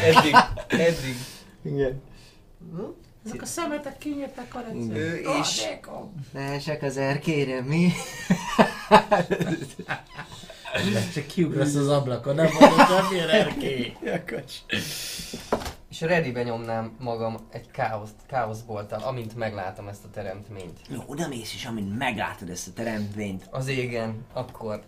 [0.03, 0.35] Eddig,
[0.67, 1.15] eddig.
[1.61, 2.01] Igen.
[3.25, 4.97] Ezek a szemetek kinyírták a rendszer.
[4.97, 5.63] Ő és...
[6.31, 7.91] Ne esek az erkére, mi?
[11.13, 13.95] Csak kiugrasz az ablakon, nem mondod semmilyen erkély.
[14.03, 14.53] Jakacs.
[15.93, 20.79] És readybe nyomnám magam egy káoszt, káoszbolttal, amint meglátom ezt a teremtményt.
[20.89, 23.47] Jó, oda mész is, amint meglátod ezt a teremtményt.
[23.49, 24.83] Az égen, akkor...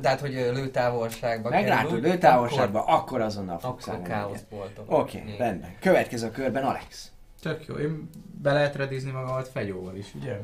[0.00, 4.08] Tehát, hogy lőtávolságba Meglátod kerül, lőtávolságban, akkor azonnal Akkor, fogsz akkor állni.
[4.08, 4.84] káoszboltot.
[4.88, 5.76] Oké, okay, rendben.
[5.80, 7.12] Következő a körben Alex.
[7.40, 8.10] Tök jó, én
[8.42, 10.38] be lehet redizni magamat fegyóval is, ugye?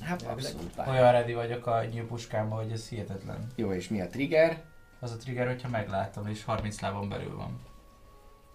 [0.00, 0.78] Hát abszolút.
[0.88, 3.46] Olyan ready vagyok a nyílpuskámba, hogy ez hihetetlen.
[3.56, 4.62] Jó, és mi a trigger?
[5.00, 7.68] Az a trigger, hogyha meglátom, és 30 lábon belül van.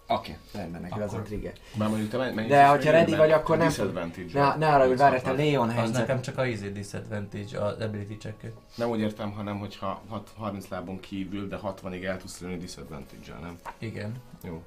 [0.08, 1.52] Oké, okay, rendben, neked az a trigger.
[1.74, 4.40] Már mondjuk te menj, De hogyha ready vagy, akkor nem- Disadvantage.
[4.40, 5.96] Ne, ne arra, hogy várj, te Leon Az helyzet.
[5.96, 10.68] nekem csak a easy disadvantage, az ability check Nem úgy értem, hanem hogyha hat- 30
[10.68, 13.58] lábon kívül, de 60-ig el tudsz lőni disadvantage nem?
[13.78, 14.12] Igen.
[14.44, 14.62] Jó.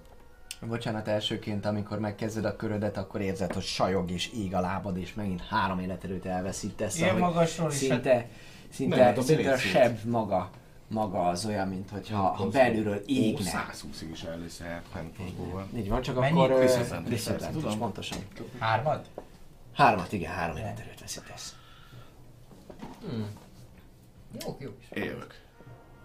[0.67, 5.13] Bocsánat, elsőként, amikor megkezded a körödet, akkor érzed, hogy sajog és ég a lábad, és
[5.13, 6.99] megint három életerőt elveszítesz.
[6.99, 8.27] Ilyen magasról is, hát Szinte,
[8.69, 10.49] szinte, Nem, a szinte a seb maga,
[10.89, 13.67] maga az olyan, mint hogyha ha belülről Ó, égne.
[13.71, 15.67] 120-ig is elősz el pentosból.
[15.75, 16.39] Így van, csak Mennyi?
[16.39, 16.69] akkor...
[17.51, 17.77] tudom.
[17.77, 18.17] pontosan.
[18.59, 19.09] hármat?
[19.73, 21.55] Hármat, igen, három életerőt veszítesz.
[23.01, 23.27] Hmm.
[24.45, 24.69] Jó, jó.
[24.93, 25.47] Élök.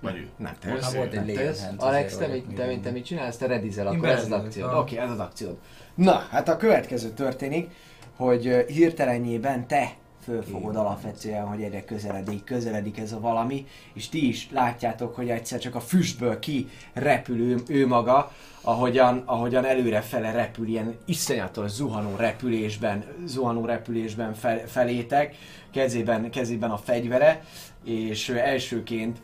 [0.01, 0.29] Vagy ő.
[0.37, 1.65] Nem te volt egy jössz.
[1.65, 3.37] Hands, Alex, te mit, te, mit, te mit csinálsz?
[3.37, 4.75] Te redizel, akkor ez az akciód.
[4.75, 5.59] Oké, ez az akciód.
[5.95, 7.71] Na, hát a következő történik,
[8.17, 14.49] hogy hirtelenjében te fölfogod alapvetően, hogy egyre közeledik, közeledik ez a valami, és ti is
[14.53, 20.69] látjátok, hogy egyszer csak a füstből ki repül ő, ő maga, ahogyan, ahogyan előrefele repül,
[20.69, 25.37] ilyen iszonyatos zuhanó repülésben, zuhanó repülésben fel, felétek,
[25.73, 27.45] kezében, kezében a fegyvere,
[27.85, 29.19] és elsőként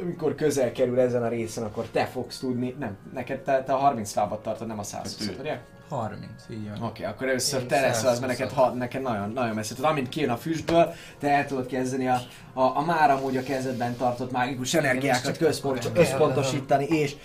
[0.00, 3.76] amikor közel kerül ezen a részen, akkor te fogsz tudni, nem, neked te, te a
[3.76, 5.60] 30 lábat tartod, nem a 120 Hát ugye?
[5.90, 6.76] 30, így van.
[6.76, 8.38] Oké, okay, akkor először te leszel az, mert 120-at.
[8.38, 9.74] neked, ha, neked nagyon, nagyon messze.
[9.74, 12.20] Tehát amint kijön a füstből, te el tudod kezdeni a,
[12.52, 17.16] a, a már amúgy a kezedben tartott mágikus energiákat központ, akkor összpontosítani és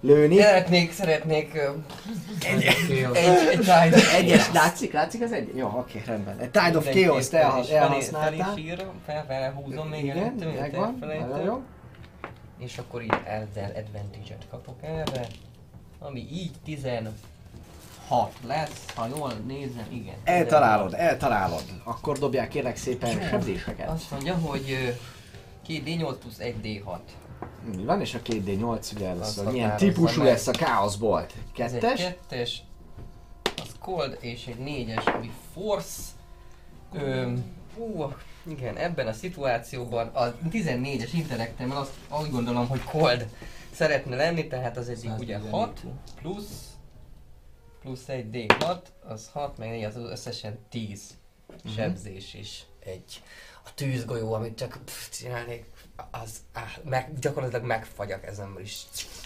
[0.00, 0.38] lőni.
[0.38, 1.60] Szeretnék, szeretnék
[2.46, 3.94] Egy, egy, egy.
[4.14, 5.56] Egyes, látszik, látszik az egy?
[5.56, 6.38] Jó, oké, rendben.
[6.38, 8.46] Egy Tide of Chaos-t elha- elhasználtál.
[8.46, 11.62] Fel is írom, fel, felhúzom még miért megvan, nagyon jó.
[12.58, 15.26] És akkor így ezzel advantage-et kapok erre.
[15.98, 17.12] Ami így 16
[18.46, 20.14] lesz, ha jól nézem, igen.
[20.24, 21.62] Eltalálod, eltalálod.
[21.84, 23.88] Akkor dobják kérlek szépen sebzéseket.
[23.88, 24.88] Azt mondja, hogy ö,
[25.72, 26.98] 2D8 plusz 1D6.
[27.72, 29.46] Így van, és a 2D8 ugye Az először.
[29.52, 31.32] Milyen típusú lesz a Chaos Bolt?
[31.56, 32.00] Ez egy Kettes?
[32.00, 32.62] kettes,
[33.56, 36.00] az cold, és egy négyes, ami force.
[36.92, 37.44] Öm,
[37.76, 38.12] hú,
[38.48, 41.92] igen, ebben a szituációban a 14-es intellektemmel azt
[42.22, 43.26] úgy gondolom, hogy cold
[43.76, 45.80] szeretne lenni, tehát az egyik ugye 6
[46.20, 46.76] plusz
[47.86, 51.14] plusz egy D6, az 6, meg 4, az összesen 10
[51.74, 53.22] sebzés is egy.
[53.64, 55.64] A tűzgolyó, amit csak pff, csinálnék,
[56.10, 58.82] az áh, meg, gyakorlatilag megfagy a kezemből is.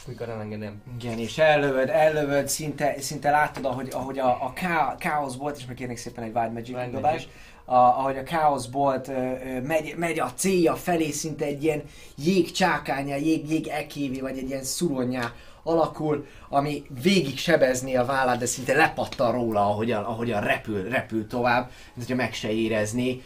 [0.07, 0.83] Mikor nem engedem.
[0.99, 5.77] Igen, és ellövöd, ellövöd, szinte, szinte látod, ahogy, ahogy a, a ká, Bolt, és meg
[5.77, 7.29] kérnék szépen egy Wild Magic dobás.
[7.71, 11.83] A, ahogy a Chaos Bolt ö, ö, megy, megy a célja felé, szinte egy ilyen
[12.17, 15.33] jégcsákánya, jég, jég ekévé, vagy egy ilyen szuronyá
[15.63, 21.71] alakul, ami végig sebezni a vállát, de szinte lepattan róla, ahogyan, ahogyan repül, repül tovább,
[21.95, 23.23] mint hogyha meg se érezné.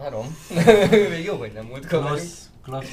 [0.00, 0.36] Három.
[1.10, 2.18] Még jó, hogy nem múltkor vagyunk.
[2.18, 2.86] Klossz, klossz.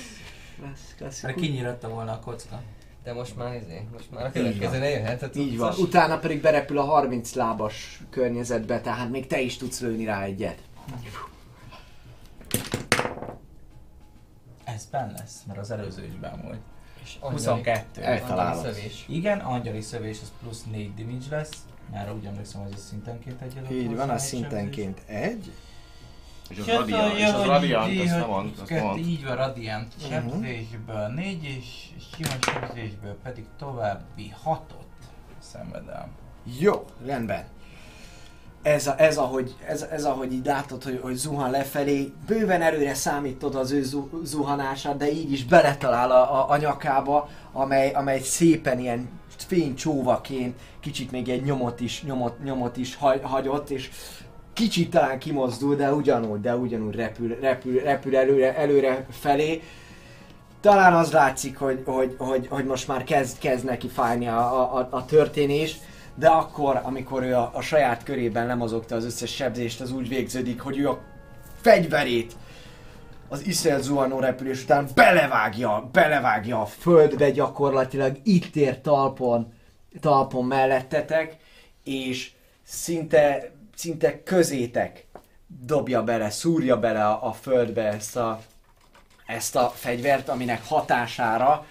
[0.60, 1.22] Klassz, klasszikus.
[1.22, 2.62] Mert kinyiratta volna a kocka.
[3.04, 4.80] De most már izé, most már a Így következő van.
[4.80, 5.22] ne jöhet.
[5.22, 5.72] Hát Így van.
[5.72, 10.24] szóval- Utána pedig berepül a 30 lábas környezetbe, tehát még te is tudsz lőni rá
[10.24, 10.58] egyet.
[14.64, 16.60] Ez benn lesz, mert az előző is benn volt.
[17.04, 18.02] És angyali- 22.
[18.02, 18.64] Eltalálod.
[18.64, 19.06] szövés.
[19.08, 21.52] Igen, angyali szövés az plusz 4 damage lesz.
[21.92, 25.52] Már úgy emlékszem, hogy ez szintenként egy adott Így van, az egy szintenként egy.
[26.50, 29.00] És az radiant, és az radiant, azt nem mond, azt mond.
[29.00, 30.12] Így van, radiant Mhm.
[30.14, 31.66] sebzésből 4 és
[32.16, 35.06] sima sebzésből pedig további 6-ot
[35.40, 36.12] szenvedem.
[36.60, 37.44] Jó, rendben.
[38.62, 42.94] Ez, a, ez, ahogy, ez, ez ahogy így látod, hogy, hogy zuhan lefelé, bőven előre
[42.94, 48.20] számítod az ő zu, zuhanását, de így is beletalál a, a, a nyakába, amely, amely
[48.20, 53.90] szépen ilyen fénycsóvaként kicsit még egy nyomot is, nyomot, nyomot is hagy, hagyott, és
[54.54, 59.62] kicsit talán kimozdul, de ugyanúgy, de ugyanúgy repül, repül, repül előre, előre felé.
[60.62, 64.88] Talán az látszik, hogy, hogy, hogy, hogy most már kezd, kezd neki fájni a, a,
[64.92, 65.76] a történés,
[66.16, 70.62] de akkor, amikor ő a, a saját körében lemozogta az összes sebzést, az úgy végződik,
[70.62, 71.02] hogy ő a
[71.62, 72.36] fegyverét
[73.34, 79.54] az iszelt zuhanó repülés után belevágja, belevágja a földbe gyakorlatilag, itt ér talpon,
[80.00, 81.38] talpon mellettetek,
[81.84, 82.32] és
[82.64, 83.52] szinte,
[83.84, 85.06] szinte közétek
[85.66, 88.42] dobja bele, szúrja bele a, a földbe ezt a,
[89.26, 91.66] ezt a fegyvert, aminek hatására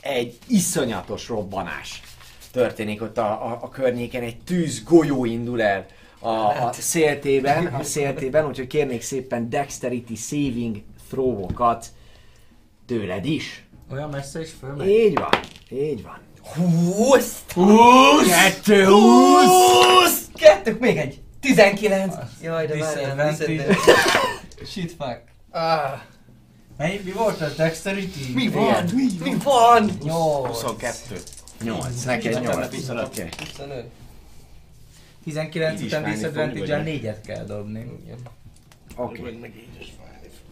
[0.00, 2.02] egy iszonyatos robbanás
[2.52, 5.86] történik ott a, a, a környéken, egy tűz golyó indul el
[6.18, 11.86] a, a széltében, a széltében, úgyhogy kérnék szépen Dexterity Saving throwokat
[12.86, 13.66] tőled is.
[13.92, 14.88] Olyan messze is fölmegy?
[14.88, 15.40] Így van,
[15.70, 16.18] így van.
[16.54, 17.44] Húsz!
[18.28, 19.46] Kettő, húsz!
[19.46, 20.28] Húsz!
[20.34, 21.20] Kettő, még egy.
[21.40, 22.14] 19!
[22.42, 23.36] Jaj, de várjál.
[24.66, 25.20] Shit fuck.
[25.50, 26.00] Ah,
[26.76, 28.32] Mely, mi volt az Dexterity?
[28.34, 28.62] mi van?
[28.62, 28.90] Igen.
[28.94, 29.90] Mi, mi van?
[30.02, 30.62] 8.
[30.62, 31.22] 22.
[31.64, 32.88] 8, neked 8.
[32.88, 33.28] Oké.
[33.38, 33.84] 25.
[35.24, 36.02] 19 Így is után
[36.58, 36.68] vagy?
[36.68, 37.86] 4-et kell dobni.
[38.96, 39.38] Oké.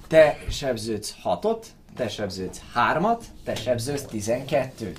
[0.08, 1.64] Te sebződsz 6-ot,
[1.96, 4.96] te sebződsz 3-at, te sebződsz 12-t.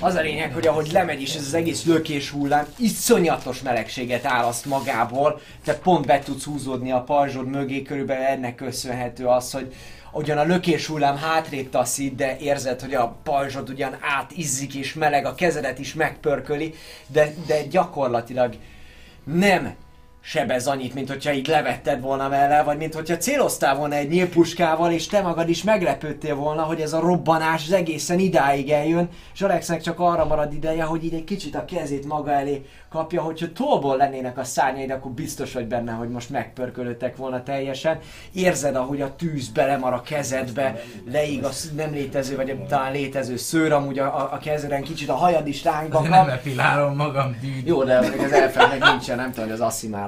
[0.00, 4.64] Az a lényeg, hogy ahogy lemegy is ez az egész lökés hullám, iszonyatos melegséget áraszt
[4.64, 9.74] magából, te pont be tudsz húzódni a pajzsod mögé, körülbelül ennek köszönhető az, hogy
[10.12, 15.26] ugyan a lökés hullám hátrébb taszít, de érzed, hogy a pajzsod ugyan átizzik és meleg,
[15.26, 16.74] a kezedet is megpörköli,
[17.06, 18.54] de, de gyakorlatilag
[19.24, 19.74] nem
[20.26, 24.92] sebez annyit, mint hogyha így levetted volna vele, vagy mint hogyha céloztál volna egy nyílpuskával,
[24.92, 29.42] és te magad is meglepődtél volna, hogy ez a robbanás az egészen idáig eljön, és
[29.42, 33.52] Alexnek csak arra marad ideje, hogy így egy kicsit a kezét maga elé kapja, hogyha
[33.52, 37.98] tollból lennének a szárnyaid, akkor biztos vagy benne, hogy most megpörkölöttek volna teljesen.
[38.32, 40.80] Érzed, ahogy a tűz belemar a kezedbe,
[41.10, 45.14] leig a nem létező, vagy talán létező szőr amúgy a, a, a kezeden, kicsit a
[45.14, 46.08] hajad is kap.
[46.08, 47.66] nem epilálom magam, dűd.
[47.66, 49.60] Jó, de még az elfednek nincsen, nem tudom, hogy az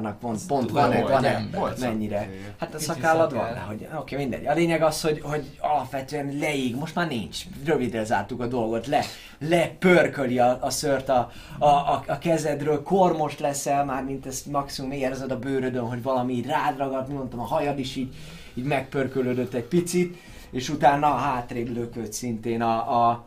[0.06, 1.48] Asszimárnak pont, pont van, van, van -e.
[1.54, 2.28] Volt mennyire.
[2.58, 4.46] Hát a szakállad van, de hogy oké, mindegy.
[4.46, 9.04] A lényeg az, hogy, hogy alapvetően leég, most már nincs, rövidre zártuk a dolgot, le,
[9.38, 14.92] lepörköli a, a szört a, a, a, a kezedről, kormos leszel már, mint ezt maximum
[14.92, 18.14] érzed a bőrödön, hogy valami rád ragadt, mondtam, a hajad is így,
[18.54, 20.16] így megpörkölődött egy picit,
[20.50, 23.24] és utána hátrébb lökött szintén a, a,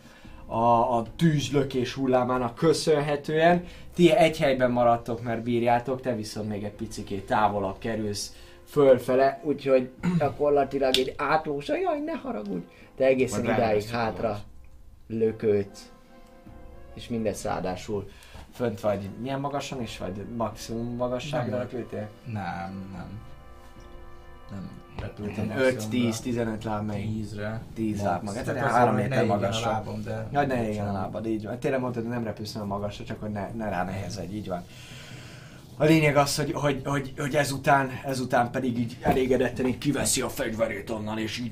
[0.50, 3.66] a, a tűzlökés hullámának köszönhetően.
[3.96, 9.90] Ti egy helyben maradtok, mert bírjátok, te viszont még egy picikét távolabb kerülsz fölfele, úgyhogy
[10.20, 12.66] gyakorlatilag egy átlósa, jaj, ne haragudj,
[12.98, 14.40] te egészen Majd idáig hátra
[15.08, 15.78] lökött,
[16.94, 18.10] és mindez ráadásul
[18.54, 20.26] fönt vagy milyen magasan is vagy?
[20.36, 22.10] Maximum magasságra repültél?
[22.26, 23.20] Nem, nem.
[24.52, 25.36] Nem repült.
[25.92, 26.98] 5-10-15 láb meg.
[26.98, 27.62] 10-re.
[27.76, 28.42] 10 láb maga.
[28.42, 29.72] Tehát Tehát három az, hogy méter magasra.
[29.72, 30.28] lábam, de...
[30.32, 31.60] Ja, ne égjen a lábad, így van.
[31.60, 34.64] Tényleg mondtad, hogy nem repülsz olyan magasra, csak hogy ne, ne rá nehezedj, így van.
[35.82, 40.30] A lényeg az, hogy, hogy, hogy, hogy ezután, ezután pedig így elégedetten így kiveszi a
[40.30, 41.52] fegyverét onnan, és így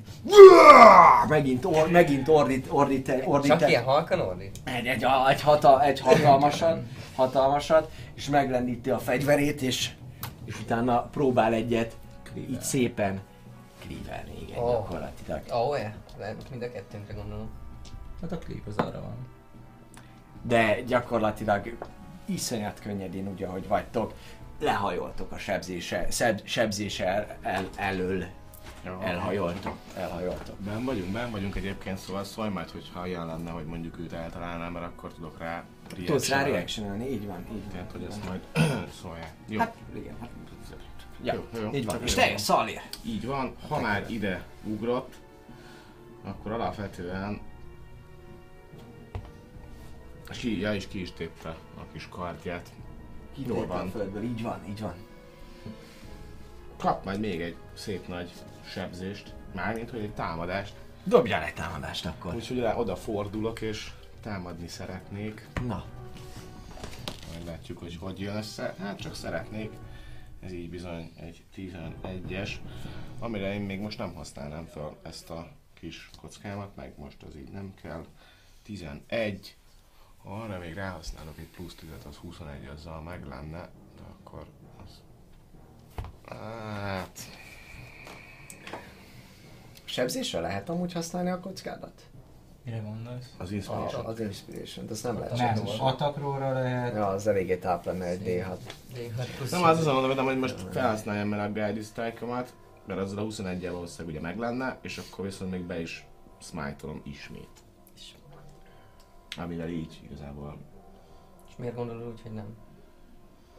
[1.27, 4.57] megint, or, megint ordít, ordít, ordít, Csak ilyen halkan ordít?
[4.63, 6.79] egy, egy, egy, hata, egy hatalmasat,
[7.15, 9.89] hatalmasat, és meglendíti a fegyverét, és,
[10.45, 11.95] és utána próbál egyet
[12.35, 13.19] így szépen
[13.87, 14.69] krívelni, igen, Ó.
[14.71, 15.41] gyakorlatilag.
[15.53, 15.77] Ó, oh,
[16.17, 17.49] Lehet mind a kettőnkre gondolom.
[18.21, 19.27] Hát a klip az arra van.
[20.41, 21.77] de gyakorlatilag
[22.25, 24.13] iszonyat könnyedén, úgy ahogy vagytok,
[24.59, 28.25] lehajoltok a sebzése, szeb, sebzése el, el, elől,
[28.85, 28.99] Ja.
[29.03, 30.55] elhajoltok, elhajoltok.
[30.59, 34.71] Ben vagyunk, ben vagyunk egyébként, szóval szólj majd, hogyha ilyen lenne, hogy mondjuk őt eltalálnám,
[34.71, 35.63] mert akkor tudok rá
[36.05, 37.71] Tudsz rá reactionelni, így van, így van.
[37.71, 38.41] Tehát, hogy ezt majd
[39.01, 39.33] szólják.
[39.47, 39.59] Jó.
[39.59, 40.29] Hát, igen, hát,
[41.23, 42.03] ja, Jó, jó, így van.
[42.03, 42.21] És jó.
[42.21, 42.81] te, Szalir!
[43.05, 45.13] Így van, ha már ide ugrott,
[46.23, 47.41] akkor alapvetően
[50.29, 52.69] ki, ja, is ki is tépte a kis kardját.
[53.35, 53.89] Jól van.
[53.89, 54.93] földből, így van, így van.
[56.77, 58.31] Kap majd még egy szép nagy
[58.65, 60.73] sebzést, mármint hogy egy támadást.
[61.03, 62.35] Dobjál egy támadást akkor.
[62.35, 65.47] Úgyhogy rá oda fordulok és támadni szeretnék.
[65.61, 65.85] Na,
[67.31, 68.75] Majd látjuk, hogy hogy jön össze.
[68.79, 69.71] Hát csak szeretnék.
[70.47, 72.51] Ez így bizony egy 11-es,
[73.19, 77.51] amire én még most nem használnám fel ezt a kis kockámat, meg most az így
[77.51, 78.05] nem kell.
[78.63, 79.55] 11.
[80.23, 84.45] Arra még ráhasználok egy plusz 10 az 21, azzal meg lenne, de akkor
[84.83, 85.01] az...
[86.25, 87.19] Hát...
[89.85, 92.09] sebzésre lehet amúgy használni a kockádat?
[92.67, 93.33] Mire gondolsz?
[93.37, 94.05] Az A, inspiration.
[94.05, 96.93] az inspiration azt nem lehet Nem, atakróra lehet.
[96.93, 98.57] Ja, az eléggé táp lenne egy D6.
[98.93, 102.53] D6 plusz Nem, az azon mondom, hogy most felhasználjam el a Guide Strike-omat,
[102.85, 106.07] mert azzal a 21 valószínűleg ugye meg lenne, és akkor viszont még be is
[106.41, 107.49] smite ismét.
[109.37, 110.57] Amivel így igazából,
[111.49, 112.55] És miért gondolod úgy, hogy nem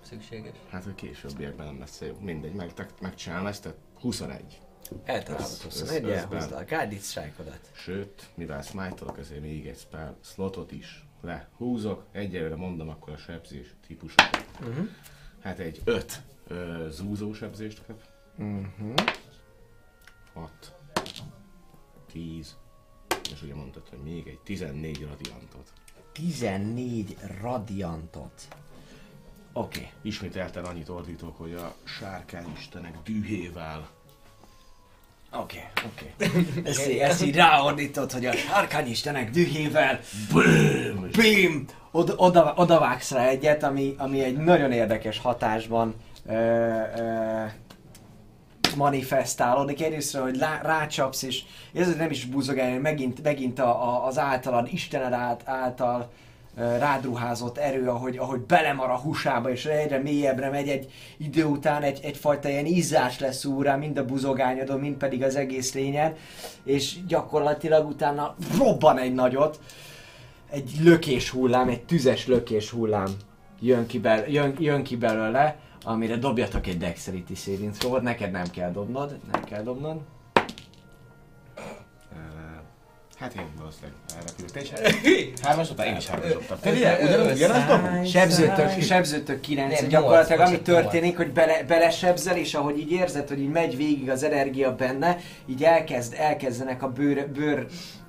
[0.00, 0.56] szükséges?
[0.70, 2.16] hát hogy későbbiekben nem lesz jó.
[2.20, 4.60] Mindegy, meg, megcsinálom ezt, tehát 21.
[5.04, 7.70] Eltalálod Ez- 21 ez- ez elhozd bár- a Guided Strike-odat.
[7.72, 12.04] Sőt, mivel smite ezért még egy spell slotot is lehúzok.
[12.12, 14.46] Egyelőre mondom akkor a sebzés típusokat.
[14.60, 14.88] Uh-huh.
[15.40, 18.02] Hát egy 5 ö, zúzó sebzést kap.
[18.38, 18.94] Uh-huh.
[20.32, 20.72] 6,
[22.12, 22.56] 10,
[23.32, 25.72] és ugye mondtad, hogy még egy 14 radiantot.
[26.12, 28.48] 14 radiantot.
[29.52, 29.78] Oké.
[29.78, 29.90] Okay.
[30.02, 33.88] Ismételten annyit ordítok, hogy a sárkány istenek dühével
[35.32, 36.14] Oké, oké.
[36.90, 40.00] Így- ezt így ráordítod, hogy a sárkányistenek dühével
[40.32, 41.10] BIM!
[41.16, 41.64] BIM!
[41.90, 42.52] Oda, oda,
[43.10, 45.94] rá egyet, ami, ami egy nagyon érdekes hatásban
[46.26, 47.44] ö, ö,
[48.76, 49.82] manifestálódik.
[49.82, 51.42] Egyrésztről, hogy lá, rácsapsz, és
[51.74, 55.12] ez nem is buzogálni, megint, megint a, a, az általad, Istened
[55.44, 56.10] által
[56.58, 61.44] ö, rád ruházott erő, ahogy, ahogy belemar a húsába, és egyre mélyebbre megy egy idő
[61.44, 66.16] után, egy, egyfajta ilyen izzás lesz úrá, mind a buzogányodon, mind pedig az egész lényed,
[66.64, 69.60] és gyakorlatilag utána robban egy nagyot,
[70.50, 73.08] egy lökés hullám, egy tüzes lökés hullám
[73.60, 78.50] jön ki, bel, jön, jön ki belőle, amire dobjatok egy Dexterity saving throw neked nem
[78.50, 80.00] kell dobnod, nem kell dobnod.
[83.18, 84.62] Hát én valószínűleg elrepültem.
[85.02, 86.58] És hármas után én is hármas dobtam.
[86.60, 88.06] Te ugye, Ö, ugyanúgy, ugyanazt dobunk?
[88.06, 93.40] Sebzőtök, sebzőtök 9, Nem, gyakorlatilag ami történik, hogy bele, belesebzel, és ahogy így érzed, hogy
[93.40, 97.66] így megy végig az energia benne, így elkezd, elkezdenek a bőr, bőr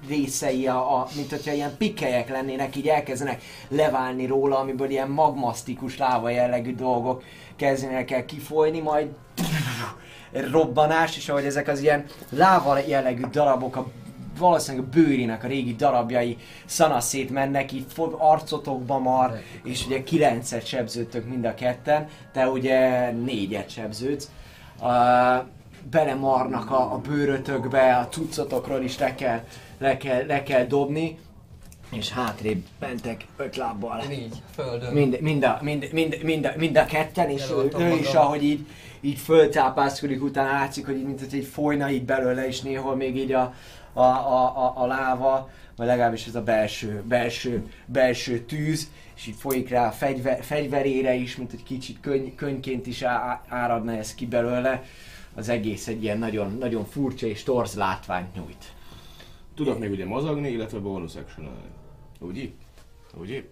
[0.08, 5.98] részei, a, a, mint hogyha ilyen pikkelyek lennének, így elkezdenek leválni róla, amiből ilyen magmasztikus
[5.98, 7.24] láva jellegű dolgok
[7.56, 9.08] kezdenek el kifolyni, majd
[10.52, 13.88] robbanás, és ahogy ezek az ilyen láva jellegű darabok a
[14.40, 17.85] valószínűleg a bőrinek a régi darabjai szanaszét mennek, így
[18.18, 24.30] arcotokba mar, és ugye kilencet sebződtök mind a ketten, te ugye négyet sebződsz.
[24.82, 24.88] Uh,
[25.92, 29.43] belemarnak a, a bőrötökbe, a cuccotokról is le kell,
[29.77, 31.18] le kell, le kell dobni,
[31.92, 34.03] és hátrébb mentek öt lábbal.
[34.11, 34.93] Így, földön.
[34.93, 38.43] Mind, mind, a, mind, mind, mind, a, mind a ketten, és ő, ő is, ahogy
[38.43, 38.66] így,
[39.01, 43.18] így föltápászkodik, utána látszik, hogy így, mint hogy így folyna így belőle, és néhol még
[43.18, 43.53] így a,
[43.93, 49.35] a, a, a, a láva, vagy legalábbis ez a belső, belső, belső tűz, és így
[49.35, 54.16] folyik rá a fegyver, fegyverére is, mint hogy kicsit könny, könnyként is á, áradna ez
[54.16, 54.84] ki belőle.
[55.35, 58.74] Az egész egy ilyen nagyon, nagyon furcsa és torz látványt nyújt.
[59.56, 61.50] Tudok még ugye mozogni, illetve bonus action
[62.19, 62.53] Úgy így?
[63.19, 63.48] Úgy így?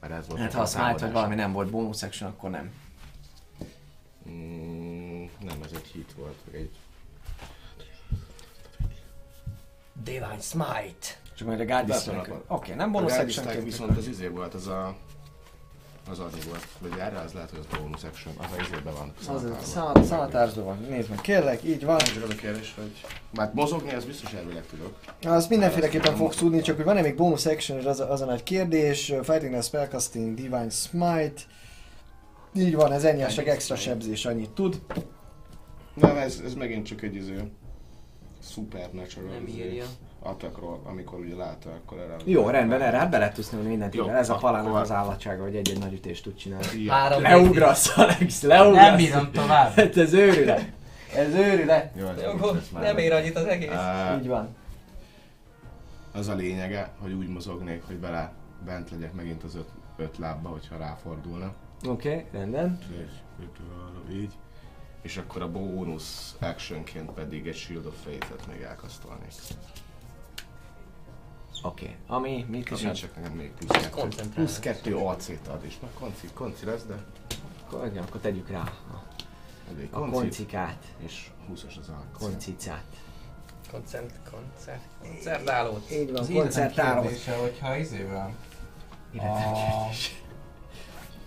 [0.00, 1.12] Mert ez volt Hát ha azt támadás.
[1.12, 2.70] valami nem volt bonus action, akkor nem.
[4.30, 6.70] Mm, nem, ez egy hit volt, vagy egy
[10.06, 11.06] Divine Smite.
[11.36, 14.66] Csak majd a Guardian Weapon Oké, okay, nem bonus action viszont az izé volt, az
[14.66, 14.96] a...
[16.10, 16.66] Az adni volt.
[16.78, 18.34] Vagy erre az lehet, hogy az bonus action.
[18.36, 19.12] Az a izébe van.
[19.28, 20.86] Az szanatársban van.
[20.88, 21.98] Nézd meg, kérlek, így van.
[21.98, 23.04] Csak az a kérdés, hogy...
[23.30, 24.98] Már mozogni, az biztos elvileg tudok.
[25.24, 28.42] Az mindenféleképpen fogsz tudni, csak hogy van-e még bonus action, az a, az a nagy
[28.42, 29.12] kérdés.
[29.22, 31.42] Fighting a spellcasting, Divine Smite.
[32.54, 34.80] Így van, ez ennyi, csak extra sebzés, annyit tud.
[35.94, 37.34] Nem, ez, ez megint csak egy izé...
[38.50, 39.84] Supernatural Nem írja.
[40.20, 42.16] attackról, amikor ugye látta, akkor erre...
[42.24, 43.94] Jó, rendben, erre hát be lehet tudni mindent.
[43.94, 44.08] Jó.
[44.08, 46.82] Ez a palának az állatsága, hogy egy-egy nagy ütést tud csinálni.
[46.82, 46.92] Ja.
[46.92, 48.82] Három Leugrasz, Alex, leugrasz.
[48.82, 49.74] Nem bírom tovább.
[49.76, 50.72] Hát ez őrület.
[51.16, 51.92] Ez őrület.
[51.96, 52.50] Jó, ez Jó,
[52.80, 53.70] nem, ér annyit az egész.
[53.70, 54.56] Á, Így van.
[56.12, 58.32] Az a lényege, hogy úgy mozognék, hogy bele
[58.64, 61.54] bent legyek megint az öt, öt lábba, hogyha ráfordulna.
[61.88, 62.78] Oké, okay, rendben.
[62.92, 64.32] Így, így.
[65.06, 69.32] És akkor a bónusz actionként pedig egy Shield of Faith-et még elkasztolnék.
[71.62, 71.84] Oké.
[71.84, 71.96] Okay.
[72.06, 72.96] Ami, mit is Ami ad?
[72.96, 74.28] csak nekem még plusz kettő.
[74.34, 75.78] Plusz kettő AC-t ad is.
[75.80, 77.04] Meg konci, konci lesz, de
[77.66, 79.02] Akkor, igen, akkor tegyük rá a,
[79.74, 80.14] elég a konci.
[80.14, 82.28] koncikát, És 20-as az akció.
[82.28, 82.84] koncicát.
[83.70, 85.90] Koncert, koncert, koncertálót.
[85.90, 87.00] Így van, Az életem koncertáló.
[87.02, 88.34] kérdése, hogyha izével
[89.12, 89.88] Életem a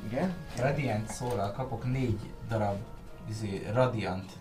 [0.05, 0.33] Igen?
[0.57, 2.77] Radiant szólal kapok négy darab
[3.29, 4.31] izé, Radiant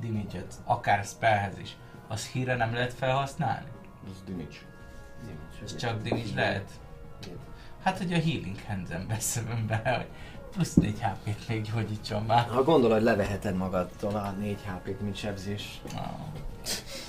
[0.00, 1.76] damage akár spellhez is,
[2.08, 3.66] az híre nem lehet felhasználni?
[4.04, 4.56] Az damage.
[5.64, 6.70] Ez csak damage lehet?
[7.82, 10.06] Hát, hogy a Healing Hands-en beszélem be, hogy
[10.50, 12.48] plusz 4 HP-t még gyógyítson már.
[12.48, 15.80] Ha gondolod, hogy leveheted magadtól a 4 HP-t, mint sebzés.
[15.94, 16.02] Ah.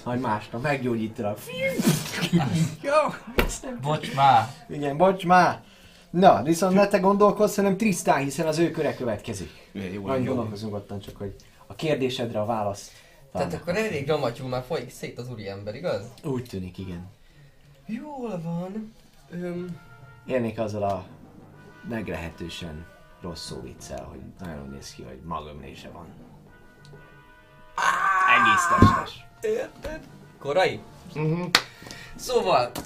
[0.03, 1.39] Hogy másnap meggyógyítod.
[2.81, 2.93] Jó!
[3.81, 4.47] Bocs már!
[4.67, 5.61] Igen, bocs már.
[6.09, 9.49] Na, viszont ne te gondolkodsz, hanem Trisztán, hiszen az ő köre következik.
[9.71, 10.33] Jó, jó, Majd jó.
[10.33, 11.35] gondolkozunk ottan csak, hogy
[11.67, 12.91] a kérdésedre a válasz.
[13.31, 16.05] Tehát talán- akkor elég ramatyul már folyik szét az úriember, igaz?
[16.23, 17.07] Úgy tűnik, igen.
[17.85, 18.93] Jól van.
[19.31, 19.77] Öm,
[20.25, 21.05] Élnék azzal a
[21.89, 22.85] meglehetősen
[23.21, 26.05] rossz szó viccel, hogy nagyon néz ki, hogy magömlése van.
[28.39, 29.25] Egész testes.
[29.41, 29.99] érted?
[30.39, 30.79] Korai?
[31.13, 31.41] Mhm.
[32.15, 32.71] Szóval...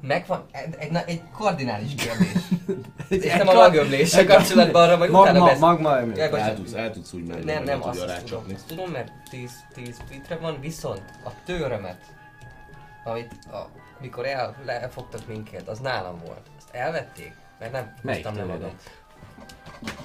[0.00, 2.42] Megvan egy, egy, egy kardinális kérdés.
[3.26, 5.60] És nem a magömléssel kapcsolatban arra, vagy utána Magma, beszélünk.
[5.80, 6.20] magma ömlő.
[6.20, 6.54] El bocsánat.
[6.54, 8.54] tudsz, el tudsz úgy menni, Nem, nem, azt, tudom, rácsapni.
[8.54, 11.98] azt tudom, mert 10, 10 fitre van, viszont a tőrömet,
[13.04, 13.68] amit a,
[14.00, 16.42] mikor el, lefogtak minket, az nálam volt.
[16.58, 17.32] Azt elvették?
[17.58, 18.60] Mert nem Melyik tudtam tőledet?
[18.60, 18.80] lemadni.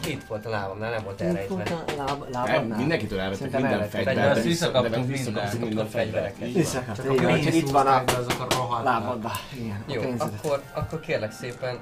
[0.08, 1.64] Itt volt a lábamnál, nem volt elrejtve.
[1.98, 2.77] Láb, El, lábadnál?
[2.77, 6.34] mindenkitől elvettek minden fegyvert, Azt visszakaptunk visszakaptunk minden fegyveret.
[6.34, 6.48] Fegyvereket.
[6.48, 6.61] Így van.
[6.61, 9.26] Visszakapta, Csak a igen, úgyhogy itt van azok a rohadt.
[9.26, 9.32] a
[9.88, 11.80] Jó, akkor, akkor kérlek szépen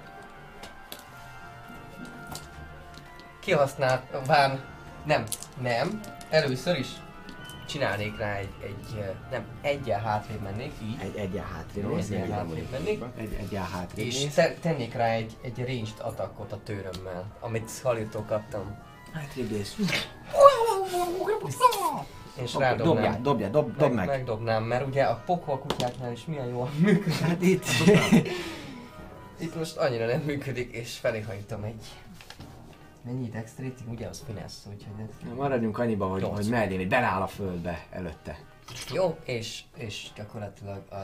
[3.42, 4.60] kihasználván,
[5.06, 5.24] nem,
[5.61, 6.88] nem, először is
[7.72, 12.72] csinálnék rá egy, egy nem, egyen hátrébb mennék, így, Egy egyen hátrébb még egyen hátrébb
[12.72, 14.27] mennék, Egy egyen hátrébb és
[14.61, 18.77] tennék rá egy, egy ranged attackot a tőrömmel, amit Szalirtól kaptam.
[19.14, 19.75] Hátrébb néz.
[22.41, 23.24] És Dobjál, rádobnám.
[23.24, 24.08] dobjál, dob, dob meg.
[24.08, 27.19] Megdobnám, mert ugye a pokol kutyáknál is milyen jól működik.
[27.19, 27.66] Hát itt.
[29.40, 31.85] Itt most annyira nem működik, és feléhajítom egy...
[33.03, 33.81] Mennyi dexterity?
[33.89, 35.35] Ugye az finesse, úgyhogy ez...
[35.35, 36.35] Maradjunk annyiba, hogy, Nyolc.
[36.35, 38.39] hogy mellé, hogy beláll a földbe előtte.
[38.93, 40.95] Jó, és, és gyakorlatilag a,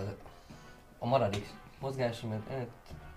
[1.00, 2.68] a maradék mozgásomat 5,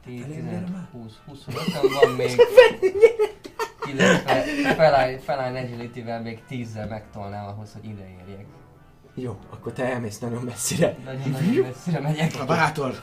[0.04, 1.64] 10, 15, 20, 25
[2.02, 2.30] van még.
[3.92, 8.46] Illetve feláll, feláll agility-vel még 10-zel megtolnám ahhoz, hogy ide érjek.
[9.14, 10.96] Jó, akkor te elmész nagyon messzire.
[11.04, 12.32] Nagyon-nagyon messzire megyek.
[12.40, 13.00] A bátor,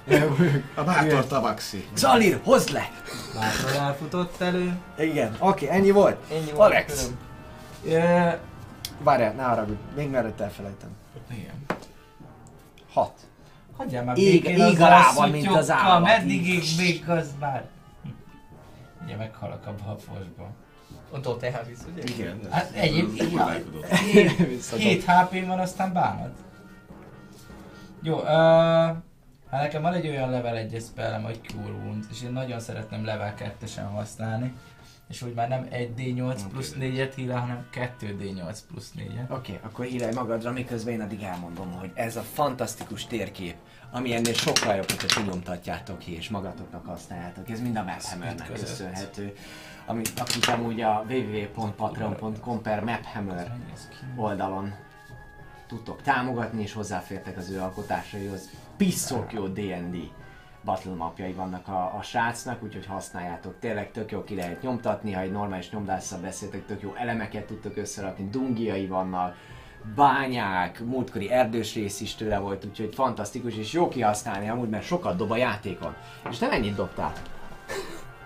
[0.76, 1.88] a bátor tabaxi.
[1.96, 2.90] Zalir, hozd le!
[3.36, 4.78] Bátran elfutott elő.
[4.98, 6.18] Igen, oké, ennyi volt.
[6.32, 7.12] Ennyi volt Alex.
[7.86, 8.30] Ö,
[9.04, 10.90] Várjál, ne haragudj, még mielőtt elfelejtem.
[11.32, 11.66] Igen.
[12.94, 13.14] Hat.
[13.78, 17.30] Hagyjál már Ég- békén ég azzal alában, a mint az állat, Meddig ég még az
[17.40, 17.66] már?
[18.04, 18.10] Hm.
[19.06, 20.50] Ugye meghalok abba a fosba.
[21.12, 22.04] Ott ott elvisz, ugye?
[22.04, 22.40] Igen.
[22.52, 23.86] Hát egyébként-.
[24.76, 26.32] 7 hp van, aztán bánat.
[28.02, 28.26] Jó, uh,
[29.50, 33.06] hát nekem van egy olyan level 1 spellem, hogy Cure Wounds, és én nagyon szeretném
[33.06, 34.54] level 2-esen használni.
[35.10, 39.30] És úgy már nem 1d8 plusz 4-et híle, hanem 2d8 plusz 4-et.
[39.30, 43.56] Oké, okay, akkor hírálj magadra, miközben én addig elmondom, hogy ez a fantasztikus térkép,
[43.92, 47.50] ami ennél sokkal jobb, hogyha ti nyomtatjátok ki és magatoknak használjátok.
[47.50, 48.68] Ez mind a Maphammernek között.
[48.68, 49.34] köszönhető.
[49.90, 53.52] Ami, akik amúgy a www.patreon.com per Maphammer
[54.16, 54.74] oldalon
[55.68, 58.50] tudtok támogatni, és hozzáfértek az ő alkotásaihoz.
[58.78, 60.12] Piszok jó D&D
[60.64, 63.60] battle mapjai vannak a, a srácnak, úgyhogy használjátok.
[63.60, 67.78] Tényleg tök jó ki lehet nyomtatni, ha egy normális nyomdásszal beszéltek, tök jó elemeket tudtok
[67.78, 69.36] összerakni, dungiai vannak,
[69.96, 75.16] bányák, múltkori erdős rész is tőle volt, úgyhogy fantasztikus és jó kihasználni amúgy, mert sokat
[75.16, 75.96] dob a játékon.
[76.30, 77.14] És te mennyit dobtál?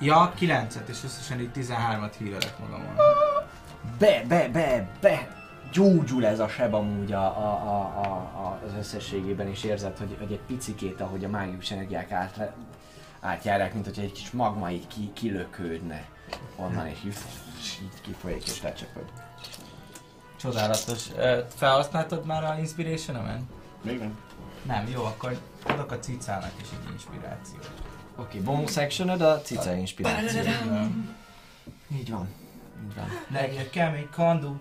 [0.02, 2.96] Ja, 9-et, és összesen így 13-at hírelek magamon.
[4.00, 5.36] Be, be, be, be!
[5.72, 8.12] Gyógyul ez a seb amúgy a, a, a, a,
[8.46, 12.52] a, az összességében, és érzed, hogy, hogy egy picikét, ahogy a mágikus energiák át,
[13.20, 16.06] átjárják, mint hogy egy kis magma így ki, kilökődne
[16.56, 17.18] onnan, és így,
[17.60, 19.06] és így kifolyik, és lecsapod.
[20.36, 21.08] Csodálatos.
[21.56, 23.48] Felhasználtad már a inspiration
[23.82, 24.20] Még nem.
[24.64, 27.81] Nem, jó, akkor adok a cicának is egy inspirációt.
[28.22, 30.40] Oké, okay, bonus actioned a cica inspiráció.
[31.98, 32.28] Így van.
[32.84, 33.08] Így van.
[33.30, 34.58] Nekem egy kandúr.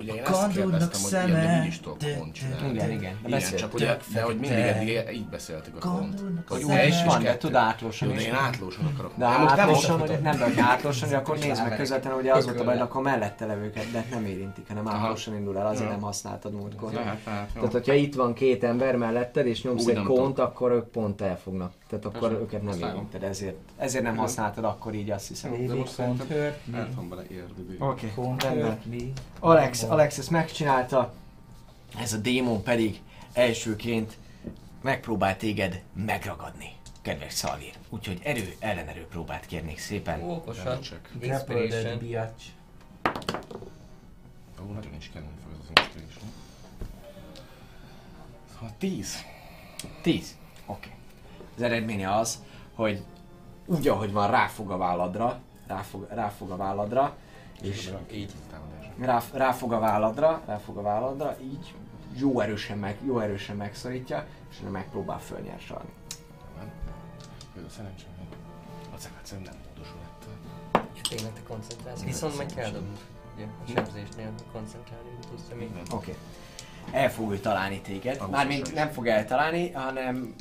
[0.00, 1.42] Ugye én ezt kérdeztem, hogy szeme.
[1.42, 2.74] ilyen így is tudok kont csinálni.
[2.74, 3.18] Igen, igen.
[3.22, 6.22] De Igen, csak ugye, de hogy mindig eddig így beszéltük a kont.
[6.48, 8.26] Hogy Ugye is van, de tud átlósan Jó, de is.
[8.26, 9.12] én átlósan akarok.
[9.16, 12.64] De átlósan, hogy nem, de hogy átlósan, akkor nézd meg közvetlenül, hogy az volt a
[12.64, 16.92] baj, akkor mellette levőket, de nem érintik, hanem átlósan indul el, azért nem használtad múltkor.
[16.92, 17.52] Lehet, lehet.
[17.52, 21.20] Tehát, hogyha itt van két ember melletted, és nyomsz Úgy egy kont, akkor ők pont
[21.20, 21.72] elfognak.
[21.88, 24.24] Tehát akkor Persze, őket nem érinted, ezért, ezért nem Igen.
[24.24, 25.66] használtad akkor így azt hiszem.
[25.66, 26.26] De most szerintem
[26.72, 27.76] el fogom bele érdöbé.
[27.78, 28.80] Oké, rendben.
[29.40, 31.12] Alex, Alex ezt megcsinálta,
[31.98, 33.00] ez a démon pedig
[33.32, 34.16] elsőként
[34.82, 37.74] megpróbál téged megragadni, kedves Szalvír.
[37.88, 40.22] Úgyhogy erő ellenerő próbát kérnék szépen.
[40.22, 40.78] Ókosan.
[41.20, 41.98] Inspiration.
[41.98, 42.44] biatch.
[44.62, 46.30] Ó, nagyon is kellene fog az inspiration.
[48.54, 49.24] Szóval 10.
[50.02, 50.36] 10.
[51.56, 52.42] Az eredménye az,
[52.74, 53.04] hogy
[53.66, 57.16] úgy, ahogy van, ráfog a válladra, ráfog, ráfog a válladra,
[57.62, 58.32] és így.
[58.50, 59.30] Támadás.
[59.32, 61.74] rá, ráfog a válladra, ráfog a válladra, így
[62.14, 65.90] jó erősen, meg, jó erősen megszorítja, és megpróbál fölnyersalni.
[66.58, 66.70] Nem.
[67.54, 68.08] Jó, szerencsém.
[68.94, 70.34] A cekacem nem módosul ettől.
[70.72, 72.04] Ja, tényleg te koncentrálsz.
[72.04, 72.96] Viszont meg kell dobni.
[73.34, 75.70] Ugye, a sebzésnél koncentrálni tudsz még.
[75.90, 76.16] Oké.
[76.90, 78.30] El fog ő találni téged.
[78.30, 80.34] Mármint nem fog eltalálni, hanem...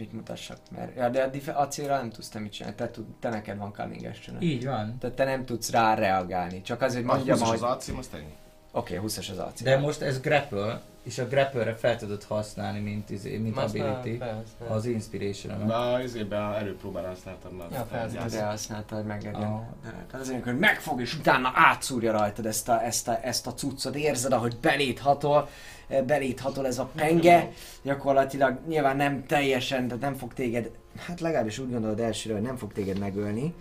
[0.00, 0.58] Mit mutassak?
[0.76, 2.76] Mert ja, de a, dif- a célra nem tudsz te mit csinálni.
[2.76, 4.98] Te, tud, te neked van cunning action Így van.
[4.98, 6.62] Tehát te nem tudsz rá reagálni.
[6.62, 7.56] Csak azért A mondjam, 20 hogy...
[7.56, 8.34] az alcím, azt ennyi.
[8.72, 9.74] Oké, okay, 20-as az acél.
[9.74, 10.80] De most ez grapple,
[11.10, 14.22] és a grapple-re fel tudod használni, mint, izé, mint ability.
[14.68, 17.68] Az inspiration De az izében a erőpróbára használtam már.
[17.72, 18.32] Ja, felhasználtad.
[18.32, 19.42] De használta, hogy megegyen.
[19.42, 19.60] Ah.
[19.82, 23.94] Tehát azért, hogy megfog, és utána átszúrja rajtad ezt a, ezt a, ezt a cuccot.
[23.94, 25.48] Érzed, ahogy belét hatol,
[25.88, 27.50] eh, belét hatol ez a penge.
[27.82, 30.70] Gyakorlatilag nyilván nem teljesen, tehát nem fog téged,
[31.06, 33.54] hát legalábbis úgy gondolod elsőre, hogy nem fog téged megölni.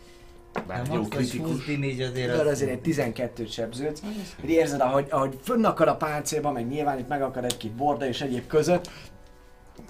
[0.67, 1.49] Bár Nem jó kritikus.
[1.49, 4.01] 20 d azért De az- azért egy 12-t sebződsz.
[4.39, 8.47] Hogy érzed, ahogy, ahogy fönnakad a páncélba, meg nyilván itt megakad egy-két borda és egyéb
[8.47, 8.89] között.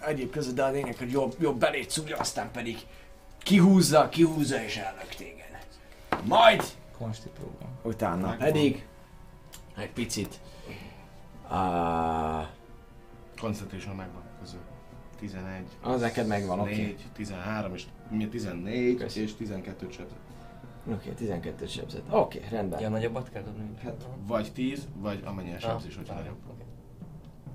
[0.06, 2.77] Egyéb között, de a lényeg, hogy jobb, jobb belét szúrja, aztán pedig
[3.43, 5.38] kihúzza, kihúzza és ellök téged.
[6.23, 6.64] Majd
[6.98, 7.65] Konsti próba.
[7.83, 8.38] utána Megvan.
[8.38, 8.85] pedig
[9.77, 10.39] egy picit
[11.51, 12.48] uh,
[13.41, 14.59] Concentration megvan közül.
[15.19, 15.64] 11.
[15.81, 16.75] Az neked megvan, oké.
[16.75, 19.22] 4, 13 és mi 14 Köszi.
[19.22, 20.17] és 12 sebzett.
[20.93, 22.03] Oké, 12 sebzett.
[22.09, 22.79] Oké, rendben.
[22.79, 23.63] Ja, nagyobbat kell dobni.
[23.83, 26.35] Hát, Vagy 10, vagy amennyi a sebzés, hogyha nagyobb.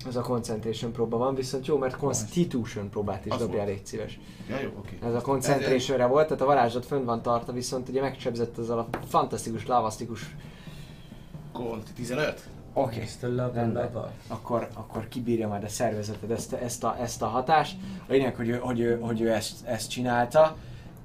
[0.07, 3.77] Ez a concentration próba van, viszont jó, mert constitution próbát is Az dobjál, volt.
[3.77, 4.19] légy szíves.
[4.49, 4.97] Ja, jó, oké.
[5.03, 8.87] Ez a concentrationre volt, tehát a varázslat fönn van tartva, viszont ugye megsebzett ezzel a
[9.07, 10.35] fantasztikus, lavasztikus...
[11.51, 12.49] Konti 15?
[12.73, 13.91] Oké, lava Rendben.
[14.27, 17.77] akkor, akkor kibírja majd a szervezeted ezt, a- ezt, a, ezt a hatást.
[18.07, 20.55] A lényeg, hogy ő, hogy ő, hogy ő ezt, ezt csinálta,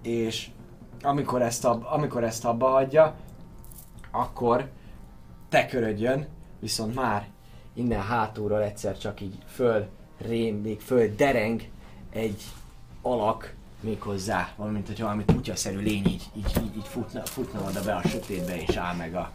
[0.03, 0.51] és
[1.03, 3.15] amikor ezt, ab, amikor ezt abba hagyja,
[4.11, 4.69] akkor
[5.49, 6.27] te körödjön,
[6.59, 7.29] viszont már
[7.75, 9.89] innen hátulról egyszer csak így föl
[10.19, 11.69] rém, még föl dereng
[12.11, 12.43] egy
[13.03, 17.95] alak méghozzá, valamint hogy valami kutyaszerű lény így, így, így, így futna, futna oda be
[17.95, 19.33] a sötétbe és áll meg a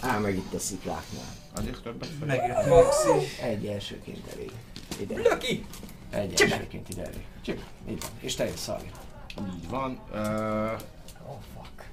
[0.00, 1.24] áll meg itt a szikláknál.
[1.56, 2.26] Adjak többet fel?
[2.26, 3.42] Megjött Maxi.
[3.42, 4.52] Egy elsőként elég.
[5.00, 5.14] Ide.
[5.14, 5.66] Löki!
[6.10, 7.24] Egy elsőként ide elég.
[7.42, 7.60] Csip.
[7.88, 8.10] Így van.
[8.20, 8.90] És te jössz Szalvi.
[9.46, 10.00] Így van.
[10.12, 10.80] Uh,
[11.28, 11.84] Oh fuck.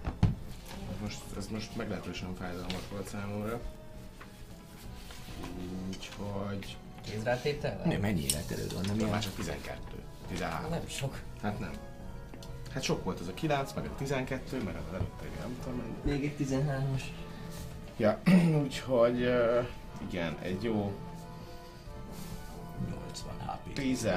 [1.01, 3.59] most, ez most meglehetősen fájdalmas volt számomra.
[5.87, 6.77] Úgyhogy...
[7.01, 7.81] Kézrátétel?
[7.85, 9.79] Nem, mennyi életerőd van, nem De már csak 12.
[10.27, 10.69] 13.
[10.69, 11.21] Nem sok.
[11.41, 11.71] Hát nem.
[12.71, 16.17] Hát sok volt ez a 9, meg a 12, mert az előtte nem tudom mennyi.
[16.17, 17.01] Még egy 13-as.
[17.97, 18.21] Ja,
[18.63, 19.65] úgyhogy uh,
[20.09, 20.93] igen, egy jó
[22.89, 23.73] 80 HP.
[23.73, 24.07] 10,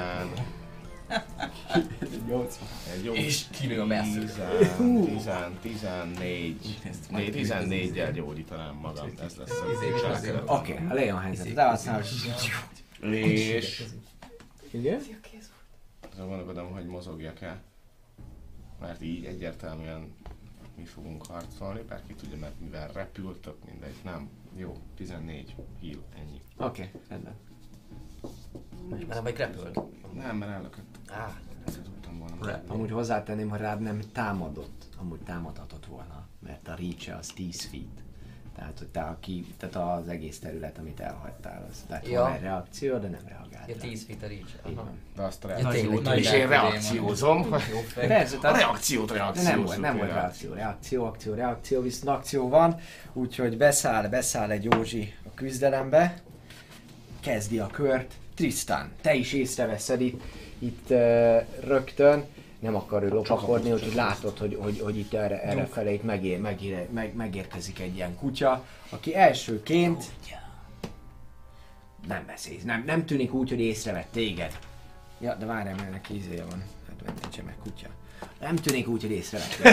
[2.27, 2.67] 80.
[2.93, 4.57] egy jó És kinő a messzire.
[4.77, 5.29] 10,
[5.61, 6.79] 14,
[7.09, 10.43] 4, 14-jel gyógyítanám magam, ez lesz a cselekedet.
[10.45, 11.53] Oké, a Leon helyzet.
[11.53, 12.01] Ráhasznál.
[13.01, 13.83] És
[14.71, 15.01] Igen?
[16.11, 17.61] azon gondolkodom, hogy mozogjak el.
[18.79, 20.13] Mert így egyértelműen
[20.75, 23.95] mi fogunk harcolni, bár ki tudja, mert mivel repül, tök mindegy.
[24.03, 26.41] Nem, jó, 14 heal, ennyi.
[26.57, 27.35] Oké, okay, rendben.
[28.89, 29.79] Nem vagy repült.
[30.13, 30.88] Nem, mert ellökött.
[31.11, 31.31] Á,
[31.67, 32.61] Ezért tudtam volna.
[32.67, 37.83] Amúgy hozzátenném, hogy rád nem támadott, amúgy támadhatott volna, mert a reach az 10 feet.
[38.55, 42.19] Tehát, hogy te aki, tehát az egész terület, amit elhagytál, az lett Ja.
[42.19, 43.67] volna egy reakció, de nem reagált.
[43.69, 43.81] ja rá.
[43.81, 44.77] 10 feet a reach.
[45.15, 45.93] De azt a Ja, reakciót.
[46.03, 47.41] tényleg, és én reakciózom.
[47.49, 47.79] Jó.
[48.07, 49.51] Persze, A tehát reakciót de reakciózom.
[49.53, 52.75] nem volt, nem volt reakció, reakció, akció, reakció, viszont akció van,
[53.13, 56.21] úgyhogy beszáll, beszáll egy Józsi a küzdelembe,
[57.19, 58.13] kezdi a kört.
[58.39, 60.21] Tristan, te is észreveszed itt,
[60.59, 62.25] itt uh, rögtön,
[62.59, 66.39] nem akar ő lopakodni, úgyhogy látod, hogy, hogy, hogy itt erre, erre felé itt megér,
[66.39, 70.03] megér, meg, megérkezik egy ilyen kutya, aki elsőként
[72.07, 74.59] nem beszél, nem, nem tűnik úgy, hogy észrevett téged.
[75.19, 77.87] Ja, de várjál, mert neki izéje van, advantage meg kutya.
[78.39, 79.63] Nem tűnik úgy, hogy észrevett.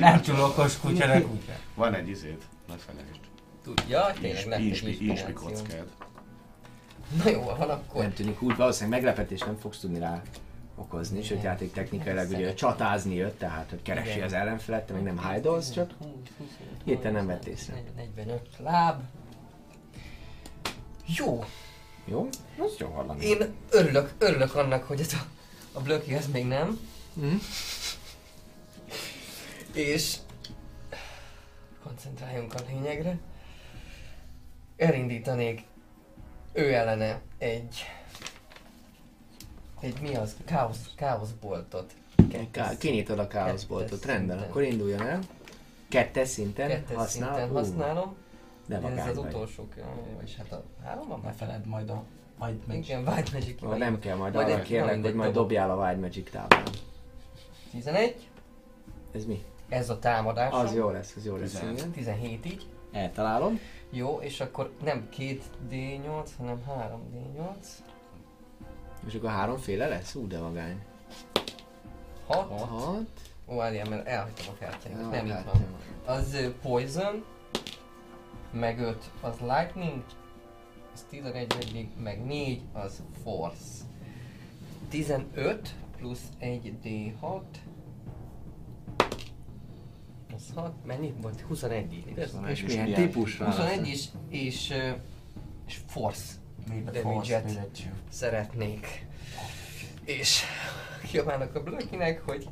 [0.00, 1.52] Nem túl okos kutya, de kutya.
[1.74, 3.23] Van egy izét, ne felejtsd.
[3.64, 5.34] Tudja, tényleg Inspi, inspi inspiráció.
[5.48, 5.86] kockád.
[7.24, 8.02] Na jó, van akkor.
[8.02, 10.22] nem tűnik úgy, valószínűleg meglepetés nem fogsz tudni rá
[10.76, 14.22] okozni, sőt játék technikailag ugye csatázni jött, tehát hogy keresi Igen.
[14.22, 17.82] az ellenfelet, te meg nem hide csak 20, 25, Hirtelen nem vett észre.
[17.96, 19.02] 45 láb.
[21.06, 21.44] Jó,
[22.04, 22.28] jó?
[22.58, 23.24] Az jó hallani.
[23.24, 25.26] én örülök, örülök annak, hogy ez a,
[25.72, 26.80] a blöki ez még nem.
[27.12, 27.34] Mhm.
[29.72, 30.16] És
[31.84, 33.18] koncentráljunk a lényegre.
[34.76, 35.62] Elindítanék
[36.52, 37.84] ő ellene egy
[39.80, 40.36] egy mi az?
[40.44, 41.92] Káosz, káoszboltot.
[42.50, 44.50] Ká- kinyitod a káoszboltot, rendben, szinten.
[44.50, 45.18] akkor induljon el.
[45.88, 47.28] Kettes szinten Kettes használ.
[47.34, 48.16] szinten Ú, használom.
[48.66, 49.26] De ez az vagy.
[49.26, 49.68] utolsó,
[50.24, 52.04] és hát a három van Ne feled majd a
[52.38, 52.76] majd meg.
[52.76, 56.00] Igen, White Magic Ó, nem kell majd Majd arra kérlek, hogy majd dobjál a Wild
[56.00, 56.64] Magic táblán.
[57.70, 58.28] 11,
[59.12, 59.44] Ez mi?
[59.68, 60.60] ez a támadásom.
[60.60, 61.78] Az jó lesz, az jó lesz, Tizenhat.
[61.78, 61.90] igen.
[61.90, 62.66] 17 így.
[62.92, 63.60] Eltalálom.
[63.94, 67.66] Jó, és akkor nem 2D8, hanem 3D8.
[69.06, 70.14] És akkor háromféle lesz?
[70.14, 70.82] Ú, de vagány.
[72.26, 72.60] 6.
[72.60, 73.06] Hat.
[73.48, 75.10] Ó, várjál, mert elhagytam a kártyámat.
[75.10, 75.64] Nem itt van.
[76.04, 77.24] Az ö, Poison,
[78.50, 80.04] meg 5 az Lightning,
[80.94, 83.84] az 11 eddig, meg 4 az Force.
[84.88, 86.74] 15 plusz 1
[90.34, 90.36] D6.
[90.36, 91.40] Az 6, mennyi volt?
[91.40, 92.36] 21 így, igaz?
[92.46, 93.44] És És milyen típusra?
[93.44, 94.72] 21 és, és,
[95.66, 96.24] és Force
[96.92, 97.50] damage-et
[98.10, 99.06] szeretnék.
[100.04, 100.40] És
[101.10, 102.48] kiabálnak a Blökinek, hogy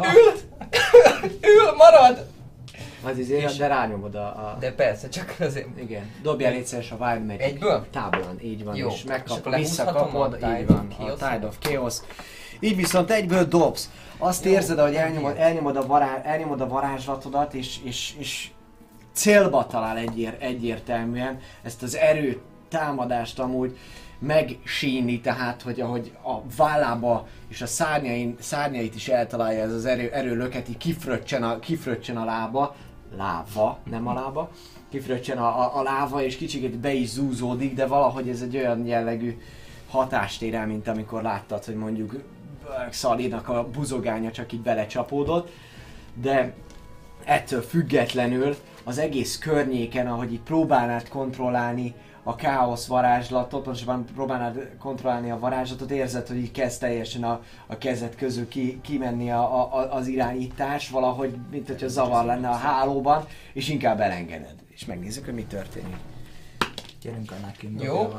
[0.00, 0.32] ül,
[1.40, 2.26] ül, marad!
[3.04, 4.26] Az izé, de rányomod a...
[4.26, 4.56] a...
[4.60, 6.10] De persze, csak azért Igen.
[6.22, 7.86] Dobjál egyszer a Wild Magic Egyből?
[7.90, 8.88] táblán, így van, Jó.
[8.88, 11.12] és És megkap, akkor lehúzhatom visszakapod, a így van, a?
[11.12, 11.96] Tide of Chaos.
[12.64, 13.90] Így viszont egyből dobsz.
[14.18, 18.50] Azt Jó, érzed, hogy elnyomod, elnyomod, a vará, elnyomod a varázslatodat, és, és, és
[19.12, 23.78] célba talál egyér, egyértelműen ezt az erő támadást amúgy
[24.18, 30.10] megsíni, tehát hogy ahogy a vállába és a szárnyain, szárnyait is eltalálja ez az erő,
[30.12, 32.74] erőlöket, így kifröccsen a, kifröccsen a lába,
[33.16, 34.50] láva, nem a lába,
[34.90, 38.86] kifröccsen a, a, a láva, és kicsit be is zúzódik, de valahogy ez egy olyan
[38.86, 39.38] jellegű
[39.90, 42.22] hatást ér el, mint amikor láttad, hogy mondjuk
[42.90, 45.50] Szalinak a buzogánya csak így belecsapódott,
[46.14, 46.54] de
[47.24, 55.30] ettől függetlenül az egész környéken, ahogy így próbálnád kontrollálni a káosz varázslatot, pontosabban próbálnád kontrollálni
[55.30, 59.94] a varázslatot, érzed, hogy így kezd teljesen a, a kezed közül ki, kimenni a, a,
[59.94, 64.54] az irányítás, valahogy, mint hogyha zavar lenne a hálóban, és inkább elengeded.
[64.68, 65.96] És megnézzük, hogy mi történik.
[67.02, 67.34] Gyerünk a.
[67.78, 68.14] Jó.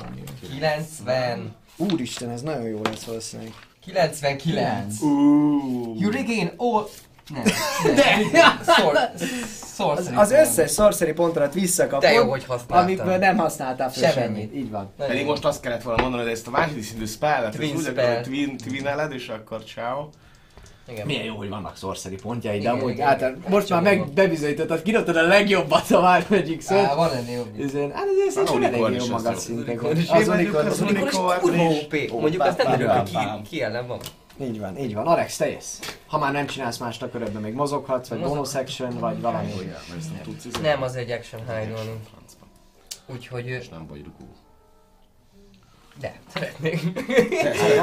[0.50, 1.56] 90.
[1.78, 3.54] Úristen, ez nagyon jó lesz valószínűleg.
[3.86, 5.02] 99.
[5.02, 6.00] Uuuuh.
[6.02, 6.84] You regain all...
[7.34, 7.44] Nem.
[8.32, 8.60] De!
[8.64, 8.98] Szor...
[9.76, 10.46] Sorcery Az point.
[10.48, 12.78] összes sorcery pontodat visszakapod, De jó, hogy használtam.
[12.88, 14.40] amikből nem használtál fel Semennyit.
[14.50, 14.56] semmit.
[14.56, 14.92] Így van.
[14.98, 17.86] Pedig most azt kellett volna mondani, hogy ezt a második szintű spellet, Twin ez úgy
[17.86, 18.22] spell.
[18.22, 20.08] twin, twineled, és akkor ciao.
[20.88, 21.06] Igen.
[21.06, 23.52] Milyen jó, hogy vannak sorcery pontjai, de Igen, amúgy igen, általán, igen.
[23.52, 26.94] most már meg bebizonyítottad, kidobtad a legjobbat a Wild Magic Á, szöt.
[26.96, 27.60] van ennél jobb.
[27.60, 29.78] Ezen, hát ez szerintem elég jó az magas szinten.
[30.10, 31.82] Az unicorn, az az Amikor is kurva is.
[31.84, 32.22] OP.
[32.22, 33.18] Mondjuk azt nem tudjuk, hogy ki,
[33.50, 34.00] ki ellen van.
[34.42, 35.80] Így van, így van, Alex, te jössz.
[36.08, 39.52] Ha már nem csinálsz más a körödben, még mozoghatsz, vagy Mozog- bonus action, vagy valami.
[40.62, 41.74] Nem az egy action hide.
[43.08, 43.46] Úgyhogy...
[43.46, 44.32] És nem vagy rugó.
[46.00, 46.82] De, szeretnék.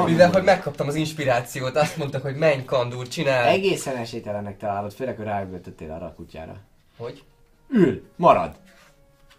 [0.05, 3.47] Mivel, hogy megkaptam az inspirációt, azt mondta, hogy menj kandúr, csinál.
[3.47, 6.57] Egészen esélytelennek találod, főleg, hogy ráüvöltöttél arra a kutyára.
[6.97, 7.23] Hogy?
[7.69, 8.55] Ül, marad.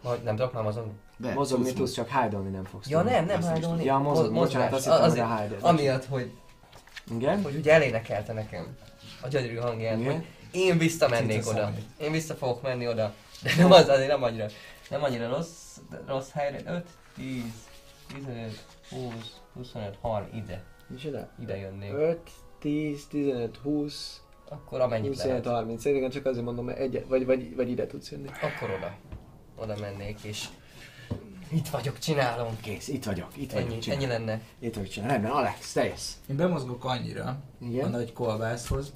[0.02, 1.00] Majd nem raknám azon.
[1.16, 3.12] De, Mozogni tudsz, csak hide nem fogsz Ja tudni.
[3.12, 5.56] nem, nem hide Ja, mozog, Mo- bocsánat, azt hittem, hogy a hide.
[5.60, 6.30] Amiatt, hogy
[7.10, 7.42] Igen.
[7.42, 8.76] hogy ugye elénekelte nekem
[9.20, 10.12] a gyönyörű hangját, Igen.
[10.12, 11.72] hogy én visszamennék oda.
[11.96, 13.14] Én vissza fogok menni oda.
[13.42, 14.46] De nem az, azért nem annyira,
[14.90, 15.76] nem annyira rossz,
[16.06, 16.60] rossz helyre.
[16.66, 16.86] 5,
[17.16, 17.42] 10,
[18.14, 20.62] 15, 20, 25, 30, ide.
[20.86, 21.28] Micsoda?
[21.40, 21.92] Ide jönnék.
[21.92, 22.18] 5,
[22.58, 25.46] 10, 15, 20, Akkor amennyit 25, lehet.
[25.46, 25.84] 30.
[25.84, 28.28] Igen, csak azért mondom, mert egy, vagy, vagy, vagy ide tudsz jönni.
[28.28, 28.96] Akkor oda.
[29.56, 30.48] Oda mennék és
[31.52, 32.56] itt vagyok, csinálom.
[32.60, 33.70] Kész, itt vagyok, itt vagyok.
[33.70, 34.02] Ennyi, csinálj.
[34.02, 34.40] ennyi lenne.
[34.58, 35.12] Itt vagyok, csinálj.
[35.12, 36.12] Rendben, Alex, te jössz.
[36.28, 37.90] Én bemozgok annyira a Igen.
[37.90, 38.92] nagy kolbászhoz,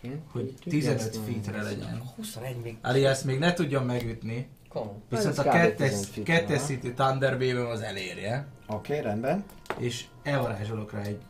[0.00, 0.22] Igen.
[0.32, 2.02] hogy 15 feetre legyen.
[2.16, 4.94] 21 még Alias még ne tudjon megütni, komoly.
[5.08, 6.62] viszont Ez a kettes, 15 feet kettes.
[6.62, 9.44] City Thunder Wave az elérje, Oké, okay, rendben.
[9.78, 11.20] és elvarázsolok rá egy,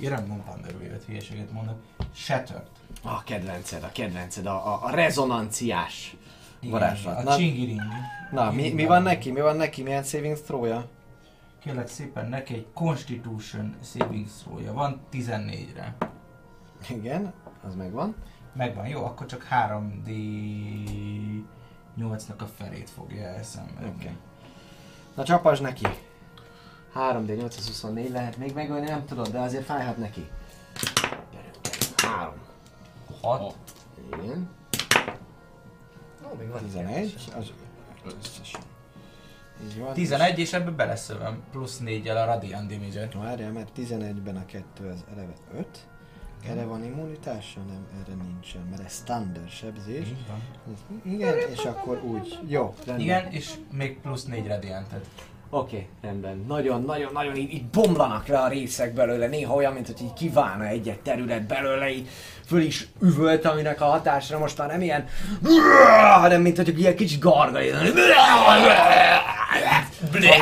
[0.00, 1.78] én nem Thunder Wave-et, hülyeséget mondok,
[2.14, 2.68] Shattered.
[3.02, 6.16] A kedvenced, a kedvenced, a, a, a rezonanciás
[6.70, 7.26] varázslat.
[7.26, 7.80] A Csingiring.
[8.30, 9.30] Na, mi, mi van neki?
[9.30, 9.82] Mi van neki?
[9.82, 10.88] Milyen saving throw-ja?
[11.62, 15.96] Kérlek szépen, neki egy Constitution saving throw van 14-re.
[16.88, 17.32] Igen,
[17.66, 18.14] az megvan.
[18.52, 20.08] Megvan, jó, akkor csak 3D
[22.00, 23.88] 8-nak a felét fogja elszenvedni.
[23.96, 24.10] Oké.
[25.14, 25.86] Na csapasd neki.
[26.94, 30.28] 3D 824 lehet még megölni, nem tudod, de azért fájhat neki.
[31.96, 32.34] Három.
[33.20, 33.54] 6.
[34.12, 34.50] Igen.
[36.24, 37.14] Ó, még van 11.
[37.36, 37.52] Az
[38.04, 38.60] összesen.
[39.64, 39.92] Így van.
[39.92, 43.14] 11 és ebbe beleszövöm, plusz 4 a Radiant Damage-et.
[43.14, 45.66] Várjál, mert 11-ben a 2 az eleve 5.
[46.48, 47.60] Erre van immunitása?
[47.60, 50.08] Nem, erre nincsen, mert ez thunder sebzés.
[51.02, 52.38] Igen, és akkor úgy.
[52.46, 53.00] Jó, rendben.
[53.00, 55.06] Igen, és még plusz 4 Radiantet.
[55.56, 56.44] Oké, okay, rendben.
[56.48, 59.26] Nagyon, nagyon, nagyon így, így bomlanak le a részek belőle.
[59.26, 62.08] Néha olyan, mint hogy így kívánna egy-egy terület belőle, így
[62.46, 65.06] föl is üvölt, aminek a hatásra most már nem ilyen,
[66.20, 67.82] hanem mint hogy ilyen kicsit gargalizál.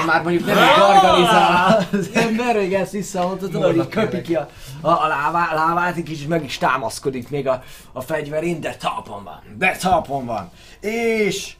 [0.07, 4.35] Már mondjuk nem így gargalizál az ember, hogy ezt visszamondta, tudod, hogy így köpi ki
[4.35, 4.49] a,
[4.81, 9.25] a, a lává, lávát, egy kicsit meg is támaszkodik még a, a fegyverén, de talpon
[9.25, 9.43] van.
[9.59, 10.51] De talpon van.
[10.81, 11.55] És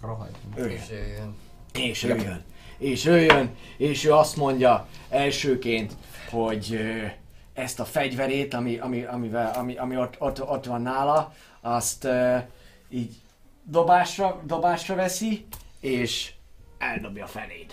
[0.00, 0.30] Rohagy.
[0.56, 1.44] ő És ő jön.
[1.78, 2.44] És ő jön.
[2.78, 5.92] És ő jön, és ő azt mondja elsőként,
[6.30, 6.78] hogy
[7.54, 12.08] ezt a fegyverét, ami, ami, amivel, ami, ami ott, ott, ott van nála, azt
[12.88, 13.14] így
[13.64, 15.46] dobásra, dobásra veszi,
[15.80, 16.32] és
[16.78, 17.72] eldobja a feléd.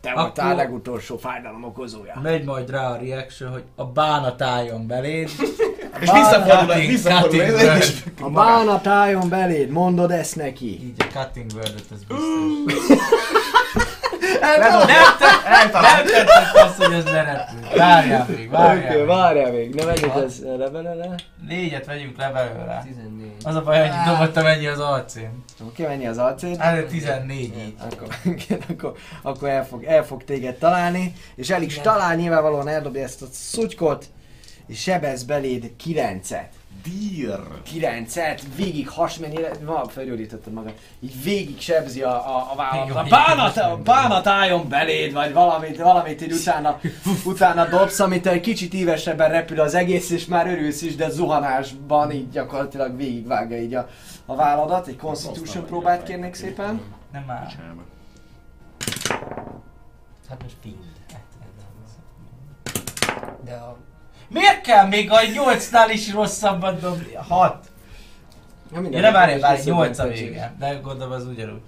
[0.00, 2.20] Te Akkor- voltál a legutolsó fájdalom okozója.
[2.22, 5.30] Megy majd rá a reaction, hogy a bánat álljon beléd.
[6.00, 7.40] És visszafordul, Cutting- visszafordul.
[8.20, 10.66] A bánat álljon beléd, mondod ezt neki.
[10.66, 12.18] Így a cutting word ez biztos.
[14.40, 14.86] Eltalál.
[15.48, 17.76] Nem, te, nem tetszett azt, hogy ez lerepült.
[17.76, 19.06] Várjál még, várjál Oké, még.
[19.06, 21.14] várjál még, ne menjünk ez erre belőle.
[21.48, 22.82] Négyet vegyünk le belőle.
[22.86, 23.32] 14.
[23.44, 25.44] Az a baj, hogy dobottam ennyi az arcén.
[25.66, 26.56] Oké, mennyi az arcéd?
[26.56, 27.74] Hát 14 így.
[27.90, 28.08] Akkor,
[28.68, 28.92] akkor,
[29.22, 33.26] akkor el, fog, el fog téged találni, és el is talál, nyilvánvalóan eldobja ezt a
[33.32, 34.04] szutykot,
[34.70, 36.48] sebez beléd kilencet.
[36.82, 37.38] Dír.
[37.62, 42.96] Kilencet, végig hasmennyire, ma felgyógyítottad magad, így végig sebzi a, a, a vállalat.
[42.96, 46.80] A bánat, bánat álljon beléd, vagy valamit, valamit így utána,
[47.24, 52.10] utána dobsz, amit egy kicsit ívesebben repül az egész, és már örülsz is, de zuhanásban
[52.10, 53.88] így gyakorlatilag végigvágja így a,
[54.26, 54.86] a válladat.
[54.86, 56.80] Egy Constitution próbát kérnék szépen.
[57.12, 57.56] Nem már.
[60.28, 60.96] Hát most fiend.
[63.44, 63.76] De a...
[64.28, 67.14] Miért kell még a 8-nál is rosszabbat dobni?
[67.28, 67.66] 6.
[68.72, 70.54] Ja, Ja, nem várjál, várj, 8 a vége.
[70.58, 71.60] De gondolom az ugyanúgy.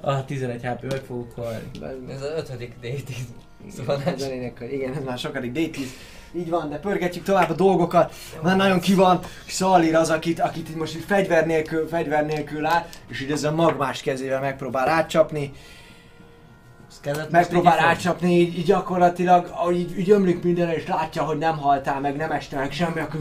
[0.00, 1.70] A 11 HP meg fogok halni.
[2.10, 3.16] Ez az ötödik D10.
[3.76, 5.86] Szóval ez a lényeg, hogy igen, ez már sokadik D10.
[6.32, 8.14] Így van, de pörgetjük tovább a dolgokat.
[8.42, 9.20] Már nagyon ki van.
[9.46, 14.00] Szalír az, akit, akit most így fegyver nélkül, fegyver nélkül áll, és így ezzel magmás
[14.00, 15.52] kezével megpróbál átcsapni.
[17.30, 22.16] Megpróbál átcsapni, így, így gyakorlatilag, így, így ömlik mindenre, és látja, hogy nem haltál meg,
[22.16, 23.20] nem este meg semmi, akkor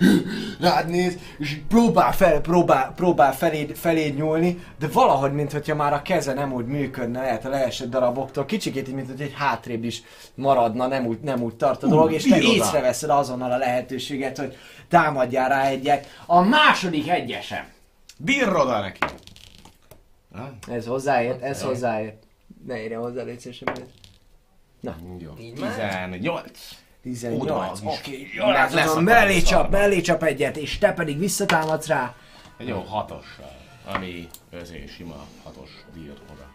[0.60, 6.02] rád néz, és próbál, fel, próbál, próbál feléd, feléd nyúlni, de valahogy, mintha már a
[6.02, 10.02] keze nem úgy működne, lehet a leesett daraboktól, kicsikét így, mint hogy egy hátrébb is
[10.34, 14.56] maradna, nem úgy, nem úgy tart a dolog, és te észreveszed azonnal a lehetőséget, hogy
[14.88, 16.06] támadjál rá egyet.
[16.26, 17.64] A második egyesem.
[18.16, 18.98] Bírod neki.
[20.70, 22.28] Ez hozzáért, ez hozzáért.
[22.66, 23.62] Ne érjen hozzá, légy szíves,
[25.18, 25.32] Jó.
[25.40, 26.08] Így már?
[26.10, 26.50] 18.
[27.02, 27.80] 18, Oda is.
[27.98, 28.30] oké.
[28.34, 29.48] Jó, Jól lesz látod, a mellé szar.
[29.48, 32.14] csap, mellé csap egyet, és te pedig visszatámadsz rá.
[32.58, 33.52] Egy jó hatossal,
[33.94, 36.48] ami özé sima hatos bír oda.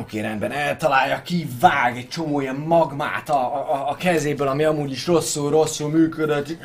[0.00, 5.06] Oké, rendben, eltalálja, kivág egy csomó ilyen magmát a, a, a kezéből, ami amúgy is
[5.06, 6.56] rosszul, rosszul működött.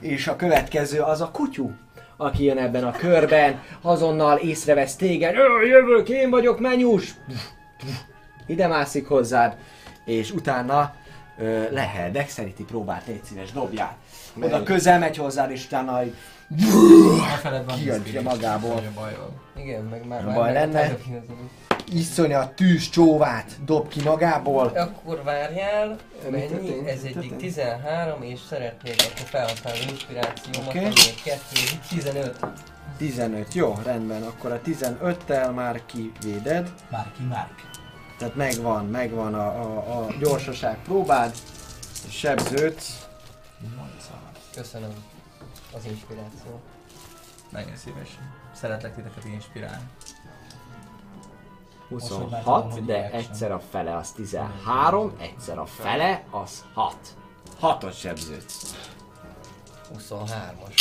[0.00, 1.72] És a következő az a kutyú,
[2.20, 5.34] aki jön ebben a körben, azonnal észrevesz téged.
[5.68, 7.14] Jövök, én vagyok, menyus!
[8.46, 9.56] Ide mászik hozzád,
[10.04, 10.94] és utána
[11.38, 12.10] ö, lehet.
[12.10, 13.96] Dexterity próbát, légy szíves, dobjál.
[14.42, 16.14] Oda közel megy hozzád, és utána így
[17.32, 18.82] A feled van Kijön Spirit, ki magából.
[19.56, 20.34] Igen, meg már...
[20.34, 20.96] Baj lenne.
[21.92, 24.66] Iszonyat tűz csóvát dob ki magából.
[24.66, 25.96] Akkor várjál,
[26.30, 26.88] mennyi?
[26.88, 27.36] Ez egyik történt?
[27.36, 30.78] 13, és szeretnék akkor felhasználni az inspirációmat, Oké.
[30.78, 31.40] ami egy 2,
[31.88, 32.38] 15.
[32.96, 36.70] 15, jó, rendben, akkor a 15-tel már kivéded.
[36.90, 37.68] Márki Márk.
[38.18, 41.34] Tehát megvan, megvan a, a, a gyorsaság próbád.
[42.08, 43.06] Sebződsz.
[44.54, 44.90] Köszönöm
[45.76, 46.60] az inspirációt.
[47.50, 48.34] Nagyon szívesen.
[48.54, 49.84] Szeretlek titeket inspirálni.
[51.88, 56.64] Most már tudom, 26, hogy de egyszer a fele az 13, egyszer a fele az
[56.74, 56.96] 6.
[57.62, 58.74] 6-ot sebződsz.
[59.98, 60.74] 23-as.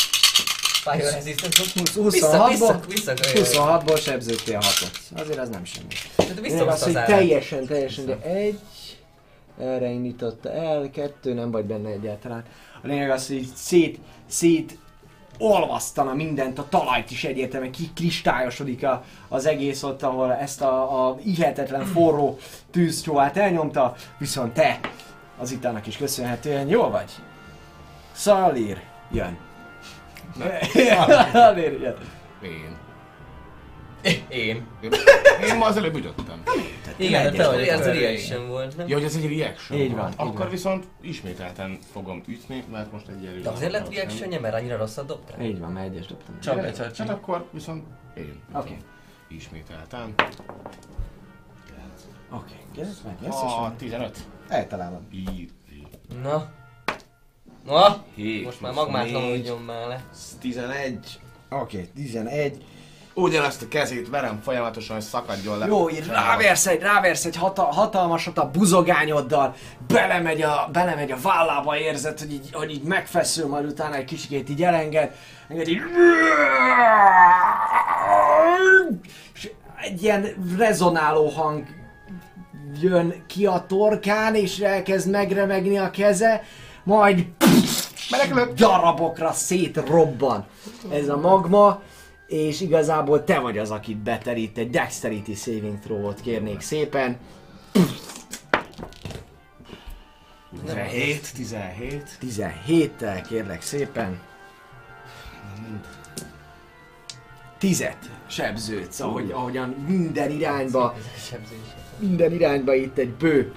[0.84, 1.64] Fire resistance.
[1.64, 5.20] 26-ból vissza, vissza, vissza, 26-ból sebződtél 6-ot.
[5.20, 5.88] Azért az nem semmi.
[6.16, 8.60] Tehát Lényeg vissza az, az teljesen, teljesen, de egy,
[9.60, 12.44] erre indította el, kettő, nem vagy benne egyáltalán.
[12.84, 14.78] A lényeg az, hogy szét, szét
[15.38, 21.18] olvasztana mindent, a talajt is egyértelműen kikristályosodik a, az egész ott, ahol ezt a, a
[21.26, 22.38] ihetetlen forró
[22.72, 24.80] tűzcsóvát elnyomta, viszont te
[25.40, 27.12] az itának is köszönhetően jól vagy.
[28.12, 29.38] Szalír jön.
[31.34, 31.98] Szalír jön.
[32.42, 32.77] Én.
[34.30, 34.68] Én.
[35.48, 36.44] Én, ma az előbb ütöttem.
[36.98, 38.88] Igen, de te vagy Ez a reaction volt, nem?
[38.88, 40.14] Ja, hogy ez egy reaction Így van, volt.
[40.14, 40.50] így Akkor van.
[40.50, 45.06] viszont ismételten fogom ütni, mert most egy ilyen De azért lett reaction mert annyira rosszat
[45.06, 45.42] dobtál?
[45.42, 46.40] Így van, mert egyes dobtam.
[46.40, 47.84] Csak egy csak Hát akkor viszont
[48.18, 48.40] én.
[48.54, 48.78] Oké.
[49.28, 50.14] Ismételten.
[52.32, 53.32] Oké, gyerek meg.
[53.32, 54.18] A 15.
[54.48, 55.02] Eltalálod.
[56.22, 56.52] Na.
[57.66, 58.04] Na,
[58.44, 60.04] most már plusz magmátlanodjon már le.
[60.40, 61.20] 11.
[61.50, 62.64] Oké, 11.
[63.20, 65.66] Ugyanazt a kezét verem folyamatosan, hogy szakadjon le.
[65.66, 69.56] Jó, így ráversz egy, ráversz egy hata, hatalmasat a buzogányoddal,
[69.88, 74.50] belemegy a, belemegy a vállába, érzed, hogy így, hogy így megfeszül, majd utána egy kicsikét
[74.50, 75.16] így elenged,
[75.48, 75.82] enged így...
[79.34, 79.50] És
[79.82, 81.64] egy ilyen rezonáló hang
[82.82, 86.44] jön ki a torkán, és elkezd megremegni a keze,
[86.84, 87.26] majd
[88.56, 90.46] darabokra szétrobban.
[90.92, 91.82] Ez a magma,
[92.28, 97.18] és igazából te vagy az, akit beterít, egy Dexterity Saving Throw-ot kérnék szépen.
[100.66, 102.18] 17, 17.
[102.22, 104.20] 17-tel kérlek szépen.
[107.58, 110.96] Tizet sebződsz, ahogy, ahogyan minden irányba,
[112.00, 113.54] minden irányba itt egy bő.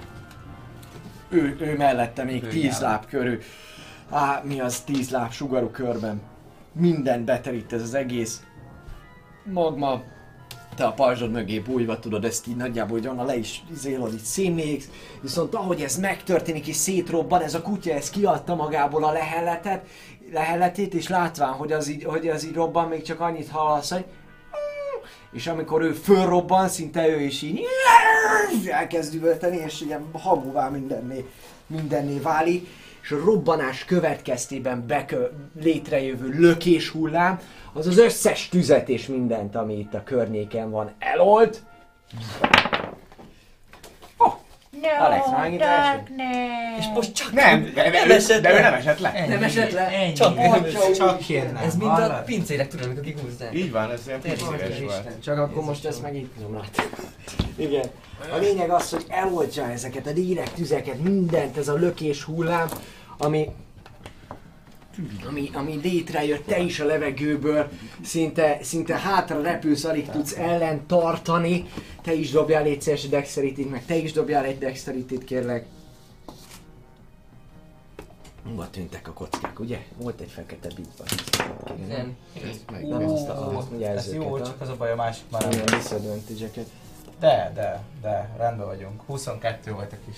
[1.29, 3.39] Ő, ő mellette még tíz láb körül.
[4.09, 6.21] Á, mi az tíz láb sugarú körben.
[6.73, 8.41] Minden beterít ez az egész.
[9.43, 10.01] Magma,
[10.75, 14.19] te a pajzsod mögé bújva tudod ezt így nagyjából, hogy onnan le is zélod, így
[14.19, 14.89] szénnéksz.
[15.21, 19.85] Viszont ahogy ez megtörténik és szétrobban, ez a kutya ez kiadta magából a lehelletet,
[20.31, 24.05] lehelletét, és látván, hogy az így, hogy az így robban, még csak annyit hallasz, hogy
[25.31, 27.61] és amikor ő fölrobban, szinte ő is így
[28.71, 31.25] elkezd üvölteni, és ilyen hamuvá mindenné,
[31.67, 32.67] mindenné válik,
[33.01, 35.25] és a robbanás következtében bekö,
[35.61, 37.39] létrejövő lökés hullám,
[37.73, 41.63] az az összes tüzet és mindent, ami itt a környéken van, elolt.
[44.83, 45.25] Oh, Alex,
[45.59, 46.03] első?
[46.79, 48.61] És most csak Nem, de, nem esett de ő le.
[48.61, 49.25] nem esett le.
[49.27, 49.87] Nem esett le.
[49.87, 50.13] Ennyi.
[50.13, 51.63] Csak atya Csak kérnem.
[51.63, 53.53] Ez mint a pincérek, tudod, amikor kihúzzák.
[53.53, 55.21] Így van, ez ilyen pincéres volt.
[55.23, 56.89] Csak akkor most ezt megint nem lát.
[57.55, 57.85] Igen.
[58.33, 62.67] A lényeg az, hogy eloltja ezeket a direkt tüzeket, mindent, ez a lökés hullám,
[63.17, 63.49] ami
[65.27, 67.69] ami, ami létrejött, te is a levegőből,
[68.03, 71.65] szinte, szinte hátra repülsz, alig tudsz ellen tartani,
[72.01, 75.65] te is dobjál egy szíves dexterity meg te is dobjál egy dexterity kérlek.
[78.49, 79.79] Hova tűntek a kockák, ugye?
[79.97, 81.07] Volt egy fekete bitban.
[81.87, 82.15] Nem.
[82.71, 85.65] Meg, Nem azt a, Ez jó, csak az a baj, a másik már nem.
[85.65, 86.67] Disadvantage-eket.
[87.19, 89.01] De, de, de, rendben vagyunk.
[89.05, 90.17] 22 volt a kis.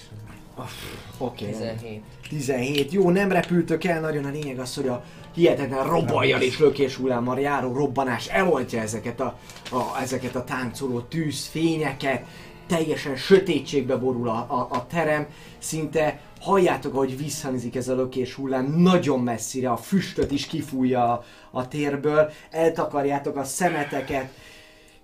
[1.17, 2.01] Oké, okay, 17.
[2.29, 2.91] 17.
[2.91, 7.39] Jó, nem repültök el nagyon, a lényeg az, hogy a hihetetlen robbajjal és lökés hullámmal
[7.39, 9.37] járó robbanás eloltja ezeket a,
[9.71, 12.25] a, ezeket a táncoló tűzfényeket,
[12.67, 18.73] teljesen sötétségbe borul a, a, a terem, szinte halljátok, ahogy visszhangzik ez a lökés hullám,
[18.77, 24.33] nagyon messzire, a füstöt is kifújja a, a térből, eltakarjátok a szemeteket,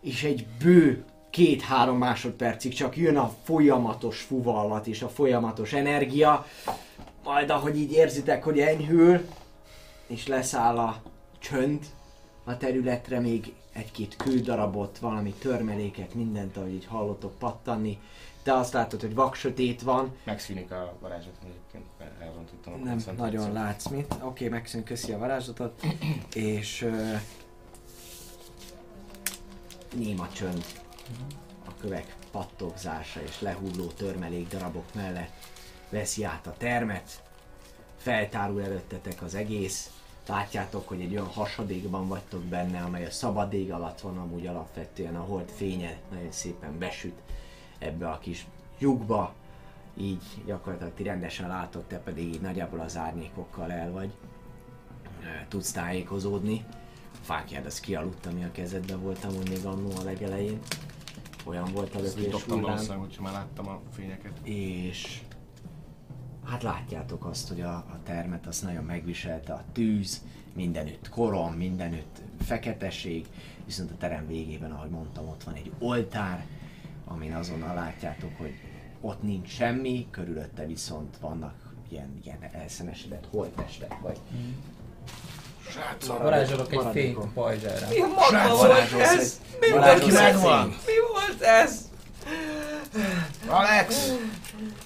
[0.02, 6.46] és egy bő két-három másodpercig csak jön a folyamatos fuvallat és a folyamatos energia,
[7.24, 9.26] majd ahogy így érzitek, hogy enyhül,
[10.08, 11.02] és leszáll a
[11.40, 11.86] csönd,
[12.44, 18.00] a területre még egy-két kődarabot, valami törmeléket, mindent, ahogy így hallottok pattanni.
[18.44, 23.54] Te azt látod, hogy vaksötét van, Megszűnik a varázsot egyébként, mert elrontottam a nem nagyon
[23.54, 24.14] látsz mit.
[24.14, 25.82] Oké, okay, megszűnt, köszi a varázslatot.
[26.34, 27.20] és uh,
[29.96, 30.66] néma csönd
[31.66, 35.34] a kövek pattogzása és lehulló törmelék darabok mellett
[35.90, 37.24] veszi át a termet.
[37.98, 39.92] Feltárul előttetek az egész.
[40.28, 45.16] Látjátok, hogy egy olyan hasadékban vagytok benne, amely a szabad ég alatt van, amúgy alapvetően
[45.16, 47.20] a hold fénye nagyon szépen besüt
[47.80, 48.46] ebbe a kis
[48.78, 49.34] lyukba,
[49.98, 54.12] így gyakorlatilag ti rendesen látod, te pedig így nagyjából az árnyékokkal el vagy.
[55.48, 56.66] Tudsz tájékozódni.
[57.14, 60.60] A fákjád az kialudt, ami a kezedben volt amúgy még annó a legelején.
[61.46, 62.62] Olyan volt a Ezt lökés hullám.
[62.62, 64.40] valószínűleg, hogyha már láttam a fényeket.
[64.44, 65.22] És
[66.46, 70.22] hát látjátok azt, hogy a, a termet azt nagyon megviselte a tűz,
[70.54, 73.28] mindenütt korom, mindenütt feketeség,
[73.66, 76.46] viszont a terem végében, ahogy mondtam, ott van egy oltár,
[77.06, 78.54] amin azonnal látjátok, hogy
[79.02, 84.18] ott nincs semmi, körülötte viszont vannak ilyen, ilyen elszenesedett holttestek, vagy
[86.08, 87.88] Varázsolok egy fényt a pajzsára.
[87.88, 89.42] Mi a magma volt ez?
[89.60, 90.68] Mi egy megvan!
[90.86, 91.90] Mi volt ez?
[93.48, 94.14] Alex!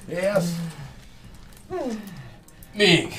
[0.08, 0.44] Yes!
[2.74, 3.14] Még.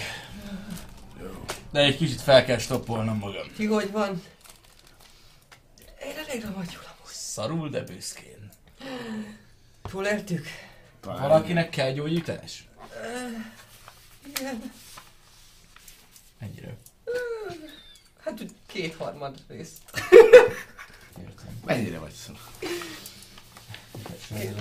[1.70, 3.52] De egy kicsit fel kell stoppolnom magam.
[3.56, 4.22] Ki hogy van?
[6.04, 7.12] Én elég vagyok amúgy.
[7.12, 8.50] Szarul, de büszkén.
[9.90, 10.46] Túléltük?
[11.02, 12.68] Valakinek kell gyógyítás?
[14.26, 14.72] Igen.
[16.38, 16.76] Ennyire.
[18.24, 19.72] Hát úgy kétharmad részt.
[21.18, 21.60] Értem.
[21.64, 22.32] Mennyire vagy szó?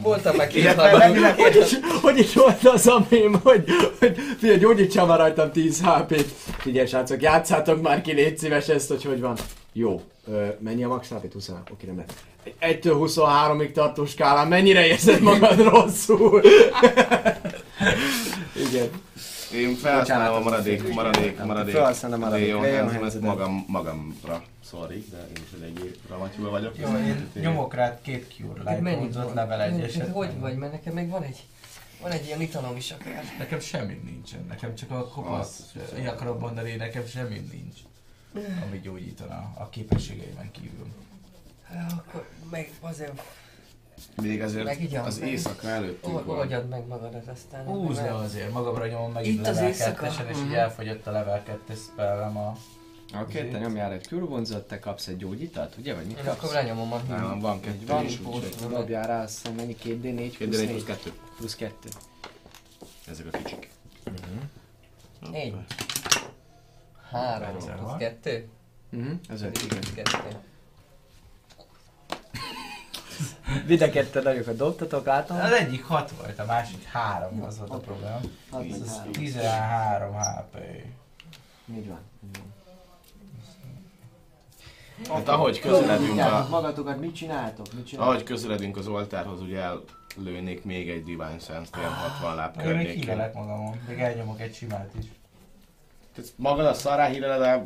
[0.01, 1.35] Voltam meg kétharmad.
[1.35, 3.65] hogy, is, hogy is volt az a mém, hogy,
[3.99, 6.31] hogy figyelj, gyógyítsam már rajtam 10 HP-t.
[6.57, 9.37] Figyelj, srácok, játszátok már ki, légy szíves ezt, hogy hogy van.
[9.73, 11.33] Jó, ö, mennyi a max HP?
[11.33, 11.49] 20?
[11.71, 12.13] Oké, nem lehet.
[12.61, 16.41] 1-től 23-ig tartó skálán mennyire érzed magad rosszul?
[18.69, 18.89] Igen.
[19.53, 21.73] Én felhasználom a maradék, maradék, maradék.
[21.73, 24.43] Felhasználom a maradék Jó, nem, ezt magam, magamra.
[24.65, 26.77] Sorry, de én is eléggé ramatyúva vagyok.
[26.77, 29.33] Jó, én nyomok rád két Cure Light Mennyit van?
[29.33, 29.85] level 1 Mennyit?
[29.85, 30.11] eset.
[30.11, 30.55] Hogy vagy?
[30.55, 31.43] Mert nekem még van egy...
[32.01, 33.23] Van egy ilyen italom is akár.
[33.37, 37.79] Nekem semmi nincsen, nekem csak a kopasz, én akarom mondani, nekem semmi nincs.
[38.67, 40.87] Ami gyógyítana a képességeimen kívül.
[41.97, 43.21] Akkor meg azért
[44.21, 45.27] még azért az meg.
[45.27, 46.37] éjszaka előttünk Or.
[46.37, 47.65] Oldjad meg magadat aztán.
[47.65, 50.07] Húzd le azért, magamra nyomom meg itt az éjszaka.
[50.07, 50.53] és így mhm.
[50.53, 52.57] elfogyott a level 2 spellem a...
[53.21, 55.93] Oké, okay, te nyomjál egy külvonzat, te kapsz egy gyógyítat, ugye?
[55.93, 57.07] Vagy mit Én akkor lenyomom a hűt.
[57.07, 60.69] Nem, van kettő van is, úgyhogy dobjál rá, azt hiszem mennyi 2D4 plusz 4.
[60.69, 61.11] plusz 2.
[61.37, 61.89] Plusz 2.
[63.07, 63.69] Ezek a kicsik.
[64.05, 65.31] Uh-huh.
[65.31, 65.55] 4.
[67.11, 68.49] 3 plusz 2.
[68.89, 69.67] Mhm, ez 5.
[69.67, 70.37] Plusz 2.
[73.67, 75.41] Mind a ketten nagyokat dobtatok által?
[75.41, 78.19] Az egyik 6 volt, a másik 3, az volt a probléma.
[78.81, 80.57] Ez 13 HP.
[81.75, 81.99] Így van.
[82.25, 82.51] Így van.
[85.09, 86.47] Hát ahogy közeledünk a...
[86.49, 87.73] Magatokat mit csináltok?
[87.73, 88.13] Mit csináltok?
[88.13, 89.61] Ahogy közeledünk az oltárhoz, ugye
[90.17, 92.79] ellőnék még egy Divine Sense-t, ilyen 60 láb környékén.
[92.79, 95.05] Én még hívelek magamon, még elnyomok egy simát is.
[96.15, 97.65] Tehát magad a szará hírele, de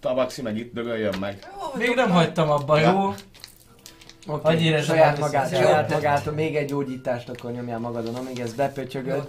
[0.00, 1.52] tabaxi meg itt dögöljön meg.
[1.74, 3.14] Még nem hagytam abba, jó?
[4.26, 8.52] Oké, Hogy érezzem saját magát, saját magát, még egy gyógyítást akkor nyomjál magadon, amíg ez
[8.54, 9.28] bepötyögöd.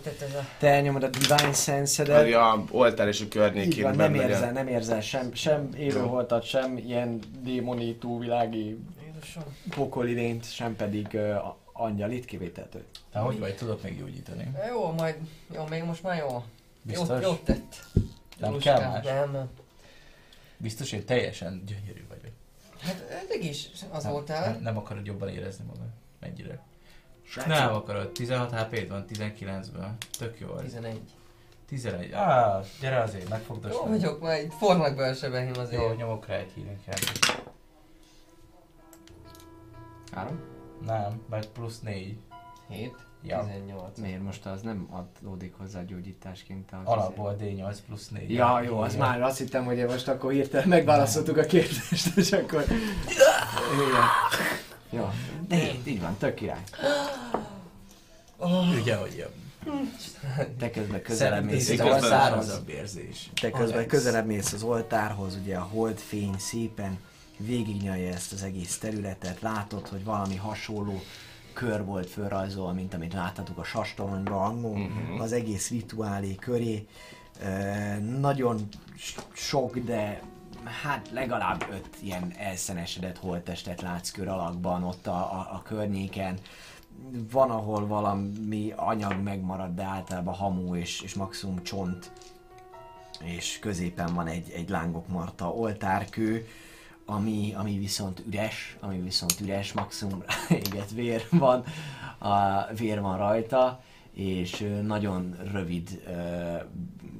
[0.59, 2.33] Te elnyomod a Divine Hogy Sense-edet.
[2.33, 7.19] a oltár és a környékén van, nem érzel, nem érzel sem, sem élőholtat, sem ilyen
[7.43, 9.43] démoni, túlvilági Jézusom.
[9.69, 11.35] pokoli lényt, sem pedig uh,
[11.73, 12.83] angyalit kivételtől.
[13.11, 14.51] Te hogy vagy, tudok még gyógyítani?
[14.69, 15.15] Jó, majd...
[15.53, 16.43] Jó, még most már jó.
[16.81, 17.21] Biztos?
[17.21, 17.75] jó tett.
[18.37, 19.03] Nem Luskám, kell más?
[19.05, 19.49] Nem, nem.
[20.57, 22.02] Biztos, én teljesen gyönyörű.
[22.83, 24.51] Hát eddig is az Nem, voltál.
[24.51, 25.87] nem, nem akarod jobban érezni magad.
[26.19, 26.61] Mennyire?
[27.25, 29.87] Srácok, Nem akarod, 16 hp van 19-ből.
[30.17, 30.61] Tök jó az.
[30.61, 30.99] 11.
[31.67, 32.13] 11.
[32.13, 35.97] Ah, gyere azért, megfogd a Jó vagyok, majd formák be a sebehim Jó, azért.
[35.97, 36.77] nyomok rá egy healing.
[40.11, 40.39] Három?
[40.85, 42.17] Nem, mert plusz 4.
[42.69, 42.95] 7.
[43.23, 43.45] Ja.
[43.45, 43.97] 18.
[43.99, 46.71] Miért most az nem adódik hozzá gyógyításként?
[46.71, 48.31] Az Alapból D8 plusz 4.
[48.31, 52.63] Ja, jó, az már azt hittem, hogy most akkor hirtelen megválaszoltuk a kérdést, és akkor...
[53.73, 54.03] Igen.
[54.89, 55.09] Jó.
[55.47, 56.63] De így van, tök király.
[58.81, 59.41] Ugye, hogy jön.
[60.59, 62.61] Te közben közelebb mész az oltárhoz.
[62.67, 63.29] érzés.
[63.41, 63.89] Te közben Alex.
[63.91, 66.99] közelebb mész az oltárhoz, ugye a holdfény szépen
[67.37, 71.01] végignyalja ezt az egész területet, látod, hogy valami hasonló
[71.53, 75.19] kör volt fölrajzolva, mint amit láttatok a sastoronyban annó, Mhm.
[75.21, 76.87] az egész rituálé köré.
[77.43, 78.67] Ö, nagyon
[79.33, 80.21] sok, de
[80.83, 86.37] hát legalább öt ilyen elszenesedett holttestet látsz kör alakban ott a, a, a környéken.
[87.31, 92.11] Van, ahol valami anyag megmarad, de általában hamu és, és maximum csont.
[93.23, 96.47] És középen van egy, egy lángok marta oltárkő,
[97.05, 100.23] ami, ami viszont üres, ami viszont üres, maximum
[100.65, 101.63] éget vér van,
[102.17, 103.81] a vér van rajta,
[104.13, 106.55] és nagyon rövid ö,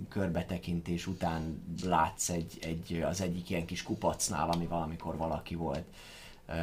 [0.10, 5.86] körbetekintés után látsz egy, egy, az egyik ilyen kis kupacnál, ami valamikor valaki volt,
[6.48, 6.54] ö,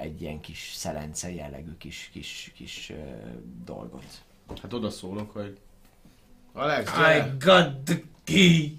[0.00, 2.94] egy ilyen kis szelence jellegű kis, kis, kis ö,
[3.64, 4.22] dolgot.
[4.62, 5.58] Hát oda szólok, hogy
[6.52, 7.36] Alex, I gyere!
[7.38, 8.78] got the key!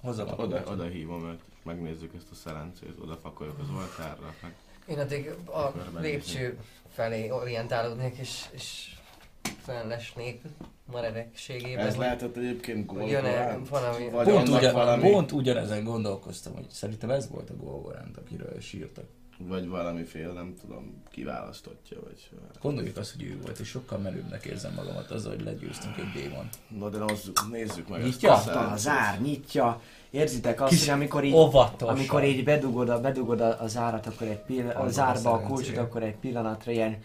[0.00, 4.54] Hozom a Oda, oda hívom őt, megnézzük ezt a szelencét, oda pakoljuk az oltárra, meg
[4.86, 6.58] Én addig a lépcső
[6.94, 8.94] felé orientálódnék, és, és
[9.62, 10.40] fellesnék
[10.92, 11.86] maredekségében.
[11.86, 13.68] Ez lehetett egyébként Jön-e Golgorant?
[13.68, 14.08] valami...
[14.10, 19.04] Vagy Pont, ugyan, valami, pont ugyanezen gondolkoztam, hogy szerintem ez volt a Golgorant, akiről sírtak.
[19.38, 22.30] vagy valamiféle, nem tudom, kiválasztottja, vagy...
[22.60, 26.48] Gondoljuk azt, hogy ő volt, és sokkal merőbbnek érzem magamat azzal, hogy legyőztünk egy démon.
[26.68, 28.32] Na de hozzuk, nézzük meg Nyitja?
[28.32, 28.84] ezt a Katta a szelencét.
[28.84, 29.80] zár, nyitja.
[30.12, 31.94] Érzitek azt, Kis hogy amikor így, óvatosan.
[31.94, 35.76] amikor így bedugod a, bedugod a, a zárat, akkor egy pillanat, a zárba a kulcsot,
[35.76, 36.98] akkor egy pillanatra ilyen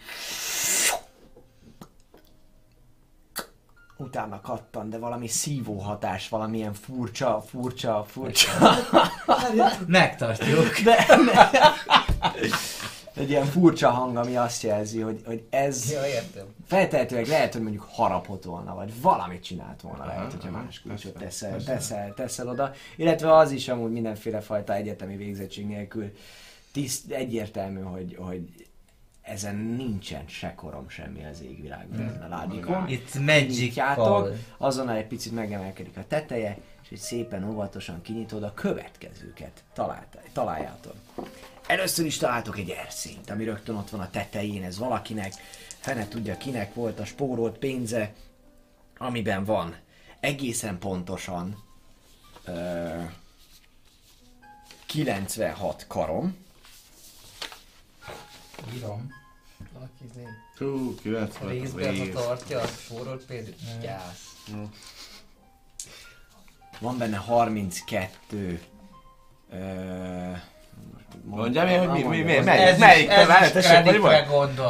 [3.96, 8.50] utána kattan, de valami szívó hatás, valamilyen furcsa, furcsa, furcsa.
[9.86, 10.78] Megtartjuk.
[10.84, 11.06] De,
[13.18, 16.46] egy ilyen furcsa hang, ami azt jelzi, hogy, hogy ez Ja, értem.
[16.66, 20.80] feltehetőleg lehet, hogy mondjuk harapott volna, vagy valamit csinált volna, Aha, lehet, hogyha aha, más
[20.80, 21.72] kulcsot teszel, persze.
[21.72, 22.72] teszel, teszel oda.
[22.96, 26.12] Illetve az is amúgy mindenféle fajta egyetemi végzettség nélkül
[26.72, 28.66] tiszt, egyértelmű, hogy, hogy
[29.22, 32.84] ezen nincsen se korom semmi az égvilágban ezen a ládikon.
[32.88, 34.32] It's magic call.
[34.56, 39.64] azonnal egy picit megemelkedik a teteje, és egy szépen óvatosan kinyitod a következőket.
[39.74, 40.94] Talált, találjátok.
[41.68, 45.32] Először is találtok egy erszényt, ami rögtön ott van a tetején, ez valakinek,
[45.78, 48.12] fene tudja kinek volt a spórolt pénze,
[48.98, 49.76] amiben van
[50.20, 51.64] egészen pontosan
[52.44, 53.02] ö,
[54.86, 56.36] 96 karom,
[58.74, 59.14] Írom.
[59.72, 60.24] Valaki izé
[60.58, 63.54] Hú, 90 részben tartja a spórolt például.
[63.80, 64.44] Gyász.
[66.80, 68.60] van benne 32
[69.50, 70.32] ö,
[71.24, 72.44] Mondjam én, hogy mi, mi, mi, mondjam.
[72.44, 74.24] melyik, melyik, te várj, tessék, vagy vagy?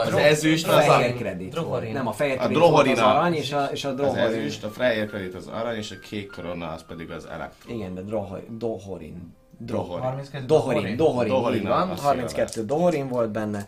[0.07, 1.81] Az ezüst, A az fehér a, kredit Drohorin.
[1.83, 1.93] volt.
[1.93, 4.25] Nem, a fehér A kredit az arany, és a, és a az Drohorin.
[4.25, 7.73] ezüst, a Freyer Credit az arany, és a kék korona az pedig az elektro.
[7.75, 8.59] Igen, de Drohorin.
[8.59, 9.35] Drohorin.
[9.59, 10.03] Drohorin.
[10.05, 13.65] 32 Dohorin, Dohorin, Dohorin van, a 32 Dohorin volt benne,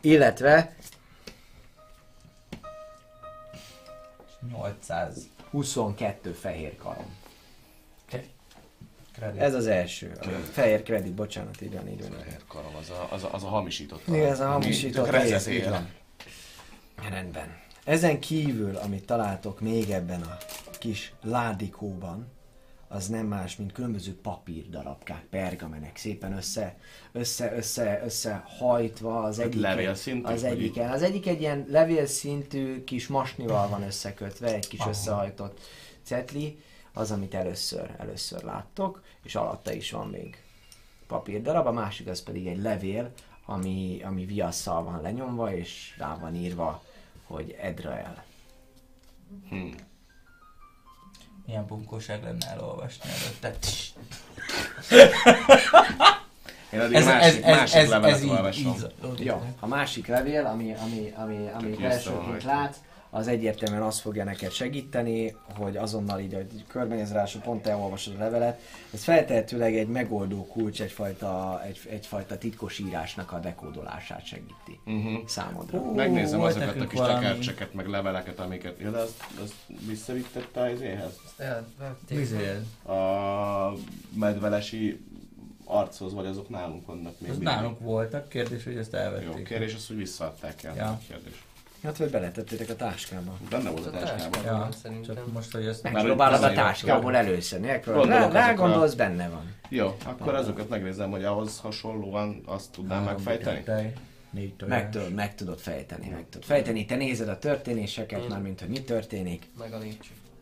[0.00, 0.74] illetve
[4.52, 7.18] 800 22 fehér karom.
[9.20, 9.40] Kredit.
[9.40, 10.12] Ez az első.
[10.20, 12.18] A fehér kredit, bocsánat, így van, így van.
[12.18, 14.02] Fehér karom, az a, az a, az a hamisított.
[14.08, 15.70] Igen, ez a ami hamisított rész, így él.
[15.70, 15.88] van.
[17.10, 17.58] Rendben.
[17.84, 20.36] Ezen kívül, amit találtok még ebben a
[20.78, 22.26] kis ládikóban,
[22.88, 26.76] az nem más, mint különböző papírdarabkák, pergamenek, szépen össze,
[27.12, 30.90] össze, össze, összehajtva az egyik, levélszintű, az egyiken.
[30.90, 34.88] Az egyik egy ilyen levélszintű kis masnival van összekötve, egy kis Aha.
[34.88, 35.60] összehajtott
[36.02, 36.58] cetli,
[36.92, 40.42] az, amit először, először láttok, és alatta is van még
[41.06, 43.10] papírdarab, a másik az pedig egy levél,
[43.44, 46.82] ami, ami viasszal van lenyomva, és rá van írva,
[47.26, 48.24] hogy Edrael.
[49.48, 49.68] Hm.
[51.46, 53.58] Milyen bunkóság lenne elolvasni előtte.
[56.72, 58.72] Én addig Ez, másik, ez, ez, másik ez, levelet ez így, olvasom.
[58.72, 59.26] így zajlódik.
[59.26, 62.76] Jó, a másik levél, ami, ami, ami, ami elsőként látsz,
[63.10, 68.18] az egyértelműen azt fogja neked segíteni, hogy azonnal így, hogy körbenéz rá, pont elolvasod a
[68.18, 68.60] levelet,
[68.92, 75.26] ez feltehetőleg egy megoldó kulcs, egyfajta, egy, egyfajta titkos írásnak a dekódolását segíti Uh-huh.
[75.28, 75.78] számodra.
[75.78, 77.24] Ó, Megnézem azokat a kis valami.
[77.24, 78.78] tekercseket, meg leveleket, amiket...
[78.80, 79.54] Ja, de azt, azt
[79.86, 81.20] visszavittette az éhez?
[81.36, 82.18] Elvették.
[82.18, 82.62] Vizél.
[82.84, 83.72] A
[84.14, 85.00] medvelesi
[85.64, 89.44] archoz, vagy azok nálunk vannak még Az nálunk voltak, kérdés, hogy ezt Jó, elvették.
[89.44, 90.74] kérdés az, hogy visszaadták el.
[90.76, 91.00] Ja.
[91.08, 91.44] Kérdés.
[91.82, 93.36] Hát, vagy beletettétek a táskába.
[93.50, 94.44] Benne volt a táskában.
[94.44, 95.14] Ja, Szerintem.
[95.14, 95.82] csak most, hogy ezt...
[95.82, 98.08] Már Megpróbálod a táskából előszedni, megpróbálod.
[98.08, 98.66] Gondolok Rá, rá azokra.
[98.68, 99.54] gondolsz, benne van.
[99.68, 103.92] Jó, akkor azokat megnézem, hogy ahhoz hasonlóan azt tudnám megfejteni.
[104.30, 104.52] Négy.
[104.66, 106.84] Meg tudod, meg tudod fejteni, meg tudod fejteni.
[106.84, 109.46] Te nézed a történéseket, már mint hogy mi történik.
[109.58, 109.78] Meg a.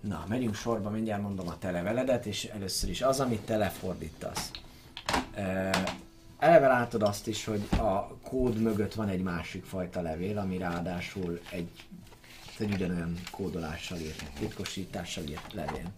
[0.01, 4.51] Na, megyünk sorba, mindjárt mondom a te leveledet, és először is az, amit te lefordítasz.
[6.39, 11.41] Eleve látod azt is, hogy a kód mögött van egy másik fajta levél, ami ráadásul
[11.51, 11.69] egy,
[12.59, 15.93] egy ugyanolyan kódolással írt, titkosítással írt levél.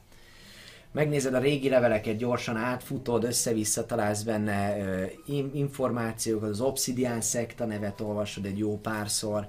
[0.93, 7.65] Megnézed a régi leveleket, gyorsan átfutod, össze-vissza találsz benne ö, in- információkat, az Obsidian szekta
[7.65, 9.47] nevet olvasod egy jó párszor,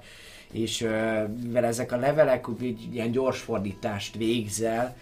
[0.50, 4.96] és ö, mivel ezek a levelek így ilyen gyors fordítást végzel,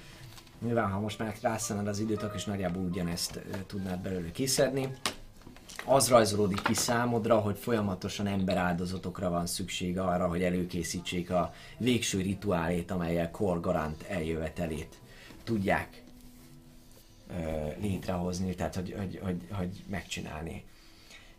[0.62, 4.88] nyilván ha most már rászánod az időt, akkor is nagyjából ugyanezt ö, tudnád belőle kiszedni.
[5.86, 12.90] Az rajzolódik ki számodra, hogy folyamatosan emberáldozatokra van szükség arra, hogy előkészítsék a végső rituálét,
[12.90, 14.98] amelyel Korgarant eljövetelét
[15.44, 16.02] tudják
[17.80, 20.64] létrehozni, tehát hogy, hogy, hogy, hogy megcsinálni.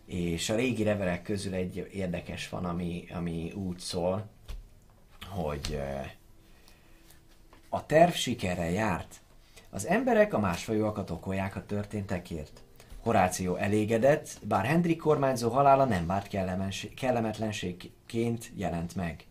[0.05, 4.29] És a régi levelek közül egy érdekes van, ami, ami úgy szól,
[5.27, 5.81] hogy
[7.69, 9.21] a terv sikerrel járt.
[9.69, 12.61] Az emberek a másfajúakat okolják a történtekért.
[13.01, 16.27] Horáció elégedett, bár Hendrik kormányzó halála nem várt
[16.95, 19.25] kellemetlenségként jelent meg.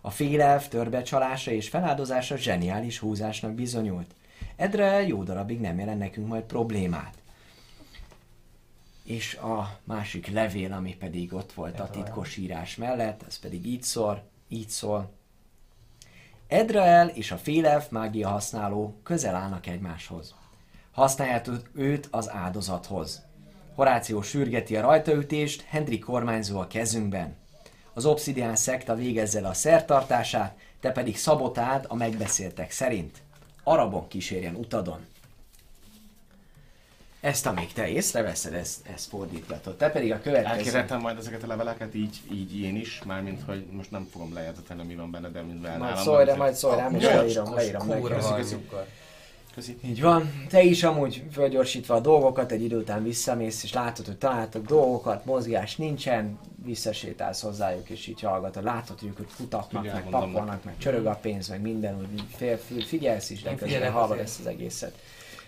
[0.00, 4.14] A félelf törbecsalása és feláldozása zseniális húzásnak bizonyult.
[4.56, 7.14] Edre jó darabig nem jelent nekünk majd problémát.
[9.04, 13.82] És a másik levél, ami pedig ott volt a titkos írás mellett, ez pedig így
[13.82, 15.12] szól, így szól.
[16.46, 20.34] Edrael és a félelf mágia használó közel állnak egymáshoz.
[20.98, 23.22] Használjátok őt az áldozathoz.
[23.74, 27.36] Horáció sürgeti a rajtaütést, Hendrik kormányzó a kezünkben.
[27.92, 33.16] Az Obsidian szekta végezze le a szertartását, te pedig szabotáld a megbeszéltek szerint.
[33.62, 35.06] Arabon kísérjen utadon.
[37.20, 39.76] Ezt, amíg te észreveszed, ezt, ezt fordítgatod.
[39.76, 40.56] Te pedig a következő...
[40.56, 44.84] Elkérhetem majd ezeket a leveleket így, így én is, mármint, hogy most nem fogom lejegyzetelni,
[44.84, 48.00] mi van benne, de Majd nálam szólj, van, rá, majd szólj rám, és leírom, leírom.
[48.00, 48.56] Kúra Köszi, köszi.
[49.84, 50.46] Így van.
[50.48, 55.24] Te is amúgy fölgyorsítva a dolgokat, egy idő után visszamész, és látod, hogy találtok dolgokat,
[55.24, 58.64] mozgás nincsen, visszasétálsz hozzájuk, és így hallgatod.
[58.64, 62.56] Látod, hogy ők kutatnak, meg mondom pakolnak, meg csörög a pénz, meg minden, úgy fél,
[62.56, 64.98] fél, figyelsz is, de közben hallod ezt az egészet.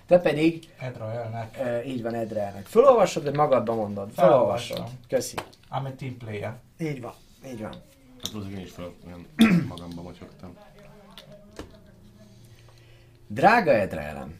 [0.07, 1.59] Te pedig, Edraelnek.
[1.59, 2.67] e, így van Edrelnek.
[2.67, 4.11] Fölolvasod, vagy magadban mondod?
[4.15, 4.85] Fölolvasod.
[5.09, 5.37] Köszi.
[5.71, 6.57] I'm a team player.
[6.79, 7.13] Így van,
[7.47, 7.73] így van.
[8.23, 9.27] Hát az én is fel, olyan
[9.69, 10.57] magamba motyogtam.
[13.33, 14.39] Drága Edrelem,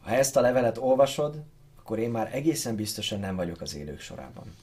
[0.00, 1.42] ha ezt a levelet olvasod,
[1.78, 4.54] akkor én már egészen biztosan nem vagyok az élők sorában.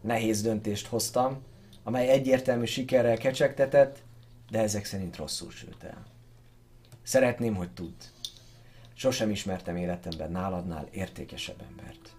[0.00, 1.42] Nehéz döntést hoztam,
[1.82, 4.02] amely egyértelmű sikerrel kecsegtetett,
[4.50, 6.06] de ezek szerint rosszul sült el.
[7.02, 8.00] Szeretném, hogy tudd.
[8.94, 12.16] Sosem ismertem életemben náladnál értékesebb embert.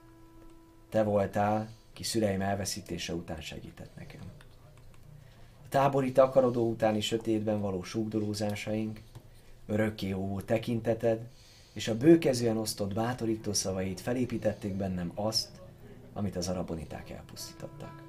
[0.90, 4.22] Te voltál, ki szüleim elveszítése után segített nekem.
[5.64, 9.02] A tábori takarodó utáni sötétben való súgdolózásaink,
[9.68, 11.28] örökké óvó tekinteted,
[11.74, 15.62] és a bőkezően osztott bátorító szavait felépítették bennem azt,
[16.14, 18.04] amit az araboniták elpusztítottak.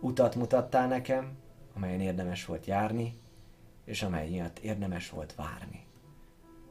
[0.00, 1.36] Utat mutattál nekem,
[1.74, 3.20] amelyen érdemes volt járni,
[3.84, 5.86] és amely miatt érdemes volt várni.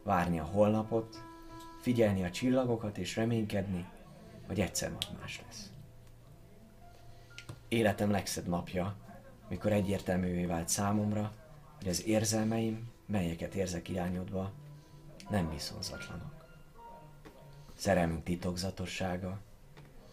[0.03, 1.23] Várni a holnapot,
[1.81, 3.85] figyelni a csillagokat és reménykedni,
[4.47, 5.71] hogy egyszer majd más lesz.
[7.67, 8.95] Életem legszebb napja,
[9.49, 11.31] mikor egyértelművé vált számomra,
[11.77, 14.51] hogy az érzelmeim, melyeket érzek irányodva,
[15.29, 16.45] nem viszonzatlanok.
[17.75, 19.39] Szerelmünk titokzatossága,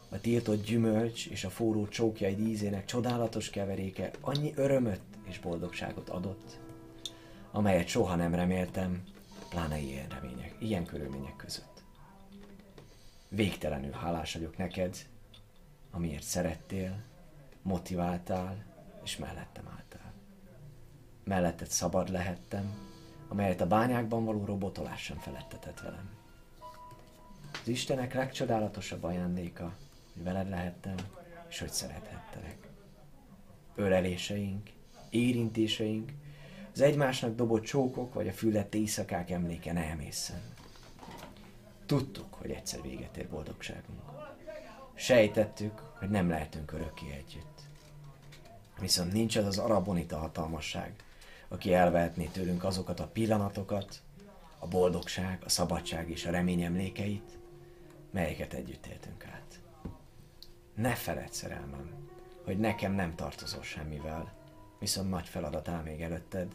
[0.08, 6.58] a tiltott gyümölcs és a forró csókjaid ízének csodálatos keveréke annyi örömöt és boldogságot adott,
[7.50, 9.04] amelyet soha nem reméltem,
[9.48, 11.82] pláne ilyen remények, ilyen körülmények között.
[13.28, 14.96] Végtelenül hálás vagyok neked,
[15.90, 17.02] amiért szerettél,
[17.62, 18.64] motiváltál
[19.04, 20.12] és mellettem álltál.
[21.24, 22.87] Melletted szabad lehettem,
[23.28, 26.10] amelyet a bányákban való robotolás sem felettetett velem.
[27.62, 29.76] Az Istenek legcsodálatosabb ajándéka,
[30.14, 30.94] hogy veled lehettem,
[31.48, 32.68] és hogy szerethettelek.
[33.74, 34.70] Öleléseink,
[35.10, 36.12] érintéseink,
[36.72, 40.40] az egymásnak dobott csókok, vagy a fülett éjszakák emléke ne emészen.
[41.86, 44.00] Tudtuk, hogy egyszer véget ér boldogságunk.
[44.94, 47.60] Sejtettük, hogy nem lehetünk örökké együtt.
[48.80, 50.94] Viszont nincs az az arabonita hatalmasság,
[51.48, 54.02] aki elvehetné tőlünk azokat a pillanatokat,
[54.58, 57.38] a boldogság, a szabadság és a remény emlékeit,
[58.10, 59.60] melyeket együtt éltünk át.
[60.74, 62.08] Ne feledd, szerelmem,
[62.44, 64.32] hogy nekem nem tartozol semmivel,
[64.78, 66.54] viszont nagy feladat áll még előtted,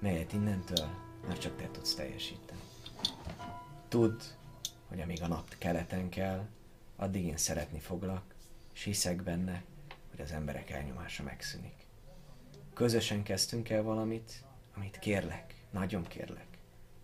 [0.00, 0.88] melyet innentől
[1.26, 2.60] már csak te tudsz teljesíteni.
[3.88, 4.20] Tudd,
[4.88, 6.46] hogy amíg a nap keleten kell,
[6.96, 8.34] addig én szeretni foglak,
[8.74, 9.62] és hiszek benne,
[10.10, 11.77] hogy az emberek elnyomása megszűnik.
[12.78, 14.44] Közösen kezdtünk el valamit,
[14.76, 16.46] amit kérlek, nagyon kérlek,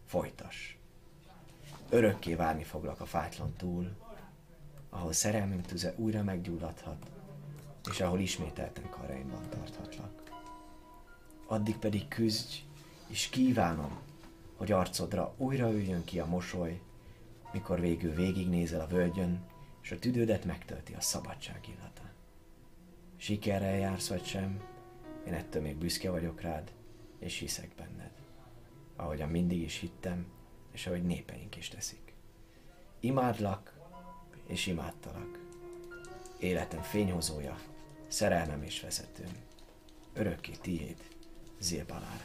[0.04, 0.76] folytass.
[1.88, 3.96] Örökké várni foglak a fájtlan túl,
[4.90, 7.10] ahol szerelmünk tüze újra meggyulladhat,
[7.90, 10.22] és ahol ismételten karjaimban tarthatlak.
[11.46, 12.62] Addig pedig küzdj,
[13.06, 13.98] és kívánom,
[14.56, 16.80] hogy arcodra újra üljön ki a mosoly,
[17.52, 19.44] mikor végül végignézel a völgyön,
[19.82, 22.02] és a tüdődet megtölti a szabadság illata.
[23.16, 24.72] Sikerrel jársz vagy sem,
[25.26, 26.72] én ettől még büszke vagyok rád,
[27.18, 28.10] és hiszek benned.
[28.96, 30.26] Ahogyan mindig is hittem,
[30.72, 32.14] és ahogy népeink is teszik.
[33.00, 33.72] Imádlak,
[34.46, 35.38] és imádtalak.
[36.38, 37.58] Életem fényhozója,
[38.08, 39.36] szerelmem és vezetőm.
[40.12, 40.96] Örökké tiéd,
[41.58, 42.24] Zilbalár.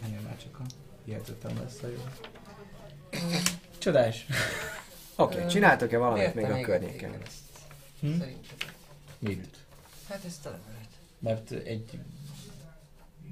[0.00, 0.64] Menjél már csak a
[1.04, 2.04] hihetetlen lesz a jó.
[3.78, 4.26] Csodás.
[5.20, 7.08] Oké, okay, csináltok-e valamit Értem még a környéken?
[7.10, 7.22] igen.
[8.00, 8.18] Hm?
[8.18, 8.68] Szerintem.
[9.18, 9.56] Mit?
[10.08, 10.88] Hát ezt a levelet.
[11.18, 11.98] Mert egy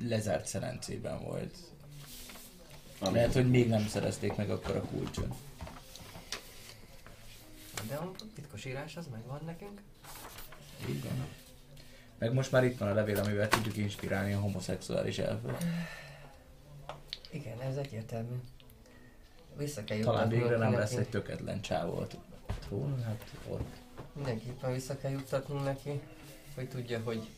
[0.03, 1.57] lezárt szerencében volt.
[2.99, 5.35] Ami- Lehet, hogy még nem szerezték meg akkor a kulcsot.
[7.89, 9.81] De a titkos írás az megvan nekünk.
[10.89, 11.27] Így van.
[12.19, 15.65] Meg most már itt van a levél, amivel tudjuk inspirálni a homoszexuális elföt.
[17.31, 18.37] Igen, ez egyértelmű.
[19.59, 22.07] Vissza kell Talán juttatnunk végre nem lesz egy töketlen csávó
[22.61, 23.77] trón, hát ott.
[24.13, 26.01] Mindenképpen vissza kell juttatnunk neki,
[26.55, 27.29] hogy tudja, hogy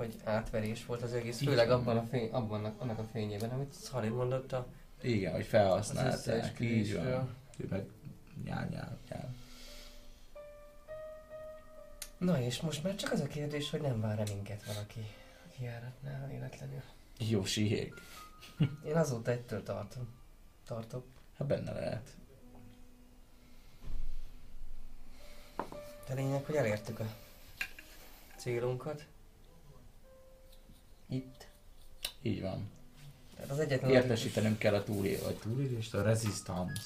[0.00, 3.72] hogy átverés volt az egész, főleg abban a fény, abban a, annak a fényében, amit
[3.72, 4.66] Szali mondott a
[5.00, 6.60] Igen, hogy felhasználták.
[6.60, 7.36] Így van.
[7.56, 7.86] Ő meg
[8.44, 9.34] nyál, nyál, nyál.
[12.18, 15.00] Na és most már csak az a kérdés, hogy nem vár-e minket valaki
[15.46, 16.82] a kijáratnál véletlenül.
[17.18, 17.94] Jó síhég.
[18.86, 20.08] Én azóta ettől tartom.
[20.66, 21.04] Tartok.
[21.40, 22.08] Hát benne lehet.
[26.08, 27.06] De lényeg, hogy elértük a
[28.36, 29.04] célunkat.
[31.08, 31.46] Itt.
[32.22, 32.70] Így van.
[33.34, 36.82] Tehát az egyetlen Értesítenünk kell a túlé, vagy túlélést, a resistance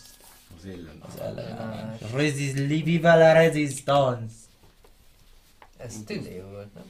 [0.58, 1.00] Az élen.
[1.00, 2.00] az ellenállás.
[2.00, 2.10] Ellenállás.
[2.12, 4.34] Resist, livivel a resistance.
[5.76, 6.84] Ez tündé volt, nem?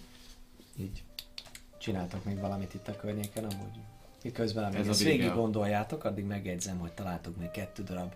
[0.76, 1.02] Így.
[1.78, 3.78] Csináltok még valamit itt a környéken amúgy?
[4.24, 8.12] Itt közben, amíg Ez a ezt végig gondoljátok, addig megjegyzem, hogy találtok még kettő darab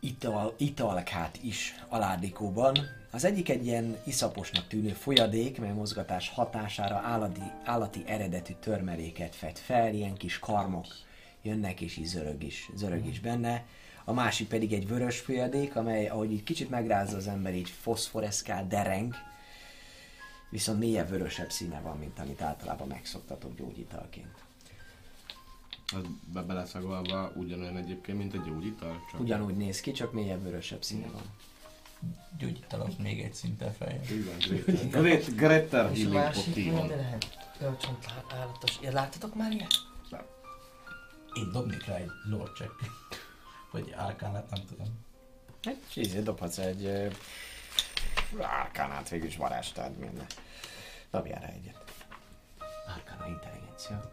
[0.00, 2.78] ital, italkát is aládékóban.
[3.10, 9.56] Az egyik egy ilyen iszaposnak tűnő folyadék, mely mozgatás hatására állati, állati eredetű törmeléket fed
[9.56, 10.86] fel, ilyen kis karmok
[11.42, 13.64] jönnek és így zörög is, zörög is benne.
[14.04, 18.66] A másik pedig egy vörös folyadék, amely ahogy így kicsit megrázza az ember, így foszforeszkál,
[18.66, 19.14] dereng,
[20.50, 24.44] viszont mélyebb vörösebb színe van, mint amit általában megszoktatok gyógyitalként.
[25.86, 29.04] Az be beleszagolva ugyanolyan egyébként, mint egy gyógyital.
[29.10, 31.22] Csak Ugyanúgy néz ki, csak mélyebb vörösebb színe van.
[32.38, 34.06] Gyógyítalak még egy szinten feljebb.
[34.06, 34.88] Greater.
[34.88, 36.88] Great, Greater És a Healing másik Potion.
[36.88, 37.50] lehet?
[38.28, 38.78] Állatos.
[38.82, 39.72] Ja, láttatok már ilyet?
[41.34, 42.72] Én dobnék rá egy lore check.
[43.70, 44.86] Vagy árkánát, nem tudom.
[45.94, 47.06] Ízé dobhatsz egy ö,
[48.42, 49.36] árkánát végül is.
[51.10, 51.84] Dobjál rá egyet.
[52.86, 54.12] Árkána intelligencia.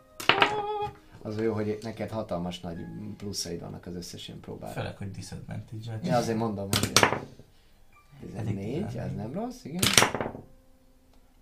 [1.21, 2.77] Az jó, hogy neked hatalmas nagy
[3.17, 4.73] pluszaid vannak az összes ilyen próbára.
[4.73, 6.91] Főleg, hogy disadvantage Ja, azért mondom, hogy
[8.35, 9.81] 14, ez nem rossz, igen.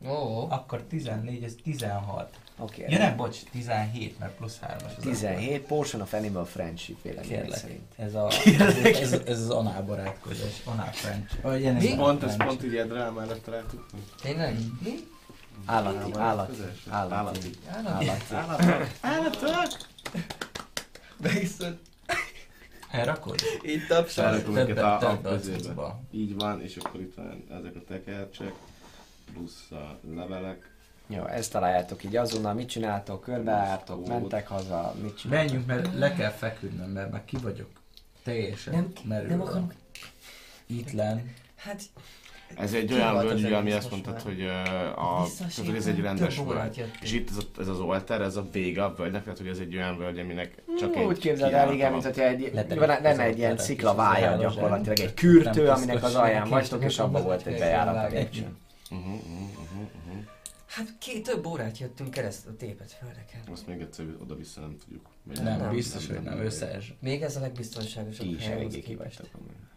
[0.08, 2.40] Ó, Akkor 14, ez 16.
[2.58, 7.42] Oké, Ja nem, bocs, 17, mert plusz 3 az 17, Potion of Animal Friendship véleményem
[7.42, 7.60] Kérlek.
[7.60, 7.94] szerint.
[7.96, 8.28] Ez, a,
[8.60, 11.42] ez, ez, ez az anál barátkozás, anál French.
[11.42, 11.96] Vagy ilyen Mi?
[11.96, 13.86] Pont, ez pont Edrel mellett találtuk.
[14.22, 14.56] tényleg?
[14.84, 14.92] Mi?
[15.66, 17.50] Állati, állati, állati.
[17.72, 18.36] Állati.
[19.02, 19.76] Állati.
[21.18, 21.78] Behiszed.
[22.92, 23.40] Elrakod?
[23.62, 24.34] Itt tapsol.
[24.34, 26.00] Őket a, a közébe.
[26.12, 28.54] Így van, és akkor itt van ezek a tekercsek,
[29.34, 30.74] plusz a levelek.
[31.08, 35.50] Jó, ezt találjátok így azonnal, mit csináltok, körbeálltok, mentek haza, mit csináltok?
[35.50, 37.70] Menjünk, mert le kell feküdnöm, mert már ki vagyok.
[38.24, 39.36] Teljesen Nem, merülve.
[39.36, 39.74] nem akarunk.
[40.66, 41.34] Itt len.
[41.56, 41.82] Hát,
[42.56, 44.42] Ez egy olyan völgy, ugye, ami azt mondtad, hogy
[44.96, 46.92] a, tehát, hogy ez egy rendes völgy.
[47.02, 49.58] És itt ez, a, ez az oltár, ez a vége a völgynek, tehát hogy ez
[49.58, 53.20] egy olyan völgy, aminek csak egy Úgy képzeld el, igen, mint hogyha egy, lenne az
[53.20, 57.24] egy ilyen sziklavája gyakorlatilag, egy nem kürtő, aminek az nem alján vagytok, és nem abban
[57.24, 58.18] volt egy bejárat a.
[58.92, 60.24] Uh-huh, uh-huh, uh-huh, uh-huh.
[60.68, 63.42] hát két több órát jöttünk keresztül tépet földeken.
[63.52, 65.10] Azt még egyszer oda-vissza nem tudjuk.
[65.44, 66.40] Nem, nem, biztos, hogy nem.
[66.40, 66.94] Összes.
[67.00, 69.18] Még ez a legbiztonságosabb Ti is hely eléggé ki képest.
[69.18, 69.42] vagytok.
[69.42, 69.69] amúgy.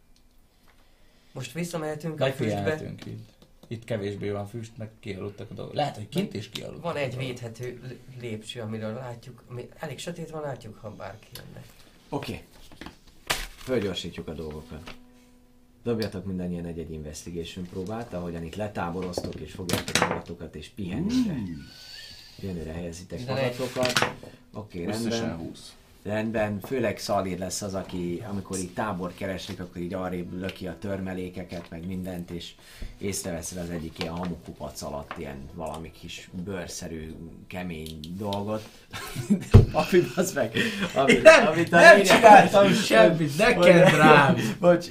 [1.33, 2.93] Most visszamehetünk a füstbe.
[3.07, 3.21] itt.
[3.69, 5.75] Itt kevésbé van füst, meg kialudtak a dolgok.
[5.75, 6.83] Lehet, hogy kint is kialudtak.
[6.83, 11.65] Van egy védhető lépcső, amiről látjuk, ami elég sötét van, látjuk, ha bárki jönne.
[12.09, 12.45] Oké.
[13.57, 14.95] Fölgyorsítjuk a dolgokat.
[15.83, 21.37] Dobjatok mindannyian egy-egy investigation próbát, ahogyan itt letáboroztok és fogjátok magatokat és pihenőre.
[22.41, 24.03] Pihenőre helyezitek magatokat.
[24.53, 25.47] Oké, Összesen rendben.
[25.47, 25.73] 20.
[26.05, 30.77] Rendben, főleg Szalír lesz az, aki amikor így tábor keresik, akkor így arrébb löki a
[30.81, 32.53] törmelékeket, meg mindent, és
[32.99, 37.15] észreveszed az egyik ilyen hamukupac alatt ilyen valami kis bőrszerű,
[37.49, 38.63] kemény dolgot.
[39.73, 40.57] Ami az meg,
[40.95, 41.13] ami,
[41.51, 44.37] amit a Nem lényeg- csináltam semmit, neked hogy- rám!
[44.61, 44.87] Bocs,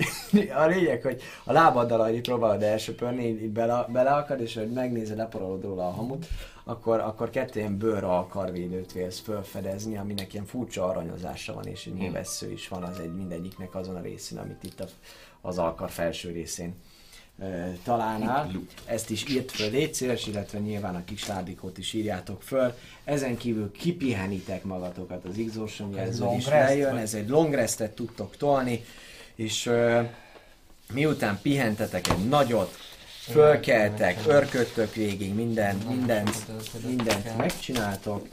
[0.56, 5.64] a lényeg, hogy a lábaddal ahogy próbálod elsöpörni, így bele, beleakad, és hogy megnézed, leporolod
[5.64, 6.26] róla a hamut,
[6.64, 11.94] akkor, akkor kettő ilyen bőr alkarvédőt vélsz fölfedezni, aminek ilyen furcsa aranyozása van, és egy
[11.94, 14.86] nyilvessző is van az egy mindegyiknek azon a részén, amit itt a,
[15.42, 16.76] az alkar felső részén
[17.40, 17.46] ö,
[17.84, 18.52] találnál.
[18.86, 22.74] Ezt is írt föl, légy szíves, illetve nyilván a kis ládikót is írjátok föl.
[23.04, 26.80] Ezen kívül kipihenitek magatokat az Exhaustion jelző is vagy?
[26.80, 28.84] ez egy long restet tudtok tolni,
[29.36, 30.02] és ö,
[30.94, 32.78] miután pihentetek egy nagyot,
[33.22, 36.48] fölkeltek, örködtök végig, minden, mindent,
[36.86, 38.28] mindent megcsináltok,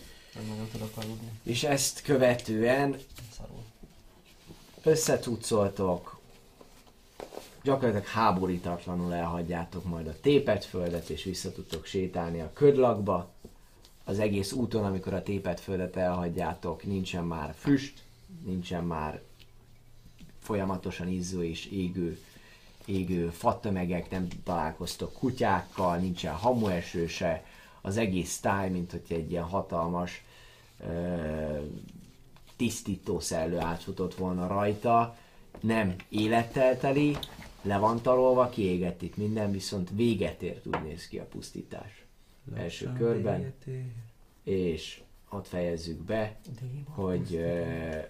[1.43, 2.97] és ezt követően
[4.83, 6.21] összetucoltok,
[7.63, 13.31] gyakorlatilag háborítatlanul elhagyjátok majd a tépet földet, és vissza tudtok sétálni a ködlakba.
[14.05, 18.03] Az egész úton, amikor a tépet földet elhagyjátok, nincsen már füst,
[18.45, 19.21] nincsen már
[20.39, 22.19] folyamatosan izzó és égő,
[22.89, 27.45] égő fatömegek, nem találkoztok kutyákkal, nincsen hamueső se,
[27.81, 30.25] az egész táj, mint hogy egy ilyen hatalmas
[30.81, 31.59] ö,
[32.57, 35.17] tisztító szellő átfutott volna rajta,
[35.61, 37.17] nem élettel teli,
[37.63, 42.05] le van tarolva, kiégett itt minden, viszont véget ért, úgy néz ki a pusztítás.
[42.57, 43.55] Első körben,
[44.45, 45.01] és
[45.31, 46.37] ott fejezzük be,
[46.85, 48.05] hogy uh,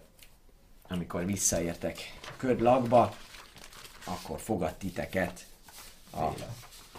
[0.89, 1.99] amikor visszaértek
[2.37, 3.15] ködlakba,
[4.09, 5.47] akkor fogad titeket
[6.13, 6.27] a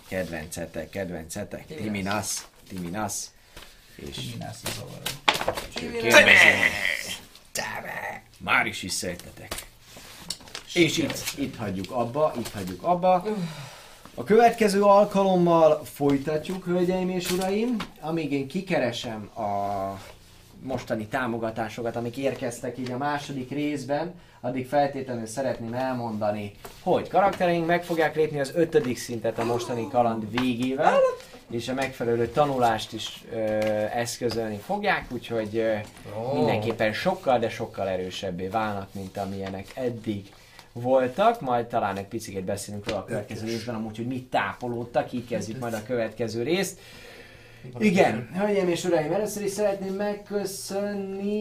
[0.08, 3.14] kedvencetek, kedvencetek, Timinas, Timinas,
[3.96, 5.02] és Minász a zavaró.
[5.76, 6.34] és ő kérdezi,
[8.38, 9.68] már is visszaértetek.
[10.74, 13.26] És itt, itt hagyjuk abba, itt hagyjuk abba.
[14.14, 20.00] A következő alkalommal folytatjuk, hölgyeim és uraim, amíg én kikeresem a
[20.62, 27.84] mostani támogatásokat, amik érkeztek így a második részben, addig feltétlenül szeretném elmondani, hogy karaktereink meg
[27.84, 30.98] fogják lépni az ötödik szintet a mostani kaland végével,
[31.50, 33.38] és a megfelelő tanulást is ö,
[33.94, 35.76] eszközölni fogják, úgyhogy ö,
[36.34, 40.32] mindenképpen sokkal, de sokkal erősebbé válnak, mint amilyenek eddig
[40.74, 45.28] voltak, majd talán egy picit beszélünk róla a következő részben, amúgy, hogy mit tápolódtak, így
[45.28, 46.80] kezdjük majd a következő részt.
[47.78, 51.34] Igen, hölgyeim és uraim, először is szeretném megköszönni...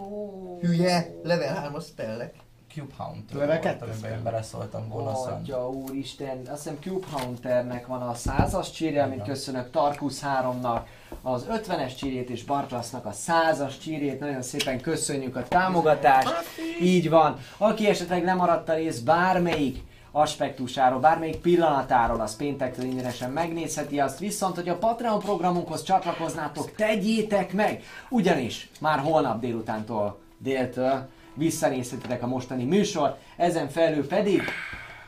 [0.00, 2.34] Ó, Hülye, level 3-as spellek.
[2.74, 3.22] Cube Hound.
[3.32, 4.18] Level kettes amiben kell.
[4.18, 5.32] én beleszóltam gonoszan.
[5.32, 10.80] Atya úristen, azt hiszem Cube Hunternek van a 100-as csírje, amit köszönök Tarkus 3-nak,
[11.22, 16.34] az 50-es csírét és Bartlasznak a 100-as csírét, nagyon szépen köszönjük a támogatást,
[16.82, 17.38] így van.
[17.56, 19.86] Aki esetleg lemaradt a rész bármelyik
[20.20, 27.52] aspektusáról, bármelyik pillanatáról, az péntektől ingyenesen megnézheti azt, viszont, hogy a Patreon programunkhoz csatlakoznátok, tegyétek
[27.52, 27.82] meg!
[28.08, 34.42] Ugyanis már holnap délutántól, déltől visszanézhetitek a mostani műsor, ezen felül pedig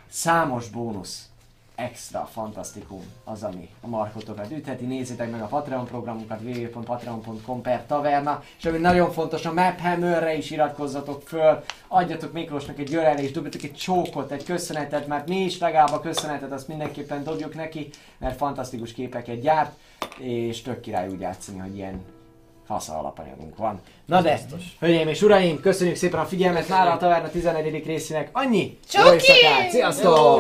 [0.08, 1.29] számos bónusz,
[1.80, 4.84] extra, fantasztikum az, ami a markotokat ütheti.
[4.84, 10.36] Nézzétek meg a Patreon programunkat www.patreon.com per taverna, és ami nagyon fontos, a Map Hammerre
[10.36, 15.58] is iratkozzatok föl, adjatok Miklósnak egy görelést, dobjatok egy csókot, egy köszönetet, mert mi is
[15.58, 19.72] legalább a köszönetet azt mindenképpen dobjuk neki, mert fantasztikus képeket gyárt,
[20.18, 22.02] és tök király úgy játszani, hogy ilyen
[22.70, 23.80] fasza alapanyagunk van.
[24.06, 24.40] Na de,
[24.80, 27.84] hölgyeim és uraim, köszönjük szépen a figyelmet, mára a taverna 11.
[27.86, 28.78] részének annyi!
[28.92, 30.16] Jó éjszakát, sziasztok!
[30.16, 30.38] Jó.